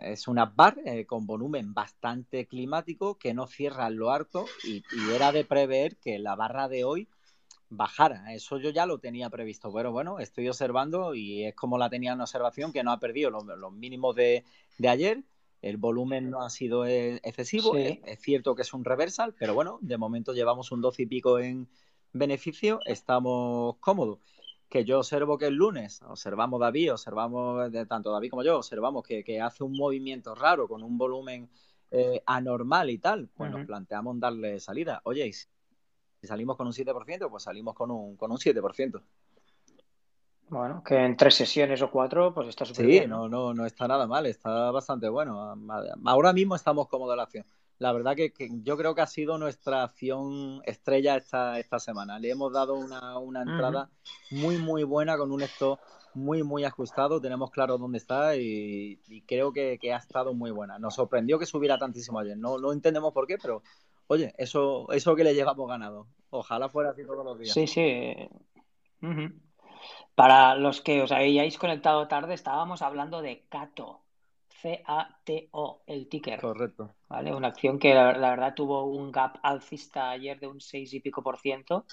es 0.02 0.28
una 0.28 0.46
bar 0.46 0.78
eh, 0.84 1.06
con 1.06 1.26
volumen 1.26 1.74
bastante 1.74 2.46
climático 2.46 3.16
que 3.18 3.34
no 3.34 3.46
cierra 3.46 3.88
en 3.88 3.96
lo 3.96 4.10
harto 4.10 4.46
y, 4.64 4.76
y, 4.76 5.14
era 5.14 5.32
de 5.32 5.44
prever 5.44 5.96
que 5.96 6.18
la 6.18 6.34
barra 6.36 6.68
de 6.68 6.84
hoy 6.84 7.08
bajara. 7.68 8.32
Eso 8.34 8.58
yo 8.58 8.70
ya 8.70 8.86
lo 8.86 8.98
tenía 8.98 9.30
previsto, 9.30 9.72
pero 9.72 9.92
bueno, 9.92 10.18
estoy 10.18 10.48
observando 10.48 11.14
y 11.14 11.44
es 11.44 11.54
como 11.54 11.78
la 11.78 11.90
tenía 11.90 12.12
en 12.12 12.20
observación 12.20 12.72
que 12.72 12.84
no 12.84 12.92
ha 12.92 13.00
perdido 13.00 13.30
los, 13.30 13.44
los 13.44 13.72
mínimos 13.72 14.14
de, 14.14 14.44
de 14.78 14.88
ayer 14.88 15.24
el 15.62 15.76
volumen 15.76 16.28
no 16.28 16.42
ha 16.42 16.50
sido 16.50 16.84
eh, 16.86 17.20
excesivo, 17.22 17.76
es, 17.76 18.00
cierto 18.20 18.54
que 18.56 18.62
es 18.62 18.74
un 18.74 18.84
reversal, 18.84 19.32
pero 19.38 19.54
bueno, 19.54 19.78
de 19.80 19.96
momento 19.96 20.34
llevamos 20.34 20.72
un 20.72 20.80
12 20.80 21.02
y 21.04 21.06
pico 21.06 21.38
en 21.38 21.68
beneficio, 22.12 22.80
estamos 22.84 23.76
cómodos. 23.78 24.18
Que 24.72 24.86
yo 24.86 25.00
observo 25.00 25.36
que 25.36 25.48
el 25.48 25.54
lunes, 25.54 26.00
observamos 26.00 26.58
David, 26.58 26.94
observamos, 26.94 27.70
de, 27.70 27.84
tanto 27.84 28.10
David 28.10 28.30
como 28.30 28.42
yo, 28.42 28.56
observamos 28.56 29.04
que, 29.04 29.38
hace 29.38 29.64
un 29.64 29.76
movimiento 29.76 30.34
raro 30.34 30.66
con 30.66 30.82
un 30.82 30.96
volumen 30.96 31.50
eh, 31.90 32.22
anormal 32.24 32.88
y 32.88 32.96
tal, 32.96 33.28
pues 33.36 33.50
nos 33.50 33.66
planteamos 33.66 34.18
darle 34.18 34.58
salida. 34.60 35.02
Oye, 35.04 35.30
si 35.30 35.46
salimos 36.26 36.56
con 36.56 36.66
un 36.66 36.72
7%, 36.72 37.28
pues 37.28 37.42
salimos 37.42 37.74
con 37.74 37.90
un, 37.90 38.16
con 38.16 38.32
un 38.32 38.38
7%. 38.38 39.02
Bueno, 40.48 40.82
que 40.82 40.96
en 40.96 41.18
tres 41.18 41.34
sesiones 41.34 41.82
o 41.82 41.90
cuatro, 41.90 42.32
pues 42.32 42.48
está 42.48 42.64
súper 42.64 42.86
bien. 42.86 43.02
Sí, 43.02 43.08
no, 43.10 43.28
no, 43.28 43.52
no 43.52 43.66
está 43.66 43.86
nada 43.86 44.06
mal, 44.06 44.24
está 44.24 44.70
bastante 44.70 45.10
bueno. 45.10 45.54
Ahora 46.06 46.32
mismo 46.32 46.56
estamos 46.56 46.88
cómodos 46.88 47.14
la 47.14 47.24
acción. 47.24 47.44
La 47.82 47.92
verdad 47.92 48.14
que, 48.14 48.32
yo 48.62 48.76
creo 48.76 48.94
que 48.94 49.00
ha 49.00 49.08
sido 49.08 49.38
nuestra 49.38 49.82
acción 49.82 50.62
estrella 50.64 51.16
esta, 51.16 51.58
esta 51.58 51.80
semana. 51.80 52.20
Le 52.20 52.30
hemos 52.30 52.52
dado 52.52 52.74
una, 52.74 53.18
una 53.18 53.42
entrada 53.42 53.90
muy, 54.30 54.56
muy 54.56 54.84
buena 54.84 55.18
con 55.18 55.32
un 55.32 55.42
esto 55.42 55.80
muy, 56.14 56.44
muy 56.44 56.62
ajustado. 56.62 57.20
Tenemos 57.20 57.50
claro 57.50 57.78
dónde 57.78 57.98
está 57.98 58.36
y, 58.36 59.00
creo 59.26 59.52
que, 59.52 59.80
ha 59.92 59.96
estado 59.96 60.32
muy 60.32 60.52
buena. 60.52 60.78
Nos 60.78 60.94
sorprendió 60.94 61.40
que 61.40 61.46
subiera 61.46 61.76
tantísimo 61.76 62.20
ayer. 62.20 62.38
No, 62.38 62.56
no 62.56 62.72
entendemos 62.72 63.12
por 63.12 63.26
qué, 63.26 63.36
pero 63.36 63.64
oye, 64.06 64.32
eso, 64.38 64.86
eso 64.92 65.16
que 65.16 65.24
le 65.24 65.34
llevamos 65.34 65.68
ganado. 65.68 66.06
Ojalá 66.30 66.68
fuera 66.68 66.90
así 66.90 67.04
todos 67.04 67.24
los 67.24 67.36
días. 67.36 67.52
Sí, 67.52 67.66
sí. 67.66 68.14
Para 70.14 70.54
los 70.54 70.80
que 70.82 71.02
os 71.02 71.10
hayáis 71.10 71.58
conectado 71.58 72.06
tarde, 72.06 72.34
estábamos 72.34 72.80
hablando 72.80 73.22
de 73.22 73.44
Cato. 73.48 74.02
C-A-T-O, 74.62 75.82
el 75.86 76.08
ticker. 76.08 76.40
Correcto. 76.40 76.94
¿Vale? 77.08 77.34
Una 77.34 77.48
acción 77.48 77.78
que 77.78 77.92
la, 77.94 78.12
verdad 78.12 78.54
tuvo 78.54 78.84
un 78.84 79.10
gap 79.10 79.38
alcista 79.42 80.10
ayer 80.10 80.38
de 80.38 80.46
un 80.46 80.60
6 80.60 80.94
y 80.94 81.00
pico 81.00 81.22
por 81.22 81.38
ciento. 81.38 81.84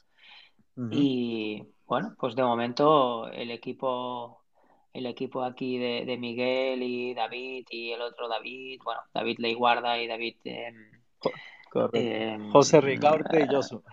Y 0.91 1.61
bueno, 1.85 2.15
pues 2.17 2.35
de 2.35 2.43
momento 2.43 3.29
el 3.31 3.51
equipo, 3.51 4.43
el 4.93 5.07
equipo 5.07 5.43
aquí 5.43 5.77
de, 5.77 6.17
Miguel 6.17 6.81
y 6.83 7.13
David 7.13 7.67
y 7.69 7.91
el 7.91 8.01
otro 8.01 8.29
David, 8.29 8.79
bueno, 8.85 9.01
David 9.13 9.39
Leiguarda 9.39 9.99
y 9.99 10.07
David. 10.07 10.37
Em, 10.45 10.91
José 12.49 12.79
Ricaurte 12.79 13.43
y 13.43 13.47
Josu. 13.53 13.83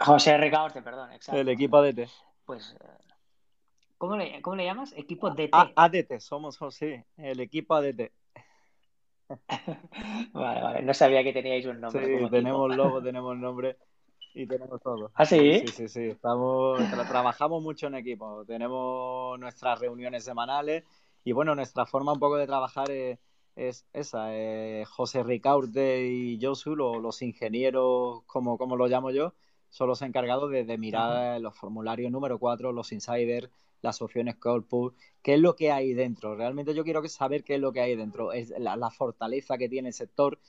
José 0.00 0.38
Ricaurte, 0.38 0.80
perdón, 0.80 1.12
exacto. 1.12 1.38
El 1.38 1.50
equipo 1.50 1.76
ADT. 1.76 2.08
Pues 2.46 2.74
¿Cómo 4.04 4.16
le, 4.16 4.42
cómo 4.42 4.56
le 4.56 4.66
llamas? 4.66 4.92
Equipo 4.98 5.30
DT. 5.30 5.48
ADT, 5.74 6.20
somos, 6.20 6.58
sí, 6.70 7.02
el 7.16 7.40
equipo 7.40 7.74
ADT. 7.74 8.12
vale, 10.34 10.62
vale, 10.62 10.82
no 10.82 10.92
sabía 10.92 11.24
que 11.24 11.32
teníais 11.32 11.64
un 11.64 11.80
nombre. 11.80 12.18
Sí, 12.18 12.30
tenemos 12.30 12.68
logo, 12.76 13.02
tenemos 13.02 13.34
nombre 13.38 13.78
y 14.34 14.46
tenemos 14.46 14.82
todo. 14.82 15.10
¿Ah, 15.14 15.24
sí? 15.24 15.60
Sí, 15.60 15.68
sí, 15.68 15.88
sí. 15.88 16.02
Estamos, 16.08 16.82
trabajamos 17.08 17.62
mucho 17.62 17.86
en 17.86 17.94
equipo. 17.94 18.44
Tenemos 18.44 19.38
nuestras 19.40 19.80
reuniones 19.80 20.22
semanales 20.22 20.84
y 21.24 21.32
bueno, 21.32 21.54
nuestra 21.54 21.86
forma 21.86 22.12
un 22.12 22.20
poco 22.20 22.36
de 22.36 22.46
trabajar 22.46 22.90
es, 22.90 23.86
esa. 23.94 24.34
Eh, 24.34 24.84
José 24.86 25.22
Ricaurte 25.22 26.06
y 26.06 26.38
Josu, 26.42 26.76
los 26.76 27.22
ingenieros, 27.22 28.22
como, 28.26 28.58
como 28.58 28.76
lo 28.76 28.86
llamo 28.86 29.10
yo, 29.10 29.32
son 29.70 29.88
los 29.88 30.02
encargados 30.02 30.50
de, 30.50 30.64
de 30.64 30.76
mirar 30.76 31.40
los 31.40 31.56
formularios 31.56 32.12
número 32.12 32.38
4, 32.38 32.70
los 32.70 32.92
insiders, 32.92 33.48
las 33.84 34.02
opciones 34.02 34.36
corpus, 34.36 34.94
qué 35.22 35.34
es 35.34 35.40
lo 35.40 35.54
que 35.54 35.70
hay 35.70 35.92
dentro. 35.92 36.34
Realmente 36.34 36.74
yo 36.74 36.82
quiero 36.84 37.06
saber 37.06 37.44
qué 37.44 37.56
es 37.56 37.60
lo 37.60 37.72
que 37.72 37.80
hay 37.80 37.94
dentro, 37.94 38.32
es 38.32 38.52
la, 38.58 38.90
fortaleza 38.90 39.58
que 39.58 39.68
tiene 39.68 39.88
el 39.88 39.94
sector 39.94 40.40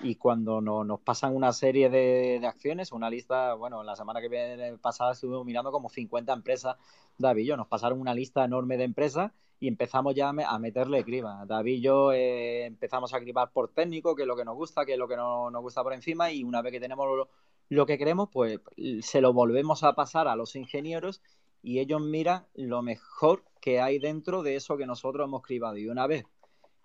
y 0.00 0.16
cuando 0.16 0.60
nos 0.60 1.00
pasan 1.00 1.34
una 1.36 1.52
serie 1.52 1.90
de, 1.90 2.40
acciones, 2.46 2.92
una 2.92 3.10
lista, 3.10 3.54
bueno, 3.54 3.82
la 3.82 3.96
semana 3.96 4.20
que 4.20 4.28
viene 4.28 4.78
pasada 4.78 5.12
estuvimos 5.12 5.44
mirando 5.44 5.70
como 5.72 5.88
50 5.88 6.32
empresas, 6.32 6.76
David 7.18 7.42
y 7.42 7.46
yo, 7.46 7.56
nos 7.56 7.68
pasaron 7.68 8.00
una 8.00 8.14
lista 8.14 8.44
enorme 8.44 8.76
de 8.76 8.84
empresas 8.84 9.32
y 9.60 9.68
empezamos 9.68 10.14
ya 10.14 10.28
a 10.28 10.58
meterle 10.58 11.04
criba. 11.04 11.44
David 11.46 11.74
y 11.74 11.80
yo 11.80 12.12
eh, 12.12 12.66
empezamos 12.66 13.12
a 13.14 13.20
cribar 13.20 13.50
por 13.52 13.72
técnico, 13.72 14.14
que 14.14 14.22
es 14.22 14.28
lo 14.28 14.36
que 14.36 14.44
nos 14.44 14.56
gusta, 14.56 14.84
que 14.84 14.92
es 14.92 14.98
lo 14.98 15.08
que 15.08 15.16
no 15.16 15.50
nos 15.50 15.62
gusta 15.62 15.82
por 15.82 15.94
encima 15.94 16.30
y 16.30 16.44
una 16.44 16.62
vez 16.62 16.72
que 16.72 16.80
tenemos 16.80 17.28
lo 17.68 17.86
que 17.86 17.98
queremos, 17.98 18.28
pues 18.30 18.60
se 19.00 19.20
lo 19.20 19.32
volvemos 19.32 19.82
a 19.84 19.94
pasar 19.94 20.28
a 20.28 20.36
los 20.36 20.54
ingenieros 20.54 21.22
y 21.64 21.78
ellos 21.78 22.02
miran 22.02 22.44
lo 22.54 22.82
mejor 22.82 23.42
que 23.60 23.80
hay 23.80 23.98
dentro 23.98 24.42
de 24.42 24.54
eso 24.54 24.76
que 24.76 24.84
nosotros 24.84 25.26
hemos 25.26 25.40
cribado. 25.40 25.78
Y 25.78 25.88
una 25.88 26.06
vez 26.06 26.26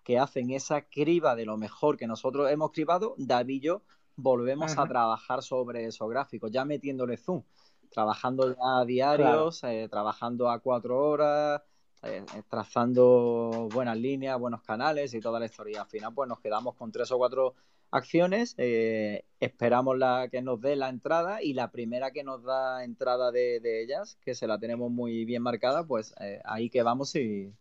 que 0.05 0.17
hacen 0.17 0.51
esa 0.51 0.83
criba 0.83 1.35
de 1.35 1.45
lo 1.45 1.57
mejor 1.57 1.97
que 1.97 2.07
nosotros 2.07 2.49
hemos 2.49 2.71
cribado, 2.71 3.13
David 3.17 3.55
y 3.55 3.59
yo 3.59 3.81
volvemos 4.15 4.77
a 4.77 4.87
trabajar 4.87 5.43
sobre 5.43 5.85
esos 5.85 6.09
gráficos, 6.09 6.49
ya 6.49 6.63
metiéndole 6.63 7.17
zoom, 7.17 7.43
trabajando 7.89 8.55
a 8.63 8.85
diarios, 8.85 9.63
eh, 9.65 9.87
trabajando 9.91 10.49
a 10.49 10.59
cuatro 10.59 10.97
horas, 10.97 11.61
eh, 12.03 12.23
trazando 12.49 13.67
buenas 13.73 13.97
líneas, 13.97 14.39
buenos 14.39 14.61
canales 14.61 15.13
y 15.13 15.19
toda 15.19 15.41
la 15.41 15.45
historia. 15.45 15.81
Al 15.81 15.87
final, 15.87 16.13
pues 16.13 16.29
nos 16.29 16.39
quedamos 16.39 16.75
con 16.75 16.89
tres 16.89 17.11
o 17.11 17.17
cuatro 17.17 17.53
acciones, 17.91 18.55
eh, 18.57 19.25
esperamos 19.39 19.97
la 19.97 20.27
que 20.29 20.41
nos 20.41 20.61
dé 20.61 20.75
la 20.75 20.89
entrada 20.89 21.41
y 21.41 21.53
la 21.53 21.71
primera 21.71 22.11
que 22.11 22.23
nos 22.23 22.43
da 22.43 22.83
entrada 22.83 23.31
de, 23.31 23.83
ellas, 23.83 24.17
que 24.23 24.35
se 24.35 24.47
la 24.47 24.59
tenemos 24.59 24.91
muy 24.91 25.25
bien 25.25 25.41
marcada, 25.41 25.85
pues 25.85 26.13
eh, 26.19 26.41
ahí 26.45 26.69
que 26.69 26.83
vamos 26.83 27.15
y, 27.15 27.55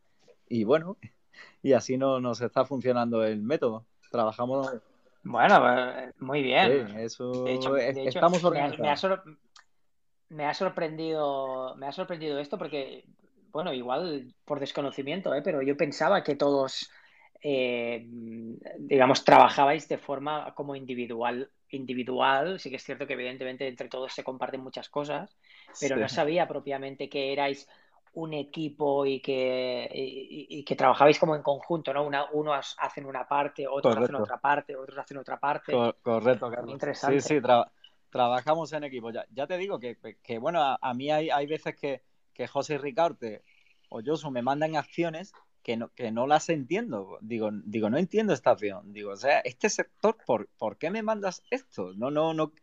bueno, 0.65 0.97
y 1.63 1.73
así 1.73 1.97
no, 1.97 2.21
nos 2.21 2.41
está 2.41 2.65
funcionando 2.65 3.25
el 3.25 3.43
método. 3.43 3.85
Trabajamos. 4.11 4.73
Bueno, 5.23 5.61
pues, 5.61 6.21
muy 6.21 6.43
bien. 6.43 6.97
eso 6.99 7.47
estamos 7.47 8.43
organizados. 8.45 9.21
Me, 10.31 10.47
ha 10.47 10.55
sorprendido, 10.55 11.75
me 11.77 11.87
ha 11.87 11.93
sorprendido 11.93 12.39
esto 12.39 12.59
porque, 12.59 13.05
bueno, 13.51 13.73
igual 13.73 14.35
por 14.45 14.61
desconocimiento, 14.61 15.35
¿eh? 15.35 15.43
pero 15.43 15.63
yo 15.63 15.77
pensaba 15.77 16.23
que 16.23 16.37
todos 16.37 16.91
eh, 17.41 18.05
digamos, 18.79 19.25
trabajabais 19.25 19.89
de 19.89 19.99
forma 19.99 20.55
como 20.55 20.75
individual. 20.75 21.51
Individual, 21.71 22.59
sí 22.59 22.71
que 22.71 22.77
es 22.77 22.85
cierto 22.85 23.07
que 23.07 23.13
evidentemente 23.13 23.69
entre 23.69 23.89
todos 23.89 24.13
se 24.13 24.25
comparten 24.25 24.63
muchas 24.63 24.89
cosas, 24.89 25.37
pero 25.81 25.97
no 25.97 26.09
sabía 26.09 26.49
propiamente 26.49 27.09
que 27.09 27.33
erais 27.33 27.69
un 28.15 28.33
equipo 28.33 29.05
y 29.05 29.21
que, 29.21 29.89
y, 29.93 30.65
que 30.65 30.75
trabajabais 30.75 31.19
como 31.19 31.37
en 31.37 31.43
conjunto, 31.43 31.93
¿no? 31.93 32.05
Una, 32.05 32.25
unos 32.33 32.75
hacen 32.79 33.05
una 33.05 33.29
parte, 33.29 33.69
otros 33.69 33.97
hacen 33.97 34.15
otra 34.15 34.39
parte, 34.39 34.75
otros 34.75 34.99
hacen 34.99 35.19
otra 35.19 35.39
parte. 35.39 35.73
correcto, 36.03 36.51
Carlos. 36.51 36.73
Interesante. 36.73 37.21
Sí, 37.21 37.37
sí, 37.37 37.41
trabajamos 38.11 38.73
en 38.73 38.85
equipo. 38.85 39.11
Ya, 39.11 39.27
ya 39.31 39.47
te 39.47 39.59
digo 39.59 39.79
que, 39.79 39.99
que 40.23 40.39
bueno, 40.39 40.79
a, 40.81 40.95
mí 40.95 41.11
hay, 41.11 41.31
hay 41.31 41.47
veces 41.47 41.77
que, 41.77 42.03
que 42.33 42.49
José 42.49 42.79
Ricarte 42.79 43.45
o 43.91 44.01
Josu 44.05 44.31
me 44.31 44.43
mandan 44.43 44.77
acciones 44.77 45.33
que, 45.69 45.77
no, 45.77 45.93
que 45.95 46.11
no 46.11 46.27
las 46.27 46.49
entiendo. 46.49 47.19
Digo, 47.21 47.51
digo, 47.53 47.91
no 47.91 47.99
entiendo 47.99 48.33
esta 48.33 48.53
acción. 48.53 48.91
Digo, 48.95 49.11
o 49.11 49.17
sea, 49.17 49.41
este 49.41 49.69
sector, 49.69 50.17
¿por, 50.25 50.49
¿por 50.57 50.79
qué 50.79 50.91
me 50.91 51.03
mandas 51.03 51.43
esto? 51.51 51.93
No, 51.95 52.11
no, 52.11 52.33
no, 52.33 52.55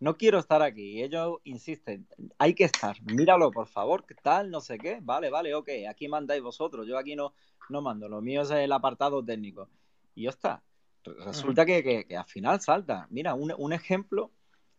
no 0.00 0.16
quiero 0.16 0.38
estar 0.38 0.62
aquí. 0.62 1.02
ellos 1.02 1.40
insisten, 1.44 2.08
hay 2.38 2.54
que 2.54 2.64
estar. 2.64 2.96
Míralo, 3.02 3.50
por 3.50 3.66
favor, 3.66 4.06
¿qué 4.06 4.14
tal? 4.14 4.50
No 4.50 4.62
sé 4.62 4.78
qué. 4.78 5.00
Vale, 5.02 5.28
vale, 5.28 5.54
ok. 5.54 5.68
Aquí 5.90 6.08
mandáis 6.08 6.42
vosotros. 6.42 6.86
Yo 6.86 6.96
aquí 6.96 7.14
no, 7.14 7.34
no 7.68 7.82
mando. 7.82 8.08
Lo 8.08 8.22
mío 8.22 8.40
es 8.40 8.50
el 8.50 8.72
apartado 8.72 9.22
técnico. 9.22 9.68
Y 10.14 10.22
ya 10.22 10.30
está. 10.30 10.62
Resulta 11.04 11.66
que, 11.66 12.06
que, 12.08 12.16
al 12.16 12.24
final 12.24 12.62
salta. 12.62 13.06
Mira, 13.10 13.34
un, 13.34 13.52
un 13.58 13.74
ejemplo. 13.74 14.30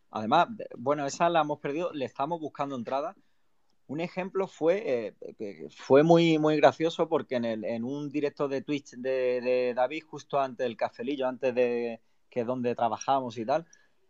Además, 0.09 0.47
bueno, 0.75 1.05
esa 1.05 1.29
la 1.29 1.41
hemos 1.41 1.59
perdido. 1.59 1.93
Le 1.93 2.05
estamos 2.05 2.39
buscando 2.39 2.75
entrada 2.75 3.15
un 3.87 3.99
ejemplo 3.99 4.47
fue, 4.47 5.15
eh, 5.39 5.67
fue 5.69 6.03
muy, 6.03 6.39
muy 6.39 6.57
gracioso 6.57 7.07
porque 7.07 7.35
en, 7.35 7.45
el, 7.45 7.65
en 7.65 7.83
un 7.83 8.11
directo 8.11 8.47
de 8.47 8.61
Twitch 8.61 8.95
de, 8.95 9.73
David, 9.75 10.03
justo 10.07 10.39
antes 10.39 10.65
del 10.65 10.77
cafelillo, 10.77 11.27
antes 11.27 11.53
de 11.53 12.01
que 12.29 12.43
donde 12.43 12.75
trabajamos 12.75 13.37
y 13.37 13.45
tal, 13.45 13.65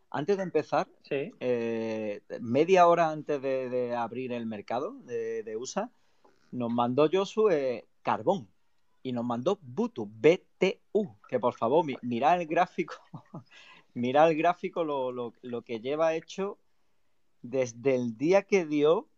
antes 0.10 0.38
de 0.38 0.44
empezar, 0.44 0.88
eh, 1.10 2.22
media 2.40 2.88
hora 2.88 3.10
antes 3.12 3.42
de, 3.42 3.94
abrir 3.96 4.32
el 4.32 4.46
mercado 4.46 4.94
de, 5.04 5.58
USA, 5.58 5.92
nos 6.52 6.72
mandó 6.72 7.10
Josu 7.12 7.50
eh, 7.50 7.86
carbón 8.02 8.48
y 9.04 9.12
nos 9.12 9.26
mandó 9.26 9.60
Butu, 9.62 10.06
BTU, 10.06 11.18
que 11.28 11.40
por 11.40 11.54
favor, 11.54 11.86
mira 12.02 12.36
el 12.40 12.48
gráfico, 12.48 12.96
mira 13.94 14.26
el 14.28 14.38
gráfico, 14.38 14.86
lo, 14.86 15.12
lo, 15.12 15.34
lo 15.42 15.64
que 15.64 15.82
lleva 15.82 16.16
hecho 16.16 16.58
desde 17.42 17.96
el 17.96 18.18
día 18.18 18.44
que 18.44 18.66
dio 18.66 19.10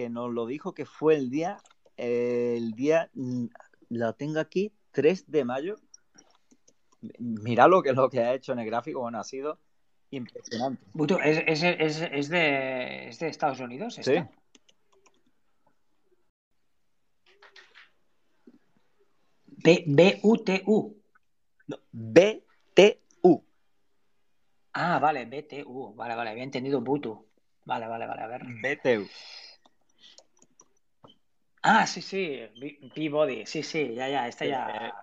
que 0.00 0.08
nos 0.08 0.32
lo 0.32 0.46
dijo 0.46 0.72
que 0.72 0.86
fue 0.86 1.14
el 1.14 1.28
día, 1.28 1.58
el 1.98 2.72
día, 2.72 3.10
mm, 3.12 3.46
lo 3.90 4.14
tengo 4.14 4.40
aquí, 4.40 4.72
3 4.92 5.30
de 5.30 5.44
mayo. 5.44 5.76
Mira 7.18 7.68
lo 7.68 7.82
que, 7.82 7.92
lo 7.92 8.08
que 8.08 8.20
ha 8.20 8.32
hecho 8.32 8.54
en 8.54 8.60
el 8.60 8.66
gráfico, 8.66 9.00
bueno, 9.00 9.20
ha 9.20 9.24
sido 9.24 9.58
impresionante. 10.10 10.82
¿es, 11.22 11.62
es, 11.62 12.28
de, 12.30 13.08
Estados 13.08 13.60
Unidos? 13.60 13.98
Sí. 14.00 14.14
B-U-T-U. 19.86 20.96
B-T-U. 21.92 23.44
Ah, 24.72 24.98
vale, 24.98 25.26
BTU. 25.26 25.94
Vale, 25.94 26.14
vale, 26.14 26.30
había 26.30 26.44
entendido 26.44 26.80
Butu. 26.80 27.26
Vale, 27.66 27.86
vale, 27.86 28.06
vale, 28.06 28.22
a 28.22 28.26
ver. 28.26 28.42
BTU. 28.46 29.06
Ah, 31.62 31.86
sí, 31.86 32.00
sí, 32.00 32.40
Peabody, 32.94 33.44
sí, 33.46 33.62
sí, 33.62 33.94
ya, 33.94 34.08
ya, 34.08 34.28
esta 34.28 34.46
ya. 34.46 34.94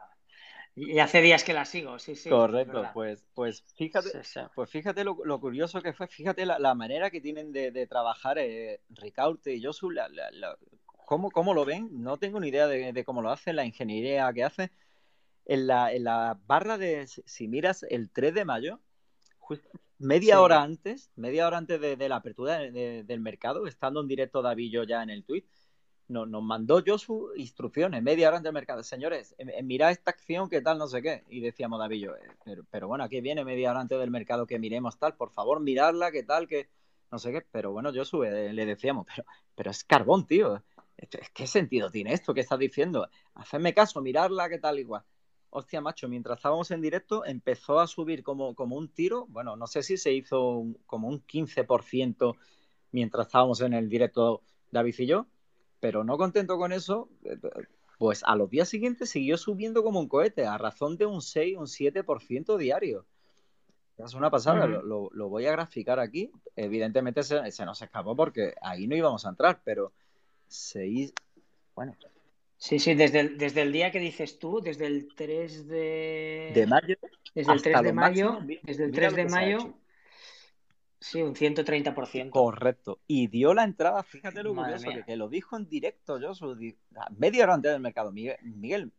Y 0.76 1.00
hace 1.00 1.22
días 1.22 1.44
que 1.44 1.54
la 1.54 1.66
sigo, 1.66 1.98
sí, 1.98 2.16
sí. 2.16 2.30
Correcto, 2.30 2.88
pues, 2.94 3.26
pues 3.34 3.64
fíjate, 3.76 4.10
pues 4.54 4.70
fíjate 4.70 5.04
lo, 5.04 5.40
curioso 5.40 5.82
que 5.82 5.94
fue, 5.94 6.08
fíjate 6.08 6.46
la, 6.46 6.76
manera 6.76 7.10
que 7.10 7.20
tienen 7.20 7.52
de, 7.52 7.88
trabajar 7.88 8.38
eh, 8.38 8.82
Ricaurte 8.90 9.56
y 9.56 9.64
Josu, 9.64 9.90
la, 9.90 10.08
¿cómo, 11.06 11.54
lo 11.54 11.66
ven? 11.66 11.90
No 11.92 12.18
tengo 12.18 12.40
ni 12.40 12.50
idea 12.50 12.68
de, 12.68 13.04
cómo 13.04 13.22
lo 13.22 13.32
hacen, 13.32 13.56
la 13.56 13.66
ingeniería 13.66 14.32
que 14.34 14.44
hace. 14.44 14.72
En 15.46 15.66
la, 15.66 15.94
en 15.94 16.04
la 16.04 16.38
barra 16.46 16.78
de, 16.78 17.08
si 17.08 17.48
miras 17.48 17.84
el 17.84 18.12
3 18.12 18.34
de 18.34 18.46
mayo, 18.46 18.80
media 19.98 20.42
hora 20.42 20.62
antes, 20.62 21.10
media 21.16 21.48
hora 21.48 21.58
antes 21.58 21.80
de, 21.80 22.10
la 22.10 22.18
apertura 22.18 22.60
del 22.60 23.20
mercado, 23.20 23.66
estando 23.66 24.02
en 24.02 24.08
directo 24.08 24.42
David 24.42 24.72
yo 24.72 24.84
ya 24.84 25.02
en 25.02 25.10
el 25.10 25.24
tweet, 25.24 25.46
nos, 26.08 26.28
nos 26.28 26.44
mandó 26.44 26.84
yo 26.84 26.98
sus 26.98 27.38
instrucciones, 27.38 28.02
media 28.02 28.28
hora 28.30 28.38
antes 28.38 28.48
del 28.48 28.54
mercado. 28.54 28.84
Señores, 28.84 29.36
mira 29.64 29.92
esta 29.92 30.12
acción, 30.12 30.50
qué 30.50 30.62
tal, 30.62 30.78
no 30.78 30.88
sé 30.88 31.02
qué. 31.02 31.24
Y 31.30 31.42
decíamos, 31.42 31.80
David, 31.80 32.02
yo, 32.02 32.16
eh, 32.16 32.22
pero, 32.44 32.64
pero, 32.70 32.88
bueno, 32.88 33.04
aquí 33.04 33.22
viene 33.22 33.44
media 33.44 33.72
hora 33.72 33.82
antes 33.82 34.00
del 34.00 34.12
mercado 34.12 34.48
que 34.48 34.60
miremos 34.60 34.98
tal, 34.98 35.16
por 35.16 35.32
favor, 35.32 35.60
mirarla, 35.60 36.12
qué 36.12 36.24
tal, 36.24 36.48
que 36.48 36.70
no 37.12 37.20
sé 37.20 37.32
qué. 37.32 37.46
Pero 37.52 37.72
bueno, 37.72 37.92
yo 37.92 38.06
sube, 38.06 38.54
le 38.54 38.66
decíamos, 38.66 39.06
pero, 39.08 39.28
pero 39.56 39.72
es 39.72 39.84
carbón, 39.84 40.26
tío. 40.26 40.64
¿Qué 41.34 41.46
sentido 41.46 41.92
tiene 41.92 42.14
esto 42.14 42.34
que 42.34 42.42
estás 42.42 42.58
diciendo? 42.58 43.08
Hacedme 43.36 43.74
caso, 43.74 44.02
mirarla, 44.02 44.50
qué 44.50 44.58
tal, 44.58 44.80
igual. 44.80 45.04
Hostia, 45.50 45.80
macho, 45.80 46.10
mientras 46.10 46.40
estábamos 46.40 46.72
en 46.72 46.82
directo 46.82 47.24
empezó 47.26 47.80
a 47.80 47.88
subir 47.88 48.24
como, 48.24 48.56
como 48.56 48.76
un 48.76 48.90
tiro. 48.90 49.26
Bueno, 49.28 49.56
no 49.56 49.68
sé 49.68 49.84
si 49.84 49.98
se 49.98 50.12
hizo 50.12 50.66
como 50.86 51.08
un 51.08 51.26
15% 51.26 52.36
mientras 52.92 53.28
estábamos 53.28 53.62
en 53.62 53.74
el 53.74 53.90
directo 53.90 54.42
David 54.72 54.96
y 54.98 55.06
yo 55.06 55.28
pero 55.80 56.04
no 56.04 56.18
contento 56.18 56.58
con 56.58 56.72
eso, 56.72 57.10
eh, 57.24 57.38
pues 57.98 58.24
a 58.26 58.36
los 58.36 58.50
días 58.50 58.70
siguientes 58.70 59.10
siguió 59.10 59.38
subiendo 59.38 59.84
como 59.84 60.00
un 60.00 60.08
cohete, 60.08 60.46
a 60.46 60.58
razón 60.58 60.98
de 60.98 61.06
un 61.06 61.22
6, 61.22 61.58
un 61.58 61.66
7% 61.66 62.58
diario. 62.58 63.06
Es 63.98 64.14
una 64.14 64.30
pasada, 64.30 64.68
lo, 64.68 65.10
voy 65.30 65.48
a 65.48 65.52
graficar 65.52 66.00
aquí. 66.00 66.32
Evidentemente 66.56 67.24
se, 67.24 67.66
nos 67.66 67.82
escapó 67.82 68.16
porque 68.16 68.54
ahí 68.62 68.86
no 68.88 68.96
íbamos 68.96 69.26
a 69.26 69.30
entrar, 69.30 69.62
pero 69.64 69.92
se 70.48 71.12
Bueno. 71.74 71.96
Sí, 72.58 72.78
sí, 72.78 72.94
desde 72.94 73.22
el, 73.22 73.38
desde 73.38 73.64
el 73.64 73.72
día 73.72 73.92
que 73.92 74.00
dices 74.00 74.38
tú, 74.38 74.62
desde 74.62 74.86
el 74.86 75.14
3 75.16 75.68
de... 75.68 76.52
De 76.54 76.68
mayo. 76.68 76.96
Desde 77.34 77.54
el 77.54 77.62
3 77.62 77.82
de 77.82 77.94
mayo, 77.94 78.40
desde 78.64 78.86
el 78.86 78.92
3 78.92 79.16
de 79.16 79.26
mayo 79.26 79.74
Sí, 81.00 81.22
un 81.22 81.36
130%. 81.36 82.32
Correcto. 82.32 83.00
Y 83.08 83.28
dio 83.28 83.54
la 83.54 83.64
entrada, 83.64 84.02
fíjate 84.04 84.42
lo 84.44 84.56
curioso, 84.56 84.90
que, 85.06 85.16
lo 85.16 85.30
dijo 85.30 85.56
en 85.56 85.70
directo 85.70 86.20
yo, 86.20 86.34
media 87.18 87.44
hora 87.44 87.54
antes 87.54 87.72
del 87.72 87.82
mercado. 87.82 88.12
Miguel, 88.12 88.92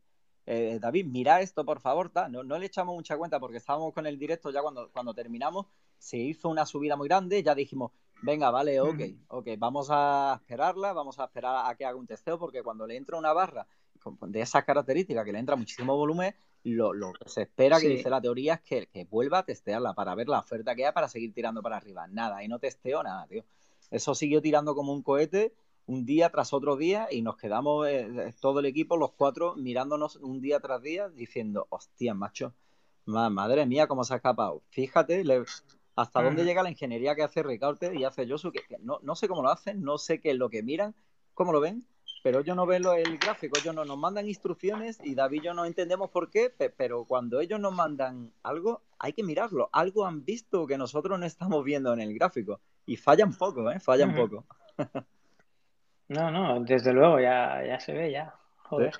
eh, 0.47 0.79
David, 0.81 1.07
mira 1.07 1.41
esto, 1.41 1.65
por 1.65 1.81
favor. 1.81 2.11
No, 2.31 2.45
no 2.45 2.59
le 2.59 2.67
echamos 2.67 2.95
mucha 2.95 3.17
cuenta 3.17 3.41
porque 3.41 3.59
estábamos 3.59 3.93
con 3.93 4.07
el 4.07 4.19
directo 4.19 4.51
ya 4.51 4.63
cuando, 4.63 4.91
cuando 4.91 5.13
terminamos. 5.13 5.67
Se 5.99 6.17
hizo 6.17 6.49
una 6.49 6.65
subida 6.65 6.97
muy 6.97 7.09
grande, 7.09 7.43
ya 7.43 7.55
dijimos, 7.55 7.91
venga, 8.23 8.51
vale, 8.51 8.81
ok, 8.81 9.01
ok, 9.29 9.49
vamos 9.59 9.89
a 9.91 10.39
esperarla, 10.41 10.93
vamos 10.93 11.19
a 11.19 11.25
esperar 11.25 11.71
a 11.71 11.75
que 11.75 11.85
haga 11.85 11.97
un 11.97 12.07
testeo 12.07 12.39
porque 12.39 12.63
cuando 12.63 12.87
le 12.87 12.97
entra 12.97 13.19
una 13.19 13.33
barra 13.33 13.67
de 14.29 14.41
esas 14.41 14.65
características 14.65 15.25
que 15.25 15.33
le 15.33 15.39
entra 15.39 15.57
muchísimo 15.57 15.97
volumen, 15.97 16.35
lo, 16.69 16.93
que 17.13 17.29
se 17.29 17.43
espera, 17.43 17.81
que 17.81 17.89
dice 17.89 18.11
la 18.11 18.21
teoría, 18.21 18.55
es 18.55 18.61
que, 18.63 18.87
que, 18.87 19.05
vuelva 19.05 19.39
a 19.39 19.43
testearla 19.45 19.95
para 19.95 20.15
ver 20.15 20.29
la 20.29 20.41
oferta 20.41 20.75
que 20.75 20.87
hay 20.87 20.93
para 20.93 21.09
seguir 21.09 21.33
tirando 21.33 21.63
para 21.63 21.77
arriba. 21.77 22.07
Nada, 22.07 22.43
y 22.43 22.49
no 22.49 22.59
testeo 22.59 23.03
nada, 23.03 23.27
tío. 23.27 23.45
Eso 23.91 24.15
siguió 24.15 24.43
tirando 24.43 24.75
como 24.75 24.93
un 24.93 25.03
cohete 25.03 25.55
un 25.89 26.05
día 26.05 26.31
tras 26.31 26.53
otro 26.53 26.77
día 26.77 27.09
y 27.11 27.23
nos 27.23 27.37
quedamos 27.37 27.89
eh, 27.89 28.35
todo 28.41 28.61
el 28.61 28.67
equipo, 28.67 28.97
los 28.97 29.13
cuatro, 29.13 29.57
mirándonos 29.57 30.17
un 30.17 30.41
día 30.41 30.61
tras 30.61 30.83
día 30.83 31.09
diciendo, 31.09 31.67
hostia, 31.71 32.13
macho, 32.13 32.55
madre 33.07 33.65
mía, 33.65 33.87
cómo 33.87 34.05
se 34.05 34.13
ha 34.13 34.17
escapado. 34.17 34.63
Fíjate 34.69 35.25
hasta 35.97 36.23
dónde 36.23 36.45
llega 36.45 36.63
la 36.63 36.71
ingeniería 36.71 37.17
que 37.17 37.23
hace 37.25 37.43
Ricardo 37.43 37.93
y 37.93 38.05
hace 38.05 38.29
Josu, 38.29 38.53
que, 38.53 38.61
no, 38.81 39.01
no 39.03 39.17
sé 39.17 39.27
cómo 39.27 39.43
lo 39.43 39.51
hacen, 39.51 39.83
no 39.83 39.99
sé 39.99 40.21
qué 40.21 40.31
es 40.31 40.37
lo 40.37 40.49
que 40.51 40.63
miran, 40.63 40.95
cómo 41.35 41.53
lo 41.53 41.61
ven, 41.61 41.85
pero 42.29 42.41
ellos 42.41 42.57
no 42.57 42.67
ven 42.67 42.83
el 42.85 43.17
gráfico, 43.17 43.57
ellos 43.59 43.75
no 43.75 43.87
nos 43.87 43.97
mandan 43.97 44.29
instrucciones 44.29 45.01
y 45.03 45.15
David 45.15 45.41
y 45.41 45.45
yo 45.47 45.55
no 45.55 45.65
entendemos 45.65 46.11
por 46.11 46.31
qué, 46.31 46.51
pero 46.51 47.07
cuando 47.07 47.41
ellos 47.41 47.59
nos 47.59 47.73
mandan 47.73 48.35
algo, 48.43 48.83
hay 48.99 49.15
que 49.15 49.23
mirarlo. 49.23 49.71
Algo 49.73 50.05
han 50.05 50.27
visto 50.27 50.67
que 50.67 50.77
nosotros 50.77 51.19
no 51.19 51.25
estamos 51.25 51.65
viendo 51.65 51.91
en 51.95 52.03
el 52.03 52.13
gráfico 52.13 52.61
y 52.85 52.99
fallan 52.99 53.33
poco, 53.33 53.71
¿eh? 53.71 53.81
Fallan 53.81 54.15
poco. 54.15 54.45
no, 56.09 56.31
no, 56.31 56.61
desde 56.61 56.93
luego, 56.93 57.19
ya, 57.19 57.65
ya 57.67 57.81
se 57.81 57.95
ve, 57.95 58.13
ya. 58.13 58.35
Joder. 58.59 58.93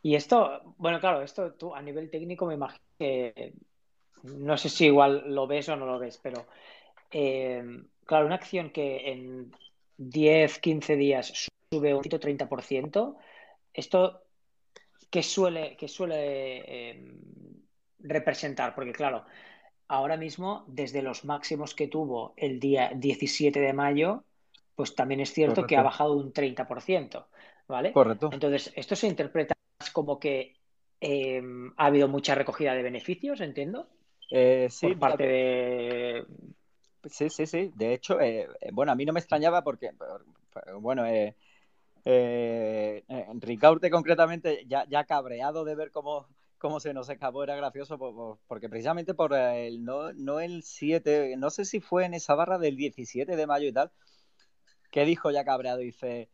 Y 0.00 0.14
esto, 0.14 0.62
bueno, 0.76 1.00
claro, 1.00 1.22
esto 1.22 1.54
tú 1.54 1.74
a 1.74 1.82
nivel 1.82 2.10
técnico 2.10 2.46
me 2.46 2.54
imagino 2.54 2.84
que 2.96 3.54
no 4.22 4.56
sé 4.56 4.68
si 4.68 4.86
igual 4.86 5.24
lo 5.26 5.48
ves 5.48 5.68
o 5.68 5.74
no 5.74 5.84
lo 5.84 5.98
ves, 5.98 6.20
pero 6.22 6.46
eh, 7.10 7.60
claro, 8.04 8.26
una 8.26 8.36
acción 8.36 8.70
que 8.70 9.10
en 9.10 9.50
10, 9.96 10.60
15 10.60 10.94
días 10.94 11.50
sube 11.70 11.94
un 11.94 12.02
30%. 12.02 13.16
Esto, 13.72 14.22
¿qué 15.10 15.22
suele, 15.22 15.76
que 15.76 15.88
suele 15.88 16.90
em, 16.90 17.20
representar? 18.00 18.74
Porque 18.74 18.92
claro, 18.92 19.24
ahora 19.88 20.16
mismo, 20.16 20.64
desde 20.66 21.02
los 21.02 21.24
máximos 21.24 21.74
que 21.74 21.88
tuvo 21.88 22.34
el 22.36 22.58
día 22.58 22.92
17 22.94 23.60
de 23.60 23.72
mayo, 23.72 24.24
pues 24.74 24.94
también 24.94 25.20
es 25.20 25.32
cierto 25.32 25.66
que 25.66 25.76
ha 25.76 25.82
bajado 25.82 26.14
un 26.14 26.32
30%, 26.32 27.26
¿vale? 27.66 27.92
Correcto. 27.92 28.30
Entonces, 28.32 28.72
esto 28.76 28.96
se 28.96 29.08
interpreta 29.08 29.54
como 29.92 30.18
que 30.18 30.56
em, 31.00 31.72
ha 31.76 31.86
habido 31.86 32.08
mucha 32.08 32.34
recogida 32.34 32.74
de 32.74 32.82
beneficios, 32.82 33.40
entiendo. 33.40 33.88
Eh, 34.30 34.68
sí, 34.70 34.88
por 34.88 34.98
parte 34.98 35.26
de... 35.26 36.26
Sí, 37.04 37.30
sí, 37.30 37.46
sí. 37.46 37.72
De 37.74 37.94
hecho, 37.94 38.20
eh, 38.20 38.48
eh, 38.60 38.70
bueno, 38.72 38.92
a 38.92 38.94
mí 38.94 39.04
no 39.04 39.12
me 39.12 39.20
extrañaba 39.20 39.62
porque, 39.62 39.92
bueno, 40.80 41.04
eh, 42.04 43.04
eh, 43.08 43.26
Ricaurte 43.34 43.90
concretamente, 43.90 44.64
ya, 44.66 44.86
ya 44.88 45.04
cabreado 45.04 45.64
de 45.64 45.74
ver 45.74 45.90
cómo, 45.90 46.26
cómo 46.58 46.80
se 46.80 46.94
nos 46.94 47.08
escapó, 47.08 47.44
era 47.44 47.56
gracioso 47.56 47.98
porque 48.46 48.68
precisamente 48.68 49.14
por 49.14 49.34
el, 49.34 49.84
no, 49.84 50.12
no 50.12 50.40
el 50.40 50.62
7, 50.62 51.36
no 51.36 51.50
sé 51.50 51.64
si 51.64 51.80
fue 51.80 52.04
en 52.04 52.14
esa 52.14 52.34
barra 52.34 52.58
del 52.58 52.76
17 52.76 53.36
de 53.36 53.46
mayo 53.46 53.68
y 53.68 53.72
tal, 53.72 53.90
que 54.90 55.04
dijo 55.04 55.30
ya 55.30 55.44
cabreado, 55.44 55.78
dice, 55.78 56.30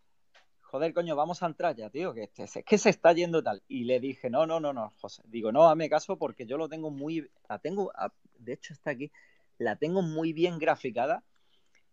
joder, 0.75 0.93
coño, 0.93 1.15
vamos 1.15 1.43
a 1.43 1.47
entrar 1.47 1.77
ya, 1.77 1.89
tío, 1.91 2.15
que 2.15 2.31
es 2.37 2.59
que 2.67 2.79
se 2.79 2.91
está 2.91 3.13
yendo 3.13 3.43
tal. 3.43 3.63
Y 3.69 3.85
le 3.85 4.01
dije, 4.01 4.29
no, 4.31 4.45
no, 4.47 4.59
no, 4.59 4.73
no, 4.73 4.93
José. 5.01 5.23
Digo, 5.27 5.53
no, 5.53 5.69
hazme 5.69 5.89
caso 5.89 6.19
porque 6.19 6.47
yo 6.47 6.57
lo 6.59 6.69
tengo 6.69 6.91
muy, 6.91 7.31
la 7.49 7.61
tengo, 7.61 7.93
de 8.39 8.55
hecho 8.55 8.73
está 8.73 8.91
aquí, 8.91 9.13
la 9.59 9.77
tengo 9.77 10.03
muy 10.03 10.33
bien 10.33 10.59
graficada. 10.59 11.23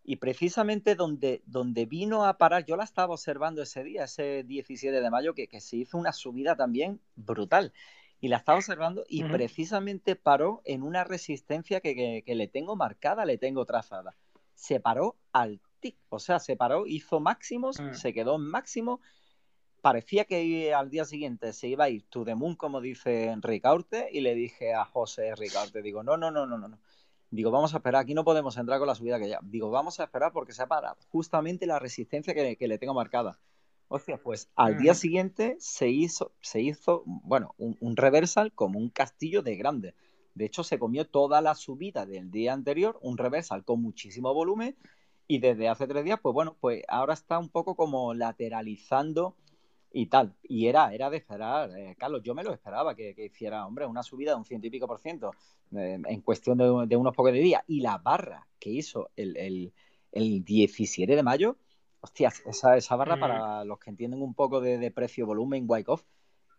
Y 0.04 0.16
precisamente 0.16 0.94
donde, 0.94 1.42
donde 1.46 1.86
vino 1.86 2.24
a 2.24 2.38
parar, 2.38 2.64
yo 2.64 2.76
la 2.76 2.84
estaba 2.84 3.14
observando 3.14 3.62
ese 3.62 3.84
día, 3.84 4.04
ese 4.04 4.42
17 4.42 5.00
de 5.00 5.10
mayo, 5.10 5.34
que, 5.34 5.46
que 5.46 5.60
se 5.60 5.76
hizo 5.76 5.96
una 5.96 6.12
subida 6.12 6.56
también 6.56 7.00
brutal. 7.14 7.72
Y 8.20 8.28
la 8.28 8.36
estaba 8.36 8.58
observando 8.58 9.04
y 9.08 9.24
precisamente 9.24 10.14
paró 10.14 10.62
en 10.64 10.84
una 10.84 11.02
resistencia 11.02 11.80
que, 11.80 12.22
que 12.24 12.34
le 12.34 12.46
tengo 12.46 12.76
marcada, 12.76 13.24
le 13.24 13.36
tengo 13.36 13.64
trazada. 13.66 14.14
Se 14.54 14.78
paró 14.78 15.16
al 15.32 15.60
o 16.08 16.18
sea, 16.18 16.38
se 16.38 16.56
paró, 16.56 16.86
hizo 16.86 17.20
máximos, 17.20 17.80
mm. 17.80 17.94
se 17.94 18.12
quedó 18.12 18.36
en 18.36 18.42
máximo. 18.42 19.00
Parecía 19.80 20.24
que 20.24 20.72
al 20.72 20.90
día 20.90 21.04
siguiente 21.04 21.52
se 21.52 21.68
iba 21.68 21.84
a 21.84 21.88
ir 21.88 22.04
to 22.08 22.24
the 22.24 22.34
moon, 22.34 22.54
como 22.54 22.80
dice 22.80 23.34
Ricaurte, 23.40 24.08
y 24.12 24.20
le 24.20 24.34
dije 24.34 24.74
a 24.74 24.84
José 24.84 25.34
Ricaurte, 25.34 25.82
digo, 25.82 26.02
no, 26.02 26.16
no, 26.16 26.30
no, 26.30 26.46
no, 26.46 26.56
no. 26.56 26.78
Digo, 27.32 27.50
vamos 27.50 27.72
a 27.72 27.78
esperar, 27.78 28.02
aquí 28.02 28.12
no 28.12 28.24
podemos 28.24 28.58
entrar 28.58 28.78
con 28.78 28.86
la 28.86 28.94
subida 28.94 29.18
que 29.18 29.26
ya. 29.26 29.40
Digo, 29.42 29.70
vamos 29.70 29.98
a 29.98 30.04
esperar 30.04 30.32
porque 30.32 30.52
se 30.52 30.62
ha 30.62 30.66
parado 30.66 30.98
justamente 31.08 31.64
la 31.64 31.78
resistencia 31.78 32.34
que, 32.34 32.68
le 32.68 32.78
tengo 32.78 32.92
marcada. 32.92 33.38
Hostia, 33.88 34.18
pues 34.22 34.50
al 34.54 34.76
día 34.76 34.92
siguiente 34.92 35.56
se 35.58 35.88
hizo, 35.88 36.32
se 36.42 36.60
hizo 36.60 37.02
bueno, 37.06 37.54
un, 37.56 37.78
un, 37.80 37.96
reversal 37.96 38.52
como 38.52 38.78
un 38.78 38.90
castillo 38.90 39.42
de 39.42 39.56
grande. 39.56 39.94
De 40.34 40.44
hecho, 40.44 40.62
se 40.62 40.78
comió 40.78 41.06
toda 41.06 41.40
la 41.40 41.54
subida 41.54 42.04
del 42.04 42.30
día 42.30 42.52
anterior, 42.52 42.98
un 43.00 43.16
reversal 43.16 43.64
con 43.64 43.80
muchísimo 43.80 44.34
volumen, 44.34 44.76
y 45.26 45.38
desde 45.38 45.70
hace 45.70 45.86
tres 45.86 46.04
días, 46.04 46.20
pues 46.22 46.34
bueno, 46.34 46.58
pues 46.60 46.82
ahora 46.86 47.14
está 47.14 47.38
un 47.38 47.48
poco 47.48 47.76
como 47.76 48.12
lateralizando 48.12 49.34
y 49.92 50.06
tal. 50.06 50.34
Y 50.42 50.66
era, 50.66 50.92
era 50.92 51.10
de 51.10 51.18
esperar, 51.18 51.70
eh, 51.76 51.94
Carlos, 51.98 52.22
yo 52.22 52.34
me 52.34 52.42
lo 52.42 52.52
esperaba 52.52 52.94
que, 52.94 53.14
hiciera, 53.18 53.66
hombre, 53.66 53.86
una 53.86 54.02
subida 54.02 54.32
de 54.32 54.36
un 54.36 54.44
ciento 54.44 54.66
y 54.66 54.70
pico 54.70 54.86
por 54.86 54.98
ciento 54.98 55.32
eh, 55.76 56.00
en 56.04 56.20
cuestión 56.22 56.58
de, 56.58 56.96
unos 56.96 57.14
pocos 57.14 57.32
de 57.32 57.40
días. 57.40 57.62
Y 57.66 57.80
la 57.80 57.98
barra 57.98 58.46
que 58.58 58.70
hizo 58.70 59.10
el, 59.16 59.36
el, 59.36 59.72
el 60.12 60.44
17 60.44 61.14
de 61.14 61.22
mayo, 61.22 61.56
hostias, 62.00 62.42
esa, 62.46 62.76
esa 62.76 62.96
barra 62.96 63.18
para 63.18 63.64
los 63.64 63.78
que 63.78 63.90
entienden 63.90 64.22
un 64.22 64.34
poco 64.34 64.60
de, 64.60 64.90
precio-volumen, 64.90 65.64
Wyckoff, 65.68 66.04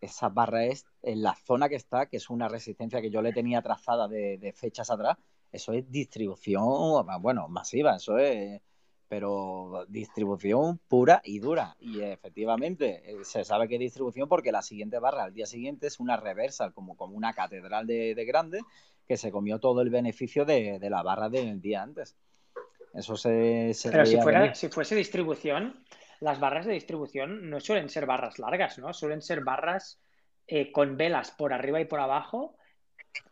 esa 0.01 0.29
barra 0.29 0.65
es 0.65 0.85
en 1.01 1.23
la 1.23 1.35
zona 1.35 1.69
que 1.69 1.75
está, 1.75 2.07
que 2.07 2.17
es 2.17 2.29
una 2.29 2.49
resistencia 2.49 3.01
que 3.01 3.09
yo 3.09 3.21
le 3.21 3.31
tenía 3.31 3.61
trazada 3.61 4.07
de, 4.07 4.37
de 4.37 4.51
fechas 4.51 4.89
atrás, 4.89 5.17
eso 5.51 5.71
es 5.71 5.89
distribución, 5.89 7.05
bueno, 7.21 7.47
masiva, 7.47 7.95
eso 7.95 8.17
es, 8.17 8.61
pero 9.13 9.85
distribución 9.89 10.79
pura 10.87 11.21
y 11.23 11.37
dura. 11.37 11.75
Y 11.79 12.01
efectivamente, 12.01 13.03
eh, 13.05 13.23
se 13.23 13.43
sabe 13.43 13.67
que 13.67 13.75
es 13.75 13.79
distribución 13.79 14.27
porque 14.27 14.51
la 14.51 14.63
siguiente 14.63 14.97
barra 14.97 15.25
al 15.25 15.35
día 15.35 15.45
siguiente 15.45 15.85
es 15.85 15.99
una 15.99 16.17
reversa, 16.17 16.71
como, 16.71 16.97
como 16.97 17.15
una 17.15 17.33
catedral 17.33 17.85
de, 17.85 18.25
grande, 18.25 18.61
que 19.07 19.15
se 19.15 19.31
comió 19.31 19.59
todo 19.59 19.81
el 19.81 19.91
beneficio 19.91 20.45
de, 20.45 20.79
la 20.89 21.03
barra 21.03 21.29
del 21.29 21.61
día 21.61 21.83
antes. 21.83 22.15
Eso 22.95 23.15
se... 23.15 23.75
pero 23.91 24.03
si, 24.03 24.17
fuera, 24.19 24.55
si 24.55 24.69
fuese 24.69 24.95
distribución, 24.95 25.85
las 26.19 26.39
barras 26.39 26.65
de 26.65 26.73
distribución 26.73 27.51
no 27.51 27.59
suelen 27.59 27.89
ser 27.89 28.07
barras 28.07 28.39
largas, 28.39 28.79
¿no? 28.79 28.95
Suelen 28.95 29.21
ser 29.21 29.43
barras 29.43 30.01
eh, 30.47 30.71
con 30.71 30.97
velas 30.97 31.29
por 31.29 31.53
arriba 31.53 31.79
y 31.79 31.85
por 31.85 31.99
abajo 31.99 32.55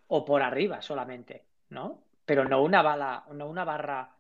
o 0.06 0.26
por 0.26 0.44
arriba 0.44 0.84
solamente, 0.84 1.44
¿no? 1.70 2.04
pero 2.26 2.46
no 2.46 2.64
una 2.64 2.82
bala, 2.82 3.26
no 3.34 3.48
una 3.48 3.66
barra 3.66 4.12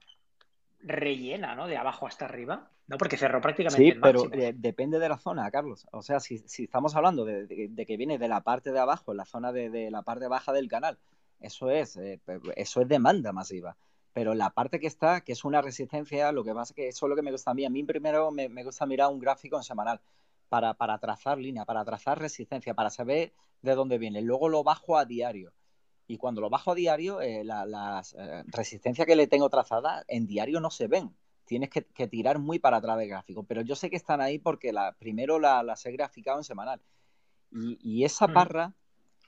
rellena, 0.84 1.56
¿no? 1.56 1.68
De 1.68 1.78
abajo 1.78 2.08
hasta 2.08 2.26
arriba. 2.26 2.70
No, 2.88 2.98
porque 2.98 3.18
cerró 3.18 3.42
prácticamente. 3.42 3.94
Sí, 3.94 4.00
pero 4.02 4.24
depende 4.54 5.00
de 5.00 5.10
la 5.10 5.18
zona, 5.18 5.50
Carlos. 5.50 5.88
O 5.92 6.02
sea, 6.02 6.20
si, 6.20 6.44
estamos 6.64 6.96
hablando 6.96 7.24
de, 7.26 7.86
que 7.88 7.98
viene 7.98 8.18
de 8.18 8.28
la 8.28 8.42
parte 8.42 8.72
de 8.72 8.80
abajo, 8.80 9.14
la 9.14 9.26
zona 9.26 9.52
de, 9.52 9.90
la 9.90 10.02
parte 10.02 10.28
baja 10.28 10.52
del 10.52 10.68
canal, 10.68 10.98
eso 11.40 11.70
es, 11.72 11.96
eh, 11.98 12.20
eso 12.56 12.82
es 12.82 12.88
demanda 12.88 13.32
masiva. 13.32 13.78
Pero 14.14 14.34
la 14.34 14.50
parte 14.50 14.80
que 14.80 14.88
está, 14.88 15.22
que 15.22 15.32
es 15.32 15.46
una 15.46 15.62
resistencia, 15.62 16.32
lo 16.34 16.44
que 16.44 16.54
pasa 16.54 16.74
es 16.74 16.76
que 16.76 16.88
eso 16.90 17.06
es 17.06 17.10
lo 17.10 17.16
que 17.16 17.22
me 17.22 17.32
gusta 17.32 17.52
a 17.52 17.54
mí. 17.54 17.64
A 17.64 17.70
mí 17.70 17.84
primero 17.84 18.30
me, 18.32 18.48
gusta 18.64 18.86
mirar 18.86 19.10
un 19.10 19.20
gráfico 19.20 19.56
en 19.56 19.64
semanal 19.64 20.02
para, 20.50 20.74
para 20.74 20.98
trazar 20.98 21.38
línea, 21.38 21.64
para 21.64 21.86
trazar 21.86 22.20
resistencia, 22.20 22.74
para 22.74 22.90
saber 22.90 23.32
de 23.62 23.74
dónde 23.74 23.98
viene. 23.98 24.22
Luego 24.22 24.50
lo 24.50 24.64
bajo 24.64 24.98
a 24.98 25.06
diario 25.06 25.54
y 26.12 26.18
cuando 26.18 26.42
lo 26.42 26.50
bajo 26.50 26.72
a 26.72 26.76
diario, 26.76 27.22
eh, 27.22 27.46
las 27.46 28.16
eh, 28.20 28.44
resistencias 28.48 29.08
que 29.08 29.16
le 29.16 29.28
tengo 29.28 29.50
trazada 29.50 30.04
en 30.10 30.28
diario 30.28 30.60
no 30.60 30.70
se 30.70 30.88
ven. 30.88 31.16
Tienes 31.46 31.70
que, 31.70 31.82
tirar 32.08 32.38
muy 32.38 32.60
para 32.60 32.78
atrás 32.78 32.98
del 32.98 33.08
gráfico. 33.08 33.44
Pero 33.44 33.62
yo 33.62 33.76
sé 33.76 33.90
que 33.90 33.96
están 33.96 34.20
ahí 34.20 34.38
porque 34.38 34.74
la, 34.74 34.92
primero 34.92 35.40
las 35.40 35.86
he 35.86 35.92
graficado 35.94 36.38
en 36.38 36.44
semanal. 36.44 36.82
Y, 37.50 38.04
esa 38.04 38.28
mm. 38.28 38.34
barra, 38.34 38.74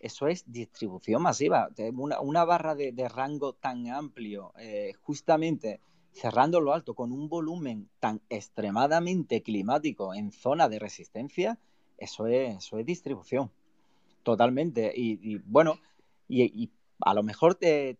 eso 0.01 0.27
es 0.27 0.43
distribución 0.51 1.21
masiva. 1.21 1.69
Una, 1.93 2.43
barra 2.43 2.75
de, 2.75 3.07
rango 3.07 3.53
tan 3.53 3.87
amplio, 3.87 4.51
eh, 4.57 4.91
justamente 5.03 5.79
cerrando 6.11 6.59
lo 6.59 6.73
alto 6.73 6.95
con 6.95 7.13
un 7.13 7.29
volumen 7.29 7.89
tan 8.01 8.21
extremadamente 8.29 9.41
climático 9.41 10.13
en 10.13 10.33
zona 10.33 10.67
de 10.67 10.79
resistencia, 10.79 11.57
eso 11.97 12.27
es, 12.27 12.57
eso 12.57 12.77
es 12.77 12.85
distribución. 12.85 13.51
Totalmente. 14.23 14.91
y 14.95 15.37
bueno, 15.45 15.79
y, 16.27 16.71
a 17.05 17.13
lo 17.13 17.23
mejor 17.23 17.55
te, 17.55 17.97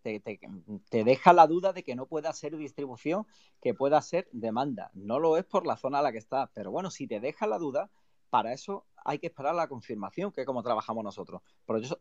deja 0.90 1.32
la 1.32 1.46
duda 1.46 1.72
de 1.72 1.82
que 1.82 1.94
no 1.94 2.06
pueda 2.06 2.32
ser 2.32 2.56
distribución, 2.56 3.26
que 3.60 3.74
pueda 3.74 4.00
ser 4.00 4.28
demanda. 4.32 4.90
No 4.94 5.18
lo 5.18 5.36
es 5.36 5.44
por 5.44 5.66
la 5.66 5.76
zona 5.76 5.98
a 5.98 6.02
la 6.02 6.12
que 6.12 6.18
está, 6.18 6.50
pero 6.54 6.70
bueno, 6.70 6.90
si 6.90 7.06
te 7.06 7.20
deja 7.20 7.46
la 7.46 7.58
duda, 7.58 7.90
para 8.30 8.52
eso 8.52 8.86
hay 9.04 9.18
que 9.18 9.26
esperar 9.26 9.54
la 9.54 9.68
confirmación, 9.68 10.32
que 10.32 10.40
es 10.40 10.46
como 10.46 10.62
trabajamos 10.62 11.04
nosotros. 11.04 11.42
Pero 11.66 11.80
yo, 11.80 11.98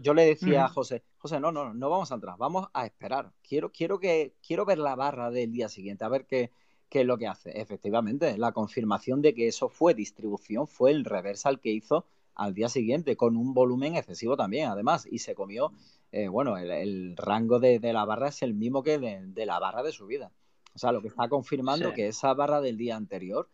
yo, 0.00 0.14
le 0.14 0.24
decía 0.24 0.66
a 0.66 0.68
José, 0.68 1.02
José, 1.18 1.40
no, 1.40 1.50
no, 1.50 1.74
no 1.74 1.90
vamos 1.90 2.12
a 2.12 2.14
entrar, 2.14 2.36
vamos 2.38 2.68
a 2.72 2.86
esperar. 2.86 3.32
Quiero, 3.42 3.72
quiero, 3.72 3.98
que, 3.98 4.34
quiero 4.46 4.64
ver 4.64 4.78
la 4.78 4.94
barra 4.94 5.30
del 5.30 5.50
día 5.50 5.68
siguiente, 5.68 6.04
a 6.04 6.08
ver 6.08 6.26
qué, 6.26 6.52
qué 6.88 7.00
es 7.00 7.06
lo 7.06 7.18
que 7.18 7.26
hace. 7.26 7.60
Efectivamente, 7.60 8.38
la 8.38 8.52
confirmación 8.52 9.20
de 9.20 9.34
que 9.34 9.48
eso 9.48 9.68
fue 9.68 9.94
distribución 9.94 10.68
fue 10.68 10.92
el 10.92 11.04
reversal 11.04 11.58
que 11.58 11.70
hizo 11.70 12.06
al 12.34 12.54
día 12.54 12.68
siguiente, 12.68 13.16
con 13.16 13.36
un 13.36 13.54
volumen 13.54 13.96
excesivo 13.96 14.36
también, 14.36 14.68
además, 14.68 15.06
y 15.10 15.18
se 15.18 15.34
comió, 15.34 15.72
eh, 16.12 16.28
bueno, 16.28 16.56
el, 16.56 17.16
rango 17.16 17.60
de, 17.60 17.80
la 17.92 18.04
barra 18.04 18.28
es 18.28 18.42
el 18.42 18.54
mismo 18.54 18.82
que 18.82 18.98
de, 18.98 19.46
la 19.46 19.58
barra 19.58 19.82
de 19.82 19.92
subida. 19.92 20.32
O 20.74 20.78
sea, 20.78 20.92
lo 20.92 21.00
que 21.00 21.08
está 21.08 21.28
confirmando 21.28 21.92
que 21.92 22.08
esa 22.08 22.34
barra 22.34 22.60
del 22.60 22.76
día 22.76 22.96
anterior, 22.96 23.48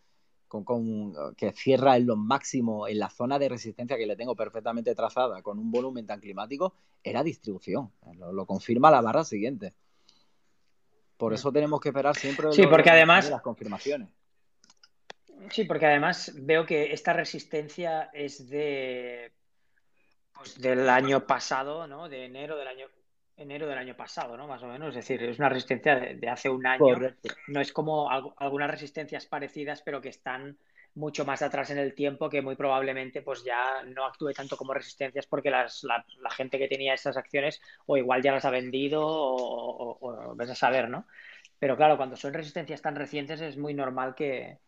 con, 0.49 1.13
que 1.37 1.53
cierra 1.53 1.97
en 1.97 2.07
lo 2.07 2.17
máximo 2.17 2.89
en 2.89 2.99
la 2.99 3.11
zona 3.11 3.39
de 3.39 3.49
resistencia 3.49 3.97
que 3.97 4.07
le 4.07 4.17
tengo 4.17 4.35
perfectamente 4.35 4.95
trazada, 4.95 5.43
con 5.43 5.59
un 5.59 5.71
volumen 5.71 6.07
tan 6.07 6.21
climático, 6.21 6.75
era 7.05 7.23
distribución. 7.23 7.93
Lo, 8.33 8.47
confirma 8.47 8.91
la 8.91 9.01
barra 9.01 9.25
siguiente. 9.25 9.75
Por 11.17 11.33
mm. 11.33 11.35
eso 11.35 11.53
tenemos 11.53 11.81
que 11.81 11.91
esperar 11.91 12.17
siempre 12.17 12.51
sí, 12.53 12.67
porque 12.67 12.91
además, 12.91 13.31
las 13.31 13.43
confirmaciones. 13.43 14.09
Sí, 15.51 15.65
porque 15.65 15.87
además 15.87 16.33
veo 16.37 16.65
que 16.65 16.93
esta 16.93 17.13
resistencia 17.13 18.11
es 18.13 18.49
de 18.49 19.33
pues, 20.33 20.61
del 20.61 20.89
año 20.89 21.27
pasado, 21.27 21.87
¿no? 21.87 22.09
De 22.09 22.25
enero 22.25 22.57
del 22.57 22.69
año 22.69 22.87
enero 23.37 23.67
del 23.67 23.79
año 23.79 23.97
pasado, 23.97 24.37
¿no? 24.37 24.47
Más 24.47 24.63
o 24.63 24.67
menos. 24.67 24.91
Es 24.91 24.97
decir, 24.97 25.23
es 25.23 25.39
una 25.39 25.49
resistencia 25.49 25.97
de, 25.97 26.29
hace 26.29 26.49
un 26.49 26.67
año. 26.67 26.97
No 27.49 27.61
es 27.61 27.73
como 27.73 28.11
algunas 28.11 28.71
resistencias 28.71 29.27
parecidas, 29.27 29.83
pero 29.83 30.01
que 30.01 30.11
están 30.11 30.59
mucho 30.95 31.25
más 31.25 31.41
atrás 31.41 31.71
en 31.71 31.79
el 31.79 31.95
tiempo, 31.95 32.29
que 32.29 32.43
muy 32.43 32.57
probablemente 32.57 33.23
pues 33.23 33.45
ya 33.45 33.83
no 33.85 34.05
actúe 34.05 34.33
tanto 34.33 34.57
como 34.57 34.75
resistencias 34.75 35.27
porque 35.27 35.51
la, 35.51 35.69
gente 36.31 36.59
que 36.59 36.69
tenía 36.69 36.95
esas 36.95 37.17
acciones 37.17 37.61
o 37.87 37.97
igual 37.97 38.23
ya 38.23 38.33
las 38.33 38.45
ha 38.45 38.51
vendido 38.51 39.07
o, 39.07 39.99
o, 40.01 40.35
ves 40.35 40.51
a 40.51 40.55
saber, 40.55 40.89
¿no? 40.89 41.07
Pero 41.59 41.77
claro, 41.77 41.97
cuando 41.97 42.17
son 42.17 42.35
resistencias 42.35 42.83
tan 42.83 42.97
recientes 42.97 43.41
es 43.41 43.57
muy 43.57 43.73
normal 43.73 44.15
que, 44.15 44.59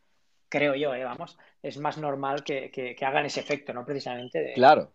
creo 0.53 0.75
yo, 0.75 0.95
¿eh? 0.95 1.03
vamos, 1.03 1.39
es 1.63 1.79
más 1.79 1.97
normal 1.97 2.45
que, 2.45 2.95
hagan 3.01 3.25
ese 3.25 3.41
efecto, 3.41 3.73
¿no? 3.73 3.87
Precisamente 3.87 4.39
de, 4.39 4.53
claro. 4.53 4.93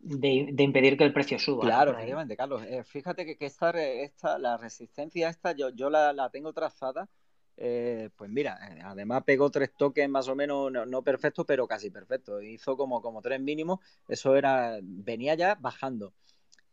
De, 0.00 0.52
impedir 0.58 0.98
que 0.98 1.04
el 1.04 1.12
precio 1.12 1.38
suba. 1.38 1.62
Claro, 1.62 1.92
efectivamente, 1.92 2.36
Carlos. 2.36 2.62
Eh, 2.66 2.82
fíjate 2.82 3.24
que, 3.24 3.36
que 3.36 3.46
esta, 3.46 3.70
esta, 3.70 4.36
la 4.38 4.56
resistencia 4.56 5.28
esta, 5.28 5.52
yo, 5.52 5.70
yo 5.70 5.90
la, 5.90 6.28
tengo 6.30 6.52
trazada. 6.52 7.08
Eh, 7.56 8.08
pues 8.16 8.30
mira, 8.30 8.58
además 8.84 9.22
pegó 9.24 9.50
tres 9.50 9.70
toques 9.76 10.08
más 10.08 10.26
o 10.28 10.34
menos, 10.34 10.72
no, 10.72 11.02
perfectos, 11.02 11.44
pero 11.46 11.68
casi 11.68 11.90
perfectos. 11.90 12.42
Hizo 12.42 12.76
como, 12.76 13.00
como 13.00 13.22
tres 13.22 13.40
mínimos. 13.40 13.78
Eso 14.08 14.34
era, 14.34 14.78
venía 14.82 15.36
ya 15.36 15.54
bajando. 15.54 16.14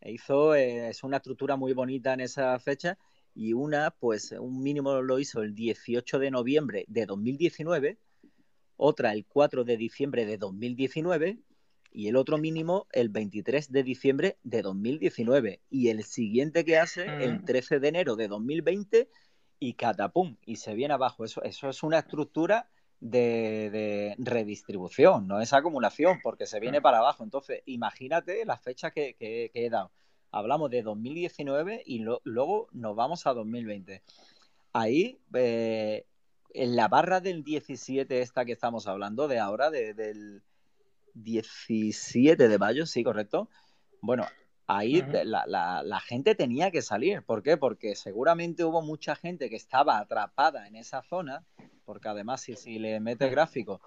E 0.02 0.12
hizo, 0.12 0.56
es 0.56 1.04
una 1.04 1.18
estructura 1.18 1.56
muy 1.56 1.74
bonita 1.74 2.14
en 2.14 2.22
esa 2.22 2.58
fecha. 2.58 2.98
Y 3.36 3.54
una, 3.54 3.92
pues 3.92 4.32
un 4.32 4.64
mínimo 4.64 5.02
lo 5.04 5.20
hizo 5.20 5.44
el 5.44 5.54
18 5.54 6.18
de 6.18 6.32
noviembre 6.32 6.86
de 6.88 7.06
2019 7.06 8.00
otra 8.78 9.12
el 9.12 9.26
4 9.26 9.64
de 9.64 9.78
diciembre 9.78 10.26
de 10.26 10.38
2019 10.38 11.38
y 11.92 12.08
el 12.08 12.16
otro 12.16 12.38
mínimo 12.38 12.88
el 12.92 13.10
23 13.10 13.72
de 13.72 13.84
diciembre 13.84 14.38
de 14.44 14.62
2019 14.62 15.62
y 15.70 15.90
el 15.90 16.04
siguiente 16.04 16.64
que 16.64 16.78
hace 16.78 17.06
el 17.24 17.44
13 17.44 17.78
mm. 17.78 17.82
de 17.82 17.88
enero 17.88 18.16
de 18.16 18.28
2020 18.28 19.10
y 19.60 19.74
catapum 19.74 20.38
y 20.46 20.58
se 20.58 20.76
viene 20.76 20.94
abajo. 20.94 21.26
Eso, 21.26 21.42
eso 21.44 21.70
es 21.70 21.84
una 21.84 22.00
estructura 22.00 22.70
de, 23.00 24.16
redistribución, 24.18 25.28
no 25.28 25.42
es 25.42 25.54
acumulación, 25.54 26.20
porque 26.22 26.46
se 26.46 26.60
viene 26.60 26.82
para 26.82 27.00
abajo. 27.00 27.24
Entonces, 27.24 27.62
imagínate 27.66 28.46
las 28.46 28.62
fechas 28.62 28.92
que, 28.92 29.16
que, 29.16 29.52
he 29.54 29.70
dado. 29.70 29.92
Hablamos 30.32 30.70
de 30.70 30.84
2019 30.84 31.84
y 31.86 32.00
luego 32.24 32.68
nos 32.72 32.96
vamos 32.96 33.26
a 33.28 33.34
2020. 33.34 34.04
Ahí, 34.74 35.20
eh, 35.34 36.06
en 36.54 36.76
la 36.76 36.88
barra 36.88 37.20
del 37.20 37.44
17, 37.44 38.22
esta 38.22 38.46
que 38.46 38.52
estamos 38.52 38.88
hablando 38.88 39.28
de 39.28 39.40
ahora, 39.40 39.70
del 39.70 40.44
17 41.14 42.48
de 42.48 42.58
mayo, 42.58 42.86
sí, 42.86 43.04
correcto. 43.04 43.50
Bueno, 44.02 44.26
ahí 44.68 45.04
la, 45.24 46.00
gente 46.02 46.36
tenía 46.36 46.72
que 46.72 46.82
salir. 46.82 47.24
¿Por 47.24 47.44
qué? 47.44 47.58
Porque 47.58 47.96
seguramente 47.96 48.64
hubo 48.64 48.82
mucha 48.82 49.16
gente 49.16 49.50
que 49.50 49.56
estaba 49.56 49.98
atrapada 50.00 50.68
en 50.68 50.76
esa 50.76 51.02
zona, 51.02 51.46
porque 51.86 52.10
además 52.10 52.42
si, 52.42 52.56
si 52.56 52.80
le 52.80 53.00
metes 53.00 53.32
gráfico, 53.32 53.82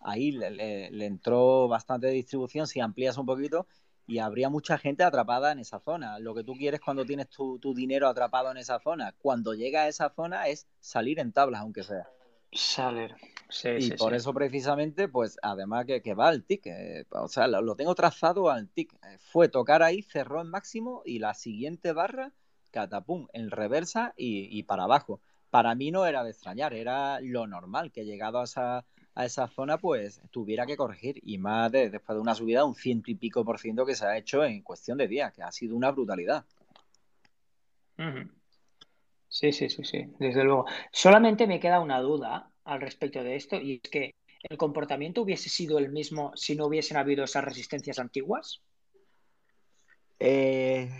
ahí 0.00 0.32
le, 0.32 1.06
entró 1.06 1.68
bastante 1.68 2.08
distribución, 2.08 2.66
si 2.66 2.80
amplías 2.80 3.16
un 3.16 3.26
poquito, 3.26 3.66
y 4.06 4.18
habría 4.18 4.48
mucha 4.48 4.78
gente 4.78 5.02
atrapada 5.02 5.52
en 5.52 5.58
esa 5.58 5.80
zona. 5.80 6.18
Lo 6.18 6.34
que 6.34 6.44
tú 6.44 6.54
quieres 6.54 6.80
cuando 6.80 7.04
tienes 7.04 7.28
tu, 7.28 7.58
tu 7.58 7.74
dinero 7.74 8.08
atrapado 8.08 8.50
en 8.50 8.58
esa 8.58 8.78
zona, 8.80 9.14
cuando 9.18 9.54
llega 9.54 9.82
a 9.82 9.88
esa 9.88 10.10
zona 10.10 10.48
es 10.48 10.66
salir 10.80 11.18
en 11.18 11.32
tablas, 11.32 11.60
aunque 11.60 11.82
sea. 11.82 12.08
Salir. 12.52 13.14
Sí, 13.48 13.68
y 13.78 13.90
por 13.92 14.14
eso 14.14 14.32
precisamente, 14.32 15.08
pues 15.08 15.38
además 15.42 15.84
que, 15.86 16.02
que 16.02 16.14
va 16.14 16.28
al 16.28 16.44
TIC, 16.44 16.66
eh, 16.66 17.06
o 17.10 17.28
sea, 17.28 17.46
lo, 17.46 17.76
tengo 17.76 17.94
trazado 17.94 18.50
al 18.50 18.68
TIC. 18.68 18.92
Eh, 18.94 19.18
fue 19.18 19.48
tocar 19.48 19.82
ahí, 19.82 20.02
cerró 20.02 20.40
en 20.40 20.48
máximo 20.48 21.02
y 21.04 21.18
la 21.18 21.34
siguiente 21.34 21.92
barra, 21.92 22.32
catapum, 22.70 23.26
en 23.32 23.50
reversa 23.50 24.14
y, 24.16 24.62
para 24.64 24.84
abajo. 24.84 25.20
Para 25.50 25.74
mí 25.74 25.90
no 25.90 26.06
era 26.06 26.24
de 26.24 26.30
extrañar, 26.30 26.74
era 26.74 27.20
lo 27.20 27.46
normal 27.46 27.92
que 27.92 28.04
llegado 28.04 28.40
a 28.40 28.44
esa, 28.44 28.84
a 29.14 29.24
esa 29.24 29.48
zona, 29.48 29.78
pues 29.78 30.20
tuviera 30.30 30.66
que 30.66 30.76
corregir. 30.76 31.20
Y 31.22 31.38
más 31.38 31.70
después 31.72 32.16
de 32.16 32.20
una 32.20 32.34
subida 32.34 32.60
de 32.60 32.66
un 32.66 32.74
ciento 32.74 33.10
y 33.10 33.14
pico 33.14 33.44
por 33.44 33.58
ciento 33.58 33.86
que 33.86 33.94
se 33.94 34.06
ha 34.06 34.16
hecho 34.16 34.44
en 34.44 34.62
cuestión 34.62 34.98
de 34.98 35.08
días, 35.08 35.32
que 35.32 35.42
ha 35.42 35.52
sido 35.52 35.76
una 35.76 35.90
brutalidad. 35.90 36.44
Sí, 39.28 39.52
sí, 39.52 39.68
sí, 39.68 39.84
sí, 39.84 40.06
desde 40.18 40.44
luego. 40.44 40.66
Solamente 40.92 41.46
me 41.46 41.60
queda 41.60 41.80
una 41.80 42.00
duda 42.00 42.50
al 42.64 42.80
respecto 42.80 43.22
de 43.22 43.36
esto 43.36 43.56
y 43.56 43.80
es 43.82 43.90
que 43.90 44.14
el 44.48 44.56
comportamiento 44.56 45.22
hubiese 45.22 45.48
sido 45.48 45.78
el 45.78 45.90
mismo 45.90 46.32
si 46.34 46.54
no 46.54 46.66
hubiesen 46.66 46.96
habido 46.96 47.24
esas 47.24 47.44
resistencias 47.44 47.98
antiguas. 47.98 48.62
Eh, 50.18 50.90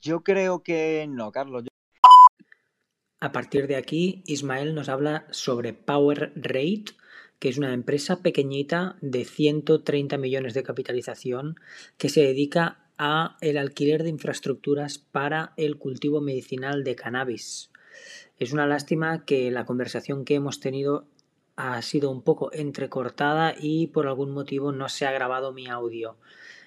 yo 0.00 0.22
creo 0.22 0.62
que 0.62 1.06
no, 1.08 1.30
Carlos. 1.30 1.64
A 3.20 3.32
partir 3.32 3.66
de 3.66 3.76
aquí, 3.76 4.22
Ismael 4.26 4.74
nos 4.74 4.88
habla 4.88 5.26
sobre 5.30 5.72
Power 5.72 6.32
Rate, 6.36 6.92
que 7.38 7.48
es 7.48 7.58
una 7.58 7.72
empresa 7.72 8.20
pequeñita 8.22 8.96
de 9.00 9.24
130 9.24 10.18
millones 10.18 10.54
de 10.54 10.62
capitalización 10.62 11.56
que 11.96 12.08
se 12.08 12.22
dedica 12.22 12.84
a 12.98 13.36
el 13.40 13.58
alquiler 13.58 14.02
de 14.02 14.08
infraestructuras 14.08 14.98
para 14.98 15.52
el 15.56 15.76
cultivo 15.76 16.20
medicinal 16.20 16.82
de 16.82 16.96
cannabis. 16.96 17.70
Es 18.38 18.52
una 18.52 18.66
lástima 18.66 19.24
que 19.24 19.50
la 19.50 19.64
conversación 19.64 20.24
que 20.24 20.34
hemos 20.34 20.60
tenido 20.60 21.06
ha 21.56 21.80
sido 21.82 22.10
un 22.10 22.22
poco 22.22 22.52
entrecortada 22.52 23.54
y 23.58 23.88
por 23.88 24.06
algún 24.06 24.30
motivo 24.30 24.72
no 24.72 24.88
se 24.88 25.06
ha 25.06 25.12
grabado 25.12 25.52
mi 25.52 25.68
audio. 25.68 26.16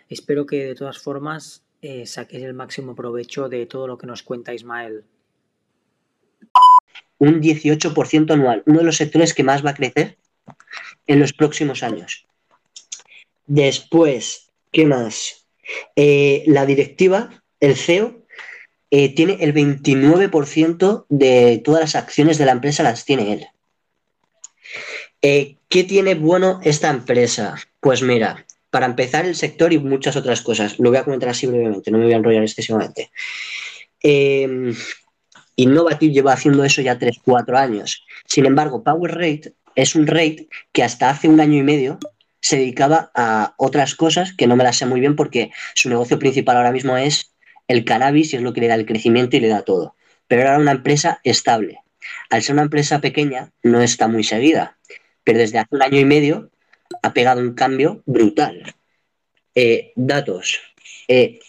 Espero 0.10 0.46
que 0.46 0.66
de 0.66 0.76
todas 0.76 1.00
formas 1.00 1.66
eh, 1.82 2.06
saquéis 2.06 2.44
el 2.44 2.54
máximo 2.54 2.96
provecho 2.96 3.48
de 3.48 3.66
todo 3.66 3.88
lo 3.88 3.98
que 3.98 4.08
nos 4.08 4.24
cuenta 4.24 4.54
Ismael. 4.54 5.04
Un 7.18 7.42
18% 7.42 8.32
anual, 8.32 8.64
uno 8.66 8.80
de 8.80 8.86
los 8.86 8.98
sectores 8.98 9.34
que 9.34 9.44
más 9.44 9.66
va 9.66 9.70
a 9.70 9.76
crecer 9.76 10.18
en 11.12 11.20
los 11.20 11.34
próximos 11.34 11.84
años. 11.84 12.26
Después, 13.48 14.50
¿qué 14.72 14.86
más? 14.86 15.46
Eh, 15.96 16.44
la 16.48 16.66
directiva, 16.66 17.44
el 17.60 17.76
CEO, 17.76 18.26
eh, 18.92 19.14
tiene 19.14 19.38
el 19.42 19.54
29% 19.54 21.06
de 21.10 21.62
todas 21.64 21.82
las 21.82 21.96
acciones 21.96 22.38
de 22.38 22.46
la 22.46 22.54
empresa, 22.54 22.84
las 22.84 23.04
tiene 23.04 23.34
él. 23.34 23.48
Eh, 25.22 25.58
¿Qué 25.68 25.84
tiene 25.84 26.16
bueno 26.16 26.62
esta 26.64 26.90
empresa? 26.90 27.56
Pues 27.82 28.02
mira, 28.02 28.46
para 28.70 28.86
empezar 28.86 29.26
el 29.26 29.36
sector 29.36 29.74
y 29.74 29.80
muchas 29.80 30.16
otras 30.16 30.42
cosas. 30.42 30.80
Lo 30.80 30.90
voy 30.90 31.00
a 31.00 31.04
comentar 31.04 31.30
así 31.30 31.46
brevemente, 31.46 31.92
no 31.92 31.98
me 31.98 32.06
voy 32.06 32.14
a 32.14 32.18
enrollar 32.18 32.44
excesivamente. 32.44 33.12
Eh, 34.02 34.74
Innovative 35.58 36.14
lleva 36.14 36.34
haciendo 36.34 36.64
eso 36.64 36.82
ya 36.82 36.98
3-4 36.98 37.58
años. 37.58 38.06
Sin 38.26 38.46
embargo, 38.46 38.84
Power 38.84 39.12
Rate 39.12 39.54
es 39.76 39.96
un 39.96 40.08
rate 40.08 40.48
que 40.72 40.84
hasta 40.84 41.10
hace 41.10 41.28
un 41.28 41.40
año 41.40 41.58
y 41.58 41.64
medio 41.64 42.00
se 42.42 42.58
dedicaba 42.58 43.12
a 43.14 43.54
otras 43.58 43.96
cosas 43.96 44.34
que 44.34 44.48
no 44.48 44.56
me 44.56 44.64
las 44.64 44.78
sé 44.78 44.86
muy 44.86 45.00
bien 45.00 45.16
porque 45.16 45.52
su 45.76 45.90
negocio 45.90 46.20
principal 46.20 46.58
ahora 46.58 46.72
mismo 46.72 46.98
es 46.98 47.34
el 47.68 47.86
cannabis 47.86 48.34
y 48.34 48.38
es 48.38 48.42
lo 48.42 48.54
que 48.54 48.62
le 48.62 48.68
da 48.68 48.76
el 48.76 48.86
crecimiento 48.86 49.38
y 49.38 49.40
le 49.40 49.48
da 49.48 49.62
todo. 49.62 49.96
Pero 50.28 50.42
era 50.42 50.58
una 50.58 50.72
empresa 50.72 51.20
estable. 51.24 51.80
Al 52.30 52.42
ser 52.42 52.54
una 52.54 52.64
empresa 52.64 53.00
pequeña, 53.00 53.52
no 53.64 53.82
está 53.82 54.08
muy 54.08 54.24
seguida, 54.24 54.78
pero 55.24 55.40
desde 55.40 55.60
hace 55.60 55.76
un 55.76 55.84
año 55.84 56.00
y 56.00 56.06
medio 56.06 56.50
ha 57.04 57.14
pegado 57.14 57.42
un 57.42 57.54
cambio 57.54 58.02
brutal. 58.06 58.76
Eh, 59.56 59.92
datos. 59.96 60.60
Eh, 61.08 61.40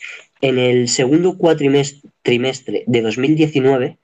en 0.40 0.58
el 0.58 0.88
segundo 0.88 1.38
cuatrimestre 1.38 2.84
de 2.86 3.00
2019, 3.00 3.98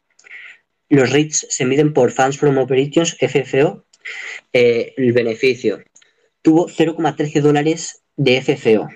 los 0.89 1.11
rates 1.11 1.47
se 1.51 1.65
miden 1.65 1.93
por 1.93 2.13
Funds 2.13 2.39
from 2.39 2.59
Operations, 2.59 3.17
FFO, 3.21 3.85
eh, 4.53 4.95
el 4.97 5.13
beneficio 5.13 5.83
tuvo 6.43 6.69
0,13 6.69 7.41
dólares 7.41 8.03
de 8.17 8.41
FCO. 8.41 8.89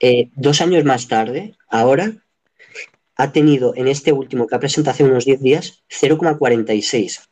Eh, 0.00 0.30
dos 0.34 0.60
años 0.60 0.84
más 0.84 1.08
tarde, 1.08 1.56
ahora, 1.68 2.12
ha 3.16 3.32
tenido 3.32 3.74
en 3.76 3.88
este 3.88 4.12
último 4.12 4.46
que 4.46 4.54
ha 4.54 4.60
presentado 4.60 4.94
hace 4.94 5.04
unos 5.04 5.24
10 5.24 5.40
días 5.40 5.82
0,46. 5.88 7.28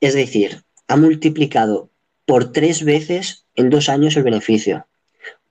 Es 0.00 0.14
decir, 0.14 0.62
ha 0.88 0.96
multiplicado 0.96 1.90
por 2.24 2.52
tres 2.52 2.84
veces 2.84 3.46
en 3.54 3.70
dos 3.70 3.88
años 3.88 4.16
el 4.16 4.24
beneficio. 4.24 4.86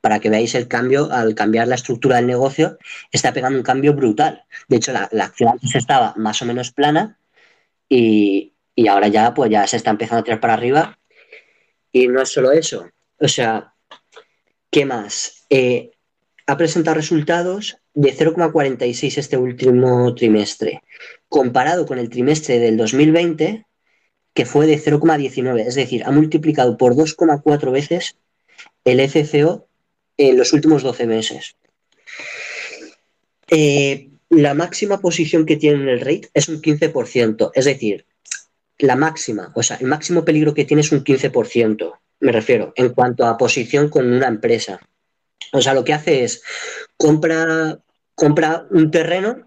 Para 0.01 0.19
que 0.19 0.29
veáis 0.29 0.53
el 0.53 0.67
cambio, 0.67 1.11
al 1.11 1.33
cambiar 1.33 1.67
la 1.67 1.75
estructura 1.75 2.17
del 2.17 2.27
negocio, 2.27 2.77
está 3.11 3.33
pegando 3.33 3.57
un 3.57 3.63
cambio 3.63 3.93
brutal. 3.93 4.43
De 4.67 4.77
hecho, 4.77 4.91
la, 4.91 5.09
acción 5.23 5.49
antes 5.49 5.73
estaba 5.73 6.13
más 6.15 6.41
o 6.41 6.45
menos 6.45 6.71
plana 6.71 7.17
y, 7.89 8.54
y, 8.75 8.87
ahora 8.87 9.07
ya, 9.07 9.33
pues 9.33 9.49
ya 9.49 9.65
se 9.67 9.77
está 9.77 9.91
empezando 9.91 10.21
a 10.21 10.23
tirar 10.23 10.39
para 10.39 10.53
arriba 10.53 10.99
y 11.91 12.07
no 12.07 12.21
es 12.21 12.29
solo 12.29 12.51
eso. 12.51 12.89
O 13.19 13.27
sea, 13.27 13.73
¿qué 14.69 14.85
más? 14.85 15.45
Eh, 15.49 15.91
ha 16.47 16.57
presentado 16.57 16.95
resultados 16.95 17.77
de 17.93 18.13
0,46 18.13 19.17
este 19.17 19.37
último 19.37 20.13
trimestre, 20.13 20.81
comparado 21.29 21.85
con 21.85 21.97
el 21.97 22.09
trimestre 22.09 22.59
del 22.59 22.77
2020, 22.77 23.65
que 24.33 24.45
fue 24.45 24.67
de 24.67 24.77
0,19. 24.77 25.65
Es 25.65 25.75
decir, 25.75 26.03
ha 26.03 26.11
multiplicado 26.11 26.77
por 26.77 26.95
2,4 26.95 27.71
veces 27.71 28.17
el 28.83 28.99
FCO 28.99 29.67
en 30.17 30.37
los 30.37 30.53
últimos 30.53 30.83
12 30.83 31.07
meses. 31.07 31.55
Eh, 33.47 34.09
la 34.29 34.53
máxima 34.53 34.99
posición 34.99 35.45
que 35.45 35.55
tiene 35.55 35.83
en 35.83 35.89
el 35.89 35.99
rate 35.99 36.29
es 36.33 36.49
un 36.49 36.61
15%, 36.61 37.51
es 37.53 37.65
decir, 37.65 38.05
la 38.79 38.95
máxima, 38.95 39.51
o 39.55 39.63
sea, 39.63 39.77
el 39.77 39.87
máximo 39.87 40.25
peligro 40.25 40.53
que 40.53 40.65
tiene 40.65 40.81
es 40.81 40.91
un 40.91 41.03
15%, 41.03 41.93
me 42.19 42.31
refiero, 42.31 42.73
en 42.75 42.89
cuanto 42.89 43.25
a 43.25 43.37
posición 43.37 43.89
con 43.89 44.11
una 44.11 44.27
empresa. 44.27 44.79
O 45.53 45.61
sea, 45.61 45.73
lo 45.73 45.83
que 45.83 45.93
hace 45.93 46.23
es 46.23 46.41
compra, 46.97 47.79
compra 48.15 48.65
un 48.71 48.91
terreno 48.91 49.45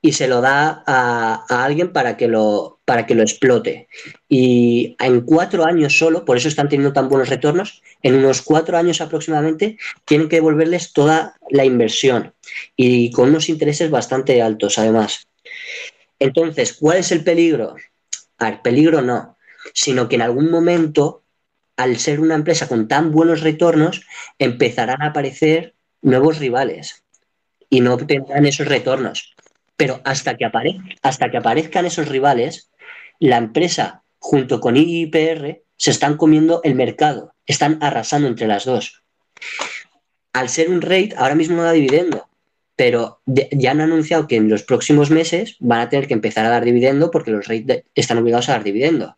y 0.00 0.12
se 0.12 0.28
lo 0.28 0.40
da 0.40 0.84
a, 0.86 1.64
alguien 1.64 1.92
para 1.92 2.16
que, 2.16 2.28
lo, 2.28 2.80
para 2.84 3.04
que 3.04 3.14
lo 3.14 3.22
explote. 3.22 3.88
Y 4.28 4.96
en 5.00 5.22
cuatro 5.22 5.64
años 5.64 5.98
solo, 5.98 6.24
por 6.24 6.36
eso 6.36 6.48
están 6.48 6.68
teniendo 6.68 6.92
tan 6.92 7.08
buenos 7.08 7.28
retornos, 7.28 7.82
en 8.02 8.14
unos 8.14 8.42
cuatro 8.42 8.76
años 8.78 9.00
aproximadamente 9.00 9.76
tienen 10.04 10.28
que 10.28 10.36
devolverles 10.36 10.92
toda 10.92 11.36
la 11.50 11.64
inversión 11.64 12.32
y 12.76 13.10
con 13.10 13.30
unos 13.30 13.48
intereses 13.48 13.90
bastante 13.90 14.40
altos 14.40 14.78
además. 14.78 15.26
Entonces, 16.20 16.72
¿cuál 16.72 16.98
es 16.98 17.12
el 17.12 17.24
peligro? 17.24 17.74
A 18.38 18.50
ver, 18.50 18.62
peligro 18.62 19.02
no, 19.02 19.36
sino 19.74 20.08
que 20.08 20.16
en 20.16 20.22
algún 20.22 20.50
momento, 20.50 21.24
al 21.76 21.98
ser 21.98 22.20
una 22.20 22.34
empresa 22.34 22.68
con 22.68 22.88
tan 22.88 23.12
buenos 23.12 23.42
retornos, 23.42 24.06
empezarán 24.38 25.02
a 25.02 25.08
aparecer 25.08 25.74
nuevos 26.02 26.38
rivales 26.38 27.04
y 27.68 27.80
no 27.80 27.94
obtendrán 27.94 28.46
esos 28.46 28.68
retornos. 28.68 29.34
Pero 29.76 30.00
hasta 30.04 30.36
que, 30.36 30.48
hasta 31.02 31.30
que 31.30 31.36
aparezcan 31.36 31.86
esos 31.86 32.08
rivales, 32.08 32.70
la 33.18 33.36
empresa 33.36 34.02
junto 34.18 34.60
con 34.60 34.76
IPR 34.76 35.62
se 35.76 35.90
están 35.90 36.16
comiendo 36.16 36.60
el 36.64 36.74
mercado, 36.74 37.34
están 37.46 37.78
arrasando 37.80 38.28
entre 38.28 38.48
las 38.48 38.64
dos. 38.64 39.02
Al 40.32 40.48
ser 40.48 40.70
un 40.70 40.82
rate, 40.82 41.14
ahora 41.16 41.34
mismo 41.34 41.56
no 41.56 41.62
da 41.62 41.72
dividendo, 41.72 42.28
pero 42.78 43.20
ya 43.26 43.72
han 43.72 43.80
anunciado 43.80 44.28
que 44.28 44.36
en 44.36 44.48
los 44.48 44.62
próximos 44.62 45.10
meses 45.10 45.56
van 45.58 45.80
a 45.80 45.88
tener 45.88 46.06
que 46.06 46.14
empezar 46.14 46.46
a 46.46 46.50
dar 46.50 46.64
dividendo 46.64 47.10
porque 47.10 47.32
los 47.32 47.48
REIT 47.48 47.84
están 47.96 48.18
obligados 48.18 48.48
a 48.48 48.52
dar 48.52 48.62
dividendo. 48.62 49.16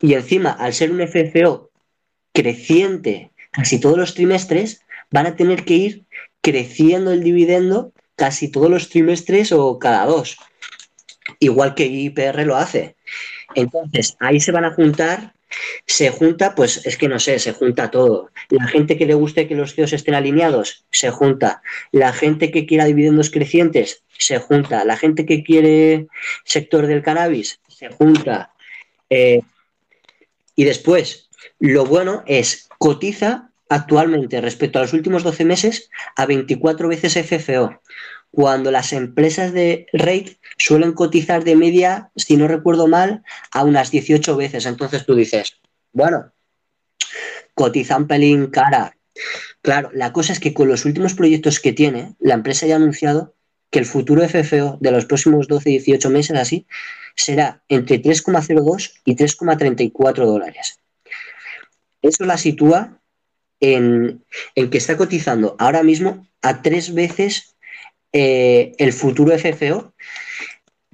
Y 0.00 0.14
encima, 0.14 0.52
al 0.52 0.72
ser 0.72 0.92
un 0.92 1.00
FFO 1.00 1.72
creciente 2.32 3.32
casi 3.50 3.80
todos 3.80 3.98
los 3.98 4.14
trimestres, 4.14 4.82
van 5.10 5.26
a 5.26 5.34
tener 5.34 5.64
que 5.64 5.74
ir 5.74 6.04
creciendo 6.42 7.10
el 7.10 7.24
dividendo 7.24 7.92
casi 8.14 8.48
todos 8.48 8.70
los 8.70 8.88
trimestres 8.88 9.50
o 9.50 9.80
cada 9.80 10.06
dos, 10.06 10.36
igual 11.40 11.74
que 11.74 11.86
IPR 11.86 12.46
lo 12.46 12.54
hace. 12.54 12.94
Entonces, 13.56 14.16
ahí 14.20 14.38
se 14.38 14.52
van 14.52 14.64
a 14.64 14.74
juntar, 14.74 15.34
se 15.86 16.10
junta, 16.10 16.54
pues 16.54 16.86
es 16.86 16.96
que 16.96 17.08
no 17.08 17.18
sé, 17.18 17.38
se 17.38 17.52
junta 17.52 17.90
todo. 17.90 18.30
La 18.48 18.66
gente 18.66 18.96
que 18.96 19.06
le 19.06 19.14
guste 19.14 19.48
que 19.48 19.54
los 19.54 19.74
CEOs 19.74 19.92
estén 19.92 20.14
alineados, 20.14 20.84
se 20.90 21.10
junta. 21.10 21.62
La 21.90 22.12
gente 22.12 22.50
que 22.50 22.66
quiera 22.66 22.84
dividendos 22.84 23.30
crecientes, 23.30 24.02
se 24.18 24.38
junta. 24.38 24.84
La 24.84 24.96
gente 24.96 25.26
que 25.26 25.42
quiere 25.42 26.06
sector 26.44 26.86
del 26.86 27.02
cannabis, 27.02 27.60
se 27.68 27.88
junta. 27.88 28.52
Eh, 29.10 29.42
y 30.54 30.64
después, 30.64 31.28
lo 31.58 31.84
bueno 31.84 32.22
es 32.26 32.68
cotiza 32.78 33.50
actualmente 33.68 34.40
respecto 34.40 34.78
a 34.78 34.82
los 34.82 34.92
últimos 34.92 35.22
12 35.22 35.44
meses 35.44 35.90
a 36.16 36.26
24 36.26 36.88
veces 36.88 37.14
FFO, 37.14 37.80
cuando 38.32 38.70
las 38.70 38.92
empresas 38.92 39.52
de 39.52 39.86
rate 39.92 40.38
suelen 40.56 40.92
cotizar 40.92 41.44
de 41.44 41.54
media, 41.54 42.10
si 42.16 42.36
no 42.36 42.48
recuerdo 42.48 42.88
mal, 42.88 43.22
a 43.52 43.62
unas 43.62 43.90
18 43.90 44.36
veces. 44.36 44.66
Entonces 44.66 45.06
tú 45.06 45.14
dices, 45.14 45.60
bueno, 45.92 46.32
cotiza 47.54 47.96
un 47.96 48.08
pelín 48.08 48.46
cara. 48.46 48.96
Claro, 49.60 49.90
la 49.92 50.12
cosa 50.12 50.32
es 50.32 50.40
que 50.40 50.54
con 50.54 50.66
los 50.66 50.86
últimos 50.86 51.14
proyectos 51.14 51.60
que 51.60 51.72
tiene, 51.72 52.14
la 52.18 52.34
empresa 52.34 52.66
ya 52.66 52.74
ha 52.74 52.78
anunciado 52.78 53.34
que 53.70 53.78
el 53.78 53.86
futuro 53.86 54.26
FFO 54.26 54.78
de 54.80 54.90
los 54.90 55.04
próximos 55.04 55.48
12-18 55.48 56.08
meses 56.10 56.36
así 56.36 56.66
será 57.14 57.62
entre 57.68 58.02
3,02 58.02 58.94
y 59.04 59.14
3,34 59.14 60.24
dólares. 60.24 60.78
Eso 62.00 62.24
la 62.24 62.38
sitúa 62.38 62.98
en, 63.60 64.24
que 64.54 64.78
está 64.78 64.96
cotizando 64.96 65.54
ahora 65.58 65.82
mismo 65.82 66.26
a 66.42 66.62
tres 66.62 66.92
veces 66.92 67.51
eh, 68.12 68.72
el 68.78 68.92
futuro 68.92 69.36
FFO, 69.36 69.94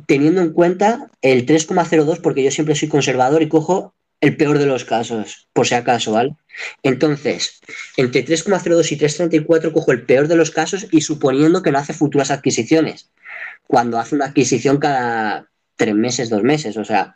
teniendo 0.07 0.41
en 0.41 0.53
cuenta 0.53 1.11
el 1.23 1.47
3,02, 1.47 2.21
porque 2.21 2.43
yo 2.43 2.51
siempre 2.51 2.75
soy 2.75 2.89
conservador 2.89 3.43
y 3.43 3.49
cojo 3.49 3.95
el 4.21 4.37
peor 4.37 4.59
de 4.59 4.67
los 4.67 4.85
casos, 4.85 5.49
por 5.53 5.67
si 5.67 5.75
acaso, 5.75 6.13
¿vale? 6.13 6.35
Entonces, 6.83 7.61
entre 7.97 8.25
3,02 8.25 8.93
y 8.93 8.99
3,34 8.99 9.73
cojo 9.73 9.93
el 9.93 10.03
peor 10.03 10.27
de 10.27 10.37
los 10.37 10.51
casos 10.51 10.87
y 10.91 11.03
suponiendo 11.03 11.63
que 11.63 11.71
no 11.71 11.79
hace 11.79 11.93
futuras 11.93 12.31
adquisiciones, 12.31 13.11
cuando 13.67 13.99
hace 13.99 14.15
una 14.15 14.27
adquisición 14.27 14.79
cada 14.79 15.49
tres 15.77 15.95
meses, 15.95 16.31
dos 16.31 16.43
meses, 16.43 16.77
o 16.77 16.85
sea, 16.85 17.15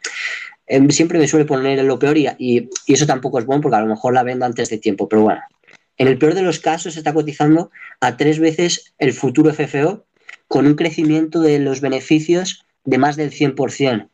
em, 0.67 0.89
siempre 0.91 1.19
me 1.19 1.27
suele 1.27 1.45
poner 1.45 1.79
en 1.79 1.89
lo 1.89 1.99
peor 1.99 2.17
y, 2.17 2.29
y, 2.39 2.71
eso 2.87 3.07
tampoco 3.07 3.41
es 3.41 3.47
bueno 3.47 3.63
porque 3.63 3.77
a 3.77 3.81
lo 3.81 3.89
mejor 3.89 4.15
la 4.15 4.23
vendo 4.23 4.47
antes 4.47 4.71
de 4.71 4.79
tiempo, 4.79 5.09
pero 5.09 5.23
bueno, 5.23 5.41
en 5.99 6.09
el 6.09 6.19
peor 6.19 6.35
de 6.35 6.43
los 6.43 6.59
casos 6.59 6.95
se 6.95 7.01
está 7.01 7.13
cotizando 7.15 7.71
a 8.01 8.17
tres 8.17 8.39
veces 8.39 8.95
el 8.99 9.13
futuro 9.13 9.53
FFO 9.53 10.05
con 10.49 10.67
un 10.67 10.75
crecimiento 10.75 11.41
de 11.41 11.59
los 11.59 11.81
beneficios 11.81 12.65
de 12.85 12.99
más 12.99 13.17
del 13.17 13.31
100% 13.31 14.09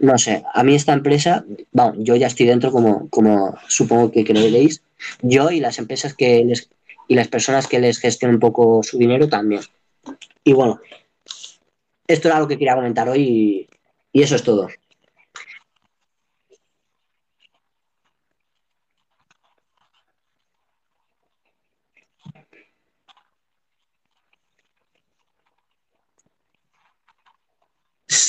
no 0.00 0.16
sé, 0.16 0.42
a 0.52 0.64
mí 0.64 0.74
esta 0.74 0.94
empresa, 0.94 1.44
bueno, 1.72 1.94
yo 1.98 2.16
ya 2.16 2.26
estoy 2.26 2.46
dentro 2.46 2.72
como, 2.72 3.08
como 3.10 3.56
supongo 3.68 4.10
que, 4.10 4.24
veréis, 4.24 4.82
yo 5.20 5.50
y 5.50 5.60
las 5.60 5.78
empresas 5.78 6.14
que 6.14 6.42
les, 6.44 6.70
y 7.06 7.14
las 7.14 7.28
personas 7.28 7.66
que 7.66 7.78
les 7.78 7.98
gestionan 7.98 8.36
un 8.36 8.40
poco 8.40 8.82
su 8.82 8.96
dinero 8.96 9.28
también. 9.28 9.60
Y 10.42 10.54
bueno, 10.54 10.80
esto 12.06 12.28
era 12.28 12.38
lo 12.38 12.48
que 12.48 12.56
quería 12.56 12.74
comentar 12.74 13.08
hoy 13.08 13.68
y 14.12 14.22
eso 14.22 14.36
es 14.36 14.42
todo. 14.42 14.68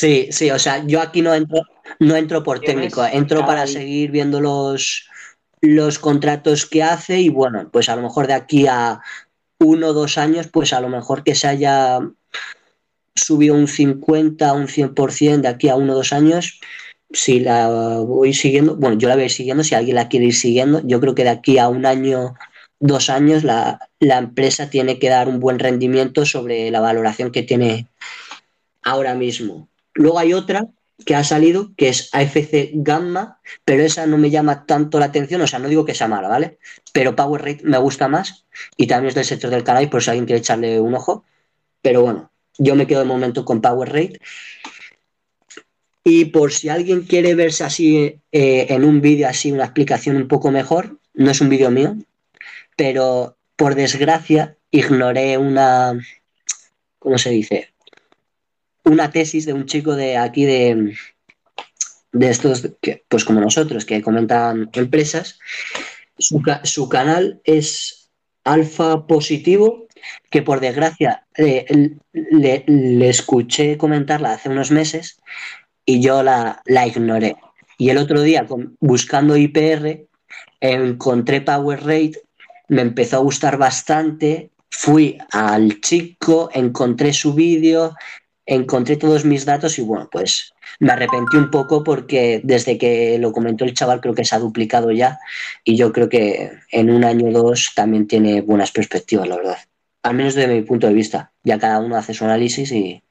Sí, 0.01 0.29
sí, 0.31 0.49
o 0.49 0.57
sea, 0.57 0.83
yo 0.87 0.99
aquí 0.99 1.21
no 1.21 1.31
entro, 1.31 1.61
no 1.99 2.15
entro 2.15 2.41
por 2.41 2.59
técnico, 2.59 3.05
entro 3.05 3.45
para 3.45 3.67
seguir 3.67 4.09
viendo 4.09 4.41
los, 4.41 5.07
los 5.61 5.99
contratos 5.99 6.65
que 6.65 6.81
hace 6.81 7.19
y 7.19 7.29
bueno, 7.29 7.69
pues 7.71 7.87
a 7.87 7.95
lo 7.95 8.01
mejor 8.01 8.25
de 8.25 8.33
aquí 8.33 8.65
a 8.65 8.99
uno 9.59 9.89
o 9.89 9.93
dos 9.93 10.17
años, 10.17 10.47
pues 10.47 10.73
a 10.73 10.81
lo 10.81 10.89
mejor 10.89 11.23
que 11.23 11.35
se 11.35 11.49
haya 11.49 11.99
subido 13.13 13.53
un 13.53 13.67
50, 13.67 14.53
un 14.53 14.67
100% 14.67 15.41
de 15.41 15.47
aquí 15.47 15.69
a 15.69 15.75
uno 15.75 15.93
o 15.93 15.97
dos 15.97 16.13
años, 16.13 16.59
si 17.11 17.39
la 17.39 17.67
voy 17.99 18.33
siguiendo, 18.33 18.75
bueno, 18.77 18.97
yo 18.97 19.07
la 19.07 19.15
voy 19.15 19.29
siguiendo, 19.29 19.63
si 19.63 19.75
alguien 19.75 19.97
la 19.97 20.09
quiere 20.09 20.25
ir 20.25 20.35
siguiendo, 20.35 20.81
yo 20.83 20.99
creo 20.99 21.13
que 21.13 21.25
de 21.25 21.29
aquí 21.29 21.59
a 21.59 21.67
un 21.67 21.85
año, 21.85 22.33
dos 22.79 23.11
años, 23.11 23.43
la, 23.43 23.87
la 23.99 24.17
empresa 24.17 24.67
tiene 24.67 24.97
que 24.97 25.09
dar 25.09 25.27
un 25.27 25.39
buen 25.39 25.59
rendimiento 25.59 26.25
sobre 26.25 26.71
la 26.71 26.79
valoración 26.79 27.31
que 27.31 27.43
tiene 27.43 27.85
ahora 28.81 29.13
mismo. 29.13 29.69
Luego 29.93 30.19
hay 30.19 30.33
otra 30.33 30.67
que 31.05 31.15
ha 31.15 31.23
salido, 31.23 31.71
que 31.75 31.89
es 31.89 32.09
AFC 32.13 32.71
Gamma, 32.73 33.39
pero 33.65 33.83
esa 33.83 34.05
no 34.05 34.17
me 34.17 34.29
llama 34.29 34.65
tanto 34.65 34.99
la 34.99 35.05
atención, 35.05 35.41
o 35.41 35.47
sea, 35.47 35.59
no 35.59 35.67
digo 35.67 35.85
que 35.85 35.95
sea 35.95 36.07
mala, 36.07 36.27
¿vale? 36.27 36.59
Pero 36.93 37.15
Power 37.15 37.41
Rate 37.41 37.63
me 37.63 37.77
gusta 37.77 38.07
más 38.07 38.45
y 38.77 38.87
también 38.87 39.09
es 39.09 39.15
del 39.15 39.25
sector 39.25 39.49
del 39.49 39.63
canal, 39.63 39.89
por 39.89 40.03
si 40.03 40.09
alguien 40.09 40.25
quiere 40.25 40.39
echarle 40.39 40.79
un 40.79 40.93
ojo. 40.93 41.23
Pero 41.81 42.01
bueno, 42.03 42.31
yo 42.57 42.75
me 42.75 42.87
quedo 42.87 42.99
de 42.99 43.05
momento 43.05 43.45
con 43.45 43.61
Power 43.61 43.89
Rate. 43.89 44.19
Y 46.03 46.25
por 46.25 46.51
si 46.51 46.69
alguien 46.69 47.03
quiere 47.03 47.35
verse 47.35 47.63
así 47.63 48.19
eh, 48.31 48.65
en 48.69 48.83
un 48.83 49.01
vídeo, 49.01 49.27
así 49.27 49.51
una 49.51 49.65
explicación 49.65 50.15
un 50.15 50.27
poco 50.27 50.51
mejor, 50.51 50.97
no 51.13 51.29
es 51.29 51.41
un 51.41 51.49
vídeo 51.49 51.69
mío, 51.69 51.95
pero 52.75 53.37
por 53.55 53.75
desgracia 53.75 54.57
ignoré 54.71 55.37
una, 55.37 55.99
¿cómo 56.97 57.17
se 57.19 57.29
dice? 57.29 57.70
Una 58.83 59.11
tesis 59.11 59.45
de 59.45 59.53
un 59.53 59.65
chico 59.65 59.95
de 59.95 60.17
aquí 60.17 60.45
de, 60.45 60.95
de 62.11 62.29
estos, 62.29 62.69
que, 62.81 63.03
pues 63.07 63.25
como 63.25 63.39
nosotros, 63.39 63.85
que 63.85 64.01
comentan 64.01 64.69
empresas. 64.73 65.39
Su, 66.17 66.89
canal 66.89 67.41
es 67.43 68.11
alfa 68.43 69.07
positivo, 69.07 69.87
que 70.29 70.41
por 70.41 70.59
desgracia 70.59 71.25
eh, 71.37 71.95
le, 72.13 73.09
escuché 73.09 73.77
comentarla 73.77 74.33
hace 74.33 74.49
unos 74.49 74.71
meses 74.71 75.19
y 75.85 76.01
yo 76.01 76.23
la, 76.23 76.61
la 76.65 76.87
ignoré. 76.87 77.35
Y 77.77 77.89
el 77.89 77.97
otro 77.97 78.21
día, 78.21 78.45
buscando 78.79 79.35
IPR, 79.35 80.05
encontré 80.59 81.41
Power 81.41 81.79
Rate, 81.79 82.21
me 82.67 82.81
empezó 82.81 83.17
a 83.17 83.21
gustar 83.21 83.57
bastante, 83.57 84.51
fui 84.69 85.17
al 85.31 85.81
chico, 85.81 86.49
encontré 86.53 87.13
su 87.13 87.33
vídeo, 87.33 87.95
encontré 88.45 88.97
todos 88.97 89.25
mis 89.25 89.45
datos 89.45 89.77
y 89.79 89.81
bueno, 89.81 90.09
pues 90.11 90.53
me 90.79 90.91
arrepentí 90.91 91.37
un 91.37 91.51
poco 91.51 91.83
porque 91.83 92.41
desde 92.43 92.77
que 92.77 93.17
lo 93.19 93.31
comentó 93.31 93.65
el 93.65 93.73
chaval 93.73 94.01
creo 94.01 94.15
que 94.15 94.25
se 94.25 94.35
ha 94.35 94.39
duplicado 94.39 94.91
ya 94.91 95.19
y 95.63 95.75
yo 95.77 95.91
creo 95.93 96.09
que 96.09 96.51
en 96.71 96.89
un 96.89 97.03
año 97.03 97.27
o 97.27 97.31
dos 97.31 97.71
también 97.75 98.07
tiene 98.07 98.41
buenas 98.41 98.71
perspectivas, 98.71 99.27
la 99.27 99.37
verdad. 99.37 99.57
Al 100.03 100.15
menos 100.15 100.35
desde 100.35 100.53
mi 100.53 100.61
punto 100.63 100.87
de 100.87 100.93
vista. 100.93 101.31
Ya 101.43 101.59
cada 101.59 101.79
uno 101.79 101.95
hace 101.95 102.13
su 102.13 102.25
análisis 102.25 102.71
y, 102.71 103.03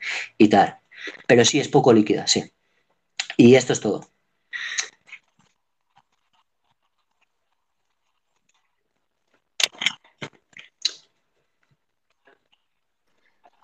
tal. 0.49 0.79
Pero 1.27 1.45
sí, 1.45 1.61
es 1.61 1.69
poco 1.69 1.93
líquida, 1.93 2.27
sí. 2.27 2.53
Y 3.37 3.55
esto 3.55 3.73
es 3.73 3.81
todo. 3.81 4.11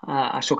A, 0.02 0.38
a 0.38 0.43
su 0.43 0.56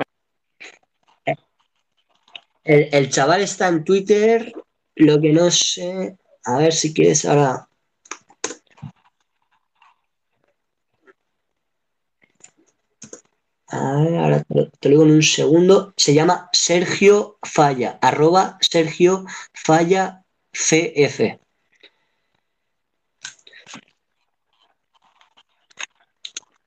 el, 2.66 3.10
chaval 3.10 3.43
está 3.43 3.68
en 3.68 3.84
Twitter, 3.84 4.52
lo 4.97 5.20
que 5.20 5.32
no 5.32 5.51
sé, 5.51 6.16
a 6.44 6.59
ver 6.59 6.72
si 6.72 6.93
quieres 6.93 7.24
ahora. 7.24 7.68
A 13.68 14.01
ver, 14.01 14.16
ahora 14.16 14.44
te, 14.44 14.88
lo 14.88 14.90
digo 14.90 15.02
en 15.05 15.10
un 15.12 15.22
segundo. 15.22 15.93
Se 15.97 16.14
llama 16.14 16.48
Sergio 16.52 17.38
Falla, 17.43 17.98
arroba 18.01 18.59
Sergio 18.60 19.24
Falla 19.52 20.24
CF. 20.52 21.38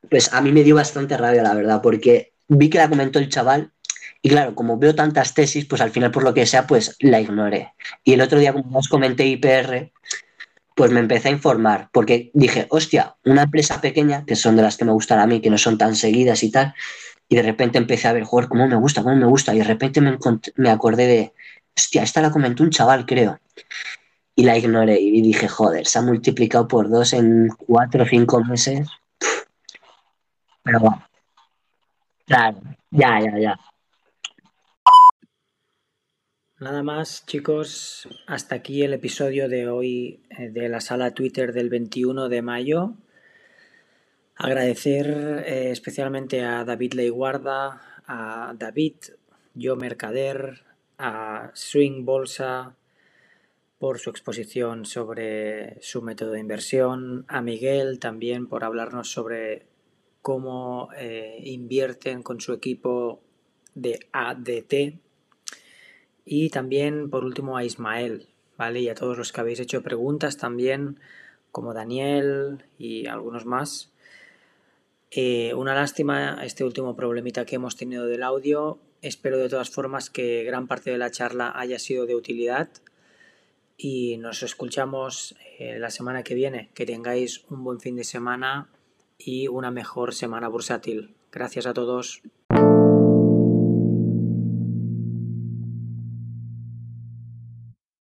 Pues 0.10 0.34
a 0.34 0.42
mí 0.42 0.52
me 0.52 0.64
dio 0.64 0.76
bastante 0.76 1.18
rabia, 1.18 1.44
la 1.44 1.54
verdad, 1.54 1.82
porque 1.82 2.34
vi 2.48 2.70
que 2.70 2.80
la 2.80 2.90
comentó 2.90 3.20
el 3.20 3.30
chaval 3.30 3.74
y 4.22 4.30
claro, 4.30 4.56
como 4.56 4.78
veo 4.78 4.96
tantas 4.96 5.34
tesis, 5.34 5.66
pues 5.66 5.82
al 5.82 5.92
final 5.92 6.12
por 6.12 6.24
lo 6.24 6.34
que 6.34 6.46
sea, 6.46 6.68
pues 6.68 6.96
la 7.00 7.22
ignoré. 7.22 7.74
Y 8.04 8.14
el 8.14 8.22
otro 8.22 8.40
día, 8.40 8.54
como 8.54 8.80
os 8.80 8.90
comenté 8.90 9.26
IPR, 9.28 9.92
pues 10.76 10.92
me 10.92 11.00
empecé 11.02 11.30
a 11.30 11.32
informar, 11.32 11.90
porque 11.94 12.32
dije, 12.34 12.68
hostia, 12.70 13.16
una 13.26 13.44
empresa 13.44 13.82
pequeña, 13.82 14.26
que 14.26 14.36
son 14.36 14.56
de 14.56 14.64
las 14.64 14.78
que 14.78 14.86
me 14.86 14.92
gustan 14.94 15.20
a 15.20 15.28
mí, 15.28 15.42
que 15.42 15.50
no 15.50 15.58
son 15.58 15.78
tan 15.78 15.96
seguidas 15.96 16.44
y 16.44 16.52
tal, 16.52 16.74
y 17.30 17.36
de 17.36 17.44
repente 17.44 17.78
empecé 17.78 18.08
a 18.08 18.14
ver, 18.14 18.24
joder, 18.24 18.50
cómo 18.50 18.68
me 18.68 18.76
gusta, 18.78 19.04
cómo 19.04 19.16
me 19.16 19.26
gusta, 19.26 19.54
y 19.54 19.60
de 19.60 19.66
repente 19.66 20.02
me, 20.02 20.18
me 20.56 20.70
acordé 20.72 21.08
de, 21.08 21.34
hostia, 21.78 22.04
esta 22.04 22.22
la 22.22 22.32
comentó 22.32 22.64
un 22.64 22.72
chaval, 22.72 23.06
creo. 23.06 23.40
y 24.36 24.44
la 24.44 24.58
ignoré 24.58 25.00
y 25.00 25.22
dije, 25.22 25.48
joder, 25.48 25.86
se 25.86 26.00
ha 26.00 26.02
multiplicado 26.02 26.68
por 26.68 26.90
dos 26.90 27.14
en 27.14 27.50
cuatro 27.50 28.04
o 28.04 28.08
cinco 28.08 28.44
meses. 28.44 28.88
Pero 30.64 30.80
bueno. 30.80 31.04
Claro, 32.26 32.58
ya, 32.92 33.20
ya, 33.20 33.40
ya. 33.40 33.60
Nada 36.60 36.84
más, 36.84 37.26
chicos, 37.26 38.10
hasta 38.28 38.56
aquí 38.56 38.84
el 38.84 38.92
episodio 38.92 39.48
de 39.48 39.70
hoy 39.70 40.20
eh, 40.30 40.50
de 40.50 40.68
la 40.68 40.82
sala 40.82 41.14
Twitter 41.14 41.54
del 41.54 41.70
21 41.70 42.28
de 42.28 42.42
mayo. 42.42 42.96
Agradecer 44.36 45.08
eh, 45.48 45.72
especialmente 45.72 46.44
a 46.44 46.66
David 46.66 46.96
Leiguarda, 46.96 47.82
a 48.06 48.54
David, 48.60 48.96
yo 49.54 49.78
Mercader, 49.78 50.66
a 50.98 51.50
Swing 51.54 52.04
Bolsa 52.04 52.76
por 53.78 54.00
su 54.00 54.10
exposición 54.10 54.86
sobre 54.86 55.82
su 55.82 56.02
método 56.02 56.32
de 56.32 56.42
inversión, 56.42 57.24
a 57.30 57.42
Miguel 57.42 58.00
también 58.00 58.48
por 58.48 58.66
hablarnos 58.66 59.10
sobre 59.10 59.66
cómo 60.22 60.90
eh, 60.98 61.40
invierten 61.42 62.22
con 62.22 62.42
su 62.42 62.52
equipo 62.52 63.22
de 63.76 64.08
ADT 64.12 65.09
y 66.32 66.52
también 66.52 67.10
por 67.10 67.26
último 67.26 67.58
a 67.58 67.64
Ismael, 67.64 68.28
¿vale? 68.56 68.82
Y 68.82 68.90
a 68.90 68.94
todos 68.94 69.18
los 69.18 69.32
que 69.32 69.42
habéis 69.42 69.60
hecho 69.60 69.82
preguntas 69.82 70.38
también, 70.38 71.00
como 71.52 71.74
Daniel 71.74 72.66
y 72.78 73.08
algunos 73.08 73.48
más. 73.48 73.92
Eh, 75.10 75.56
una 75.56 75.74
lástima 75.74 76.38
este 76.46 76.64
último 76.64 76.96
problemita 76.96 77.46
que 77.46 77.56
hemos 77.56 77.76
tenido 77.76 78.06
del 78.06 78.22
audio. 78.22 78.78
Espero 79.02 79.40
de 79.40 79.50
todas 79.50 79.72
formas 79.72 80.12
que 80.12 80.44
gran 80.44 80.68
parte 80.68 80.92
de 80.92 81.00
la 81.00 81.10
charla 81.10 81.52
haya 81.56 81.80
sido 81.80 82.06
de 82.06 82.14
utilidad 82.14 82.70
y 83.76 84.18
nos 84.18 84.44
escuchamos 84.44 85.36
eh, 85.58 85.80
la 85.80 85.90
semana 85.90 86.22
que 86.22 86.36
viene. 86.36 86.70
Que 86.76 86.86
tengáis 86.86 87.44
un 87.50 87.64
buen 87.64 87.80
fin 87.80 87.96
de 87.96 88.04
semana 88.04 88.70
y 89.18 89.48
una 89.48 89.72
mejor 89.72 90.14
semana 90.14 90.48
bursátil. 90.48 91.16
Gracias 91.32 91.66
a 91.66 91.74
todos. 91.74 92.22